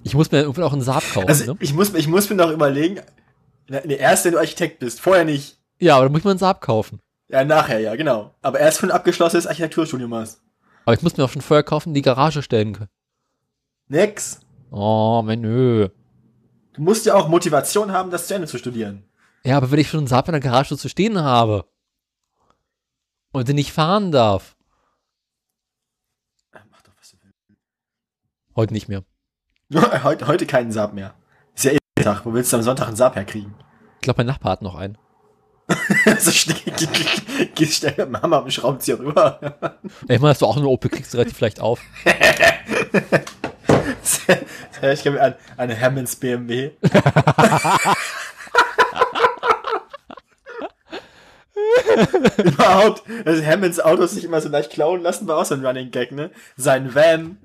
Ich 0.05 0.14
muss 0.14 0.30
mir 0.30 0.39
irgendwann 0.41 0.64
auch 0.64 0.72
einen 0.72 0.82
Saab 0.82 1.03
kaufen, 1.12 1.28
also 1.28 1.53
ne? 1.53 1.59
ich 1.61 1.74
muss, 1.74 1.93
ich 1.95 2.09
muss 2.09 2.30
mir 2.30 2.36
noch 2.36 2.51
überlegen, 2.51 3.01
ne, 3.68 3.84
erst 3.93 4.24
wenn 4.24 4.32
du 4.32 4.39
Architekt 4.39 4.78
bist, 4.78 5.01
vorher 5.01 5.24
nicht. 5.24 5.59
Ja, 5.80 5.97
aber 5.97 6.05
dann 6.05 6.12
muss 6.12 6.20
ich 6.20 6.24
mir 6.24 6.30
einen 6.30 6.39
Saab 6.39 6.61
kaufen. 6.61 7.01
Ja, 7.28 7.45
nachher, 7.45 7.78
ja, 7.80 7.95
genau. 7.95 8.34
Aber 8.41 8.59
erst 8.59 8.80
wenn 8.80 8.89
du 8.89 8.95
ein 8.95 8.99
abgeschlossenes 8.99 9.47
Architekturstudium 9.47 10.14
hast. 10.14 10.41
Aber 10.86 10.95
ich 10.95 11.03
muss 11.03 11.16
mir 11.16 11.24
auch 11.24 11.28
schon 11.30 11.43
vorher 11.43 11.62
kaufen, 11.62 11.93
die 11.93 12.01
Garage 12.03 12.43
stellen 12.43 12.72
können. 12.72 12.89
Nix. 13.89 14.41
Oh, 14.70 15.22
Menü. 15.22 15.89
Du 16.72 16.82
musst 16.82 17.05
ja 17.05 17.14
auch 17.14 17.28
Motivation 17.28 17.93
haben, 17.93 18.11
das 18.11 18.28
zu 18.28 18.34
Ende 18.34 18.47
zu 18.47 18.57
studieren. 18.57 19.05
Ja, 19.45 19.57
aber 19.57 19.70
wenn 19.70 19.78
ich 19.78 19.89
schon 19.91 19.99
einen 19.99 20.07
Saab 20.07 20.28
in 20.28 20.32
der 20.32 20.41
Garage 20.41 20.76
zu 20.76 20.89
stehen 20.89 21.20
habe 21.22 21.66
und 23.32 23.49
den 23.49 23.57
nicht 23.57 23.72
fahren 23.72 24.11
darf, 24.12 24.57
Äh, 26.53 26.61
Mach 26.70 26.80
doch, 26.82 26.93
was 26.99 27.11
du 27.11 27.16
heute 28.59 28.75
nicht 28.75 28.89
mehr. 28.89 29.05
Heute, 30.03 30.27
heute 30.27 30.47
keinen 30.47 30.73
Saab 30.73 30.95
mehr. 30.95 31.15
Ist 31.55 31.65
ja 31.65 31.73
eh 31.73 31.79
Tag. 32.03 32.25
Wo 32.25 32.33
willst 32.33 32.53
du 32.53 32.57
am 32.57 32.63
Sonntag 32.63 32.89
einen 32.89 32.97
Saab 32.97 33.17
herkriegen? 33.17 33.55
Ich 33.97 34.01
glaube, 34.01 34.19
mein 34.19 34.27
Nachbar 34.27 34.53
hat 34.53 34.63
noch 34.63 34.77
einen. 34.77 34.97
so 36.19 36.31
schnell, 36.31 36.57
gehst 37.55 37.75
schnell 37.75 38.07
mit 38.07 38.23
Hammer 38.23 38.43
und 38.43 38.51
Schraubenzieher 38.51 38.99
rüber. 38.99 39.39
Ich 40.09 40.19
meine, 40.19 40.31
hast 40.31 40.41
du 40.41 40.47
auch 40.47 40.57
eine 40.57 40.67
Opel, 40.67 40.91
kriegst 40.91 41.13
du 41.13 41.19
relativ 41.19 41.37
vielleicht 41.37 41.61
auf. 41.61 41.83
ich 44.83 45.03
glaube 45.03 45.21
an 45.21 45.35
eine 45.59 45.75
Hermans 45.75 46.17
BMW. 46.17 46.71
Überhaupt, 52.39 53.03
dass 53.27 53.43
Hermans 53.43 53.81
Autos 53.81 54.13
sich 54.13 54.25
immer 54.25 54.41
so 54.41 54.49
leicht 54.49 54.71
klauen 54.71 55.03
lassen, 55.03 55.29
war 55.29 55.37
auch 55.37 55.45
so 55.45 55.55
ein 55.55 55.65
Running 55.65 55.91
Gag, 55.91 56.13
ne? 56.13 56.31
Sein 56.57 56.95
Van, 56.95 57.37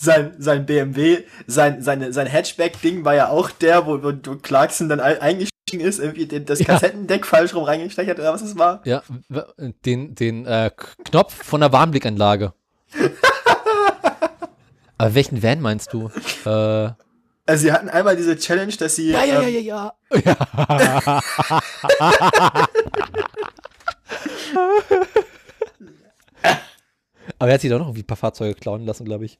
sein, 0.00 0.34
sein 0.38 0.64
BMW, 0.64 1.24
sein, 1.46 1.82
seine, 1.82 2.12
sein 2.12 2.26
Hatchback-Ding 2.26 3.04
war 3.04 3.14
ja 3.14 3.28
auch 3.28 3.50
der, 3.50 3.86
wo, 3.86 4.02
wo, 4.02 4.12
Clarkson 4.36 4.88
dann 4.88 4.98
eingestiegen 4.98 5.80
ist, 5.80 5.98
irgendwie 5.98 6.24
den, 6.26 6.46
das 6.46 6.58
Ja. 6.60 6.64
Kassettendeck 6.66 7.26
falsch 7.26 7.54
rum 7.54 7.64
reingesteckt 7.64 8.08
hat, 8.08 8.18
oder 8.18 8.32
was 8.32 8.40
es 8.40 8.56
war. 8.56 8.80
Ja, 8.84 9.02
den, 9.84 10.14
den 10.14 10.46
äh, 10.46 10.70
Knopf 11.04 11.34
von 11.34 11.60
der 11.60 11.72
Warnblickanlage. 11.72 12.54
Aber 14.98 15.14
welchen 15.14 15.42
Van 15.42 15.60
meinst 15.60 15.92
du? 15.92 16.10
Äh, 16.46 16.92
Also 17.46 17.62
sie 17.62 17.72
hatten 17.72 17.90
einmal 17.90 18.16
diese 18.16 18.36
Challenge, 18.38 18.72
dass 18.72 18.96
sie 18.96 19.12
ähm, 19.12 19.28
ja, 19.28 19.48
ja. 19.48 19.92
ja. 20.10 21.20
Aber 27.38 27.48
er 27.48 27.54
hat 27.54 27.60
sich 27.62 27.70
doch 27.70 27.78
noch 27.78 27.86
irgendwie 27.86 28.02
ein 28.02 28.06
paar 28.06 28.16
Fahrzeuge 28.18 28.54
klauen 28.54 28.84
lassen, 28.84 29.04
glaube 29.06 29.24
ich. 29.24 29.38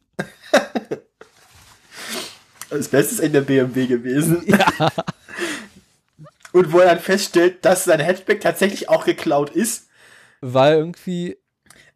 Das 2.81 2.89
Beste 2.89 3.13
ist 3.13 3.21
eigentlich 3.21 3.33
der 3.33 3.41
BMW 3.43 3.87
gewesen. 3.87 4.43
Und 6.53 6.73
wo 6.73 6.79
er 6.79 6.87
dann 6.87 6.99
feststellt, 6.99 7.63
dass 7.63 7.85
sein 7.85 8.01
Hatchback 8.01 8.41
tatsächlich 8.41 8.89
auch 8.89 9.05
geklaut 9.05 9.51
ist. 9.51 9.89
Weil 10.41 10.79
irgendwie, 10.79 11.37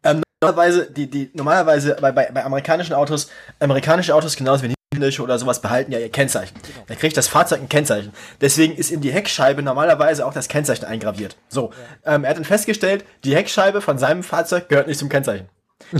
Ähm, 0.03 0.21
normalerweise, 0.43 0.91
die, 0.91 1.09
die, 1.09 1.31
normalerweise 1.33 1.97
bei, 1.99 2.11
bei, 2.11 2.29
bei 2.31 2.45
amerikanischen 2.45 2.93
Autos, 2.93 3.31
amerikanische 3.59 4.13
Autos 4.13 4.35
genauso 4.35 4.61
wie 4.61 4.75
niederländische 4.91 5.23
oder 5.23 5.39
sowas 5.39 5.59
behalten 5.59 5.91
ja 5.91 5.97
ihr 5.97 6.09
Kennzeichen. 6.09 6.55
Da 6.85 6.93
kriegt 6.93 7.17
das 7.17 7.27
Fahrzeug 7.27 7.61
ein 7.61 7.69
Kennzeichen. 7.69 8.13
Deswegen 8.39 8.75
ist 8.75 8.91
in 8.91 9.01
die 9.01 9.11
Heckscheibe 9.11 9.63
normalerweise 9.63 10.23
auch 10.23 10.33
das 10.33 10.49
Kennzeichen 10.49 10.85
eingraviert. 10.85 11.35
So, 11.49 11.71
ähm, 12.05 12.25
er 12.25 12.29
hat 12.29 12.37
dann 12.37 12.45
festgestellt, 12.45 13.05
die 13.23 13.35
Heckscheibe 13.35 13.81
von 13.81 13.97
seinem 13.97 14.21
Fahrzeug 14.21 14.69
gehört 14.69 14.85
nicht 14.85 14.99
zum 14.99 15.09
Kennzeichen. 15.09 15.49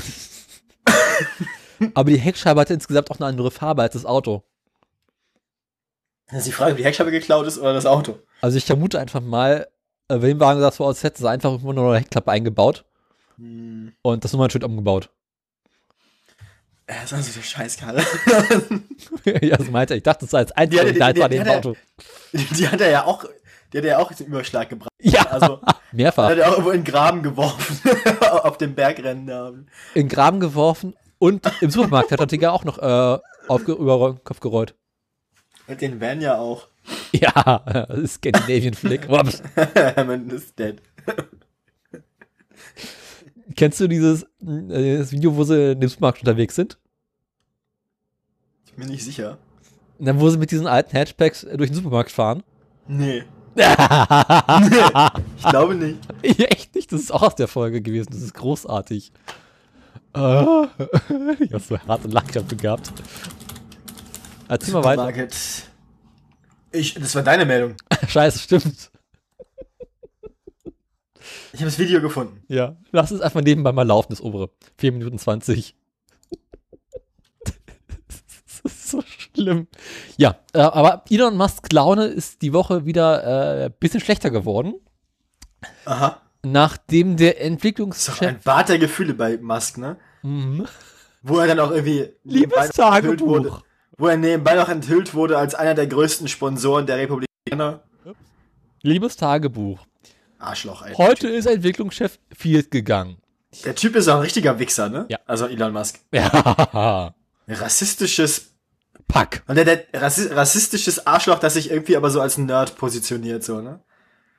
aber 1.95 2.11
die 2.11 2.19
Heckscheibe 2.19 2.61
hatte 2.61 2.75
insgesamt 2.75 3.09
auch 3.09 3.19
eine 3.19 3.25
andere 3.25 3.49
Farbe 3.49 3.81
als 3.81 3.93
das 3.93 4.05
Auto. 4.05 4.43
Das 6.27 6.39
ist 6.39 6.47
die 6.47 6.52
Frage, 6.52 6.72
ob 6.72 6.77
die 6.77 6.84
Heckscheibe 6.85 7.11
geklaut 7.11 7.45
ist 7.47 7.57
oder 7.60 7.73
das 7.73 7.85
Auto. 7.85 8.18
Also 8.41 8.57
ich 8.57 8.65
vermute 8.65 8.99
einfach 8.99 9.22
mal, 9.22 9.68
äh, 10.07 10.22
wenn 10.22 10.39
Wagen 10.39 10.60
das 10.61 10.77
so 10.77 10.85
aus 10.85 11.03
hätte, 11.03 11.22
sie 11.22 11.30
einfach 11.30 11.52
irgendwo 11.52 11.73
nur 11.73 11.89
eine 11.91 11.99
Heckklappe 11.99 12.31
eingebaut 12.31 12.84
und 13.38 14.23
das 14.23 14.31
Nummernschild 14.34 14.64
umgebaut. 14.64 15.10
Ja, 16.89 16.95
Das 17.02 17.11
ist 17.11 17.14
also 17.14 17.31
der 17.39 17.43
Scheißkarre. 17.43 18.02
ja, 19.41 19.57
das 19.57 19.69
meinte 19.72 19.93
er. 19.93 19.97
Ich 19.97 20.03
dachte, 20.03 20.26
das 20.27 20.31
sei 20.31 20.65
Die- 20.65 20.77
die- 20.77 20.84
Detail 20.93 21.14
die- 21.14 21.22
von 21.22 21.30
die- 21.31 21.38
dem 21.38 21.43
die- 21.43 21.49
Auto. 21.49 21.76
Die 22.34 22.68
hat 22.69 22.80
er 22.81 22.89
ja 22.91 23.03
auch, 23.06 23.26
die 23.73 23.77
hat 23.80 23.85
er 23.85 23.91
ja 23.91 23.97
auch 23.99 24.14
zum 24.14 24.27
Überschlag 24.27 24.69
gebracht. 24.69 24.89
Ja, 25.02 25.23
Also, 25.27 25.60
mehrfach. 25.91 26.30
hat 26.30 26.38
er 26.38 26.47
auch 26.47 26.52
irgendwo 26.53 26.69
in 26.72 26.84
den 26.84 26.91
Graben 26.91 27.23
geworfen. 27.23 27.80
auf 28.43 28.57
dem 28.57 28.76
Bergrennen 28.76 29.26
da. 29.27 29.49
in 29.49 29.65
den 29.95 30.10
Graben 30.10 30.39
geworfen 30.39 30.95
und 31.18 31.45
im 31.61 31.72
Supermarkt 31.72 32.11
hat 32.11 32.19
der 32.19 32.27
Tiger 32.27 32.53
auch 32.53 32.64
noch 32.65 32.77
äh, 32.77 33.19
auf, 33.47 33.68
über 33.68 34.11
den 34.14 34.23
Kopf 34.23 34.39
gerollt. 34.39 34.76
Den 35.67 35.99
Van 35.99 36.21
ja 36.21 36.37
auch. 36.37 36.67
Ja, 37.11 37.87
Scandinavian 38.05 38.73
Flick. 38.73 39.07
Man 39.09 40.29
ist 40.29 40.59
dead. 40.59 40.81
Kennst 43.55 43.79
du 43.79 43.87
dieses 43.87 44.23
äh, 44.23 44.97
das 44.97 45.11
Video, 45.11 45.35
wo 45.35 45.43
sie 45.45 45.71
in 45.71 45.79
dem 45.79 45.89
Supermarkt 45.89 46.19
unterwegs 46.19 46.55
sind? 46.55 46.77
Bin 48.75 48.89
nicht 48.89 49.05
sicher. 49.05 49.37
Und 49.97 50.07
dann, 50.07 50.19
wo 50.19 50.29
sie 50.29 50.37
mit 50.37 50.51
diesen 50.51 50.67
alten 50.67 50.95
Hatchbacks 50.95 51.45
äh, 51.45 51.55
durch 51.57 51.69
den 51.69 51.75
Supermarkt 51.75 52.11
fahren. 52.11 52.43
Nee. 52.87 53.23
ich 53.55 53.63
glaube 55.49 55.75
nicht. 55.75 55.99
Ja, 56.21 56.45
echt 56.47 56.75
nicht, 56.75 56.91
das 56.91 56.99
ist 56.99 57.11
auch 57.11 57.23
aus 57.23 57.35
der 57.35 57.47
Folge 57.47 57.81
gewesen. 57.81 58.09
Das 58.11 58.21
ist 58.21 58.33
großartig. 58.33 59.13
Ah, 60.11 60.67
ich 61.39 61.53
hab 61.53 61.61
so 61.61 61.77
harte 61.79 62.07
Lachkrämpfe 62.09 62.55
gehabt. 62.57 62.91
Erzähl 64.47 64.73
mal 64.73 64.84
weiter. 64.84 65.27
Ich, 66.72 66.93
das 66.93 67.15
war 67.15 67.23
deine 67.23 67.45
Meldung. 67.45 67.76
Scheiße, 68.07 68.39
stimmt. 68.39 68.91
Ich 71.53 71.61
habe 71.61 71.65
das 71.65 71.80
Video 71.80 72.01
gefunden. 72.01 72.43
Ja, 72.49 72.76
lass 72.91 73.11
es 73.11 73.22
einfach 73.22 73.41
nebenbei 73.41 73.72
mal 73.72 73.88
laufen, 73.88 74.07
das 74.11 74.22
obere. 74.22 74.49
4 74.77 74.91
Minuten 74.91 75.17
20. 75.17 75.76
das 78.07 78.59
ist 78.63 78.89
so 78.89 79.01
schlimm. 79.07 79.67
Ja, 80.17 80.39
äh, 80.53 80.59
aber 80.59 81.05
Elon 81.09 81.38
Musk 81.38 81.72
Laune 81.72 82.07
ist 82.07 82.41
die 82.41 82.51
Woche 82.51 82.85
wieder 82.85 83.23
ein 83.23 83.67
äh, 83.67 83.72
bisschen 83.80 84.01
schlechter 84.01 84.31
geworden, 84.31 84.76
Aha. 85.85 86.22
nachdem 86.43 87.15
der 87.15 87.35
doch 87.35 87.39
ein 87.39 87.53
Entwicklungschef. 87.53 88.43
Bad 88.43 88.67
der 88.67 88.80
Gefühle 88.80 89.13
bei 89.13 89.38
Musk, 89.38 89.77
ne? 89.77 89.97
Mhm. 90.23 90.65
Wo 91.22 91.39
er 91.39 91.47
dann 91.47 91.59
auch 91.59 91.72
irgendwie 91.72 92.09
Liebes 92.23 92.69
Tagebuch. 92.69 93.63
Wo 93.97 94.07
er 94.07 94.17
nebenbei 94.17 94.55
noch 94.55 94.69
enthüllt 94.69 95.13
wurde 95.13 95.38
als 95.38 95.55
einer 95.55 95.73
der 95.73 95.88
größten 95.88 96.27
Sponsoren 96.27 96.85
der 96.85 96.97
Republikaner. 96.97 97.84
Liebes 98.81 99.15
Tagebuch. 99.15 99.85
Arschloch, 100.38 100.85
ey. 100.85 100.93
Heute 100.95 101.27
ist 101.27 101.45
Entwicklungschef 101.45 102.19
Field 102.35 102.72
gegangen. 102.72 103.17
Der 103.63 103.76
Typ 103.76 103.95
ist 103.95 104.07
auch 104.07 104.15
ein 104.15 104.22
richtiger 104.22 104.59
Wichser, 104.59 104.89
ne? 104.89 105.05
Ja. 105.09 105.19
Also 105.26 105.47
Elon 105.47 105.73
Musk. 105.73 105.99
Ja. 106.11 107.15
Rassistisches 107.47 108.53
Pack. 109.07 109.43
Und 109.47 109.55
der, 109.55 109.65
der 109.65 109.85
rassi 109.93 110.27
rassistisches 110.34 111.05
Arschloch, 111.05 111.39
das 111.39 111.53
sich 111.53 111.69
irgendwie 111.69 111.95
aber 111.95 112.09
so 112.09 112.22
als 112.22 112.38
Nerd 112.38 112.76
positioniert, 112.76 113.43
so, 113.43 113.61
ne? 113.61 113.81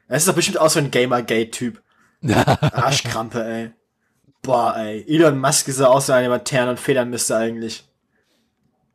Er 0.08 0.16
ist 0.16 0.28
doch 0.28 0.34
bestimmt 0.34 0.58
auch 0.58 0.70
so 0.70 0.78
ein 0.78 0.90
Gamergate-Typ. 0.90 1.82
Arschkrampe, 2.26 3.44
ey. 3.44 3.70
Boah, 4.42 4.76
ey. 4.76 5.04
Elon 5.08 5.38
Musk 5.38 5.68
ist 5.68 5.80
ja 5.80 5.88
auch 5.88 6.00
so 6.00 6.12
einer, 6.12 6.28
der 6.28 6.44
Ternen 6.44 6.70
und 6.70 6.80
Federn 6.80 7.10
müsste 7.10 7.36
eigentlich. 7.36 7.84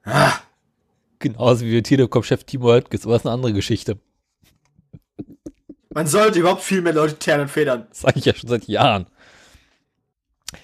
Ah, 0.04 0.34
Genauso 1.22 1.66
wie 1.66 1.82
Telekom-Chef 1.82 2.44
Timo 2.44 2.74
Höttges, 2.74 3.04
aber 3.04 3.14
das 3.14 3.22
ist 3.22 3.26
eine 3.28 3.36
andere 3.36 3.54
Geschichte. 3.54 4.00
man 5.94 6.08
sollte 6.08 6.40
überhaupt 6.40 6.64
viel 6.64 6.82
mehr 6.82 6.94
Leute 6.94 7.16
Ternen 7.16 7.44
und 7.44 7.50
Federn. 7.50 7.86
Das 7.90 8.02
sage 8.02 8.20
ich 8.20 8.26
ja 8.26 8.34
schon 8.34 8.50
seit 8.50 8.68
Jahren. 8.68 9.06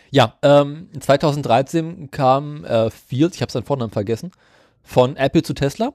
Ja, 0.10 0.38
ähm, 0.42 0.90
2013 1.00 2.10
kam 2.10 2.66
äh, 2.66 2.90
Fields, 2.90 3.36
ich 3.36 3.42
habe 3.42 3.52
seinen 3.52 3.66
Vornamen 3.66 3.92
vergessen, 3.92 4.32
von 4.82 5.16
Apple 5.16 5.44
zu 5.44 5.54
Tesla 5.54 5.94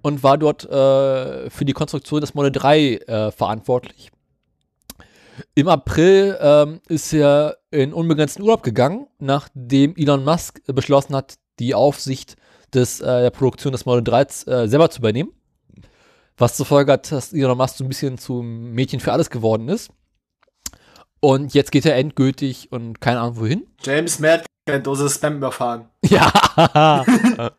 und 0.00 0.22
war 0.22 0.38
dort 0.38 0.64
äh, 0.64 1.50
für 1.50 1.64
die 1.64 1.72
Konstruktion 1.72 2.20
des 2.20 2.34
Model 2.34 2.52
3 2.52 2.78
äh, 2.78 3.32
verantwortlich. 3.32 4.12
Im 5.54 5.66
April 5.66 6.38
ähm, 6.40 6.80
ist 6.88 7.12
er 7.12 7.58
in 7.72 7.92
unbegrenzten 7.92 8.42
Urlaub 8.44 8.62
gegangen, 8.62 9.08
nachdem 9.18 9.96
Elon 9.96 10.24
Musk 10.24 10.60
beschlossen 10.66 11.16
hat, 11.16 11.34
die 11.58 11.74
Aufsicht 11.74 12.36
des, 12.74 13.00
äh, 13.00 13.22
der 13.22 13.30
Produktion 13.30 13.72
des 13.72 13.84
Model 13.86 14.02
3 14.04 14.20
äh, 14.22 14.68
selber 14.68 14.90
zu 14.90 14.98
übernehmen. 15.00 15.32
Was 16.36 16.56
zur 16.56 16.66
Folge 16.66 16.92
hat, 16.92 17.12
dass 17.12 17.32
Elon 17.32 17.58
Musk 17.58 17.76
so 17.76 17.84
ein 17.84 17.88
bisschen 17.88 18.18
zum 18.18 18.72
Mädchen 18.72 19.00
für 19.00 19.12
alles 19.12 19.30
geworden 19.30 19.68
ist. 19.68 19.90
Und 21.20 21.54
jetzt 21.54 21.70
geht 21.70 21.84
er 21.86 21.96
endgültig 21.96 22.72
und 22.72 23.00
keine 23.00 23.20
Ahnung 23.20 23.36
wohin. 23.36 23.66
James 23.84 24.18
Matt 24.18 24.44
eine 24.66 24.80
Dose 24.80 25.08
Spam 25.10 25.36
überfahren. 25.36 25.88
Ja. 26.08 26.32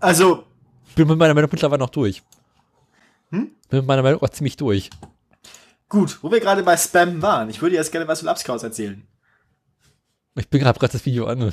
Also, 0.00 0.44
Bin 0.94 1.08
mit 1.08 1.18
meiner 1.18 1.34
Meldung 1.34 1.50
mittlerweile 1.52 1.80
noch 1.80 1.90
durch. 1.90 2.22
Hm? 3.30 3.50
Bin 3.68 3.78
mit 3.80 3.86
meiner 3.86 4.02
Meldung 4.02 4.22
auch 4.22 4.28
ziemlich 4.28 4.56
durch. 4.56 4.90
gut, 5.88 6.22
wo 6.22 6.30
wir 6.30 6.38
gerade 6.40 6.62
bei 6.62 6.76
Spam 6.76 7.20
waren. 7.20 7.50
Ich 7.50 7.60
würde 7.60 7.74
jetzt 7.74 7.90
gerne 7.90 8.06
was 8.06 8.20
von 8.20 8.26
Lapscouts 8.26 8.62
erzählen. 8.62 9.04
Ich 10.38 10.48
bin 10.48 10.60
gerade 10.60 10.78
das 10.78 11.04
Video 11.04 11.26
an. 11.26 11.42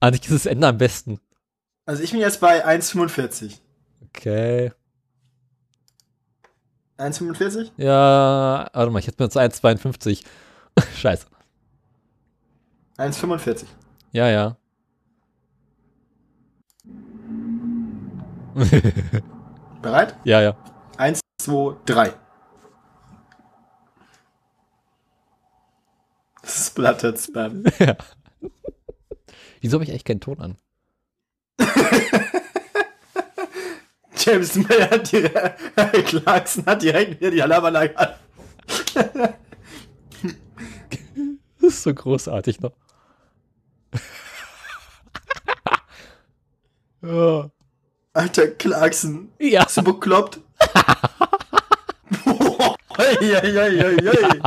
Eigentlich 0.00 0.22
ist 0.22 0.32
das 0.32 0.46
Ende 0.46 0.66
am 0.68 0.78
besten. 0.78 1.20
Also, 1.86 2.02
ich 2.02 2.12
bin 2.12 2.20
jetzt 2.20 2.40
bei 2.40 2.64
1,45. 2.64 3.58
Okay. 4.06 4.72
1,45? 6.98 7.72
Ja, 7.76 8.70
warte 8.72 8.90
mal, 8.92 9.00
ich 9.00 9.06
hätte 9.08 9.22
mir 9.22 9.26
jetzt 9.26 9.36
1,52. 9.36 10.22
Scheiße. 10.96 11.26
1,45. 12.98 13.64
Ja, 14.12 14.28
ja. 14.28 14.56
Bereit? 19.82 20.16
ja, 20.24 20.42
ja. 20.42 20.56
1, 20.98 21.20
2, 21.38 21.76
3. 21.86 22.12
Splattered 26.52 27.18
Spam. 27.18 27.64
Wieso 29.60 29.74
habe 29.74 29.84
ich 29.84 29.90
eigentlich 29.90 30.04
keinen 30.04 30.20
Ton 30.20 30.40
an? 30.40 30.56
James 34.16 34.54
May 34.56 34.80
hat 34.82 35.10
direkt, 35.10 35.58
Clarkson 36.06 36.66
hat 36.66 36.82
direkt 36.82 37.20
wieder 37.20 37.30
die 37.30 37.42
Alarmanlage 37.42 37.98
an. 37.98 38.08
Das 41.60 41.74
ist 41.74 41.82
so 41.82 41.94
großartig 41.94 42.60
noch. 42.60 42.72
ja. 47.02 47.50
Alter 48.14 48.48
Clarkson, 48.48 49.32
ja. 49.38 49.64
bist 49.64 49.76
du 49.78 49.82
bekloppt? 49.82 50.40
Boah, 52.24 52.76
ei, 52.98 53.16
ei, 53.20 53.58
ei, 53.58 53.80
ei, 53.80 53.96
ei. 54.08 54.40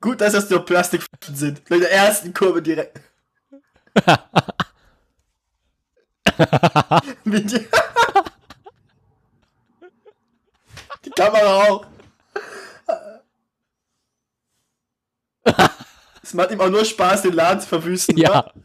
Gut, 0.00 0.20
dass 0.20 0.32
das 0.32 0.48
nur 0.48 0.64
Plastik 0.64 1.02
sind. 1.32 1.64
Bei 1.68 1.78
der 1.78 1.92
ersten 1.92 2.32
Kurve 2.32 2.62
direkt. 2.62 3.00
Die, 11.04 11.10
Kamera 11.10 11.64
auch. 11.64 11.86
Es 16.22 16.34
macht 16.34 16.50
ihm 16.50 16.60
auch 16.60 16.68
nur 16.68 16.84
Spaß, 16.84 17.22
den 17.22 17.32
Laden 17.32 17.60
zu 17.60 17.68
verwüsten. 17.68 18.16
Ja. 18.16 18.42
Du 18.42 18.60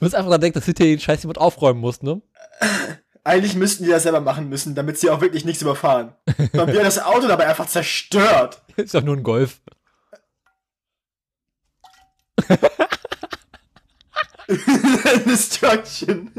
musst 0.00 0.14
einfach 0.14 0.30
dran 0.30 0.40
denken, 0.40 0.58
dass 0.58 0.64
hinterher 0.64 0.94
den 0.94 1.00
Scheiß 1.00 1.22
jemand 1.22 1.38
aufräumen 1.38 1.80
muss, 1.80 2.02
ne? 2.02 2.22
Eigentlich 3.24 3.54
müssten 3.54 3.84
die 3.84 3.90
das 3.90 4.04
selber 4.04 4.20
machen 4.20 4.48
müssen, 4.48 4.74
damit 4.74 4.98
sie 4.98 5.10
auch 5.10 5.20
wirklich 5.20 5.44
nichts 5.44 5.60
überfahren. 5.62 6.14
Und 6.26 6.68
wir 6.68 6.82
das 6.82 7.02
Auto 7.02 7.26
dabei 7.26 7.46
einfach 7.48 7.66
zerstört. 7.66 8.62
Ist 8.76 8.94
doch 8.94 9.02
nur 9.02 9.16
ein 9.16 9.22
Golf. 9.22 9.60
Destruction. 15.26 16.30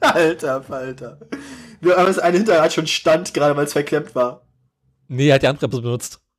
Alter, 0.00 0.64
Alter. 0.70 1.18
Nur 1.80 1.96
aber 1.96 2.08
das 2.08 2.18
eine 2.18 2.36
Hinterrad 2.36 2.72
schon 2.72 2.86
stand, 2.86 3.32
gerade 3.32 3.56
weil 3.56 3.64
es 3.64 3.72
verklemmt 3.72 4.14
war. 4.14 4.46
Nee, 5.08 5.28
er 5.28 5.36
hat 5.36 5.42
die 5.42 5.48
Handbremse 5.48 5.82
benutzt. 5.82 6.20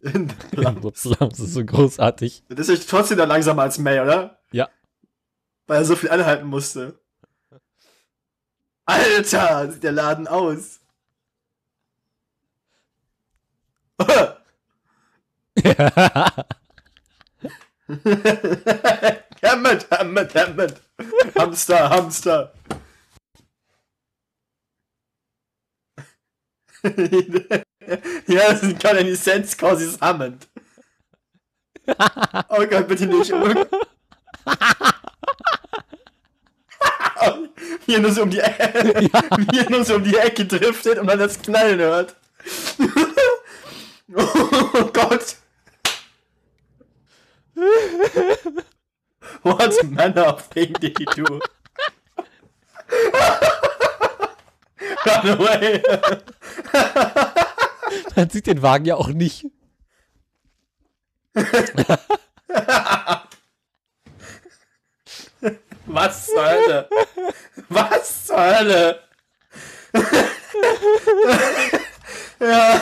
Das 0.00 1.40
ist 1.40 1.54
so 1.54 1.64
großartig. 1.64 2.44
Das 2.48 2.68
ist 2.68 2.88
trotzdem 2.88 3.18
noch 3.18 3.26
langsamer 3.26 3.62
als 3.62 3.78
May, 3.78 3.98
oder? 3.98 4.38
Ja. 4.52 4.68
Weil 5.66 5.78
er 5.78 5.84
so 5.84 5.96
viel 5.96 6.10
anhalten 6.10 6.46
musste. 6.46 7.00
Alter, 8.86 9.72
sieht 9.72 9.82
der 9.82 9.92
Laden 9.92 10.28
aus. 10.28 10.80
Hammett, 19.42 19.90
Hammett, 19.90 20.34
Hammett. 20.34 20.80
Hamster, 21.36 21.90
Hamster. 21.90 22.52
ja, 28.26 28.50
das 28.50 28.62
ist 28.62 28.80
keine 28.80 29.16
Sense 29.16 29.56
causes 29.56 30.00
Hammond. 30.00 30.46
Oh 32.48 32.66
Gott, 32.66 32.88
bitte 32.88 33.06
nicht. 33.06 33.32
Oh. 33.32 33.48
Wie 37.86 37.94
er 37.94 38.12
so 38.12 38.22
um 38.22 38.30
die 38.30 38.38
Ecke, 38.38 39.10
wie 39.50 39.58
er 39.58 39.70
nur 39.70 39.84
so 39.84 39.96
um 39.96 40.04
die 40.04 40.16
Ecke 40.16 40.44
driftet 40.44 40.98
und 40.98 41.06
man 41.06 41.18
das 41.18 41.40
Knallen 41.40 41.80
hört. 41.80 42.14
oh 44.14 44.90
Gott. 44.92 45.36
What 49.42 49.84
manner 49.84 50.26
of 50.26 50.48
thing 50.48 50.72
did 50.74 50.96
he 50.98 51.04
do? 51.14 51.24
Run 55.06 55.28
away! 55.28 55.82
Man 58.16 58.30
sieht 58.30 58.46
den 58.46 58.62
Wagen 58.62 58.84
ja 58.84 58.94
auch 58.96 59.08
nicht. 59.08 59.46
Was 65.86 66.26
zur 66.26 66.44
Hölle? 66.44 66.88
Was 67.68 68.26
zur 68.26 68.36
Hölle? 68.38 69.02
ja. 72.40 72.80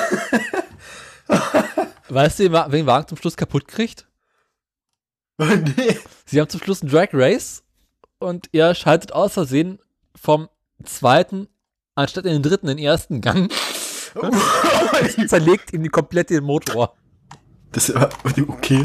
weißt 2.08 2.38
du, 2.40 2.52
wen 2.72 2.86
Wagen 2.86 3.08
zum 3.08 3.18
Schluss 3.18 3.36
kaputt 3.36 3.68
kriegt? 3.68 4.06
Nee. 5.38 5.96
Sie 6.24 6.40
haben 6.40 6.48
zum 6.48 6.60
Schluss 6.60 6.82
einen 6.82 6.90
Drag 6.90 7.08
Race 7.12 7.62
und 8.18 8.48
er 8.52 8.74
schaltet 8.74 9.12
aus 9.12 9.34
Versehen 9.34 9.78
vom 10.14 10.48
zweiten 10.84 11.48
anstatt 11.94 12.26
in 12.26 12.32
den 12.32 12.42
dritten 12.42 12.68
in 12.68 12.76
den 12.76 12.86
ersten 12.86 13.20
Gang. 13.20 13.52
zerlegt 15.28 15.72
ihm 15.72 15.82
die 15.82 15.88
komplett 15.88 16.30
den 16.30 16.44
Motor. 16.44 16.94
Das 17.72 17.88
ist 17.88 17.96
okay. 18.48 18.84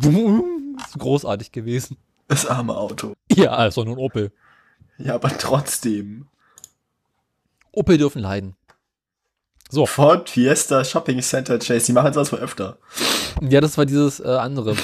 Boom, 0.00 0.76
ist 0.84 0.98
großartig 0.98 1.52
gewesen. 1.52 1.98
Das 2.28 2.46
arme 2.46 2.76
Auto. 2.76 3.12
Ja, 3.30 3.50
also 3.50 3.84
nur 3.84 3.96
ein 3.96 3.98
Opel. 3.98 4.32
Ja, 4.98 5.16
aber 5.16 5.28
trotzdem. 5.36 6.28
Opel 7.70 7.98
dürfen 7.98 8.22
leiden. 8.22 8.56
So. 9.68 9.86
Ford 9.86 10.30
Fiesta 10.30 10.84
Shopping 10.84 11.20
Center 11.20 11.58
Chase, 11.58 11.86
die 11.86 11.92
machen 11.92 12.12
sowas 12.12 12.32
wohl 12.32 12.38
öfter. 12.38 12.78
Ja, 13.40 13.60
das 13.60 13.76
war 13.76 13.86
dieses 13.86 14.20
äh, 14.20 14.28
andere. 14.28 14.76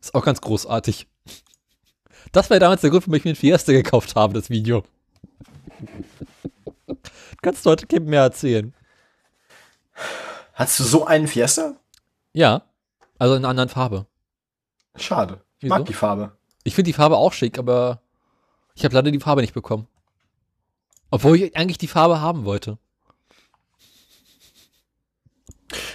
Ist 0.00 0.14
auch 0.14 0.24
ganz 0.24 0.40
großartig. 0.40 1.06
Das 2.32 2.50
war 2.50 2.58
damals 2.58 2.80
der 2.80 2.90
Grund, 2.90 3.02
warum 3.04 3.14
ich 3.14 3.24
mir 3.24 3.30
ein 3.32 3.36
Fiesta 3.36 3.72
gekauft 3.72 4.14
habe, 4.14 4.34
das 4.34 4.50
Video. 4.50 4.84
Kannst 7.42 7.64
du 7.64 7.70
heute 7.70 7.86
Kim 7.86 8.04
mehr 8.06 8.22
erzählen? 8.22 8.74
Hast 10.54 10.78
du 10.78 10.84
so 10.84 11.06
einen 11.06 11.26
Fiesta? 11.28 11.74
Ja. 12.32 12.62
Also 13.18 13.34
in 13.34 13.40
einer 13.40 13.48
anderen 13.50 13.68
Farbe. 13.68 14.06
Schade. 14.96 15.40
Ich 15.58 15.64
Wieso? 15.64 15.74
mag 15.74 15.86
die 15.86 15.94
Farbe. 15.94 16.36
Ich 16.64 16.74
finde 16.74 16.88
die 16.88 16.92
Farbe 16.94 17.16
auch 17.16 17.32
schick, 17.32 17.58
aber 17.58 18.00
ich 18.74 18.84
habe 18.84 18.94
leider 18.94 19.10
die 19.10 19.20
Farbe 19.20 19.40
nicht 19.42 19.54
bekommen. 19.54 19.86
Obwohl 21.10 21.36
ich 21.36 21.56
eigentlich 21.56 21.78
die 21.78 21.88
Farbe 21.88 22.20
haben 22.20 22.44
wollte. 22.44 22.78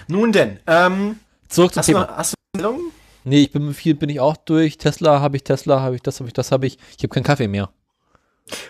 Nun 0.07 0.31
denn, 0.31 0.59
ähm, 0.67 1.19
Zurück 1.47 1.73
zum 1.73 1.79
hast, 1.79 1.87
du 1.87 1.93
Thema. 1.93 2.05
noch, 2.05 2.17
hast 2.17 2.33
du 2.33 2.35
Meldungen? 2.57 2.91
Nee, 3.25 3.41
ich 3.41 3.51
bin 3.51 3.65
mit 3.65 3.75
viel 3.75 3.95
bin 3.95 4.09
ich 4.09 4.19
auch 4.19 4.37
durch. 4.37 4.77
Tesla 4.77 5.19
habe 5.19 5.35
ich, 5.35 5.43
Tesla 5.43 5.81
habe 5.81 5.95
ich, 5.95 6.01
das 6.01 6.19
habe 6.19 6.29
ich, 6.29 6.33
das 6.33 6.51
habe 6.51 6.67
ich. 6.67 6.77
Ich 6.95 7.03
habe 7.03 7.09
keinen 7.09 7.23
Kaffee 7.23 7.47
mehr. 7.47 7.69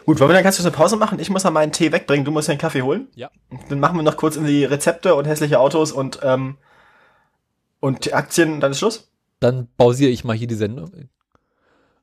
Gut, 0.05 0.19
wollen 0.19 0.29
wir 0.29 0.33
dann 0.33 0.43
ganz 0.43 0.55
kurz 0.55 0.65
eine 0.65 0.75
Pause 0.75 0.95
machen? 0.95 1.19
Ich 1.19 1.29
muss 1.29 1.43
mal 1.43 1.51
meinen 1.51 1.73
Tee 1.73 1.91
wegbringen, 1.91 2.23
du 2.23 2.31
musst 2.31 2.47
den 2.47 2.57
Kaffee 2.57 2.81
holen. 2.81 3.09
Ja. 3.15 3.29
Dann 3.67 3.81
machen 3.81 3.97
wir 3.97 4.03
noch 4.03 4.15
kurz 4.15 4.37
in 4.37 4.45
die 4.45 4.63
Rezepte 4.63 5.13
und 5.15 5.25
hässliche 5.25 5.59
Autos 5.59 5.91
und, 5.91 6.19
ähm, 6.23 6.57
und 7.81 8.13
Aktien 8.13 8.53
und 8.53 8.59
dann 8.61 8.71
ist 8.71 8.79
Schluss. 8.79 9.11
Dann 9.41 9.67
pausiere 9.77 10.11
ich 10.11 10.23
mal 10.23 10.35
hier 10.35 10.47
die 10.47 10.55
Sendung. 10.55 10.89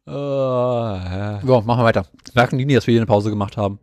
Äh, 0.07 0.11
ja, 0.11 1.41
machen 1.43 1.67
wir 1.67 1.85
weiter. 1.85 2.07
Merken 2.35 2.59
die 2.59 2.67
nie, 2.67 2.75
dass 2.75 2.87
wir 2.87 2.93
hier 2.93 3.01
eine 3.01 3.07
Pause 3.07 3.31
gemacht 3.31 3.57
haben? 3.57 3.79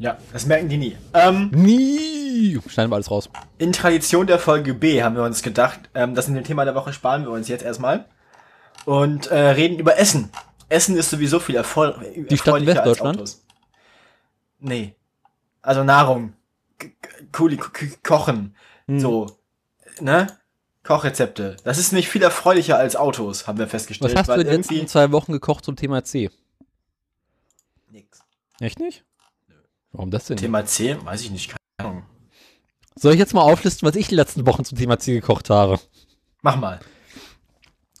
Ja, 0.00 0.16
das 0.32 0.46
merken 0.46 0.68
die 0.70 0.78
nie. 0.78 0.96
Ähm, 1.12 1.50
Nie! 1.52 2.58
Schneiden 2.68 2.90
wir 2.90 2.94
alles 2.96 3.10
raus. 3.10 3.28
in 3.58 3.72
Tradition 3.72 4.26
der 4.26 4.38
Folge 4.38 4.72
B 4.72 5.02
haben 5.02 5.14
wir 5.14 5.22
uns 5.24 5.42
gedacht, 5.42 5.78
ähm, 5.94 6.14
das 6.14 6.26
in 6.26 6.34
dem 6.34 6.42
Thema 6.44 6.64
der 6.64 6.74
Woche 6.74 6.92
sparen 6.94 7.24
wir 7.24 7.30
uns 7.30 7.48
jetzt 7.48 7.62
erstmal 7.62 8.06
und 8.86 9.26
äh, 9.26 9.38
reden 9.38 9.78
über 9.78 9.98
Essen. 9.98 10.30
Essen 10.70 10.96
ist 10.96 11.10
sowieso 11.10 11.38
viel 11.38 11.56
Erfol 11.56 11.94
Die 12.30 12.38
Stadt 12.38 12.60
in 12.60 12.66
Westdeutschland? 12.66 13.18
Autos. 13.18 13.44
Nee. 14.58 14.94
Also 15.60 15.84
Nahrung. 15.84 16.32
Kuli 17.32 17.58
Kochen. 18.02 18.56
Hm. 18.86 19.00
So. 19.00 19.36
Ne? 20.00 20.28
Kochrezepte. 20.82 21.56
Das 21.64 21.76
ist 21.76 21.92
nicht 21.92 22.08
viel 22.08 22.22
erfreulicher 22.22 22.78
als 22.78 22.96
Autos, 22.96 23.46
haben 23.46 23.58
wir 23.58 23.68
festgestellt. 23.68 24.14
Was 24.14 24.20
hast 24.20 24.28
du 24.28 24.40
in 24.40 24.46
den 24.46 24.56
letzten 24.56 24.86
zwei 24.86 25.12
Wochen 25.12 25.32
gekocht 25.32 25.64
zum 25.64 25.76
Thema 25.76 26.04
C? 26.04 26.30
Nix. 27.90 28.20
Echt 28.60 28.78
nicht? 28.80 29.04
Warum 29.92 30.10
das 30.10 30.26
denn? 30.26 30.36
Thema 30.36 30.64
C, 30.64 30.96
weiß 31.04 31.22
ich 31.22 31.30
nicht, 31.30 31.48
keine 31.78 31.90
Ahnung. 31.90 32.02
Soll 32.96 33.12
ich 33.14 33.18
jetzt 33.18 33.34
mal 33.34 33.42
auflisten, 33.42 33.88
was 33.88 33.96
ich 33.96 34.08
die 34.08 34.14
letzten 34.14 34.46
Wochen 34.46 34.64
zum 34.64 34.76
Thema 34.78 34.98
C 34.98 35.14
gekocht 35.14 35.50
habe? 35.50 35.80
Mach 36.42 36.56
mal. 36.56 36.80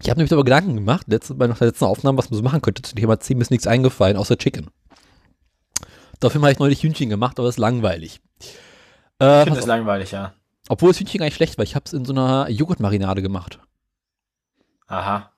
Ich 0.02 0.08
habe 0.08 0.18
nämlich 0.18 0.30
darüber 0.30 0.44
Gedanken 0.44 0.74
gemacht, 0.74 1.06
letzte, 1.08 1.34
bei 1.34 1.46
der 1.46 1.56
letzten 1.58 1.84
Aufnahme, 1.84 2.18
was 2.18 2.30
man 2.30 2.36
so 2.38 2.42
machen 2.42 2.62
könnte. 2.62 2.82
Zum 2.82 2.96
Thema 2.98 3.20
C 3.20 3.34
mir 3.34 3.42
ist 3.42 3.50
nichts 3.50 3.66
eingefallen, 3.66 4.16
außer 4.16 4.36
Chicken. 4.38 4.68
Dafür 6.20 6.40
habe 6.40 6.52
ich 6.52 6.58
neulich 6.58 6.82
Hühnchen 6.82 7.08
gemacht, 7.08 7.38
aber 7.38 7.46
das 7.48 7.56
ist 7.56 7.60
langweilig. 7.60 8.20
Ich 8.40 8.46
Äh, 9.18 9.40
finde 9.40 9.50
pass 9.50 9.58
das 9.58 9.66
langweilig, 9.66 10.10
ja. 10.12 10.34
Obwohl 10.68 10.90
das 10.90 11.00
Hühnchen 11.00 11.18
gar 11.18 11.26
nicht 11.26 11.34
schlecht 11.34 11.58
war. 11.58 11.64
Ich 11.64 11.74
habe 11.74 11.84
es 11.86 11.92
in 11.92 12.04
so 12.04 12.12
einer 12.12 12.48
Joghurtmarinade 12.48 13.22
gemacht. 13.22 13.58
Aha. 14.86 15.32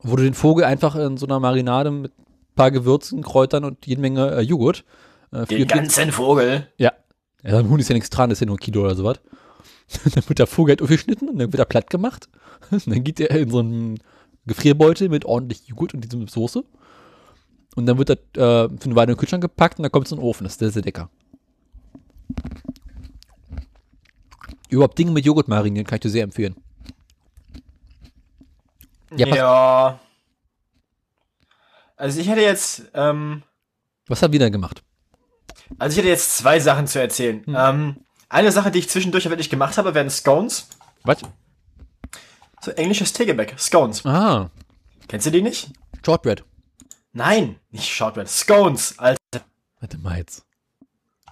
Wo 0.00 0.16
du 0.16 0.22
den 0.22 0.34
Vogel 0.34 0.64
einfach 0.64 0.94
in 0.96 1.16
so 1.16 1.26
einer 1.26 1.40
Marinade 1.40 1.90
mit 1.90 2.12
paar 2.60 2.70
Gewürzen, 2.70 3.22
Kräutern 3.22 3.64
und 3.64 3.86
jede 3.86 4.02
Menge 4.02 4.32
äh, 4.32 4.40
Joghurt. 4.42 4.84
Äh, 5.32 5.46
Den 5.46 5.66
ganzen 5.66 6.12
Vogel. 6.12 6.68
Ja. 6.76 6.92
ja. 7.42 7.58
Am 7.58 7.70
Huhn 7.70 7.80
ist 7.80 7.88
ja 7.88 7.94
nichts 7.94 8.10
dran, 8.10 8.28
das 8.28 8.36
ist 8.36 8.40
ja 8.40 8.46
nur 8.46 8.56
ein 8.56 8.60
Kilo 8.60 8.82
oder 8.82 8.94
sowas. 8.94 9.18
dann 10.14 10.28
wird 10.28 10.38
der 10.38 10.46
Vogel 10.46 10.72
halt 10.72 10.82
aufgeschnitten 10.82 11.30
und 11.30 11.38
dann 11.38 11.50
wird 11.52 11.58
er 11.58 11.64
platt 11.64 11.88
gemacht. 11.88 12.28
Und 12.70 12.86
dann 12.86 13.02
geht 13.02 13.18
er 13.18 13.30
in 13.36 13.50
so 13.50 13.60
einen 13.60 13.98
Gefrierbeutel 14.46 15.08
mit 15.08 15.24
ordentlich 15.24 15.66
Joghurt 15.66 15.94
und 15.94 16.02
diesem 16.02 16.28
Soße. 16.28 16.62
Und 17.74 17.86
dann 17.86 17.96
wird 17.96 18.10
er 18.10 18.16
äh, 18.16 18.68
für 18.68 18.84
eine 18.84 18.94
Weile 18.94 19.12
in 19.12 19.14
den 19.14 19.16
Kühlschrank 19.16 19.42
gepackt 19.42 19.78
und 19.78 19.82
dann 19.82 19.90
kommt 19.90 20.06
es 20.06 20.12
in 20.12 20.18
den 20.18 20.24
Ofen. 20.24 20.44
Das 20.44 20.52
ist 20.52 20.58
sehr, 20.58 20.70
sehr 20.70 20.82
lecker. 20.82 21.08
Überhaupt 24.68 24.98
Dinge 24.98 25.10
mit 25.10 25.24
Joghurt 25.24 25.48
marinieren 25.48 25.86
kann 25.86 25.96
ich 25.96 26.02
dir 26.02 26.10
sehr 26.10 26.24
empfehlen. 26.24 26.54
Ja, 29.16 29.26
Ja. 29.34 30.00
Also 32.00 32.18
ich 32.18 32.28
hätte 32.28 32.40
jetzt, 32.40 32.84
ähm, 32.94 33.42
Was 34.08 34.22
haben 34.22 34.32
wir 34.32 34.38
denn 34.40 34.52
gemacht? 34.52 34.82
also 35.78 35.92
ich 35.92 35.98
hätte 35.98 36.08
jetzt 36.08 36.38
zwei 36.38 36.58
Sachen 36.58 36.86
zu 36.86 36.98
erzählen. 36.98 37.44
Hm. 37.44 37.54
Ähm, 37.56 37.96
eine 38.30 38.52
Sache, 38.52 38.70
die 38.70 38.78
ich 38.78 38.88
zwischendurch 38.88 39.28
wirklich 39.28 39.50
gemacht 39.50 39.76
habe, 39.76 39.94
wären 39.94 40.08
Scones. 40.08 40.68
Was? 41.04 41.18
So 42.62 42.70
englisches 42.72 43.12
Tegebäck. 43.12 43.54
Scones. 43.58 44.04
Ah, 44.06 44.50
Kennst 45.08 45.26
du 45.26 45.30
die 45.30 45.42
nicht? 45.42 45.72
Shortbread. 46.04 46.44
Nein, 47.12 47.56
nicht 47.70 47.88
Shortbread. 47.88 48.28
Scones. 48.28 48.98
Alter. 48.98 49.42
Warte 49.80 49.98
mal 49.98 50.18
jetzt. 50.18 50.46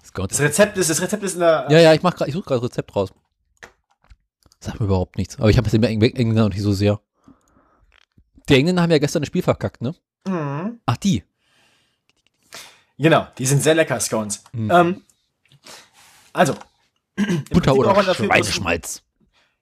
Scott. 0.05 0.31
Das 0.33 0.41
Rezept 0.41 0.77
ist, 0.77 0.91
das 0.91 1.01
Rezept 1.01 1.23
ist 1.23 1.35
in 1.35 1.41
der, 1.41 1.67
Ja, 1.71 1.79
ja, 1.79 1.95
ich 1.95 2.03
mach 2.03 2.15
grad, 2.15 2.29
ich 2.29 2.35
suche 2.35 2.45
gerade 2.45 2.63
Rezept 2.63 2.95
raus. 2.95 3.11
Sagt 4.61 4.81
mir 4.81 4.87
überhaupt 4.87 5.17
nichts. 5.17 5.39
Aber 5.39 5.49
ich 5.49 5.57
habe 5.57 5.67
es 5.67 5.73
Eng 5.75 5.83
Engländer 6.03 6.43
noch 6.43 6.49
nicht 6.51 6.63
so 6.63 6.73
sehr. 6.73 7.01
Die 8.49 8.55
Engländer 8.55 8.83
haben 8.83 8.91
ja 8.91 8.99
gestern 8.99 9.23
das 9.23 9.29
Spiel 9.29 9.43
verkackt, 9.43 9.81
ne? 9.81 9.95
Mhm. 10.27 10.81
Ach, 10.87 10.97
die. 10.97 11.23
Genau, 12.99 13.29
die 13.39 13.47
sind 13.47 13.63
sehr 13.63 13.75
lecker, 13.75 13.99
Scones. 14.01 14.43
Mhm. 14.53 14.71
Ähm, 14.71 15.03
also. 16.33 16.55
Butter 17.51 17.75
oder 17.75 18.15
Schweineschmalz. 18.15 19.03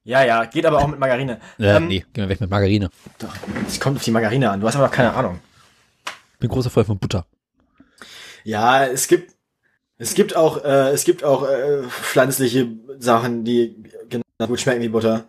Ja, 0.04 0.24
ja, 0.24 0.44
geht 0.44 0.64
aber 0.64 0.78
auch 0.78 0.86
mit 0.86 0.98
Margarine. 1.00 1.40
Äh, 1.58 1.76
Ähm, 1.76 1.88
nee, 1.88 1.98
gehen 2.12 2.24
wir 2.24 2.28
weg 2.28 2.40
mit 2.40 2.48
Margarine. 2.50 2.90
Doch, 3.18 3.34
es 3.66 3.80
kommt 3.80 3.96
auf 3.96 4.04
die 4.04 4.10
Margarine 4.12 4.50
an. 4.50 4.60
Du 4.60 4.66
hast 4.66 4.76
aber 4.76 4.86
noch 4.86 4.92
keine 4.92 5.12
Ahnung. 5.12 5.40
Bin 6.38 6.48
großer 6.48 6.70
Freund 6.70 6.86
von 6.86 6.98
Butter. 6.98 7.26
Ja, 8.44 8.84
es 8.84 9.08
gibt, 9.08 9.34
es 9.98 10.14
gibt 10.14 10.36
auch, 10.36 10.62
äh, 10.64 10.90
es 10.90 11.04
gibt 11.04 11.24
auch 11.24 11.48
äh, 11.48 11.82
pflanzliche 11.88 12.68
Sachen, 13.00 13.44
die 13.44 13.82
genauso 14.08 14.48
gut 14.48 14.60
schmecken 14.60 14.82
wie 14.82 14.88
Butter 14.88 15.26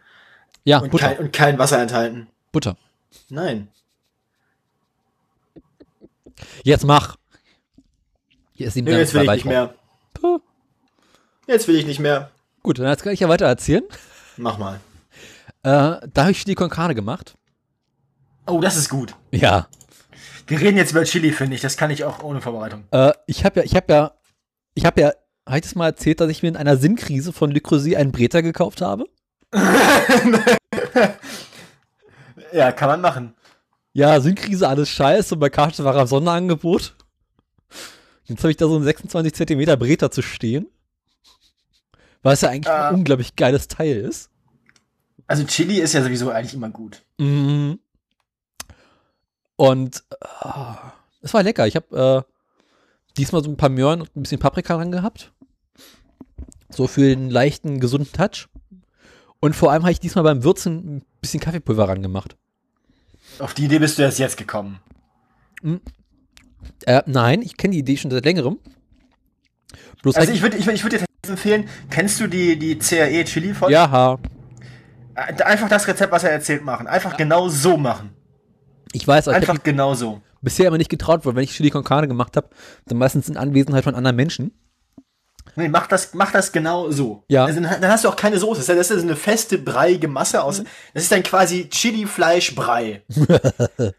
Ja, 0.63 0.77
und, 0.79 0.91
Butter. 0.91 1.07
kein, 1.07 1.17
und 1.17 1.33
kein 1.33 1.57
Wasser 1.57 1.81
enthalten. 1.81 2.27
Butter. 2.51 2.77
Nein. 3.29 3.69
Jetzt 6.64 6.85
mach. 6.85 7.15
Hier 8.53 8.68
ist 8.68 8.76
die 8.76 8.81
Nee, 8.81 8.97
jetzt 8.97 9.14
will 9.14 9.23
ich 9.23 9.30
nicht 9.30 9.45
mehr. 9.45 9.73
Puh. 10.14 10.39
Jetzt 11.47 11.68
will 11.68 11.76
ich 11.76 11.85
nicht 11.85 11.99
mehr. 11.99 12.31
Gut, 12.64 12.80
dann 12.80 12.97
kann 12.97 13.14
ich 13.14 13.19
ja 13.19 13.30
weiter 13.30 13.45
erzählen. 13.45 13.84
Mach 14.38 14.57
mal. 14.57 14.80
Äh, 15.64 15.69
da 15.69 16.01
habe 16.18 16.31
ich 16.31 16.39
Chili 16.39 16.55
con 16.55 16.69
Carne 16.69 16.95
gemacht. 16.95 17.35
Oh, 18.45 18.59
das 18.61 18.77
ist 18.77 18.89
gut. 18.89 19.15
Ja. 19.31 19.68
Wir 20.47 20.59
reden 20.59 20.77
jetzt 20.77 20.91
über 20.91 21.03
Chili, 21.03 21.31
finde 21.31 21.55
ich. 21.55 21.61
Das 21.61 21.77
kann 21.77 21.91
ich 21.91 22.03
auch 22.03 22.23
ohne 22.23 22.41
Vorbereitung. 22.41 22.85
Äh, 22.91 23.11
ich 23.26 23.43
habe 23.45 23.59
ja, 23.59 23.65
ich 23.65 23.76
habe 23.76 23.93
ja, 23.93 24.11
ich 24.73 24.85
habe 24.85 25.01
ja, 25.01 25.11
habe 25.45 25.57
ich 25.57 25.64
das 25.64 25.76
mal 25.76 25.88
erzählt, 25.88 26.22
dass 26.22 26.30
ich 26.30 26.41
mir 26.41 26.49
in 26.49 26.57
einer 26.57 26.77
Sinnkrise 26.77 27.34
von 27.34 27.51
Le 27.51 27.59
Creuset 27.61 27.95
einen 27.95 28.11
Breter 28.11 28.41
gekauft 28.41 28.81
habe? 28.81 29.05
Ja, 32.53 32.72
kann 32.72 32.88
man 32.89 33.01
machen. 33.01 33.35
Ja, 33.98 34.22
Sinnkrise, 34.22 34.69
alles 34.69 34.90
scheiße 34.90 35.34
und 35.34 35.40
bei 35.40 35.49
Karte 35.49 35.84
war 35.84 35.99
im 35.99 36.06
Sonderangebot. 36.06 36.95
Jetzt 38.26 38.44
habe 38.44 38.52
ich 38.52 38.57
da 38.57 38.68
so 38.68 38.76
einen 38.76 38.84
26 38.84 39.34
Zentimeter 39.34 39.76
Breter 39.76 40.11
zu 40.11 40.22
stehen. 40.22 40.68
Was 42.22 42.41
ja 42.41 42.49
eigentlich 42.49 42.72
Ah. 42.72 42.90
ein 42.90 42.95
unglaublich 42.95 43.36
geiles 43.36 43.68
Teil 43.68 43.98
ist. 43.98 44.30
Also 45.26 45.45
Chili 45.45 45.80
ist 45.80 45.94
ja 45.94 46.03
sowieso 46.03 46.30
eigentlich 46.30 46.53
immer 46.53 46.69
gut. 46.69 47.02
Mhm. 47.18 47.80
Und 49.56 50.03
äh, 50.44 50.48
es 51.22 51.34
war 51.34 51.41
lecker. 51.41 51.65
Ich 51.65 51.76
habe 51.76 52.26
äh, 52.28 52.32
diesmal 53.18 53.44
so 53.44 53.49
ein 53.49 53.57
paar 53.57 53.69
Möhren 53.69 54.02
und 54.02 54.15
ein 54.15 54.22
bisschen 54.22 54.40
Paprika 54.40 54.76
dran 54.76 54.91
gehabt. 54.91 55.34
So 56.69 56.86
für 56.86 57.02
den 57.02 57.32
leichten, 57.32 57.80
gesunden 57.80 58.11
Touch. 58.14 58.48
Und 59.40 59.56
vor 59.56 59.72
allem 59.72 59.82
habe 59.82 59.91
ich 59.91 59.99
diesmal 59.99 60.24
beim 60.24 60.44
Würzen 60.44 60.98
ein 60.98 61.06
bisschen 61.19 61.40
Kaffeepulver 61.40 61.90
ran 61.90 62.03
gemacht. 62.03 62.38
Auf 63.39 63.53
die 63.53 63.65
Idee 63.65 63.80
bist 63.80 63.97
du 63.97 64.01
erst 64.03 64.19
jetzt 64.19 64.38
gekommen. 64.38 64.80
Äh, 66.85 67.01
nein, 67.05 67.41
ich 67.41 67.57
kenne 67.57 67.73
die 67.73 67.80
Idee 67.80 67.97
schon 67.97 68.11
seit 68.11 68.26
längerem. 68.26 68.59
Bloß 70.01 70.15
Also 70.15 70.31
ich 70.31 70.41
würde 70.41 70.57
ich 70.57 70.68
ich 70.68 70.84
würd 70.84 70.93
dir 70.93 71.05
empfehlen, 71.27 71.68
kennst 71.89 72.19
du 72.19 72.27
die, 72.27 72.57
die 72.57 72.77
CRE 72.77 73.23
Chili 73.26 73.53
Folge? 73.53 73.73
ja, 73.73 74.18
Äh, 75.15 75.43
Einfach 75.43 75.68
das 75.69 75.88
Rezept, 75.88 76.11
was 76.11 76.23
er 76.23 76.31
erzählt, 76.31 76.64
machen. 76.64 76.88
Einfach 76.88 77.18
genau 77.18 77.49
so 77.49 77.77
machen. 77.77 78.11
ich 78.93 79.07
weiß, 79.07 79.27
ich 79.27 79.34
Einfach 79.34 79.61
genau 79.64 79.93
so. 79.95 80.22
bisher 80.41 80.68
immer 80.68 80.77
nicht 80.77 80.89
getraut, 80.89 81.26
weil 81.26 81.35
wenn 81.35 81.43
ich 81.43 81.51
Chili 81.53 81.69
con 81.72 81.84
Carne 81.84 82.07
gemacht 82.07 82.38
habe, 82.38 82.49
dann 82.85 82.97
meistens 82.97 83.27
in 83.27 83.38
Anwesenheit 83.38 83.84
von 83.84 83.95
anderen 83.95 84.15
Menschen. 84.15 84.51
Nee, 85.57 85.69
mach 85.69 85.88
das, 85.88 86.13
mach 86.13 86.31
das 86.31 86.51
genau 86.51 86.91
so. 86.91 87.23
Ja. 87.29 87.45
Also 87.45 87.59
dann, 87.59 87.81
dann 87.81 87.91
hast 87.91 88.03
du 88.03 88.09
auch 88.09 88.15
keine 88.15 88.38
Soße. 88.38 88.75
Das 88.75 88.91
ist 88.91 89.01
eine 89.01 89.15
feste, 89.15 89.57
breiige 89.57 90.07
Masse 90.07 90.43
aus. 90.43 90.63
Das 90.93 91.03
ist 91.03 91.11
dann 91.11 91.23
quasi 91.23 91.67
Chili-Fleisch-Brei. 91.67 93.01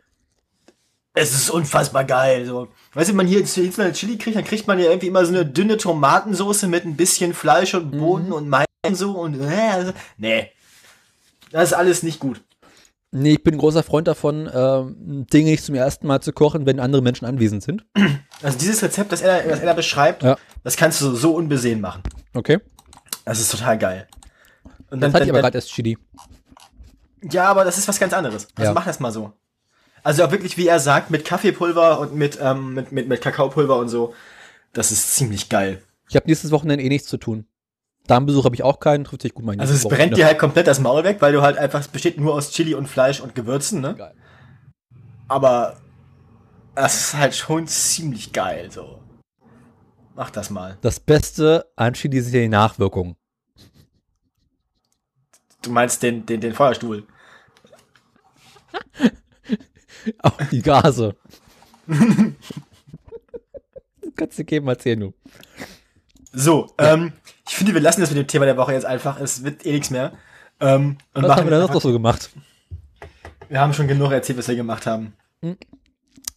es 1.14 1.34
ist 1.34 1.50
unfassbar 1.50 2.04
geil. 2.04 2.46
So. 2.46 2.68
Weißt 2.94 3.08
du, 3.08 3.12
wenn 3.12 3.16
man 3.16 3.26
hier 3.26 3.40
jetzt 3.40 3.76
mal 3.76 3.92
Chili 3.92 4.18
kriegt, 4.18 4.36
dann 4.36 4.44
kriegt 4.44 4.68
man 4.68 4.78
ja 4.78 4.86
irgendwie 4.86 5.08
immer 5.08 5.26
so 5.26 5.34
eine 5.34 5.44
dünne 5.44 5.78
Tomatensoße 5.78 6.68
mit 6.68 6.84
ein 6.84 6.96
bisschen 6.96 7.34
Fleisch 7.34 7.74
und 7.74 7.90
Bohnen 7.90 8.32
und 8.32 8.48
Mais 8.48 8.66
und 8.86 8.94
so 8.94 9.18
und 9.18 9.40
äh, 9.40 9.70
also, 9.72 9.92
nee. 10.16 10.52
Das 11.50 11.70
ist 11.70 11.72
alles 11.72 12.04
nicht 12.04 12.20
gut. 12.20 12.40
Nee, 13.10 13.32
ich 13.32 13.42
bin 13.42 13.54
ein 13.54 13.58
großer 13.58 13.82
Freund 13.82 14.06
davon, 14.06 14.50
ähm, 14.52 15.26
Dinge 15.32 15.50
nicht 15.50 15.64
zum 15.64 15.74
ersten 15.74 16.06
Mal 16.06 16.20
zu 16.20 16.32
kochen, 16.32 16.66
wenn 16.66 16.78
andere 16.78 17.02
Menschen 17.02 17.24
anwesend 17.24 17.62
sind. 17.62 17.84
Also 18.42 18.58
dieses 18.58 18.82
Rezept, 18.82 19.10
das 19.10 19.22
er, 19.22 19.42
das 19.42 19.60
er 19.60 19.66
da 19.66 19.72
beschreibt, 19.72 20.22
Ja. 20.22 20.36
Das 20.64 20.76
kannst 20.76 21.00
du 21.00 21.14
so 21.14 21.34
unbesehen 21.34 21.80
machen. 21.80 22.02
Okay. 22.34 22.58
Das 23.24 23.40
ist 23.40 23.50
total 23.50 23.78
geil. 23.78 24.08
Und 24.90 25.00
Das 25.00 25.12
hatte 25.12 25.24
ich 25.24 25.30
aber 25.30 25.40
gerade 25.40 25.58
erst 25.58 25.70
Chili. 25.70 25.98
Ja, 27.22 27.46
aber 27.46 27.64
das 27.64 27.78
ist 27.78 27.88
was 27.88 27.98
ganz 27.98 28.12
anderes. 28.12 28.48
Also 28.54 28.68
Ja. 28.70 28.72
mach 28.74 28.84
das 28.86 29.00
mal 29.00 29.12
so. 29.12 29.32
Also 30.04 30.24
auch 30.24 30.30
wirklich, 30.30 30.56
wie 30.56 30.68
er 30.68 30.80
sagt, 30.80 31.10
mit 31.10 31.24
Kaffeepulver 31.24 31.98
und 32.00 32.14
mit, 32.14 32.38
ähm, 32.40 32.74
mit, 32.74 32.92
mit, 32.92 33.08
mit 33.08 33.20
Kakaopulver 33.20 33.76
und 33.76 33.88
so. 33.88 34.14
Das 34.72 34.92
ist 34.92 35.14
ziemlich 35.16 35.48
geil. 35.48 35.82
Ich 36.08 36.16
habe 36.16 36.26
nächstes 36.26 36.50
Wochenende 36.52 36.84
eh 36.84 36.88
nichts 36.88 37.08
zu 37.08 37.16
tun. 37.18 37.46
Darmbesuch 38.06 38.44
habe 38.46 38.54
ich 38.54 38.62
auch 38.62 38.80
keinen, 38.80 39.04
trifft 39.04 39.22
sich 39.22 39.34
gut 39.34 39.44
mein 39.44 39.60
Also 39.60 39.74
es 39.74 39.80
nächstes 39.82 39.88
brennt 39.90 40.00
dir 40.00 40.04
Wochenende. 40.12 40.26
halt 40.26 40.38
komplett 40.38 40.66
das 40.66 40.80
Maul 40.80 41.04
weg, 41.04 41.16
weil 41.20 41.32
du 41.32 41.42
halt 41.42 41.58
einfach, 41.58 41.80
es 41.80 41.88
besteht 41.88 42.18
nur 42.18 42.32
aus 42.34 42.50
Chili 42.52 42.74
und 42.74 42.86
Fleisch 42.88 43.20
und 43.20 43.34
Gewürzen, 43.34 43.80
ne? 43.82 43.94
Geil. 43.96 44.14
Aber 45.26 45.76
das 46.74 46.94
ist 46.96 47.14
halt 47.14 47.34
schon 47.34 47.66
ziemlich 47.66 48.32
geil, 48.32 48.70
so. 48.70 48.97
Mach 50.18 50.30
das 50.30 50.50
mal. 50.50 50.76
Das 50.80 50.98
Beste 50.98 51.70
an 51.76 51.94
Chili 51.94 52.20
sind 52.20 52.34
ja 52.34 52.40
die 52.40 52.48
Nachwirkungen. 52.48 53.14
Du 55.62 55.70
meinst 55.70 56.02
den, 56.02 56.26
den, 56.26 56.40
den 56.40 56.54
Feuerstuhl. 56.54 57.06
Auch 60.24 60.36
die 60.50 60.60
Gase. 60.60 61.14
Kannst 64.16 64.40
du 64.40 64.44
geben, 64.44 64.66
erzähl 64.66 64.96
du. 64.96 65.14
So, 66.32 66.74
ähm, 66.78 67.12
ich 67.48 67.54
finde, 67.54 67.74
wir 67.74 67.80
lassen 67.80 68.00
das 68.00 68.10
mit 68.10 68.18
dem 68.18 68.26
Thema 68.26 68.46
der 68.46 68.56
Woche 68.56 68.72
jetzt 68.72 68.86
einfach. 68.86 69.20
Es 69.20 69.44
wird 69.44 69.64
eh 69.64 69.70
nichts 69.70 69.90
mehr. 69.90 70.14
Ähm, 70.58 70.98
und 71.14 71.22
Was 71.22 71.28
machen 71.28 71.38
haben 71.42 71.46
wir 71.46 71.58
denn 71.60 71.72
noch 71.72 71.80
so 71.80 71.92
gemacht? 71.92 72.30
wir 73.48 73.60
haben 73.60 73.72
schon 73.72 73.86
genug 73.86 74.10
erzählt, 74.10 74.36
was 74.40 74.48
wir 74.48 74.56
gemacht 74.56 74.84
haben. 74.84 75.12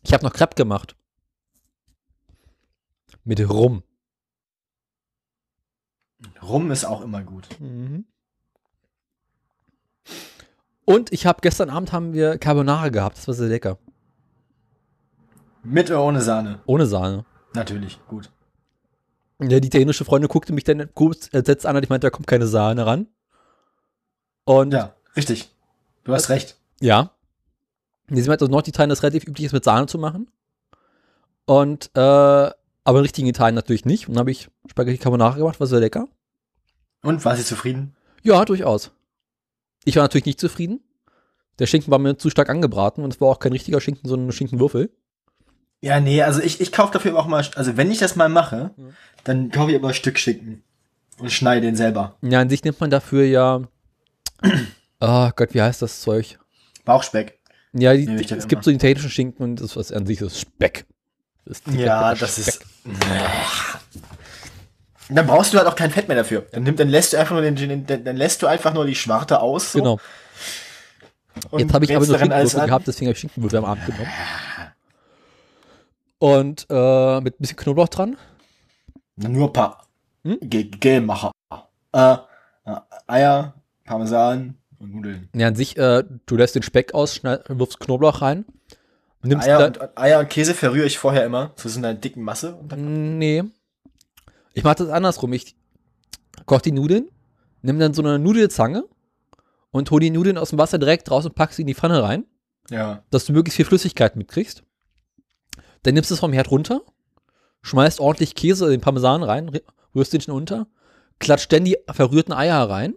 Ich 0.03 0.13
habe 0.13 0.23
noch 0.23 0.33
Crepe 0.33 0.53
gemacht. 0.53 0.95
Mit 3.23 3.47
Rum. 3.49 3.83
Rum 6.41 6.71
ist 6.71 6.85
auch 6.85 7.01
immer 7.01 7.23
gut. 7.23 7.47
Mhm. 7.59 8.05
Und 10.85 11.13
ich 11.13 11.25
habe 11.25 11.39
gestern 11.41 11.69
Abend 11.69 11.91
haben 11.91 12.13
wir 12.13 12.37
Carbonara 12.37 12.89
gehabt. 12.89 13.17
Das 13.17 13.27
war 13.27 13.35
sehr 13.35 13.47
lecker. 13.47 13.77
Mit 15.63 15.89
oder 15.89 16.03
ohne 16.03 16.21
Sahne? 16.21 16.61
Ohne 16.65 16.85
Sahne. 16.85 17.25
Natürlich, 17.53 17.99
gut. 18.07 18.31
Ja, 19.39 19.59
die 19.59 19.67
italienische 19.67 20.05
Freundin 20.05 20.27
guckte 20.27 20.53
mich 20.53 20.63
dann 20.63 20.93
kurz 20.93 21.29
entsetzt 21.31 21.65
an 21.65 21.75
und 21.75 21.83
ich 21.83 21.89
meinte, 21.89 22.07
da 22.07 22.11
kommt 22.11 22.27
keine 22.27 22.47
Sahne 22.47 22.85
ran. 22.85 23.07
Und 24.43 24.73
Ja, 24.73 24.95
richtig. 25.15 25.55
Du 26.03 26.13
hast 26.13 26.29
recht. 26.29 26.57
Ja. 26.79 27.11
Sie 28.09 28.21
meint, 28.27 28.41
also 28.41 28.51
Norditalien 28.51 28.91
ist 28.91 29.03
relativ 29.03 29.25
üblich, 29.27 29.45
ist 29.45 29.53
mit 29.53 29.63
Sahne 29.63 29.85
zu 29.85 29.97
machen. 29.97 30.27
Und, 31.45 31.91
äh, 31.95 32.51
aber 32.91 32.99
in 32.99 33.03
richtigen 33.03 33.27
Italien 33.27 33.55
natürlich 33.55 33.85
nicht. 33.85 34.07
Und 34.07 34.15
dann 34.15 34.19
habe 34.21 34.31
ich 34.31 34.49
Spaghetti 34.69 34.97
Carbonara 34.97 35.37
gemacht, 35.37 35.59
war 35.61 35.67
sehr 35.67 35.79
lecker. 35.79 36.07
Und 37.03 37.23
war 37.23 37.35
sie 37.37 37.45
zufrieden? 37.45 37.95
Ja, 38.21 38.43
durchaus. 38.45 38.91
Ich 39.85 39.95
war 39.95 40.03
natürlich 40.03 40.25
nicht 40.25 40.39
zufrieden. 40.41 40.81
Der 41.59 41.67
Schinken 41.67 41.89
war 41.89 41.99
mir 41.99 42.17
zu 42.17 42.29
stark 42.29 42.49
angebraten 42.49 43.03
und 43.03 43.13
es 43.13 43.21
war 43.21 43.29
auch 43.29 43.39
kein 43.39 43.53
richtiger 43.53 43.79
Schinken, 43.81 44.07
sondern 44.09 44.27
ein 44.27 44.31
Schinkenwürfel. 44.33 44.91
Ja, 45.79 45.99
nee, 45.99 46.21
also 46.21 46.41
ich, 46.41 46.59
ich 46.59 46.71
kaufe 46.71 46.91
dafür 46.93 47.17
auch 47.17 47.27
mal, 47.27 47.43
also 47.55 47.77
wenn 47.77 47.89
ich 47.89 47.97
das 47.99 48.15
mal 48.15 48.29
mache, 48.29 48.71
Mhm. 48.77 48.93
dann 49.23 49.49
kaufe 49.51 49.71
ich 49.71 49.77
aber 49.77 49.87
ein 49.87 49.93
Stück 49.93 50.19
Schinken 50.19 50.63
und 51.17 51.31
schneide 51.31 51.61
den 51.61 51.75
selber. 51.75 52.17
Ja, 52.21 52.39
an 52.41 52.49
sich 52.49 52.63
nimmt 52.63 52.79
man 52.79 52.89
dafür 52.91 53.23
ja, 53.23 53.61
oh 54.99 55.29
Gott, 55.35 55.53
wie 55.53 55.61
heißt 55.61 55.81
das 55.81 56.01
Zeug? 56.01 56.37
Bauchspeck. 56.85 57.39
Ja, 57.73 57.93
die, 57.93 58.03
es 58.05 58.31
immer. 58.31 58.45
gibt 58.47 58.63
so 58.63 58.69
italienischen 58.71 59.09
Schinken 59.09 59.43
und 59.43 59.61
das 59.61 59.75
was 59.77 59.91
an 59.91 60.05
sich 60.05 60.19
ist 60.21 60.39
Speck. 60.39 60.85
Das 61.45 61.59
ist 61.59 61.67
Ja, 61.75 62.13
das 62.15 62.37
ist. 62.37 62.65
Dann 65.09 65.27
brauchst 65.27 65.53
du 65.53 65.57
halt 65.57 65.67
auch 65.67 65.75
kein 65.75 65.91
Fett 65.91 66.07
mehr 66.07 66.17
dafür. 66.17 66.45
Dann, 66.51 66.63
nimm, 66.63 66.75
dann 66.75 66.87
lässt 66.89 67.13
du 67.13 67.17
einfach 67.17 67.33
nur 67.35 67.41
den, 67.41 67.85
dann 67.85 68.15
lässt 68.15 68.41
du 68.41 68.47
einfach 68.47 68.73
nur 68.73 68.85
die 68.85 68.95
Schwarte 68.95 69.41
aus. 69.41 69.73
So, 69.73 69.79
Genau. 69.79 69.99
und 71.51 71.59
Jetzt 71.59 71.73
habe 71.73 71.85
ich 71.85 71.95
aber 71.95 72.05
nur 72.05 72.17
Schinkenwürfel 72.17 72.65
gehabt, 72.65 72.87
deswegen 72.87 73.07
habe 73.07 73.13
ich 73.13 73.19
Schinkenwürfel 73.19 73.59
am 73.59 73.65
Abend 73.65 73.85
genommen. 73.85 74.09
Und 76.19 76.67
äh, 76.69 77.19
mit 77.21 77.35
ein 77.35 77.37
bisschen 77.39 77.57
Knoblauch 77.57 77.89
dran. 77.89 78.15
Nur 79.17 79.47
ein 79.49 79.53
paar 79.53 79.87
Hm? 80.23 80.37
Ge- 80.41 80.65
Gelmacher. 80.69 81.31
Äh, 81.93 82.13
äh, 82.65 82.75
Eier, 83.07 83.55
Parmesan 83.85 84.55
und 84.79 84.93
Nudeln. 84.93 85.29
Ja, 85.35 85.47
an 85.47 85.55
sich, 85.55 85.77
äh, 85.77 86.03
du 86.27 86.35
lässt 86.37 86.53
den 86.55 86.61
Speck 86.63 86.93
aus, 86.93 87.23
wirfst 87.23 87.79
Knoblauch 87.79 88.21
rein. 88.21 88.45
Nimmst 89.23 89.47
Eier 89.47 89.67
und, 89.67 89.97
Eier 89.97 90.19
und 90.19 90.29
Käse 90.29 90.53
verrühre 90.53 90.87
ich 90.87 90.97
vorher 90.97 91.25
immer 91.25 91.55
zu 91.55 91.69
so 91.69 91.77
einer 91.77 91.93
dicken 91.93 92.23
Masse. 92.23 92.55
Und 92.55 92.71
dann, 92.71 93.17
Nee. 93.17 93.43
Ich 94.53 94.63
mache 94.63 94.75
das 94.75 94.89
andersrum. 94.89 95.31
Ich 95.33 95.55
koche 96.45 96.63
die 96.63 96.71
Nudeln, 96.71 97.09
nimm 97.61 97.79
dann 97.79 97.93
so 97.93 98.01
eine 98.01 98.19
Nudelzange 98.19 98.83
und 99.71 99.89
hol 99.91 99.99
die 99.99 100.09
Nudeln 100.09 100.37
aus 100.37 100.49
dem 100.49 100.59
Wasser 100.59 100.77
direkt 100.77 101.09
raus 101.09 101.25
und 101.25 101.35
pack 101.35 101.53
sie 101.53 101.61
in 101.61 101.67
die 101.67 101.75
Pfanne 101.75 102.03
rein, 102.03 102.25
ja. 102.69 103.03
dass 103.09 103.25
du 103.25 103.33
möglichst 103.33 103.55
viel 103.55 103.65
Flüssigkeit 103.65 104.15
mitkriegst. 104.15 104.63
Dann 105.83 105.93
nimmst 105.93 106.09
du 106.09 106.15
es 106.15 106.19
vom 106.19 106.33
Herd 106.33 106.51
runter, 106.51 106.81
schmeißt 107.61 107.99
ordentlich 107.99 108.35
Käse, 108.35 108.69
den 108.69 108.81
Parmesan 108.81 109.23
rein, 109.23 109.51
rührst 109.95 110.13
den 110.13 110.21
schon 110.21 110.35
unter, 110.35 110.67
klatscht 111.19 111.51
dann 111.53 111.65
die 111.65 111.77
verrührten 111.89 112.33
Eier 112.33 112.69
rein, 112.69 112.95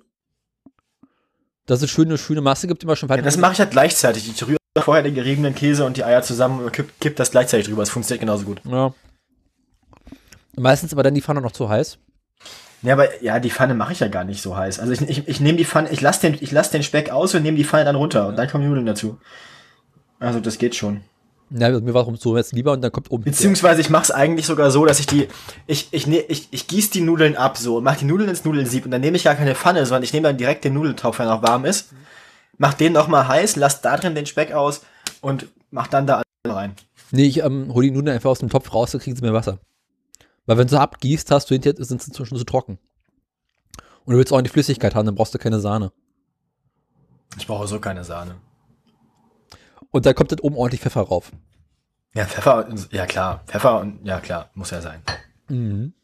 dass 1.66 1.82
es 1.82 1.90
schön 1.90 2.08
eine 2.08 2.18
schöne 2.18 2.40
Masse 2.40 2.66
gibt, 2.66 2.82
immer 2.82 2.96
schon 2.96 3.08
ja 3.08 3.16
das 3.18 3.36
mache 3.36 3.52
ich 3.54 3.58
halt 3.58 3.70
gleichzeitig. 3.70 4.28
Ich 4.28 4.46
rühre 4.46 4.58
vorher 4.82 5.02
den 5.02 5.14
geriebenen 5.14 5.54
Käse 5.54 5.84
und 5.84 5.96
die 5.96 6.04
Eier 6.04 6.22
zusammen 6.22 6.64
und 6.64 6.72
kipp, 6.72 6.92
kipp 7.00 7.16
das 7.16 7.30
gleichzeitig 7.30 7.66
drüber. 7.66 7.82
Das 7.82 7.90
funktioniert 7.90 8.20
genauso 8.20 8.44
gut. 8.44 8.60
Ja. 8.64 8.92
Meistens 10.56 10.92
aber 10.92 11.02
dann 11.02 11.14
die 11.14 11.22
Pfanne 11.22 11.40
noch 11.40 11.52
zu 11.52 11.68
heiß. 11.68 11.98
Ja, 12.82 12.92
aber 12.92 13.22
ja, 13.22 13.40
die 13.40 13.50
Pfanne 13.50 13.74
mache 13.74 13.92
ich 13.92 14.00
ja 14.00 14.08
gar 14.08 14.24
nicht 14.24 14.42
so 14.42 14.56
heiß. 14.56 14.78
Also 14.78 14.92
ich, 14.92 15.00
ich, 15.08 15.28
ich 15.28 15.40
nehme 15.40 15.56
die 15.56 15.64
Pfanne, 15.64 15.90
ich 15.90 16.00
lasse 16.00 16.20
den, 16.20 16.36
ich 16.40 16.52
lass 16.52 16.70
den 16.70 16.82
Speck 16.82 17.10
aus 17.10 17.34
und 17.34 17.42
nehme 17.42 17.56
die 17.56 17.64
Pfanne 17.64 17.84
dann 17.84 17.96
runter 17.96 18.28
und 18.28 18.36
dann 18.36 18.48
kommen 18.48 18.62
die 18.62 18.68
Nudeln 18.68 18.86
dazu. 18.86 19.18
Also 20.18 20.40
das 20.40 20.58
geht 20.58 20.74
schon. 20.74 21.00
Ja, 21.50 21.70
mir 21.70 21.94
war 21.94 22.08
es 22.08 22.20
so 22.20 22.36
jetzt 22.36 22.52
lieber 22.52 22.72
und 22.72 22.82
dann 22.82 22.90
kommt 22.90 23.10
oben. 23.10 23.24
Beziehungsweise 23.24 23.80
ich 23.80 23.90
mache 23.90 24.04
es 24.04 24.10
eigentlich 24.10 24.46
sogar 24.46 24.70
so, 24.70 24.84
dass 24.86 24.98
ich 24.98 25.06
die, 25.06 25.28
ich, 25.66 25.88
ich, 25.92 26.06
ne, 26.06 26.20
ich, 26.28 26.48
ich 26.50 26.66
gieße 26.66 26.90
die 26.90 27.00
Nudeln 27.00 27.36
ab 27.36 27.56
so 27.58 27.76
und 27.76 27.84
mache 27.84 27.98
die 27.98 28.06
Nudeln 28.06 28.28
ins 28.28 28.44
Nudelsieb 28.44 28.84
und 28.84 28.90
dann 28.90 29.00
nehme 29.00 29.16
ich 29.16 29.24
gar 29.24 29.34
keine 29.34 29.54
Pfanne, 29.54 29.86
sondern 29.86 30.02
ich 30.02 30.12
nehme 30.12 30.28
dann 30.28 30.36
direkt 30.36 30.64
den 30.64 30.74
Nudeltopf, 30.74 31.18
wenn 31.18 31.26
er 31.26 31.36
noch 31.36 31.42
warm 31.42 31.64
ist, 31.64 31.90
mach 32.58 32.74
den 32.74 32.92
noch 32.92 33.08
mal 33.08 33.28
heiß, 33.28 33.56
lass 33.56 33.80
da 33.80 33.96
drin 33.96 34.14
den 34.14 34.26
Speck 34.26 34.52
aus 34.52 34.82
und 35.20 35.46
mach 35.70 35.86
dann 35.88 36.06
da 36.06 36.22
alles 36.44 36.56
rein. 36.56 36.74
Nee, 37.10 37.26
ich 37.26 37.38
ähm, 37.38 37.72
hol 37.72 37.82
die 37.82 37.90
Nudeln 37.90 38.14
einfach 38.14 38.30
aus 38.30 38.40
dem 38.40 38.50
Topf 38.50 38.72
raus, 38.72 38.92
dann 38.92 39.00
kriegen 39.00 39.16
sie 39.16 39.22
mehr 39.22 39.34
Wasser. 39.34 39.58
Weil 40.46 40.58
wenn 40.58 40.66
du 40.66 40.78
abgießt, 40.78 41.30
hast 41.30 41.50
du 41.50 41.54
hinterher, 41.54 41.82
sind 41.84 42.02
sie 42.02 42.08
inzwischen 42.08 42.36
zu 42.36 42.44
trocken. 42.44 42.78
Und 44.04 44.12
du 44.12 44.18
willst 44.18 44.32
auch 44.32 44.42
die 44.42 44.50
Flüssigkeit 44.50 44.94
haben, 44.94 45.06
dann 45.06 45.14
brauchst 45.14 45.34
du 45.34 45.38
keine 45.38 45.60
Sahne. 45.60 45.92
Ich 47.38 47.46
brauche 47.46 47.66
so 47.66 47.80
keine 47.80 48.04
Sahne. 48.04 48.36
Und 49.90 50.06
da 50.06 50.12
kommt 50.12 50.32
dann 50.32 50.40
oben 50.40 50.56
ordentlich 50.56 50.80
Pfeffer 50.80 51.02
rauf. 51.02 51.32
Ja, 52.14 52.26
Pfeffer, 52.26 52.68
ja 52.90 53.06
klar, 53.06 53.42
Pfeffer 53.46 53.80
und 53.80 54.04
ja 54.04 54.20
klar, 54.20 54.50
muss 54.54 54.70
ja 54.70 54.80
sein. 54.80 55.02
Mhm. 55.48 55.94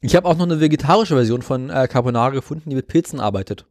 Ich 0.00 0.16
habe 0.16 0.26
auch 0.26 0.36
noch 0.36 0.44
eine 0.44 0.60
vegetarische 0.60 1.14
Version 1.14 1.42
von 1.42 1.70
äh, 1.70 1.88
Carbonara 1.88 2.30
gefunden, 2.30 2.70
die 2.70 2.76
mit 2.76 2.88
Pilzen 2.88 3.20
arbeitet. 3.20 3.66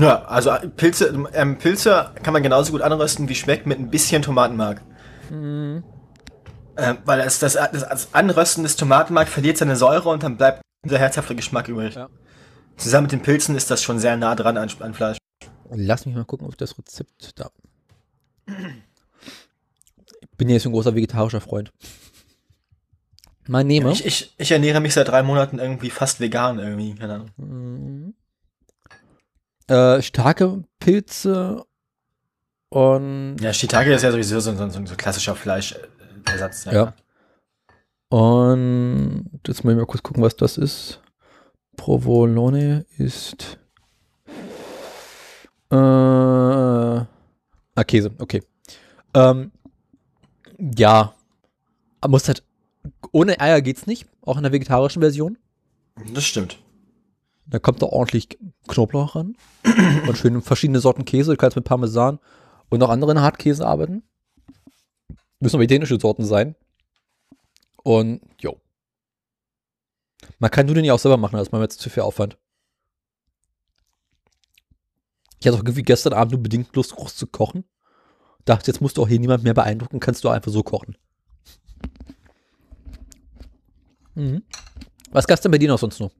Ja, 0.00 0.24
also 0.26 0.50
äh, 0.50 0.68
Pilze, 0.68 1.26
ähm, 1.32 1.58
Pilze 1.58 2.10
kann 2.22 2.32
man 2.32 2.42
genauso 2.42 2.72
gut 2.72 2.82
anrösten 2.82 3.28
wie 3.28 3.34
schmeckt 3.34 3.66
mit 3.66 3.78
ein 3.78 3.90
bisschen 3.90 4.22
Tomatenmark. 4.22 4.80
Mhm. 5.30 5.82
Ähm, 6.76 6.98
weil 7.04 7.18
das, 7.18 7.40
das, 7.40 7.54
das 7.54 8.14
Anrösten 8.14 8.62
des 8.62 8.76
Tomatenmark 8.76 9.28
verliert 9.28 9.56
seine 9.56 9.74
Säure 9.74 10.08
und 10.10 10.22
dann 10.22 10.36
bleibt 10.36 10.62
dieser 10.84 10.98
herzhafte 10.98 11.34
Geschmack 11.34 11.66
übrig. 11.68 11.96
Ja. 11.96 12.08
Zusammen 12.76 13.04
mit 13.04 13.12
den 13.12 13.22
Pilzen 13.22 13.56
ist 13.56 13.70
das 13.72 13.82
schon 13.82 13.98
sehr 13.98 14.16
nah 14.16 14.36
dran 14.36 14.56
an, 14.56 14.70
an 14.78 14.94
Fleisch. 14.94 15.18
Lass 15.70 16.06
mich 16.06 16.14
mal 16.14 16.24
gucken, 16.24 16.46
ob 16.46 16.52
ich 16.52 16.58
das 16.58 16.78
Rezept 16.78 17.32
da. 17.40 17.50
Bin 20.36 20.48
ja 20.48 20.54
jetzt 20.54 20.66
ein 20.66 20.72
großer 20.72 20.94
vegetarischer 20.94 21.40
Freund. 21.40 21.72
Mal 23.48 23.64
nehme. 23.64 23.90
Ich, 23.90 24.06
ich, 24.06 24.34
ich 24.38 24.50
ernähre 24.52 24.80
mich 24.80 24.94
seit 24.94 25.08
drei 25.08 25.24
Monaten 25.24 25.58
irgendwie 25.58 25.90
fast 25.90 26.20
vegan 26.20 26.60
irgendwie, 26.60 26.94
keine 26.94 27.14
Ahnung. 27.14 27.30
Mhm. 27.36 28.14
Äh, 29.68 30.02
starke 30.02 30.64
Pilze 30.80 31.64
und 32.70 33.36
Ja, 33.40 33.52
Shiitake 33.52 33.92
ist 33.92 34.02
ja 34.02 34.10
sowieso 34.10 34.40
so, 34.40 34.54
so, 34.54 34.68
so, 34.68 34.86
so 34.86 34.94
klassischer 34.96 35.34
Fleischersatz. 35.34 36.64
Ja. 36.66 36.94
Und 38.10 39.30
jetzt 39.46 39.64
mal, 39.64 39.74
mal 39.74 39.86
kurz 39.86 40.02
gucken, 40.02 40.22
was 40.22 40.36
das 40.36 40.56
ist. 40.56 41.00
Provolone 41.76 42.86
ist. 42.96 43.58
Äh, 45.70 45.76
ah, 45.76 47.06
Käse, 47.86 48.10
okay. 48.18 48.42
Ähm, 49.14 49.52
ja. 50.58 51.14
Muss 52.06 52.28
halt. 52.28 52.42
Ohne 53.12 53.38
Eier 53.40 53.60
geht's 53.60 53.86
nicht, 53.86 54.06
auch 54.22 54.36
in 54.36 54.42
der 54.42 54.52
vegetarischen 54.52 55.02
Version. 55.02 55.36
Das 56.14 56.24
stimmt. 56.24 56.58
Da 57.50 57.58
kommt 57.58 57.80
da 57.80 57.86
ordentlich 57.86 58.38
Knoblauch 58.68 59.16
ran. 59.16 59.36
und 60.06 60.18
schön 60.18 60.42
verschiedene 60.42 60.80
Sorten 60.80 61.04
Käse. 61.04 61.32
Du 61.32 61.36
kannst 61.36 61.56
mit 61.56 61.64
Parmesan 61.64 62.18
und 62.68 62.80
noch 62.80 62.90
anderen 62.90 63.20
Hartkäse 63.20 63.66
arbeiten. 63.66 64.02
Müssen 65.40 65.56
aber 65.56 65.64
italienische 65.64 65.98
Sorten 65.98 66.24
sein. 66.24 66.56
Und 67.82 68.20
jo. 68.40 68.60
Man 70.38 70.50
kann 70.50 70.66
Nudeln 70.66 70.84
ja 70.84 70.92
auch 70.92 70.98
selber 70.98 71.16
machen, 71.16 71.36
das 71.36 71.48
ist 71.48 71.52
mir 71.52 71.60
jetzt 71.60 71.80
zu 71.80 71.90
viel 71.90 72.02
Aufwand. 72.02 72.36
Ich 75.40 75.46
hatte 75.46 75.56
auch 75.56 75.62
irgendwie 75.62 75.82
gestern 75.82 76.12
Abend 76.12 76.32
nur 76.32 76.42
bedingt 76.42 76.74
Lust, 76.74 76.94
groß 76.94 77.16
zu 77.16 77.28
kochen. 77.28 77.64
Dachte, 78.44 78.70
jetzt 78.70 78.80
musst 78.80 78.96
du 78.96 79.02
auch 79.02 79.08
hier 79.08 79.20
niemand 79.20 79.44
mehr 79.44 79.54
beeindrucken, 79.54 80.00
kannst 80.00 80.24
du 80.24 80.28
einfach 80.28 80.50
so 80.50 80.62
kochen. 80.62 80.96
Mhm. 84.14 84.42
Was 85.12 85.26
gab's 85.26 85.42
denn 85.42 85.52
bei 85.52 85.58
dir 85.58 85.68
noch 85.68 85.78
sonst 85.78 86.00
noch? 86.00 86.10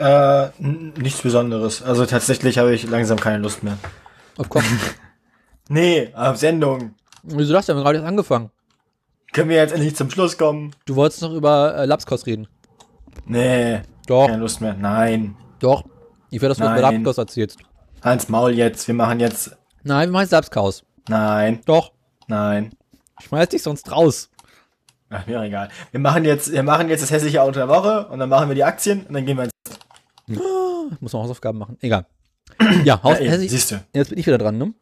Äh, 0.00 0.48
nichts 0.58 1.20
Besonderes. 1.20 1.82
Also 1.82 2.06
tatsächlich 2.06 2.56
habe 2.58 2.72
ich 2.74 2.88
langsam 2.88 3.20
keine 3.20 3.38
Lust 3.38 3.62
mehr. 3.62 3.76
Auf 4.38 4.48
Kochen. 4.48 4.80
Nee, 5.68 6.10
auf 6.14 6.36
Sendung. 6.38 6.94
Wieso 7.22 7.52
das 7.52 7.66
denn? 7.66 7.76
Wir 7.76 7.80
haben 7.80 7.84
gerade 7.84 7.98
erst 7.98 8.08
angefangen. 8.08 8.50
Können 9.32 9.50
wir 9.50 9.56
jetzt 9.56 9.72
endlich 9.74 9.94
zum 9.94 10.10
Schluss 10.10 10.38
kommen? 10.38 10.74
Du 10.86 10.96
wolltest 10.96 11.20
noch 11.22 11.32
über 11.32 11.76
äh, 11.76 11.84
Lapskos 11.84 12.24
reden. 12.26 12.48
Nee, 13.26 13.82
Doch, 14.06 14.26
keine 14.26 14.38
Lust 14.40 14.60
mehr. 14.60 14.74
Nein. 14.74 15.36
doch. 15.60 15.84
Ich 16.30 16.40
will, 16.40 16.48
dass 16.48 16.58
du 16.58 16.64
über 16.64 16.72
Nein. 16.80 17.02
Lapskos 17.02 17.18
erzählst. 17.18 17.58
Hans 18.02 18.28
Maul 18.28 18.52
jetzt. 18.52 18.86
Wir 18.88 18.94
machen 18.94 19.20
jetzt. 19.20 19.56
Nein, 19.82 20.08
wir 20.08 20.12
machen 20.12 20.22
jetzt 20.22 20.30
Lapskaus. 20.32 20.82
Nein, 21.08 21.60
Doch. 21.66 21.92
nein. 22.26 22.72
Schmeiß 23.20 23.48
dich 23.50 23.62
sonst 23.62 23.90
raus. 23.92 24.30
Ach, 25.10 25.26
mir 25.26 25.42
egal. 25.42 25.68
Wir 25.90 26.00
machen 26.00 26.24
jetzt, 26.24 26.50
wir 26.52 26.62
machen 26.62 26.88
jetzt 26.88 27.02
das 27.02 27.10
hässliche 27.10 27.42
Auto 27.42 27.52
der 27.58 27.68
Woche 27.68 28.06
und 28.08 28.18
dann 28.20 28.28
machen 28.28 28.48
wir 28.48 28.54
die 28.54 28.64
Aktien 28.64 29.04
und 29.06 29.12
dann 29.14 29.26
gehen 29.26 29.36
wir 29.36 29.44
ins. 29.44 29.52
Ich 30.36 31.00
muss 31.00 31.12
noch 31.12 31.22
Hausaufgaben 31.22 31.58
machen. 31.58 31.76
Egal. 31.80 32.06
Ja, 32.84 33.02
Haus 33.02 33.18
Ja, 33.20 33.38
siehst 33.38 33.70
du. 33.70 33.84
Jetzt 33.94 34.08
bin 34.10 34.18
ich 34.18 34.26
wieder 34.26 34.38
dran, 34.38 34.58
ne? 34.58 34.74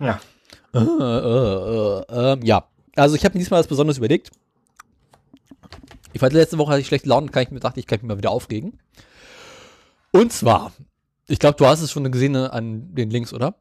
Ja. 0.00 0.20
Äh, 0.74 0.78
äh, 0.78 0.82
äh, 0.82 2.32
ähm, 2.32 2.42
ja. 2.42 2.68
Also 2.96 3.14
ich 3.14 3.24
habe 3.24 3.34
mir 3.34 3.40
diesmal 3.40 3.60
was 3.60 3.66
Besonderes 3.66 3.98
überlegt. 3.98 4.30
Ich 6.12 6.20
fand 6.20 6.32
letzte 6.32 6.58
Woche 6.58 6.72
hatte 6.72 6.80
ich 6.80 6.86
schlechte 6.86 7.08
Laune, 7.08 7.28
kann 7.28 7.42
ich 7.42 7.50
mir 7.50 7.60
dachte, 7.60 7.78
ich 7.78 7.86
kann 7.86 7.98
mich 8.00 8.08
mal 8.08 8.18
wieder 8.18 8.30
aufregen. 8.30 8.78
Und 10.12 10.32
zwar, 10.32 10.72
ich 11.28 11.38
glaube, 11.38 11.58
du 11.58 11.66
hast 11.66 11.82
es 11.82 11.92
schon 11.92 12.10
gesehen 12.10 12.34
äh, 12.34 12.48
an 12.50 12.94
den 12.94 13.10
Links, 13.10 13.34
oder? 13.34 13.54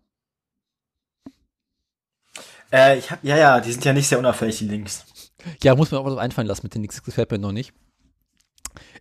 Äh, 2.71 2.97
ich 2.97 3.11
hab, 3.11 3.23
ja, 3.23 3.37
ja, 3.37 3.59
die 3.59 3.71
sind 3.71 3.83
ja 3.83 3.93
nicht 3.93 4.07
sehr 4.07 4.19
unauffällig, 4.19 4.57
die 4.59 4.67
Links. 4.67 5.05
Ja, 5.63 5.75
muss 5.75 5.91
mir 5.91 5.99
auch 5.99 6.05
was 6.05 6.17
einfallen 6.17 6.47
lassen 6.47 6.61
mit 6.63 6.73
den 6.73 6.81
Links, 6.81 6.95
das 6.95 7.03
gefällt 7.03 7.29
mir 7.31 7.39
noch 7.39 7.51
nicht. 7.51 7.73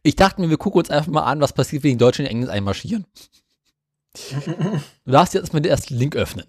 Ich 0.06 0.16
dachte 0.16 0.40
mir, 0.42 0.50
wir 0.50 0.58
gucken 0.58 0.80
uns 0.80 0.90
einfach 0.90 1.10
mal 1.10 1.24
an, 1.24 1.40
was 1.40 1.54
passiert, 1.54 1.82
wenn 1.82 1.92
die 1.92 1.96
Deutschen 1.96 2.26
in 2.26 2.30
England 2.30 2.52
einmarschieren. 2.52 3.06
Du 4.12 5.10
darfst 5.10 5.32
jetzt 5.32 5.44
erstmal 5.44 5.62
den 5.62 5.70
ersten 5.70 5.94
Link 5.94 6.14
öffnen. 6.14 6.46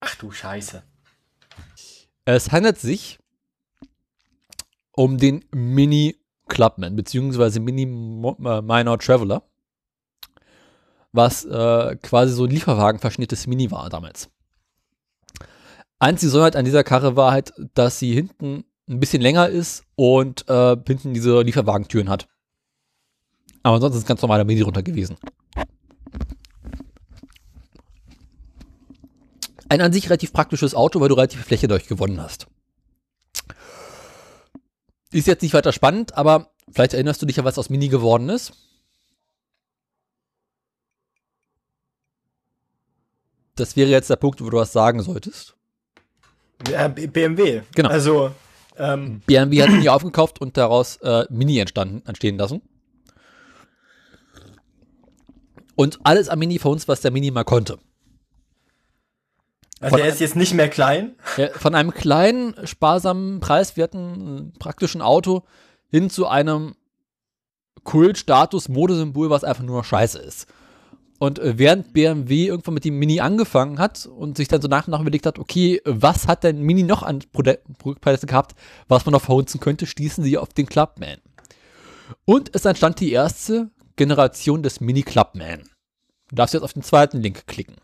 Ach 0.00 0.14
du 0.16 0.30
Scheiße. 0.30 0.82
Es 2.26 2.52
handelt 2.52 2.78
sich 2.78 3.18
um 4.92 5.16
den 5.16 5.44
Mini 5.52 6.16
Clubman, 6.46 6.96
beziehungsweise 6.96 7.60
Mini 7.60 7.84
äh, 7.84 8.62
Minor 8.62 8.98
Traveler, 8.98 9.42
was 11.12 11.46
äh, 11.46 11.96
quasi 11.96 12.34
so 12.34 12.44
ein 12.44 12.50
Lieferwagen 12.50 13.00
verschnittenes 13.00 13.46
Mini 13.46 13.70
war 13.70 13.88
damals. 13.88 14.28
Einzige 15.98 16.28
Besonderheit 16.28 16.56
an 16.56 16.64
dieser 16.64 16.84
Karre 16.84 17.16
war 17.16 17.32
halt, 17.32 17.54
dass 17.74 17.98
sie 17.98 18.12
hinten 18.12 18.64
ein 18.88 19.00
bisschen 19.00 19.22
länger 19.22 19.48
ist 19.48 19.84
und 19.94 20.48
äh, 20.48 20.76
hinten 20.86 21.14
diese 21.14 21.40
Lieferwagentüren 21.40 22.08
hat. 22.08 22.28
Aber 23.62 23.76
ansonsten 23.76 23.96
ist 23.98 24.04
es 24.04 24.08
ganz 24.08 24.22
normaler 24.22 24.44
Mini 24.44 24.60
runter 24.60 24.82
gewesen. 24.82 25.16
Ein 29.68 29.80
an 29.80 29.92
sich 29.92 30.08
relativ 30.08 30.32
praktisches 30.32 30.74
Auto, 30.74 31.00
weil 31.00 31.08
du 31.08 31.16
relativ 31.16 31.40
viel 31.40 31.46
Fläche 31.46 31.66
dadurch 31.66 31.88
gewonnen 31.88 32.20
hast. 32.20 32.46
Ist 35.10 35.26
jetzt 35.26 35.42
nicht 35.42 35.54
weiter 35.54 35.72
spannend, 35.72 36.16
aber 36.16 36.52
vielleicht 36.70 36.94
erinnerst 36.94 37.22
du 37.22 37.26
dich 37.26 37.36
ja, 37.36 37.44
was 37.44 37.58
aus 37.58 37.70
Mini 37.70 37.88
geworden 37.88 38.28
ist. 38.28 38.52
Das 43.56 43.74
wäre 43.74 43.88
jetzt 43.88 44.10
der 44.10 44.16
Punkt, 44.16 44.40
wo 44.42 44.50
du 44.50 44.58
was 44.58 44.72
sagen 44.72 45.02
solltest. 45.02 45.55
Ja, 46.70 46.88
BMW. 46.88 47.62
Genau. 47.74 47.88
Also, 47.88 48.30
ähm, 48.78 49.20
BMW 49.26 49.62
hat 49.62 49.70
Mini 49.70 49.88
aufgekauft 49.88 50.40
und 50.40 50.56
daraus 50.56 50.96
äh, 50.96 51.24
Mini 51.30 51.58
entstanden, 51.58 52.02
entstehen 52.06 52.36
lassen. 52.38 52.62
Und 55.74 56.00
alles 56.04 56.28
am 56.28 56.38
Mini 56.38 56.58
für 56.58 56.70
uns, 56.70 56.88
was 56.88 57.02
der 57.02 57.10
Mini 57.10 57.30
mal 57.30 57.44
konnte. 57.44 57.78
also 59.80 59.90
Von 59.90 59.98
der 59.98 60.08
ist 60.08 60.20
jetzt 60.20 60.36
nicht 60.36 60.54
mehr 60.54 60.70
klein. 60.70 61.16
Ja, 61.36 61.48
von 61.48 61.74
einem 61.74 61.92
kleinen, 61.92 62.54
sparsamen, 62.66 63.40
preiswerten, 63.40 64.54
praktischen 64.58 65.02
Auto 65.02 65.42
hin 65.90 66.08
zu 66.10 66.26
einem 66.26 66.74
Kultstatus, 67.84 68.68
Modesymbol, 68.68 69.30
was 69.30 69.44
einfach 69.44 69.62
nur 69.62 69.78
noch 69.78 69.84
scheiße 69.84 70.18
ist. 70.18 70.46
Und 71.18 71.38
äh, 71.38 71.58
während 71.58 71.92
BMW 71.92 72.46
irgendwann 72.46 72.74
mit 72.74 72.84
dem 72.84 72.98
Mini 72.98 73.20
angefangen 73.20 73.78
hat 73.78 74.06
und 74.06 74.36
sich 74.36 74.48
dann 74.48 74.60
so 74.60 74.68
nach 74.68 74.86
und 74.86 74.90
nach 74.90 75.00
überlegt 75.00 75.26
hat, 75.26 75.38
okay, 75.38 75.80
was 75.84 76.28
hat 76.28 76.44
denn 76.44 76.60
Mini 76.60 76.82
noch 76.82 77.02
an 77.02 77.20
Produktpaletten 77.32 78.28
gehabt, 78.28 78.54
was 78.88 79.06
man 79.06 79.12
noch 79.12 79.22
verhunzen 79.22 79.60
könnte, 79.60 79.86
stießen 79.86 80.22
sie 80.22 80.36
auf 80.36 80.52
den 80.52 80.66
Clubman. 80.66 81.18
Und 82.24 82.54
es 82.54 82.64
entstand 82.64 83.00
die 83.00 83.12
erste 83.12 83.70
Generation 83.96 84.62
des 84.62 84.80
Mini 84.80 85.02
Clubman. 85.02 85.62
Du 86.28 86.36
darfst 86.36 86.54
jetzt 86.54 86.62
auf 86.62 86.74
den 86.74 86.82
zweiten 86.82 87.20
Link 87.20 87.46
klicken. 87.46 87.76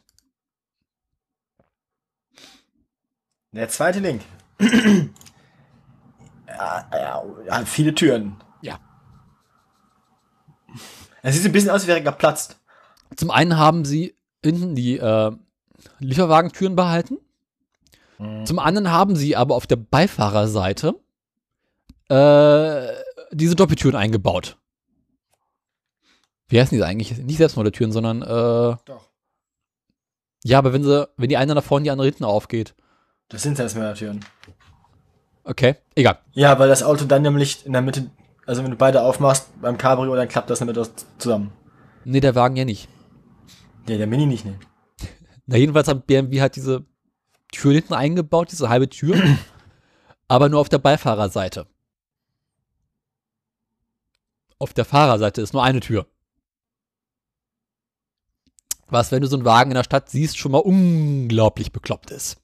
Der 3.52 3.68
zweite 3.68 4.00
Link. 4.00 4.22
ja, 4.60 5.10
ja, 6.92 7.24
ja, 7.46 7.64
viele 7.64 7.94
Türen. 7.94 8.36
Ja. 8.62 8.78
Es 11.22 11.36
sieht 11.36 11.44
ein 11.44 11.52
bisschen 11.52 11.70
aus, 11.70 11.82
als 11.82 11.86
wäre 11.86 11.98
er 11.98 12.04
geplatzt. 12.04 12.58
Zum 13.16 13.30
einen 13.30 13.56
haben 13.56 13.84
sie 13.84 14.14
hinten 14.44 14.74
die 14.74 14.98
äh, 14.98 15.32
Lieferwagentüren 15.98 16.76
behalten. 16.76 17.18
Zum 18.44 18.60
anderen 18.60 18.92
haben 18.92 19.16
sie 19.16 19.34
aber 19.34 19.56
auf 19.56 19.66
der 19.66 19.74
Beifahrerseite 19.76 20.94
äh, 22.08 22.86
diese 23.32 23.56
Doppeltüren 23.56 23.96
eingebaut. 23.96 24.58
Wie 26.46 26.60
heißen 26.60 26.76
diese 26.76 26.86
eigentlich? 26.86 27.16
Nicht 27.18 27.38
Selbstmordertüren, 27.38 27.90
sondern 27.90 28.22
äh, 28.22 28.76
Doch. 28.84 29.08
ja, 30.44 30.58
aber 30.58 30.72
wenn 30.72 30.84
sie, 30.84 31.08
wenn 31.16 31.30
die 31.30 31.36
eine 31.36 31.54
nach 31.54 31.64
vorne, 31.64 31.82
die 31.84 31.90
andere 31.90 32.06
hinten 32.06 32.24
aufgeht. 32.24 32.74
Das 33.28 33.42
sind 33.42 33.56
Selbstmördertüren. 33.56 34.20
Okay, 35.42 35.76
egal. 35.96 36.18
Ja, 36.32 36.56
weil 36.60 36.68
das 36.68 36.84
Auto 36.84 37.04
dann 37.06 37.22
nämlich 37.22 37.66
in 37.66 37.72
der 37.72 37.82
Mitte, 37.82 38.08
also 38.46 38.62
wenn 38.62 38.70
du 38.70 38.76
beide 38.76 39.02
aufmachst 39.02 39.48
beim 39.60 39.78
Cabrio, 39.78 40.14
dann 40.14 40.28
klappt 40.28 40.48
das 40.50 40.60
damit 40.60 40.78
aus- 40.78 40.92
zusammen. 41.18 41.50
Nee, 42.04 42.20
der 42.20 42.36
Wagen 42.36 42.54
ja 42.56 42.64
nicht. 42.64 42.88
Ja, 43.88 43.96
der 43.96 44.06
Mini 44.06 44.26
nicht, 44.26 44.44
ne? 44.44 44.58
Na, 45.46 45.56
jedenfalls 45.56 45.88
hat 45.88 46.06
BMW 46.06 46.40
halt 46.40 46.56
diese 46.56 46.86
Tür 47.50 47.72
hinten 47.72 47.94
eingebaut, 47.94 48.52
diese 48.52 48.68
halbe 48.68 48.88
Tür, 48.88 49.20
aber 50.28 50.48
nur 50.48 50.60
auf 50.60 50.68
der 50.68 50.78
Beifahrerseite. 50.78 51.66
Auf 54.58 54.72
der 54.72 54.84
Fahrerseite 54.84 55.42
ist 55.42 55.52
nur 55.52 55.64
eine 55.64 55.80
Tür. 55.80 56.06
Was, 58.86 59.10
wenn 59.10 59.22
du 59.22 59.26
so 59.26 59.36
einen 59.36 59.44
Wagen 59.44 59.70
in 59.70 59.76
der 59.76 59.84
Stadt 59.84 60.10
siehst, 60.10 60.38
schon 60.38 60.52
mal 60.52 60.58
unglaublich 60.58 61.72
bekloppt 61.72 62.10
ist. 62.10 62.36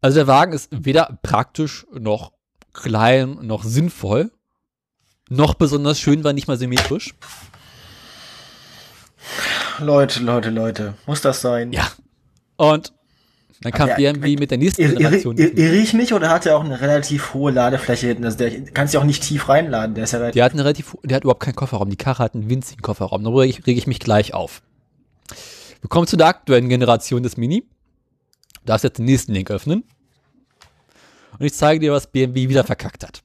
Also 0.00 0.16
der 0.16 0.26
Wagen 0.26 0.52
ist 0.52 0.68
weder 0.72 1.18
praktisch 1.22 1.86
noch 1.92 2.32
klein 2.72 3.38
noch 3.42 3.64
sinnvoll. 3.64 4.32
Noch 5.28 5.54
besonders 5.54 6.00
schön 6.00 6.24
war 6.24 6.32
nicht 6.32 6.48
mal 6.48 6.58
symmetrisch. 6.58 7.14
Leute, 9.78 10.20
Leute, 10.20 10.50
Leute. 10.50 10.94
Muss 11.06 11.20
das 11.20 11.40
sein? 11.40 11.72
Ja. 11.72 11.88
Und 12.56 12.92
dann 13.62 13.72
kam 13.72 13.88
Aber 13.88 13.96
BMW 13.96 14.36
mit 14.36 14.50
der 14.50 14.58
nächsten 14.58 14.82
Ir- 14.82 14.94
Generation. 14.94 15.36
ir- 15.36 15.56
Irre 15.56 15.76
ich 15.76 15.92
mich 15.94 16.12
oder 16.12 16.28
hat 16.30 16.46
er 16.46 16.56
auch 16.56 16.64
eine 16.64 16.80
relativ 16.80 17.34
hohe 17.34 17.50
Ladefläche 17.52 18.08
hinten? 18.08 18.24
Also 18.24 18.38
der 18.38 18.62
kannst 18.72 18.94
du 18.94 18.98
auch 18.98 19.04
nicht 19.04 19.22
tief 19.22 19.48
reinladen. 19.48 19.94
Der 19.94 20.04
ist 20.04 20.12
ja 20.12 20.18
relativ. 20.18 20.34
Der 20.34 20.44
hat 20.44 20.52
einen 20.52 20.60
relativ, 20.60 20.96
der 21.02 21.16
hat 21.16 21.24
überhaupt 21.24 21.42
keinen 21.42 21.56
Kofferraum. 21.56 21.90
Die 21.90 21.96
Karre 21.96 22.18
hat 22.22 22.34
einen 22.34 22.48
winzigen 22.50 22.82
Kofferraum. 22.82 23.22
Darüber 23.24 23.42
reg 23.42 23.50
ich, 23.50 23.66
reg 23.66 23.76
ich 23.76 23.86
mich 23.86 23.98
gleich 23.98 24.34
auf. 24.34 24.62
Wir 25.80 25.88
kommen 25.88 26.06
zu 26.06 26.16
der 26.16 26.26
aktuellen 26.28 26.68
Generation 26.68 27.22
des 27.22 27.36
Mini. 27.36 27.62
Du 28.60 28.66
darfst 28.66 28.84
jetzt 28.84 28.98
den 28.98 29.04
nächsten 29.06 29.32
Link 29.32 29.50
öffnen. 29.50 29.84
Und 31.38 31.44
ich 31.44 31.54
zeige 31.54 31.80
dir, 31.80 31.92
was 31.92 32.06
BMW 32.06 32.48
wieder 32.48 32.64
verkackt 32.64 33.04
hat. 33.04 33.22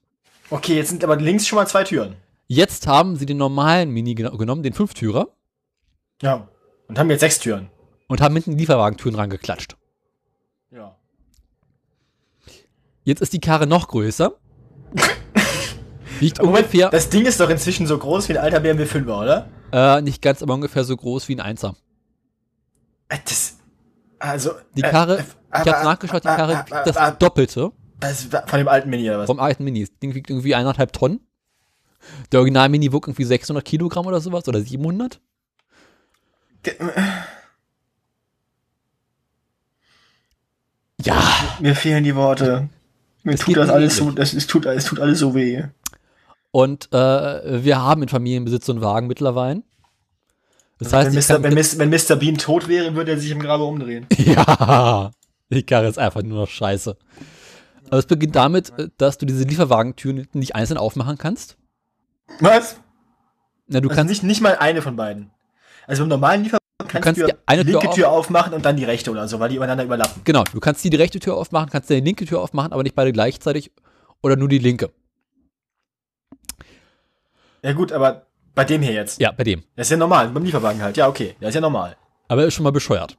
Okay, 0.49 0.75
jetzt 0.75 0.89
sind 0.89 1.03
aber 1.03 1.15
links 1.15 1.47
schon 1.47 1.55
mal 1.57 1.67
zwei 1.67 1.83
Türen. 1.83 2.15
Jetzt 2.47 2.85
haben 2.87 3.15
sie 3.15 3.25
den 3.25 3.37
normalen 3.37 3.89
Mini 3.91 4.13
geno- 4.15 4.37
genommen, 4.37 4.63
den 4.63 4.73
Fünftürer, 4.73 5.29
Ja. 6.21 6.47
Und 6.87 6.99
haben 6.99 7.09
jetzt 7.09 7.21
sechs 7.21 7.39
Türen. 7.39 7.69
und 8.07 8.21
haben 8.21 8.33
hinten 8.35 8.57
Lieferwagentüren 8.57 9.15
rangeklatscht. 9.15 9.75
Ja. 10.71 10.95
Jetzt 13.03 13.21
ist 13.21 13.33
die 13.33 13.39
Karre 13.39 13.65
noch 13.67 13.87
größer. 13.87 14.33
Liegt 16.19 16.37
Moment, 16.43 16.57
ungefähr, 16.65 16.89
das 16.89 17.09
Ding 17.09 17.25
ist 17.25 17.39
doch 17.39 17.49
inzwischen 17.49 17.87
so 17.87 17.97
groß 17.97 18.29
wie 18.29 18.37
ein 18.37 18.43
alter 18.43 18.59
BMW 18.59 18.83
5er, 18.83 19.21
oder? 19.21 19.49
äh, 19.71 20.01
nicht 20.01 20.21
ganz, 20.21 20.43
aber 20.43 20.53
ungefähr 20.53 20.83
so 20.83 20.95
groß 20.95 21.27
wie 21.29 21.35
ein 21.35 21.39
Einser. 21.39 21.75
Äh, 23.09 23.17
Das. 23.25 23.57
Also. 24.19 24.51
Die 24.75 24.83
äh, 24.83 24.89
Karre, 24.91 25.17
äh, 25.19 25.21
ich 25.21 25.59
habe 25.59 25.75
aber- 25.77 25.83
nachgeschaut, 25.85 26.23
die 26.23 26.27
äh, 26.27 26.35
Karre 26.35 26.53
äh, 26.53 26.57
wiegt 26.59 26.71
äh, 26.71 26.83
das 26.85 26.95
äh, 26.97 27.15
Doppelte 27.17 27.71
das 27.99 28.23
Von 28.47 28.57
dem 28.59 28.67
alten 28.67 28.89
Mini 28.89 29.07
oder 29.09 29.19
was? 29.19 29.27
vom 29.27 29.39
alten 29.39 29.63
Mini. 29.63 29.81
Das 29.81 29.97
Ding 29.99 30.13
wiegt 30.15 30.29
irgendwie 30.29 30.55
eineinhalb 30.55 30.91
Tonnen. 30.91 31.19
Der 32.31 32.39
Original 32.39 32.67
Mini 32.69 32.91
wog 32.91 33.07
irgendwie 33.07 33.25
600 33.25 33.63
Kilogramm 33.63 34.07
oder 34.07 34.19
sowas 34.19 34.47
oder 34.47 34.59
700. 34.59 35.21
Ja, 41.03 41.21
Mir 41.59 41.75
fehlen 41.75 42.03
die 42.03 42.15
Worte. 42.15 42.69
Mir 43.23 43.33
Es 43.33 43.41
tut 43.41 43.57
das 43.57 43.69
alles 43.69 43.97
so, 43.97 44.11
das 44.11 44.33
es 44.33 44.47
tut, 44.47 44.65
es 44.65 44.85
tut 44.85 44.99
alles 44.99 45.19
so 45.19 45.35
weh. 45.35 45.63
und 46.51 46.91
äh, 46.93 47.63
wir 47.63 47.79
haben 47.81 48.03
in 48.03 48.09
Familienbesitz 48.09 48.65
so 48.65 48.73
einen 48.73 48.81
Wagen 48.81 49.07
mittlerweile. 49.07 49.63
Das 50.79 50.93
heißt, 50.93 51.13
wenn, 51.15 51.37
Mr., 51.39 51.43
wenn, 51.43 51.53
Mr., 51.53 51.77
wenn 51.77 51.89
Mr. 51.89 52.15
Bean 52.15 52.37
tot 52.37 52.67
wäre, 52.67 52.95
würde 52.95 53.11
er 53.11 53.17
sich 53.19 53.29
im 53.31 53.39
Grabe 53.39 53.63
umdrehen. 53.63 54.07
ja, 54.17 55.11
die 55.51 55.63
Karre 55.63 55.87
ist 55.87 55.99
einfach 55.99 56.23
nur 56.23 56.39
noch 56.41 56.49
scheiße. 56.49 56.97
Aber 57.87 57.97
es 57.97 58.05
beginnt 58.07 58.35
damit, 58.35 58.73
dass 58.97 59.17
du 59.19 59.25
diese 59.27 59.43
Lieferwagentüren 59.43 60.27
nicht 60.33 60.55
einzeln 60.55 60.77
aufmachen 60.77 61.17
kannst. 61.17 61.57
Was? 62.39 62.77
Na, 63.67 63.79
du 63.79 63.89
Also 63.89 63.95
kannst 63.97 64.09
nicht, 64.09 64.23
nicht 64.23 64.41
mal 64.41 64.55
eine 64.57 64.81
von 64.81 64.95
beiden. 64.95 65.29
Also 65.87 66.03
beim 66.03 66.09
normalen 66.09 66.43
Lieferwagen 66.43 66.59
kannst, 66.87 67.03
kannst 67.03 67.21
du 67.21 67.25
die 67.27 67.33
eine 67.45 67.63
Tür 67.63 67.71
linke 67.73 67.89
auf- 67.89 67.95
Tür 67.95 68.09
aufmachen 68.11 68.53
und 68.53 68.65
dann 68.65 68.75
die 68.77 68.83
rechte 68.85 69.11
oder 69.11 69.27
so, 69.27 69.39
weil 69.39 69.49
die 69.49 69.55
übereinander 69.55 69.83
überlappen. 69.83 70.21
Genau, 70.23 70.43
du 70.43 70.59
kannst 70.59 70.83
die, 70.83 70.89
die 70.89 70.97
rechte 70.97 71.19
Tür 71.19 71.35
aufmachen, 71.35 71.69
kannst 71.69 71.89
die 71.89 71.99
linke 71.99 72.25
Tür 72.25 72.41
aufmachen, 72.41 72.73
aber 72.73 72.83
nicht 72.83 72.95
beide 72.95 73.11
gleichzeitig 73.11 73.71
oder 74.21 74.35
nur 74.35 74.47
die 74.49 74.59
linke. 74.59 74.91
Ja 77.63 77.73
gut, 77.73 77.91
aber 77.91 78.25
bei 78.55 78.65
dem 78.65 78.81
hier 78.81 78.93
jetzt. 78.93 79.19
Ja, 79.21 79.31
bei 79.31 79.43
dem. 79.43 79.63
Das 79.75 79.87
ist 79.87 79.91
ja 79.91 79.97
normal, 79.97 80.29
beim 80.29 80.43
Lieferwagen 80.43 80.81
halt. 80.81 80.97
Ja, 80.97 81.07
okay, 81.07 81.35
das 81.39 81.49
ist 81.49 81.55
ja 81.55 81.61
normal. 81.61 81.95
Aber 82.27 82.41
er 82.41 82.47
ist 82.47 82.53
schon 82.55 82.63
mal 82.63 82.71
bescheuert. 82.71 83.17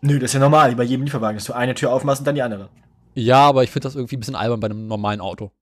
Nö, 0.00 0.18
das 0.18 0.30
ist 0.30 0.34
ja 0.34 0.40
normal, 0.40 0.70
wie 0.72 0.74
bei 0.74 0.82
jedem 0.82 1.04
Lieferwagen, 1.04 1.36
dass 1.36 1.44
du 1.44 1.52
eine 1.52 1.74
Tür 1.74 1.92
aufmachst 1.92 2.20
und 2.22 2.26
dann 2.26 2.34
die 2.34 2.42
andere. 2.42 2.68
Ja, 3.14 3.46
aber 3.46 3.62
ich 3.62 3.70
finde 3.70 3.86
das 3.86 3.94
irgendwie 3.94 4.16
ein 4.16 4.20
bisschen 4.20 4.34
albern 4.34 4.58
bei 4.58 4.66
einem 4.66 4.86
normalen 4.88 5.20
Auto. 5.20 5.52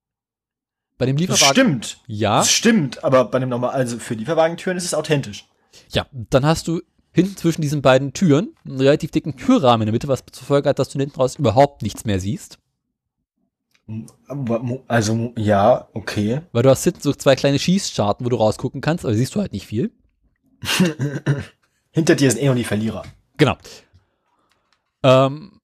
Bei 0.96 1.04
dem 1.06 1.16
Das 1.16 1.20
Lieferwagen. 1.20 1.52
stimmt. 1.52 1.98
Ja, 2.06 2.38
Das 2.38 2.50
stimmt, 2.50 3.04
aber 3.04 3.24
bei 3.26 3.36
einem 3.36 3.50
normal, 3.50 3.70
also 3.70 3.98
für 3.98 4.14
Lieferwagentüren 4.14 4.76
ist 4.78 4.84
es 4.84 4.94
authentisch. 4.94 5.46
Ja. 5.90 6.06
Dann 6.12 6.44
hast 6.44 6.68
du 6.68 6.80
hinten 7.12 7.36
zwischen 7.36 7.62
diesen 7.62 7.82
beiden 7.82 8.12
Türen 8.12 8.54
einen 8.64 8.80
relativ 8.80 9.10
dicken 9.10 9.36
Türrahmen 9.36 9.82
in 9.82 9.86
der 9.86 9.92
Mitte, 9.92 10.08
was 10.08 10.24
zur 10.30 10.46
Folge 10.46 10.68
hat, 10.68 10.78
dass 10.78 10.88
du 10.88 10.98
hinten 10.98 11.16
raus 11.16 11.36
überhaupt 11.36 11.82
nichts 11.82 12.04
mehr 12.04 12.20
siehst. 12.20 12.58
Also, 14.86 15.32
ja, 15.36 15.88
okay. 15.94 16.42
Weil 16.52 16.62
du 16.62 16.70
hast 16.70 16.84
hinten 16.84 17.00
so 17.00 17.12
zwei 17.12 17.34
kleine 17.34 17.58
Schießscharten, 17.58 18.24
wo 18.24 18.30
du 18.30 18.36
rausgucken 18.36 18.80
kannst, 18.80 19.04
aber 19.04 19.14
siehst 19.14 19.34
du 19.34 19.40
halt 19.40 19.52
nicht 19.52 19.66
viel. 19.66 19.90
Hinter 21.90 22.14
dir 22.14 22.30
sind 22.30 22.40
eh 22.40 22.46
nur 22.46 22.54
die 22.54 22.64
Verlierer. 22.64 23.02
Genau. 23.36 23.56
Ähm, 25.02 25.60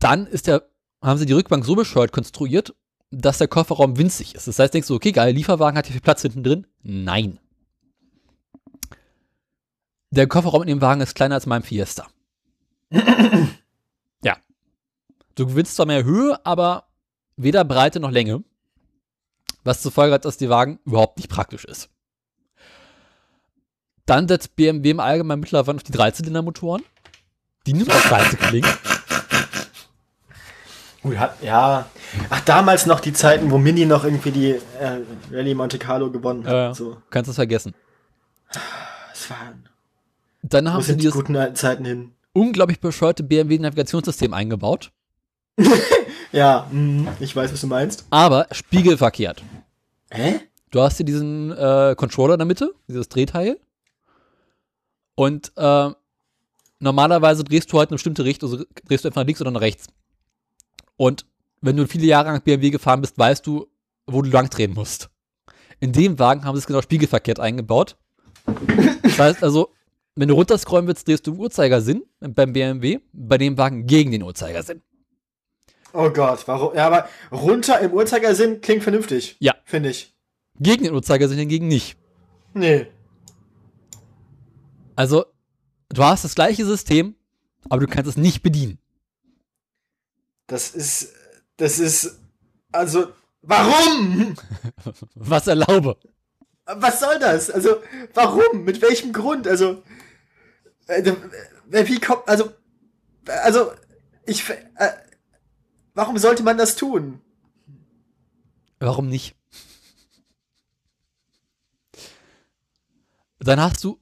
dann 0.00 0.26
ist 0.26 0.48
der, 0.48 0.68
haben 1.00 1.18
sie 1.18 1.26
die 1.26 1.34
Rückbank 1.34 1.64
so 1.64 1.76
bescheuert 1.76 2.10
konstruiert, 2.10 2.74
dass 3.10 3.38
der 3.38 3.48
Kofferraum 3.48 3.96
winzig 3.96 4.34
ist. 4.34 4.48
Das 4.48 4.58
heißt, 4.58 4.74
denkst 4.74 4.88
du, 4.88 4.94
okay, 4.94 5.12
geil, 5.12 5.34
Lieferwagen 5.34 5.78
hat 5.78 5.86
hier 5.86 5.92
viel 5.92 6.02
Platz 6.02 6.22
hinten 6.22 6.42
drin? 6.42 6.66
Nein. 6.82 7.38
Der 10.10 10.26
Kofferraum 10.26 10.62
in 10.62 10.68
dem 10.68 10.80
Wagen 10.80 11.00
ist 11.00 11.14
kleiner 11.14 11.34
als 11.34 11.46
mein 11.46 11.62
Fiesta. 11.62 12.06
ja. 12.90 14.36
Du 15.34 15.46
gewinnst 15.46 15.76
zwar 15.76 15.86
mehr 15.86 16.04
Höhe, 16.04 16.38
aber 16.44 16.84
weder 17.36 17.64
Breite 17.64 18.00
noch 18.00 18.10
Länge. 18.10 18.42
Was 19.64 19.82
zur 19.82 19.92
Folge 19.92 20.14
hat, 20.14 20.24
dass 20.24 20.38
die 20.38 20.48
Wagen 20.48 20.78
überhaupt 20.84 21.18
nicht 21.18 21.28
praktisch 21.28 21.64
ist. 21.64 21.90
Dann 24.06 24.26
setzt 24.26 24.56
BMW 24.56 24.90
im 24.90 25.00
Allgemeinen 25.00 25.40
mittlerweile 25.40 25.76
auf 25.76 25.82
die 25.82 25.92
Dreizylindermotoren. 25.92 26.82
Die 27.66 27.74
nur 27.74 27.86
noch 27.86 28.00
scheiße 28.00 28.36
klingen. 28.38 28.70
Gut, 31.02 31.18
hat, 31.18 31.42
ja. 31.42 31.86
Ach, 32.30 32.40
damals 32.40 32.86
noch 32.86 33.00
die 33.00 33.12
Zeiten, 33.12 33.50
wo 33.50 33.58
Mini 33.58 33.84
noch 33.84 34.04
irgendwie 34.04 34.30
die 34.30 34.50
äh, 34.52 35.00
Rallye 35.30 35.54
Monte 35.54 35.78
Carlo 35.78 36.10
gewonnen 36.10 36.46
hat. 36.46 36.52
Ja, 36.52 36.74
So. 36.74 36.96
Kannst 37.10 37.28
du 37.28 37.32
es 37.32 37.36
vergessen. 37.36 37.74
Das 38.50 39.28
waren, 39.30 39.67
Dann 40.48 40.72
haben 40.72 40.82
sie 40.82 40.92
die 40.92 40.98
dieses 40.98 41.14
guten 41.14 41.36
alten 41.36 41.56
Zeiten 41.56 41.84
hin? 41.84 42.12
unglaublich 42.32 42.78
bescheuerte 42.78 43.22
BMW-Navigationssystem 43.24 44.32
eingebaut, 44.32 44.92
Ja, 46.32 46.68
mhm, 46.70 47.08
ich 47.20 47.34
weiß, 47.34 47.52
was 47.52 47.60
du 47.60 47.66
meinst. 47.66 48.06
aber 48.10 48.46
spiegelverkehrt. 48.52 49.42
Hä? 50.10 50.40
Du 50.70 50.80
hast 50.80 50.98
hier 50.98 51.06
diesen 51.06 51.50
äh, 51.50 51.94
Controller 51.96 52.34
in 52.34 52.38
der 52.38 52.46
Mitte, 52.46 52.74
dieses 52.86 53.08
Drehteil. 53.08 53.58
Und 55.14 55.52
äh, 55.56 55.90
normalerweise 56.78 57.42
drehst 57.44 57.72
du 57.72 57.78
halt 57.78 57.88
eine 57.90 57.96
bestimmte 57.96 58.24
Richtung, 58.24 58.52
also 58.52 58.64
drehst 58.86 59.04
du 59.04 59.08
einfach 59.08 59.22
nach 59.22 59.26
links 59.26 59.40
oder 59.40 59.50
nach 59.50 59.62
rechts. 59.62 59.86
Und 60.96 61.26
wenn 61.60 61.76
du 61.76 61.86
viele 61.88 62.06
Jahre 62.06 62.28
lang 62.30 62.42
BMW 62.42 62.70
gefahren 62.70 63.00
bist, 63.00 63.18
weißt 63.18 63.46
du, 63.46 63.66
wo 64.06 64.22
du 64.22 64.30
lang 64.30 64.48
drehen 64.50 64.74
musst. 64.74 65.10
In 65.80 65.92
dem 65.92 66.18
Wagen 66.18 66.44
haben 66.44 66.54
sie 66.56 66.60
es 66.60 66.66
genau 66.66 66.82
spiegelverkehrt 66.82 67.40
eingebaut. 67.40 67.96
Das 69.02 69.18
heißt 69.18 69.42
also, 69.42 69.72
wenn 70.18 70.26
du 70.26 70.34
runterscrollen 70.34 70.88
willst, 70.88 71.06
drehst 71.06 71.26
du 71.28 71.32
im 71.32 71.38
Uhrzeigersinn 71.38 72.02
beim 72.18 72.52
BMW, 72.52 72.98
bei 73.12 73.38
dem 73.38 73.56
Wagen 73.56 73.86
gegen 73.86 74.10
den 74.10 74.24
Uhrzeigersinn. 74.24 74.82
Oh 75.92 76.10
Gott, 76.10 76.46
warum? 76.48 76.74
Ja, 76.74 76.88
aber 76.88 77.08
runter 77.30 77.78
im 77.78 77.92
Uhrzeigersinn 77.92 78.60
klingt 78.60 78.82
vernünftig. 78.82 79.36
Ja. 79.38 79.54
Finde 79.64 79.90
ich. 79.90 80.12
Gegen 80.58 80.82
den 80.82 80.92
Uhrzeigersinn 80.92 81.38
hingegen 81.38 81.68
nicht. 81.68 81.96
Nee. 82.52 82.88
Also, 84.96 85.26
du 85.88 86.02
hast 86.02 86.24
das 86.24 86.34
gleiche 86.34 86.66
System, 86.66 87.14
aber 87.68 87.82
du 87.82 87.86
kannst 87.86 88.10
es 88.10 88.16
nicht 88.16 88.42
bedienen. 88.42 88.78
Das 90.48 90.70
ist. 90.70 91.12
Das 91.58 91.78
ist. 91.78 92.18
Also. 92.72 93.06
Warum? 93.42 94.34
Was 95.14 95.46
erlaube. 95.46 95.96
Was 96.66 96.98
soll 96.98 97.20
das? 97.20 97.50
Also, 97.50 97.76
warum? 98.14 98.64
Mit 98.64 98.82
welchem 98.82 99.12
Grund? 99.12 99.46
Also. 99.46 99.84
Äh, 100.88 101.14
äh, 101.70 101.88
wie 101.88 102.00
kommt. 102.00 102.28
Also. 102.28 102.52
Also. 103.26 103.70
Ich. 104.26 104.48
Äh, 104.50 104.90
warum 105.94 106.18
sollte 106.18 106.42
man 106.42 106.58
das 106.58 106.76
tun? 106.76 107.20
Warum 108.80 109.08
nicht? 109.08 109.36
Dann 113.38 113.60
hast 113.60 113.82
du 113.84 114.00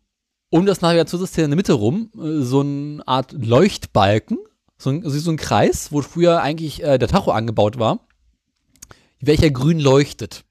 um 0.50 0.66
das 0.66 0.80
Navigationssystem 0.80 1.44
in 1.44 1.50
der 1.50 1.56
Mitte 1.56 1.74
rum 1.74 2.10
äh, 2.16 2.42
so 2.42 2.60
eine 2.60 3.06
Art 3.06 3.32
Leuchtbalken, 3.32 4.38
so 4.78 4.90
ein, 4.90 5.04
also 5.04 5.18
so 5.18 5.30
ein 5.30 5.36
Kreis, 5.36 5.92
wo 5.92 6.02
früher 6.02 6.40
eigentlich 6.40 6.82
äh, 6.82 6.98
der 6.98 7.08
Tacho 7.08 7.30
angebaut 7.30 7.78
war, 7.78 8.00
welcher 9.20 9.50
grün 9.50 9.78
leuchtet. 9.78 10.45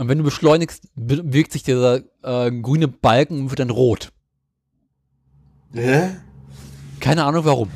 Und 0.00 0.08
wenn 0.08 0.16
du 0.16 0.24
beschleunigst, 0.24 0.88
be- 0.94 1.22
bewegt 1.22 1.52
sich 1.52 1.62
dieser 1.62 2.00
äh, 2.22 2.50
grüne 2.50 2.88
Balken 2.88 3.38
und 3.38 3.50
wird 3.50 3.58
dann 3.58 3.68
rot. 3.68 4.10
Hä? 5.74 6.16
Keine 7.00 7.24
Ahnung 7.24 7.44
warum. 7.44 7.70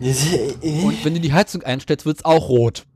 Und 0.00 1.04
wenn 1.04 1.12
du 1.12 1.20
die 1.20 1.32
Heizung 1.34 1.62
einstellst, 1.64 2.06
wird 2.06 2.16
es 2.18 2.24
auch 2.24 2.48
rot. 2.48 2.86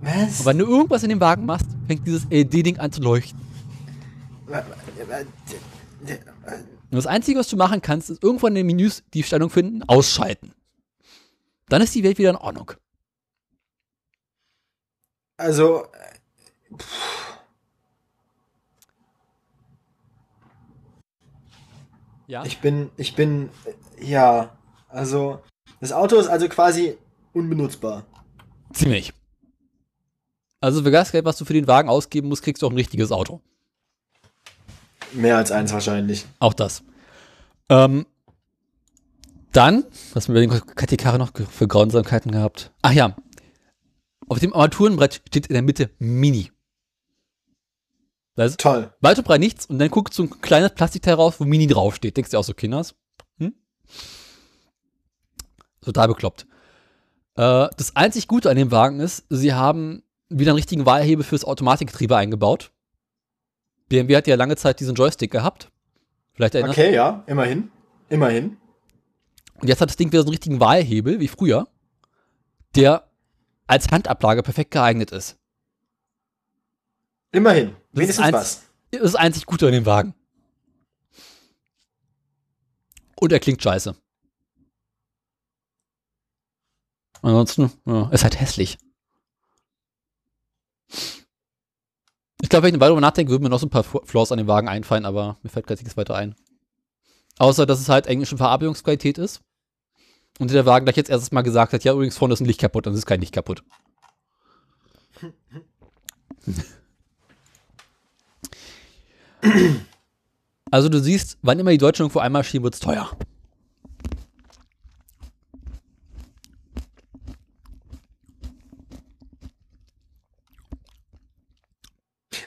Was? 0.00 0.40
Und 0.40 0.46
wenn 0.46 0.58
du 0.58 0.64
irgendwas 0.66 1.04
in 1.04 1.10
dem 1.10 1.20
Wagen 1.20 1.46
machst, 1.46 1.66
fängt 1.86 2.04
dieses 2.04 2.24
LED-Ding 2.28 2.78
an 2.78 2.90
zu 2.90 3.02
leuchten. 3.02 3.38
Und 6.08 6.16
das 6.90 7.06
Einzige, 7.06 7.38
was 7.38 7.46
du 7.48 7.56
machen 7.56 7.80
kannst, 7.82 8.10
ist 8.10 8.20
irgendwann 8.24 8.52
in 8.56 8.66
den 8.66 8.66
Menüs 8.66 9.04
die 9.14 9.22
Stellung 9.22 9.50
finden, 9.50 9.84
ausschalten. 9.84 10.52
Dann 11.68 11.82
ist 11.82 11.94
die 11.94 12.02
Welt 12.02 12.18
wieder 12.18 12.30
in 12.30 12.36
Ordnung. 12.36 12.72
Also, 15.36 15.86
Ja. 22.28 22.44
ich 22.44 22.58
bin, 22.58 22.90
ich 22.96 23.14
bin, 23.14 23.50
ja, 24.00 24.56
also, 24.88 25.40
das 25.80 25.92
Auto 25.92 26.16
ist 26.16 26.26
also 26.26 26.48
quasi 26.48 26.98
unbenutzbar. 27.32 28.04
Ziemlich. 28.72 29.12
Also 30.60 30.82
für 30.82 30.90
das 30.90 31.12
Geld, 31.12 31.24
was 31.24 31.36
du 31.36 31.44
für 31.44 31.52
den 31.52 31.68
Wagen 31.68 31.88
ausgeben 31.88 32.28
musst, 32.28 32.42
kriegst 32.42 32.62
du 32.62 32.66
auch 32.66 32.70
ein 32.70 32.76
richtiges 32.76 33.12
Auto. 33.12 33.40
Mehr 35.12 35.36
als 35.36 35.52
eins 35.52 35.72
wahrscheinlich. 35.72 36.26
Auch 36.40 36.54
das. 36.54 36.82
Ähm, 37.68 38.06
dann, 39.52 39.84
was 40.12 40.28
wir 40.28 40.34
den 40.34 40.50
Katikare 40.50 41.18
noch 41.18 41.30
für 41.50 41.68
Grausamkeiten 41.68 42.32
gehabt? 42.32 42.72
Ach 42.82 42.92
ja. 42.92 43.16
Auf 44.28 44.40
dem 44.40 44.52
Armaturenbrett 44.52 45.22
steht 45.28 45.46
in 45.46 45.54
der 45.54 45.62
Mitte 45.62 45.90
Mini. 45.98 46.50
Ist 48.36 48.60
Toll. 48.60 48.92
weit 49.00 49.18
und 49.18 49.24
breit 49.24 49.40
nichts 49.40 49.66
und 49.66 49.78
dann 49.78 49.90
guckt 49.90 50.12
so 50.12 50.24
ein 50.24 50.40
kleines 50.42 50.70
Plastikteil 50.74 51.14
raus, 51.14 51.36
wo 51.38 51.44
Mini 51.44 51.66
draufsteht. 51.66 52.16
Denkst 52.16 52.30
du 52.30 52.38
auch 52.38 52.44
so, 52.44 52.52
Kinders? 52.52 52.94
Hm? 53.38 53.54
Total 55.80 56.08
bekloppt. 56.08 56.46
Äh, 57.36 57.68
das 57.76 57.96
einzig 57.96 58.28
Gute 58.28 58.50
an 58.50 58.56
dem 58.56 58.70
Wagen 58.70 59.00
ist, 59.00 59.24
sie 59.30 59.54
haben 59.54 60.02
wieder 60.28 60.50
einen 60.50 60.56
richtigen 60.56 60.84
Wahlhebel 60.84 61.24
fürs 61.24 61.44
Automatikgetriebe 61.44 62.16
eingebaut. 62.16 62.72
BMW 63.88 64.16
hat 64.16 64.26
ja 64.26 64.34
lange 64.36 64.56
Zeit 64.56 64.80
diesen 64.80 64.94
Joystick 64.94 65.30
gehabt. 65.30 65.70
Vielleicht 66.34 66.54
erinnerst 66.54 66.78
Okay, 66.78 66.94
ja, 66.94 67.24
immerhin. 67.26 67.70
Immerhin. 68.08 68.58
Und 69.60 69.68
jetzt 69.68 69.80
hat 69.80 69.88
das 69.88 69.96
Ding 69.96 70.08
wieder 70.08 70.20
so 70.20 70.26
einen 70.26 70.32
richtigen 70.32 70.60
Wahlhebel 70.60 71.20
wie 71.20 71.28
früher, 71.28 71.68
der 72.74 73.08
als 73.66 73.88
Handablage 73.88 74.42
perfekt 74.42 74.72
geeignet 74.72 75.10
ist. 75.12 75.38
Immerhin. 77.32 77.74
Das 77.96 78.02
Wenigstens 78.02 78.18
ist 78.26 78.34
eins- 78.34 78.34
was. 78.34 78.62
Das 78.90 79.00
ist 79.00 79.14
das 79.14 79.20
einzig 79.20 79.46
Gute 79.46 79.66
an 79.66 79.72
dem 79.72 79.86
Wagen. 79.86 80.14
Und 83.18 83.32
er 83.32 83.40
klingt 83.40 83.62
scheiße. 83.62 83.96
Ansonsten, 87.22 87.72
ja, 87.86 88.10
ist 88.10 88.22
halt 88.22 88.38
hässlich. 88.38 88.76
Ich 92.42 92.50
glaube, 92.50 92.64
wenn 92.64 92.68
ich 92.68 92.74
eine 92.74 92.80
Weile 92.80 92.90
darüber 92.90 93.00
nachdenke, 93.00 93.30
würden 93.32 93.44
mir 93.44 93.48
noch 93.48 93.58
so 93.58 93.66
ein 93.66 93.70
paar 93.70 93.82
Flaws 93.82 94.30
an 94.30 94.36
dem 94.38 94.46
Wagen 94.46 94.68
einfallen, 94.68 95.06
aber 95.06 95.38
mir 95.42 95.48
fällt 95.48 95.66
gerade 95.66 95.82
nichts 95.82 95.96
weiter 95.96 96.14
ein. 96.14 96.36
Außer, 97.38 97.64
dass 97.64 97.80
es 97.80 97.88
halt 97.88 98.06
englische 98.06 98.36
Verarbeitungsqualität 98.36 99.16
ist. 99.16 99.40
Und 100.38 100.50
der 100.50 100.66
Wagen 100.66 100.84
gleich 100.84 100.96
jetzt 100.98 101.08
erstes 101.08 101.32
Mal 101.32 101.40
gesagt 101.40 101.72
hat, 101.72 101.82
ja, 101.82 101.94
übrigens 101.94 102.18
vorne 102.18 102.34
ist 102.34 102.40
ein 102.40 102.46
Licht 102.46 102.60
kaputt, 102.60 102.84
dann 102.86 102.92
ist 102.92 103.06
kein 103.06 103.20
Licht 103.20 103.32
kaputt. 103.32 103.64
Also 110.70 110.88
du 110.88 110.98
siehst, 111.00 111.38
wann 111.42 111.58
immer 111.58 111.70
die 111.70 111.78
Deutschen 111.78 112.02
irgendwo 112.02 112.18
einmarschieren, 112.18 112.64
wird 112.64 112.74
es 112.74 112.80
teuer. 112.80 113.10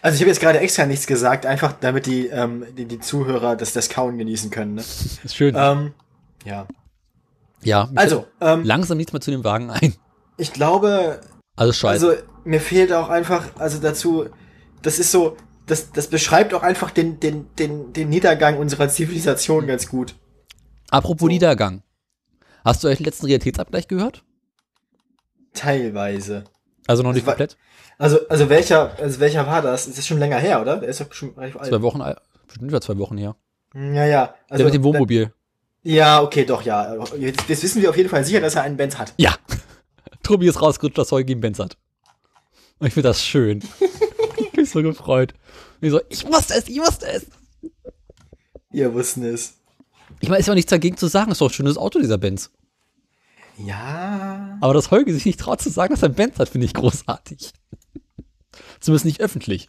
Also 0.02 0.16
ich 0.16 0.22
habe 0.22 0.30
jetzt 0.30 0.40
gerade 0.40 0.60
extra 0.60 0.86
nichts 0.86 1.08
gesagt, 1.08 1.46
einfach 1.46 1.74
damit 1.80 2.06
die, 2.06 2.28
ähm, 2.28 2.66
die, 2.78 2.86
die 2.86 3.00
Zuhörer 3.00 3.56
das, 3.56 3.74
das 3.74 3.90
Kauen 3.90 4.18
genießen 4.18 4.50
können. 4.50 4.76
Ne? 4.76 4.82
Ist 5.24 5.36
schön. 5.36 5.56
Ähm, 5.58 5.94
ja. 6.46 6.68
ja, 7.64 7.90
Also, 7.96 8.26
ähm, 8.40 8.64
langsam 8.64 8.98
nichts 8.98 9.12
mehr 9.12 9.22
zu 9.22 9.32
dem 9.32 9.44
Wagen 9.44 9.70
ein. 9.70 9.96
ich 10.38 10.54
glaube, 10.54 11.20
Also 11.56 11.74
scheiße. 11.74 12.08
also 12.08 12.22
mir 12.46 12.62
fehlt 12.62 12.94
auch 12.94 13.10
einfach, 13.10 13.44
also 13.58 13.80
dazu, 13.80 14.28
das 14.82 15.00
ist 15.00 15.12
so, 15.12 15.36
das, 15.70 15.92
das 15.92 16.08
beschreibt 16.08 16.54
auch 16.54 16.64
einfach 16.64 16.92
den, 16.92 17.20
den, 17.20 17.48
den, 17.56 17.94
den 17.94 18.10
Niedergang 18.10 18.58
unserer 18.58 18.90
Zivilisation 18.90 19.68
ganz 19.68 19.88
gut. 19.88 20.16
Apropos 20.90 21.28
Niedergang. 21.30 21.84
Hast 22.66 22.84
du 22.84 22.88
euch 22.88 22.98
den 22.98 23.06
letzten 23.06 23.26
Realitätsabgleich 23.28 23.88
gehört? 23.88 24.24
Teilweise. 25.54 26.44
Also 26.88 27.04
noch 27.04 27.14
nicht 27.14 27.26
wa- 27.26 27.32
komplett? 27.32 27.58
Also, 27.98 28.20
also 28.30 28.50
welcher, 28.50 28.98
also 29.00 29.20
welcher 29.20 29.46
war 29.46 29.62
das? 29.62 29.86
Das 29.86 29.98
ist 29.98 30.08
schon 30.08 30.20
länger 30.20 30.38
her, 30.38 30.62
oder? 30.62 30.78
Der 30.78 30.90
ist 30.90 31.02
doch 31.02 31.12
schon 31.14 31.30
relativ 31.36 31.58
alt. 31.58 31.70
Zwei 31.70 31.82
Wochen, 31.82 32.02
alt. 32.02 32.20
bestimmt 32.48 32.70
über 32.70 32.82
zwei 32.82 32.98
Wochen 32.98 33.18
her. 33.18 33.36
Ja, 33.76 34.06
ja. 34.06 34.36
Also, 34.50 34.64
Der 34.64 34.66
mit 34.66 34.74
dem 34.74 34.84
Wohnmobil. 34.84 35.34
Ja, 35.84 36.22
okay, 36.22 36.46
doch, 36.46 36.62
ja. 36.64 36.96
Jetzt, 37.18 37.48
jetzt 37.48 37.64
wissen 37.64 37.82
wir 37.82 37.90
auf 37.90 37.98
jeden 37.98 38.10
Fall 38.10 38.24
sicher, 38.24 38.42
dass 38.42 38.56
er 38.56 38.64
einen 38.64 38.78
Benz 38.78 38.98
hat. 38.98 39.14
Ja. 39.18 39.36
Tobi 40.24 40.48
ist 40.48 40.62
rausgerutscht, 40.62 40.98
dass 40.98 41.12
Holgi 41.12 41.34
einen 41.34 41.42
Benz 41.42 41.60
hat. 41.60 41.78
Und 42.80 42.88
ich 42.88 42.94
finde 42.94 43.10
das 43.10 43.24
schön. 43.24 43.64
so 44.70 44.82
gefreut. 44.82 45.34
Und 45.82 45.88
ich 45.88 45.92
so, 45.92 46.02
ich 46.10 46.26
wusste 46.26 46.54
es, 46.56 46.68
ich 46.68 46.80
wusste 46.80 47.08
es. 47.08 47.28
Wir 48.72 48.94
wussten 48.94 49.24
es. 49.24 49.56
Ich 50.20 50.30
meine, 50.30 50.40
ist 50.40 50.48
ja 50.48 50.54
auch 50.54 50.56
nichts 50.56 50.70
dagegen 50.70 50.98
zu 50.98 51.08
sagen, 51.08 51.32
ist 51.32 51.42
doch 51.42 51.50
ein 51.50 51.54
schönes 51.54 51.78
Auto, 51.78 52.00
dieser 52.00 52.18
Benz. 52.18 52.52
Ja. 53.58 54.58
Aber 54.62 54.74
dass 54.74 54.92
Holgi 54.92 55.12
sich 55.12 55.26
nicht 55.26 55.40
traut 55.40 55.62
zu 55.62 55.70
sagen, 55.70 55.94
dass 55.94 56.02
er 56.02 56.08
einen 56.08 56.16
Benz 56.16 56.40
hat, 56.40 56.50
finde 56.50 56.66
ich 56.66 56.74
großartig. 56.74 57.52
Zumindest 58.80 59.06
nicht 59.06 59.22
öffentlich. 59.22 59.68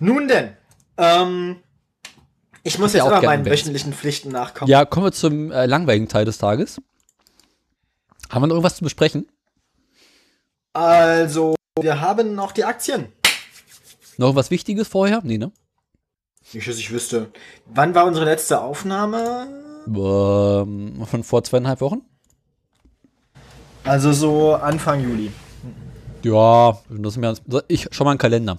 Nun 0.00 0.26
denn, 0.28 0.56
ähm, 0.98 1.56
ich 2.62 2.78
muss 2.78 2.92
ja 2.92 2.98
jetzt 2.98 3.06
auch 3.06 3.16
aber 3.16 3.26
meinen 3.26 3.46
wöchentlichen 3.46 3.92
Pflichten 3.92 4.30
nachkommen. 4.30 4.70
Ja, 4.70 4.84
kommen 4.84 5.06
wir 5.06 5.12
zum 5.12 5.52
äh, 5.52 5.66
langweiligen 5.66 6.08
Teil 6.08 6.24
des 6.24 6.38
Tages. 6.38 6.80
Haben 8.34 8.42
wir 8.42 8.46
noch 8.48 8.56
irgendwas 8.56 8.76
zu 8.76 8.82
besprechen? 8.82 9.28
Also, 10.72 11.54
wir 11.80 12.00
haben 12.00 12.34
noch 12.34 12.50
die 12.50 12.64
Aktien. 12.64 13.12
Noch 14.16 14.26
irgendwas 14.26 14.50
Wichtiges 14.50 14.88
vorher? 14.88 15.20
Nee, 15.22 15.38
ne? 15.38 15.52
Nicht, 16.52 16.66
dass 16.66 16.78
ich 16.78 16.90
wüsste. 16.90 17.30
Wann 17.66 17.94
war 17.94 18.06
unsere 18.06 18.24
letzte 18.24 18.60
Aufnahme? 18.60 19.46
Ähm, 19.86 21.06
von 21.06 21.22
vor 21.22 21.44
zweieinhalb 21.44 21.80
Wochen? 21.80 22.02
Also 23.84 24.12
so 24.12 24.54
Anfang 24.54 25.00
Juli. 25.00 25.30
Ja, 26.24 26.76
das 26.88 27.16
mir, 27.16 27.36
ich 27.68 27.86
schau 27.92 28.02
mal 28.02 28.10
einen 28.10 28.18
Kalender. 28.18 28.58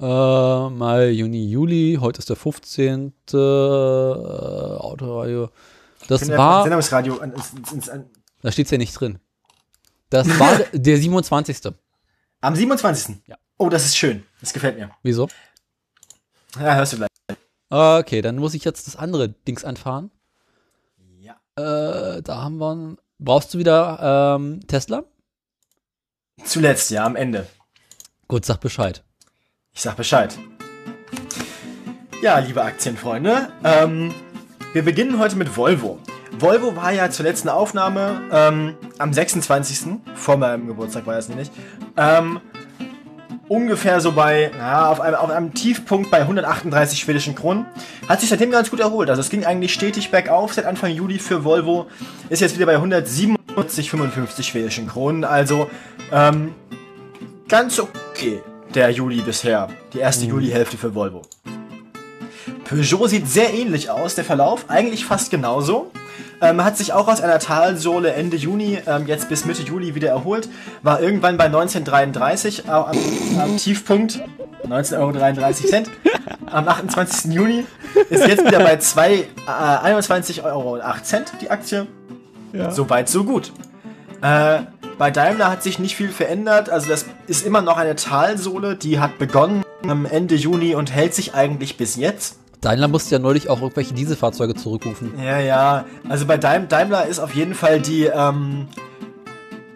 Äh, 0.00 0.70
Mai, 0.70 1.10
Juni, 1.10 1.50
Juli, 1.50 1.98
heute 2.00 2.20
ist 2.20 2.30
der 2.30 2.36
15. 2.36 3.12
Äh, 3.34 3.36
Autoreihe. 3.36 5.50
Das 6.10 6.22
Können 6.22 6.36
war, 6.36 6.64
Sendungsradio 6.64 7.20
da 8.42 8.50
steht's 8.50 8.72
ja 8.72 8.78
nicht 8.78 8.92
drin. 8.98 9.20
Das 10.08 10.26
war 10.40 10.58
der 10.72 10.96
27. 10.96 11.72
am 12.40 12.56
27. 12.56 13.18
Ja. 13.28 13.38
Oh, 13.58 13.68
das 13.68 13.84
ist 13.84 13.96
schön. 13.96 14.24
Das 14.40 14.52
gefällt 14.52 14.76
mir. 14.76 14.90
Wieso? 15.04 15.28
Ja, 16.56 16.74
hörst 16.74 16.94
du 16.94 16.96
gleich. 16.96 17.08
Okay, 17.68 18.22
dann 18.22 18.38
muss 18.38 18.54
ich 18.54 18.64
jetzt 18.64 18.88
das 18.88 18.96
andere 18.96 19.28
Dings 19.28 19.64
anfahren. 19.64 20.10
Ja. 21.20 21.36
Äh, 21.54 22.22
da 22.22 22.42
haben 22.42 22.56
wir. 22.56 22.96
Brauchst 23.20 23.54
du 23.54 23.58
wieder 23.58 24.36
ähm, 24.36 24.66
Tesla? 24.66 25.04
Zuletzt, 26.42 26.90
ja, 26.90 27.04
am 27.04 27.14
Ende. 27.14 27.46
Gut, 28.26 28.44
sag 28.44 28.58
Bescheid. 28.60 29.04
Ich 29.72 29.82
sag 29.82 29.96
Bescheid. 29.96 30.36
Ja, 32.20 32.40
liebe 32.40 32.64
Aktienfreunde, 32.64 33.52
ähm, 33.62 34.12
wir 34.72 34.84
beginnen 34.84 35.18
heute 35.18 35.36
mit 35.36 35.56
Volvo. 35.56 35.98
Volvo 36.38 36.76
war 36.76 36.92
ja 36.92 37.10
zur 37.10 37.24
letzten 37.24 37.48
Aufnahme 37.48 38.20
ähm, 38.32 38.74
am 38.98 39.12
26. 39.12 39.98
vor 40.14 40.36
meinem 40.36 40.66
Geburtstag 40.66 41.06
war 41.06 41.14
das 41.14 41.28
nämlich. 41.28 41.50
Ähm, 41.96 42.40
ungefähr 43.48 44.00
so 44.00 44.12
bei, 44.12 44.52
ja, 44.56 44.88
auf 44.88 45.00
einem, 45.00 45.16
auf 45.16 45.30
einem 45.30 45.54
Tiefpunkt 45.54 46.10
bei 46.10 46.20
138 46.20 47.00
schwedischen 47.00 47.34
Kronen. 47.34 47.66
Hat 48.08 48.20
sich 48.20 48.28
seitdem 48.28 48.52
ganz 48.52 48.70
gut 48.70 48.78
erholt. 48.78 49.10
Also 49.10 49.20
es 49.20 49.28
ging 49.28 49.44
eigentlich 49.44 49.74
stetig 49.74 50.10
bergauf 50.10 50.54
seit 50.54 50.66
Anfang 50.66 50.92
Juli 50.92 51.18
für 51.18 51.42
Volvo. 51.42 51.86
Ist 52.28 52.40
jetzt 52.40 52.54
wieder 52.54 52.66
bei 52.66 52.76
147,55 52.76 54.42
schwedischen 54.44 54.86
Kronen. 54.86 55.24
Also 55.24 55.68
ähm, 56.12 56.54
ganz 57.48 57.80
okay 57.80 58.40
der 58.72 58.90
Juli 58.90 59.20
bisher. 59.20 59.68
Die 59.92 59.98
erste 59.98 60.26
Juli-Hälfte 60.26 60.76
für 60.76 60.94
Volvo. 60.94 61.22
Peugeot 62.64 63.08
sieht 63.08 63.28
sehr 63.28 63.52
ähnlich 63.54 63.90
aus, 63.90 64.14
der 64.14 64.24
Verlauf, 64.24 64.66
eigentlich 64.68 65.04
fast 65.04 65.30
genauso. 65.30 65.90
Ähm, 66.42 66.64
hat 66.64 66.76
sich 66.76 66.92
auch 66.92 67.08
aus 67.08 67.20
einer 67.20 67.38
Talsohle 67.38 68.12
Ende 68.12 68.36
Juni, 68.36 68.78
ähm, 68.86 69.06
jetzt 69.06 69.28
bis 69.28 69.44
Mitte 69.44 69.62
Juli 69.62 69.94
wieder 69.94 70.08
erholt. 70.08 70.48
War 70.82 71.00
irgendwann 71.00 71.36
bei 71.36 71.44
1933 71.46 72.66
äh, 72.66 72.70
am, 72.70 72.96
am 73.38 73.56
Tiefpunkt. 73.56 74.20
19,33 74.66 74.98
Euro. 74.98 75.84
Am 76.46 76.68
28. 76.68 77.32
Juni 77.32 77.64
ist 78.08 78.26
jetzt 78.26 78.44
wieder 78.44 78.60
bei 78.60 78.74
äh, 78.74 79.26
21,08 79.46 80.44
Euro 80.44 80.78
die 81.40 81.50
Aktie. 81.50 81.86
So 82.70 82.90
weit, 82.90 83.08
so 83.08 83.24
gut. 83.24 83.52
Äh, 84.22 84.60
bei 84.98 85.10
Daimler 85.10 85.50
hat 85.50 85.62
sich 85.62 85.78
nicht 85.78 85.96
viel 85.96 86.10
verändert. 86.10 86.68
Also 86.68 86.88
das 86.88 87.06
ist 87.26 87.46
immer 87.46 87.62
noch 87.62 87.78
eine 87.78 87.96
Talsohle, 87.96 88.76
die 88.76 88.98
hat 89.00 89.18
begonnen 89.18 89.62
am 89.86 90.06
Ende 90.06 90.34
Juni 90.34 90.74
und 90.74 90.92
hält 90.92 91.14
sich 91.14 91.34
eigentlich 91.34 91.76
bis 91.76 91.96
jetzt. 91.96 92.36
Daimler 92.60 92.88
musste 92.88 93.14
ja 93.14 93.18
neulich 93.18 93.48
auch 93.48 93.62
irgendwelche 93.62 93.94
Dieselfahrzeuge 93.94 94.54
zurückrufen. 94.54 95.12
Ja, 95.24 95.38
ja. 95.40 95.84
Also 96.08 96.26
bei 96.26 96.36
Daim 96.36 96.68
Daimler 96.68 97.06
ist 97.06 97.18
auf 97.18 97.34
jeden 97.34 97.54
Fall 97.54 97.80
die, 97.80 98.04
ähm, 98.04 98.68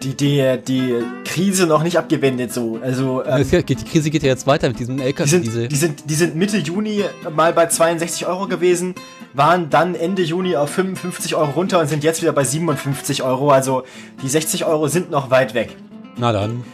die, 0.02 0.14
die, 0.14 0.58
die 0.68 0.94
Krise 1.24 1.66
noch 1.66 1.82
nicht 1.82 1.96
abgewendet 1.96 2.52
so. 2.52 2.78
Also 2.82 3.24
ähm, 3.24 3.48
geht- 3.48 3.80
die 3.80 3.84
Krise 3.84 4.10
geht 4.10 4.22
ja 4.22 4.28
jetzt 4.28 4.46
weiter 4.46 4.68
mit 4.68 4.78
diesem 4.78 4.98
die, 4.98 5.02
LKW-Diesel. 5.04 5.52
sind, 5.62 5.72
die, 5.72 5.76
sind, 5.76 6.10
die 6.10 6.14
sind 6.14 6.36
Mitte 6.36 6.58
Juni 6.58 7.04
mal 7.34 7.54
bei 7.54 7.66
62 7.68 8.26
Euro 8.26 8.46
gewesen, 8.48 8.94
waren 9.32 9.70
dann 9.70 9.94
Ende 9.94 10.20
Juni 10.22 10.54
auf 10.56 10.68
55 10.68 11.34
Euro 11.36 11.52
runter 11.52 11.80
und 11.80 11.88
sind 11.88 12.04
jetzt 12.04 12.20
wieder 12.20 12.32
bei 12.32 12.44
57 12.44 13.22
Euro. 13.22 13.50
Also 13.50 13.84
die 14.22 14.28
60 14.28 14.66
Euro 14.66 14.88
sind 14.88 15.10
noch 15.10 15.30
weit 15.30 15.54
weg. 15.54 15.74
Na 16.18 16.32
dann. 16.32 16.64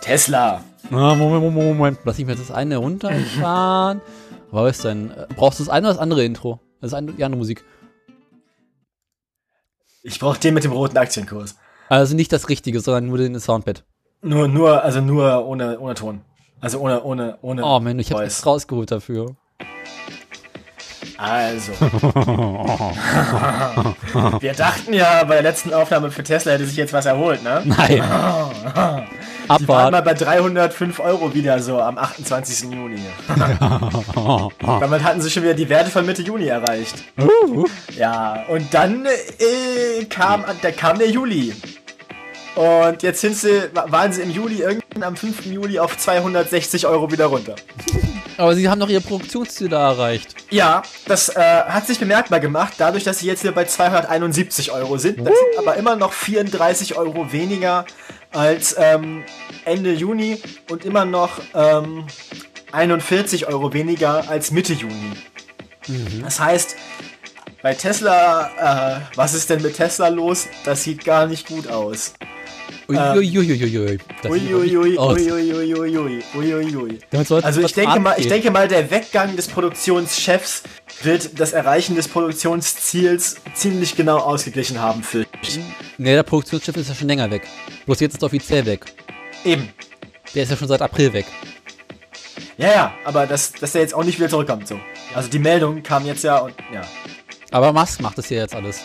Tesla. 0.00 0.64
Na, 0.90 1.14
Moment, 1.14 1.42
Moment, 1.42 1.76
Moment. 1.76 1.98
Lass 2.04 2.18
ich 2.18 2.26
mir 2.26 2.34
das 2.36 2.50
eine 2.50 2.76
runterfahren. 2.76 4.00
Was 4.50 4.76
ist 4.76 4.84
denn? 4.84 5.10
Äh, 5.10 5.26
Brauchst 5.34 5.58
du 5.60 5.64
das 5.64 5.70
eine 5.72 5.86
oder 5.86 5.94
das 5.94 6.02
andere 6.02 6.24
Intro? 6.24 6.60
Das 6.80 6.88
ist 6.90 6.94
eine, 6.94 7.12
die 7.12 7.24
andere 7.24 7.38
Musik. 7.38 7.64
Ich 10.02 10.18
brauche 10.18 10.38
den 10.38 10.54
mit 10.54 10.64
dem 10.64 10.72
roten 10.72 10.96
Aktienkurs. 10.98 11.56
Also 11.88 12.14
nicht 12.16 12.32
das 12.32 12.48
Richtige, 12.48 12.80
sondern 12.80 13.06
nur 13.06 13.18
den 13.18 13.38
Soundpad. 13.38 13.84
Nur, 14.22 14.48
nur, 14.48 14.82
also 14.82 15.00
nur 15.00 15.46
ohne, 15.46 15.78
ohne 15.78 15.94
Ton. 15.94 16.20
Also 16.60 16.78
ohne, 16.80 17.02
ohne, 17.02 17.38
ohne. 17.42 17.64
Oh 17.64 17.80
Mensch, 17.80 18.02
ich 18.02 18.12
hab's 18.12 18.44
rausgeholt 18.44 18.90
dafür. 18.90 19.36
Also. 21.22 21.72
Wir 24.40 24.54
dachten 24.54 24.92
ja 24.92 25.22
bei 25.22 25.34
der 25.34 25.44
letzten 25.44 25.72
Aufnahme 25.72 26.10
für 26.10 26.24
Tesla 26.24 26.50
hätte 26.52 26.66
sich 26.66 26.76
jetzt 26.76 26.92
was 26.92 27.06
erholt, 27.06 27.44
ne? 27.44 27.62
Nein. 27.64 28.02
Die 29.60 29.68
waren 29.68 29.92
mal 29.92 30.02
bei 30.02 30.14
305 30.14 30.98
Euro 30.98 31.32
wieder 31.32 31.60
so 31.60 31.80
am 31.80 31.96
28. 31.98 32.72
Juni. 32.72 32.98
Damit 34.58 35.04
hatten 35.04 35.20
sie 35.20 35.30
schon 35.30 35.44
wieder 35.44 35.54
die 35.54 35.68
Werte 35.68 35.90
von 35.90 36.04
Mitte 36.06 36.22
Juni 36.22 36.46
erreicht. 36.46 37.04
Ja, 37.96 38.44
und 38.48 38.74
dann 38.74 39.06
äh, 39.06 40.04
kam, 40.06 40.44
der, 40.62 40.72
kam 40.72 40.98
der 40.98 41.10
Juli. 41.10 41.54
Und 42.54 43.02
jetzt 43.02 43.20
sind 43.20 43.36
sie, 43.36 43.62
waren 43.72 44.12
sie 44.12 44.22
im 44.22 44.30
Juli, 44.30 44.60
irgendwann 44.60 45.02
am 45.02 45.16
5. 45.16 45.46
Juli 45.46 45.78
auf 45.78 45.96
260 45.96 46.86
Euro 46.86 47.10
wieder 47.10 47.26
runter. 47.26 47.54
Aber 48.42 48.56
sie 48.56 48.68
haben 48.68 48.80
doch 48.80 48.88
ihr 48.88 48.98
Produktionsziel 48.98 49.72
erreicht. 49.72 50.34
Ja, 50.50 50.82
das 51.06 51.28
äh, 51.28 51.40
hat 51.40 51.86
sich 51.86 52.00
bemerkbar 52.00 52.40
gemacht, 52.40 52.72
dadurch, 52.76 53.04
dass 53.04 53.20
sie 53.20 53.28
jetzt 53.28 53.44
wieder 53.44 53.52
bei 53.52 53.66
271 53.66 54.72
Euro 54.72 54.98
sind. 54.98 55.20
Das 55.20 55.32
sind 55.32 55.58
aber 55.58 55.76
immer 55.76 55.94
noch 55.94 56.12
34 56.12 56.96
Euro 56.96 57.30
weniger 57.30 57.84
als 58.32 58.74
ähm, 58.76 59.22
Ende 59.64 59.92
Juni 59.92 60.42
und 60.68 60.84
immer 60.84 61.04
noch 61.04 61.38
ähm, 61.54 62.08
41 62.72 63.46
Euro 63.46 63.72
weniger 63.74 64.28
als 64.28 64.50
Mitte 64.50 64.72
Juni. 64.72 65.12
Das 66.24 66.40
heißt, 66.40 66.74
bei 67.62 67.74
Tesla, 67.74 68.96
äh, 68.96 69.00
was 69.14 69.34
ist 69.34 69.50
denn 69.50 69.62
mit 69.62 69.76
Tesla 69.76 70.08
los? 70.08 70.48
Das 70.64 70.82
sieht 70.82 71.04
gar 71.04 71.26
nicht 71.28 71.46
gut 71.46 71.68
aus. 71.68 72.14
Also 77.44 77.60
ich 77.60 77.72
denke 77.72 78.00
mal, 78.00 78.14
ich 78.18 78.28
denke 78.28 78.50
mal, 78.50 78.68
der 78.68 78.90
Weggang 78.90 79.36
des 79.36 79.48
Produktionschefs 79.48 80.62
wird 81.02 81.38
das 81.40 81.52
Erreichen 81.52 81.96
des 81.96 82.08
Produktionsziels 82.08 83.36
ziemlich 83.54 83.96
genau 83.96 84.18
ausgeglichen 84.18 84.80
haben 84.80 85.02
für 85.02 85.24
Nee, 85.98 86.14
der 86.14 86.22
Produktionschef 86.22 86.76
ist 86.76 86.88
ja 86.88 86.94
schon 86.94 87.08
länger 87.08 87.30
weg. 87.30 87.42
Bloß 87.86 88.00
jetzt 88.00 88.14
ist 88.14 88.22
er 88.22 88.26
offiziell 88.26 88.66
weg. 88.66 88.84
eben. 89.44 89.68
Der 90.34 90.44
ist 90.44 90.50
ja 90.50 90.56
schon 90.56 90.68
seit 90.68 90.80
April 90.80 91.12
weg. 91.12 91.26
Ja, 92.56 92.68
ja, 92.70 92.94
aber 93.04 93.26
dass, 93.26 93.52
dass 93.52 93.72
der 93.72 93.82
jetzt 93.82 93.94
auch 93.94 94.04
nicht 94.04 94.18
wieder 94.18 94.28
zurückkommt 94.28 94.68
so. 94.68 94.78
Also 95.14 95.28
die 95.28 95.38
Meldung 95.38 95.82
kam 95.82 96.06
jetzt 96.06 96.24
ja 96.24 96.38
und 96.38 96.54
ja. 96.72 96.82
Aber 97.50 97.72
Musk 97.72 98.00
macht 98.00 98.16
das 98.16 98.26
hier 98.28 98.38
jetzt 98.38 98.54
alles. 98.54 98.80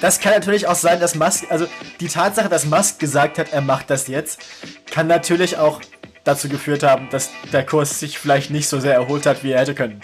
Das 0.00 0.18
kann 0.18 0.32
natürlich 0.32 0.66
auch 0.66 0.74
sein, 0.74 0.98
dass 0.98 1.14
Musk, 1.14 1.44
also 1.50 1.66
die 2.00 2.08
Tatsache, 2.08 2.48
dass 2.48 2.64
Musk 2.64 2.98
gesagt 2.98 3.38
hat, 3.38 3.52
er 3.52 3.60
macht 3.60 3.90
das 3.90 4.06
jetzt, 4.08 4.40
kann 4.90 5.06
natürlich 5.06 5.58
auch 5.58 5.80
dazu 6.24 6.48
geführt 6.48 6.82
haben, 6.82 7.08
dass 7.10 7.30
der 7.52 7.64
Kurs 7.64 8.00
sich 8.00 8.18
vielleicht 8.18 8.50
nicht 8.50 8.68
so 8.68 8.80
sehr 8.80 8.94
erholt 8.94 9.26
hat, 9.26 9.44
wie 9.44 9.52
er 9.52 9.60
hätte 9.60 9.74
können. 9.74 10.00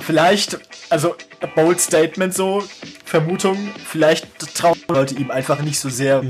Vielleicht, 0.00 0.58
also 0.90 1.14
a 1.40 1.46
bold 1.46 1.80
statement 1.80 2.34
so, 2.34 2.64
Vermutung, 3.04 3.56
vielleicht 3.84 4.26
trauen 4.56 4.78
Leute 4.88 5.14
ihm 5.14 5.30
einfach 5.30 5.60
nicht 5.60 5.78
so 5.78 5.88
sehr, 5.88 6.24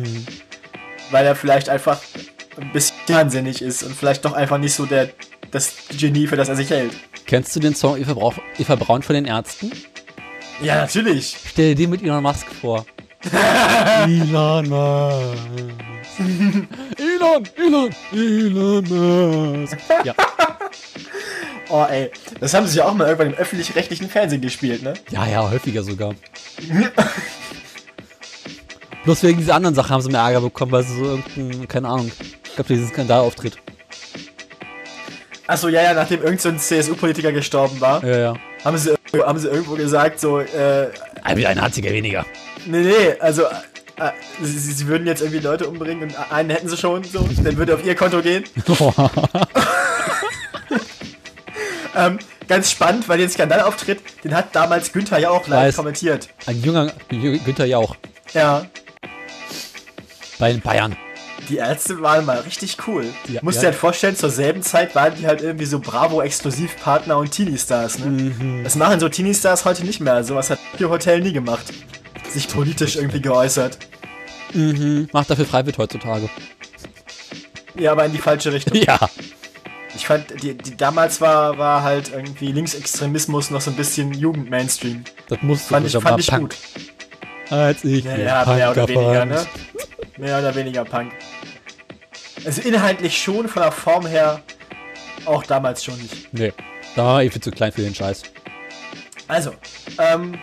weil 1.11 1.25
er 1.25 1.35
vielleicht 1.35 1.69
einfach 1.69 2.01
ein 2.61 2.73
bisschen 2.73 2.97
wahnsinnig 3.09 3.63
ist 3.63 3.83
und 3.83 3.97
vielleicht 3.97 4.25
doch 4.25 4.35
einfach 4.35 4.59
nicht 4.59 4.75
so 4.75 4.85
der 4.85 5.09
das 5.51 5.75
Genie, 5.91 6.27
für 6.27 6.37
das 6.37 6.49
er 6.49 6.57
sich 6.57 6.71
hält. 6.71 6.93
Kennst 7.27 7.55
du 7.55 7.61
den 7.61 7.75
Song 7.75 7.99
Eva 7.99 8.75
Braun 8.75 9.03
von 9.03 9.15
den 9.15 9.27
Ärzten? 9.27 9.71
Ja, 10.63 10.77
natürlich. 10.77 11.37
Stell 11.51 11.75
dir 11.75 11.85
den 11.85 11.91
mit 11.91 12.03
Elon 12.03 12.23
Musk 12.23 12.47
vor. 12.61 12.85
Elon 14.05 14.69
Musk. 14.69 15.39
Elon, 16.99 17.49
Elon, 17.57 17.95
Elon 18.13 19.61
Musk. 19.63 19.79
Ja, 20.05 20.15
Oh 21.69 21.87
ey, 21.89 22.11
das 22.39 22.53
haben 22.53 22.67
sie 22.67 22.79
ja 22.79 22.85
auch 22.85 22.93
mal 22.93 23.05
irgendwann 23.09 23.29
im 23.29 23.35
öffentlich-rechtlichen 23.35 24.11
Fernsehen 24.11 24.43
gespielt, 24.43 24.83
ne? 24.83 24.93
ja, 25.11 25.27
ja, 25.27 25.51
häufiger 25.51 25.83
sogar. 25.83 26.15
Bloß 29.05 29.23
wegen 29.23 29.39
dieser 29.39 29.55
anderen 29.55 29.75
Sache 29.75 29.89
haben 29.89 30.03
sie 30.03 30.11
mehr 30.11 30.21
Ärger 30.21 30.43
bekommen, 30.43 30.71
weil 30.73 30.83
sie 30.85 30.95
so 30.97 31.05
irgendein, 31.05 31.67
keine 31.69 31.89
Ahnung, 31.89 32.13
ich 32.45 32.55
glaube, 32.55 32.69
diesen 32.69 32.89
Skandalauftritt. 32.89 33.57
Achso, 35.47 35.69
ja, 35.69 35.83
ja, 35.83 35.95
nachdem 35.95 36.23
irgend 36.23 36.41
so 36.43 36.51
ein 36.51 36.59
CSU-Politiker 36.59 37.33
gestorben 37.33 37.81
war, 37.81 38.05
Ja, 38.05 38.19
ja. 38.19 38.35
haben 38.65 38.77
sie, 38.77 38.95
haben 39.21 39.39
sie 39.39 39.49
irgendwo 39.49 39.75
gesagt, 39.75 40.21
so, 40.21 40.41
äh, 40.41 40.91
ein 41.23 41.59
einziger 41.59 41.91
weniger. 41.91 42.25
nee, 42.67 42.81
nee, 42.81 43.15
also, 43.21 43.43
äh, 43.45 44.11
sie, 44.43 44.59
sie 44.59 44.87
würden 44.87 45.07
jetzt 45.07 45.21
irgendwie 45.21 45.41
Leute 45.41 45.67
umbringen 45.69 46.09
und 46.09 46.33
einen 46.33 46.51
hätten 46.51 46.69
sie 46.69 46.77
schon, 46.77 47.05
so, 47.05 47.29
dann 47.45 47.57
würde 47.57 47.75
auf 47.75 47.85
ihr 47.85 47.95
Konto 47.95 48.21
gehen. 48.23 48.45
Ähm, 51.95 52.19
ganz 52.49 52.71
spannend, 52.71 53.09
weil 53.09 53.19
den 53.19 53.29
Skandalauftritt, 53.29 54.01
den 54.25 54.35
hat 54.35 54.55
damals 54.55 54.93
Günther 54.93 55.19
ja 55.19 55.31
auch 55.31 55.47
live 55.47 55.69
Weiß. 55.69 55.77
kommentiert. 55.77 56.29
Ein 56.47 56.63
junger 56.63 56.91
Günther 57.09 57.67
Jauch 57.67 57.97
Ja, 58.33 58.65
bei 60.39 60.53
den 60.53 60.61
Bayern. 60.61 60.97
Die 61.49 61.57
Ärzte 61.57 62.01
waren 62.01 62.25
mal 62.25 62.39
richtig 62.41 62.77
cool. 62.87 63.05
Ja, 63.29 63.41
Musst 63.43 63.57
ja. 63.57 63.63
dir 63.63 63.67
halt 63.69 63.77
vorstellen, 63.77 64.17
zur 64.17 64.31
selben 64.31 64.63
Zeit 64.63 64.95
waren 64.95 65.15
die 65.15 65.27
halt 65.27 65.43
irgendwie 65.43 65.65
so 65.67 65.79
Bravo-Exklusivpartner 65.81 67.17
und 67.19 67.31
Teenie-Stars, 67.31 67.99
ne? 68.01 68.07
Mhm. 68.07 68.65
Das 68.65 68.77
machen 68.77 69.01
so 69.01 69.09
Teenie-Stars 69.09 69.65
heute 69.65 69.85
nicht 69.85 70.01
mehr. 70.01 70.23
Sowas 70.25 70.51
hat 70.51 70.59
Tokyo 70.73 70.91
Hotel 70.91 71.21
nie 71.21 71.33
gemacht. 71.33 71.65
Sich 72.31 72.49
politisch 72.49 72.97
irgendwie 72.97 73.21
geäußert. 73.21 73.79
Mhm. 74.55 75.09
Macht 75.13 75.31
dafür 75.31 75.45
Freiwild 75.47 75.79
heutzutage. 75.79 76.29
Ja, 77.75 77.93
aber 77.93 78.05
in 78.05 78.13
die 78.13 78.19
falsche 78.19 78.53
Richtung. 78.53 78.77
Ja. 78.83 78.99
Ich 79.95 80.07
fand, 80.07 80.43
die, 80.43 80.55
die 80.57 80.75
damals 80.75 81.21
war, 81.21 81.59
war 81.59 81.83
halt 81.83 82.13
irgendwie 82.15 82.51
Linksextremismus 82.51 83.51
noch 83.51 83.61
so 83.61 83.71
ein 83.71 83.77
bisschen 83.77 84.15
Jugend-Mainstream. 84.15 85.05
Das 85.29 85.39
muss 85.43 85.63
Fand 85.67 85.87
ich, 85.87 85.93
fand 85.93 86.19
ich 86.19 86.31
gut. 86.31 86.57
Als 87.51 87.85
ich 87.85 88.03
Ja, 88.05 88.17
ja 88.17 88.55
mehr 88.55 88.71
oder 88.71 88.89
weniger, 88.89 89.19
fand. 89.19 89.31
ne? 89.33 89.47
Mehr 90.23 90.39
oder 90.39 90.55
weniger 90.55 90.85
Punk. 90.85 91.13
Also 92.45 92.63
inhaltlich 92.63 93.21
schon, 93.21 93.49
von 93.49 93.61
der 93.61 93.73
Form 93.73 94.07
her 94.07 94.41
auch 95.25 95.43
damals 95.43 95.83
schon 95.83 95.99
nicht. 95.99 96.33
Nee. 96.33 96.53
Da 96.95 97.05
war 97.05 97.25
ich 97.25 97.33
viel 97.33 97.43
zu 97.43 97.51
klein 97.51 97.73
für 97.73 97.83
den 97.83 97.93
Scheiß. 97.93 98.23
Also, 99.27 99.53
ähm, 99.99 100.39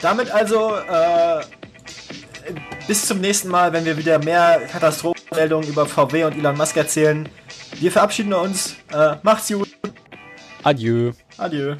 damit 0.00 0.30
also 0.30 0.76
äh, 0.76 1.40
bis 2.86 3.06
zum 3.08 3.20
nächsten 3.20 3.48
Mal, 3.48 3.72
wenn 3.72 3.84
wir 3.84 3.96
wieder 3.96 4.20
mehr 4.20 4.60
Katastrophenmeldungen 4.70 5.68
über 5.68 5.84
VW 5.84 6.22
und 6.22 6.38
Elon 6.38 6.56
Musk 6.56 6.76
erzählen. 6.76 7.28
Wir 7.80 7.90
verabschieden 7.90 8.32
uns. 8.32 8.76
Äh, 8.92 9.16
macht's 9.24 9.48
gut. 9.48 9.68
Adieu. 10.62 11.10
Adieu. 11.38 11.74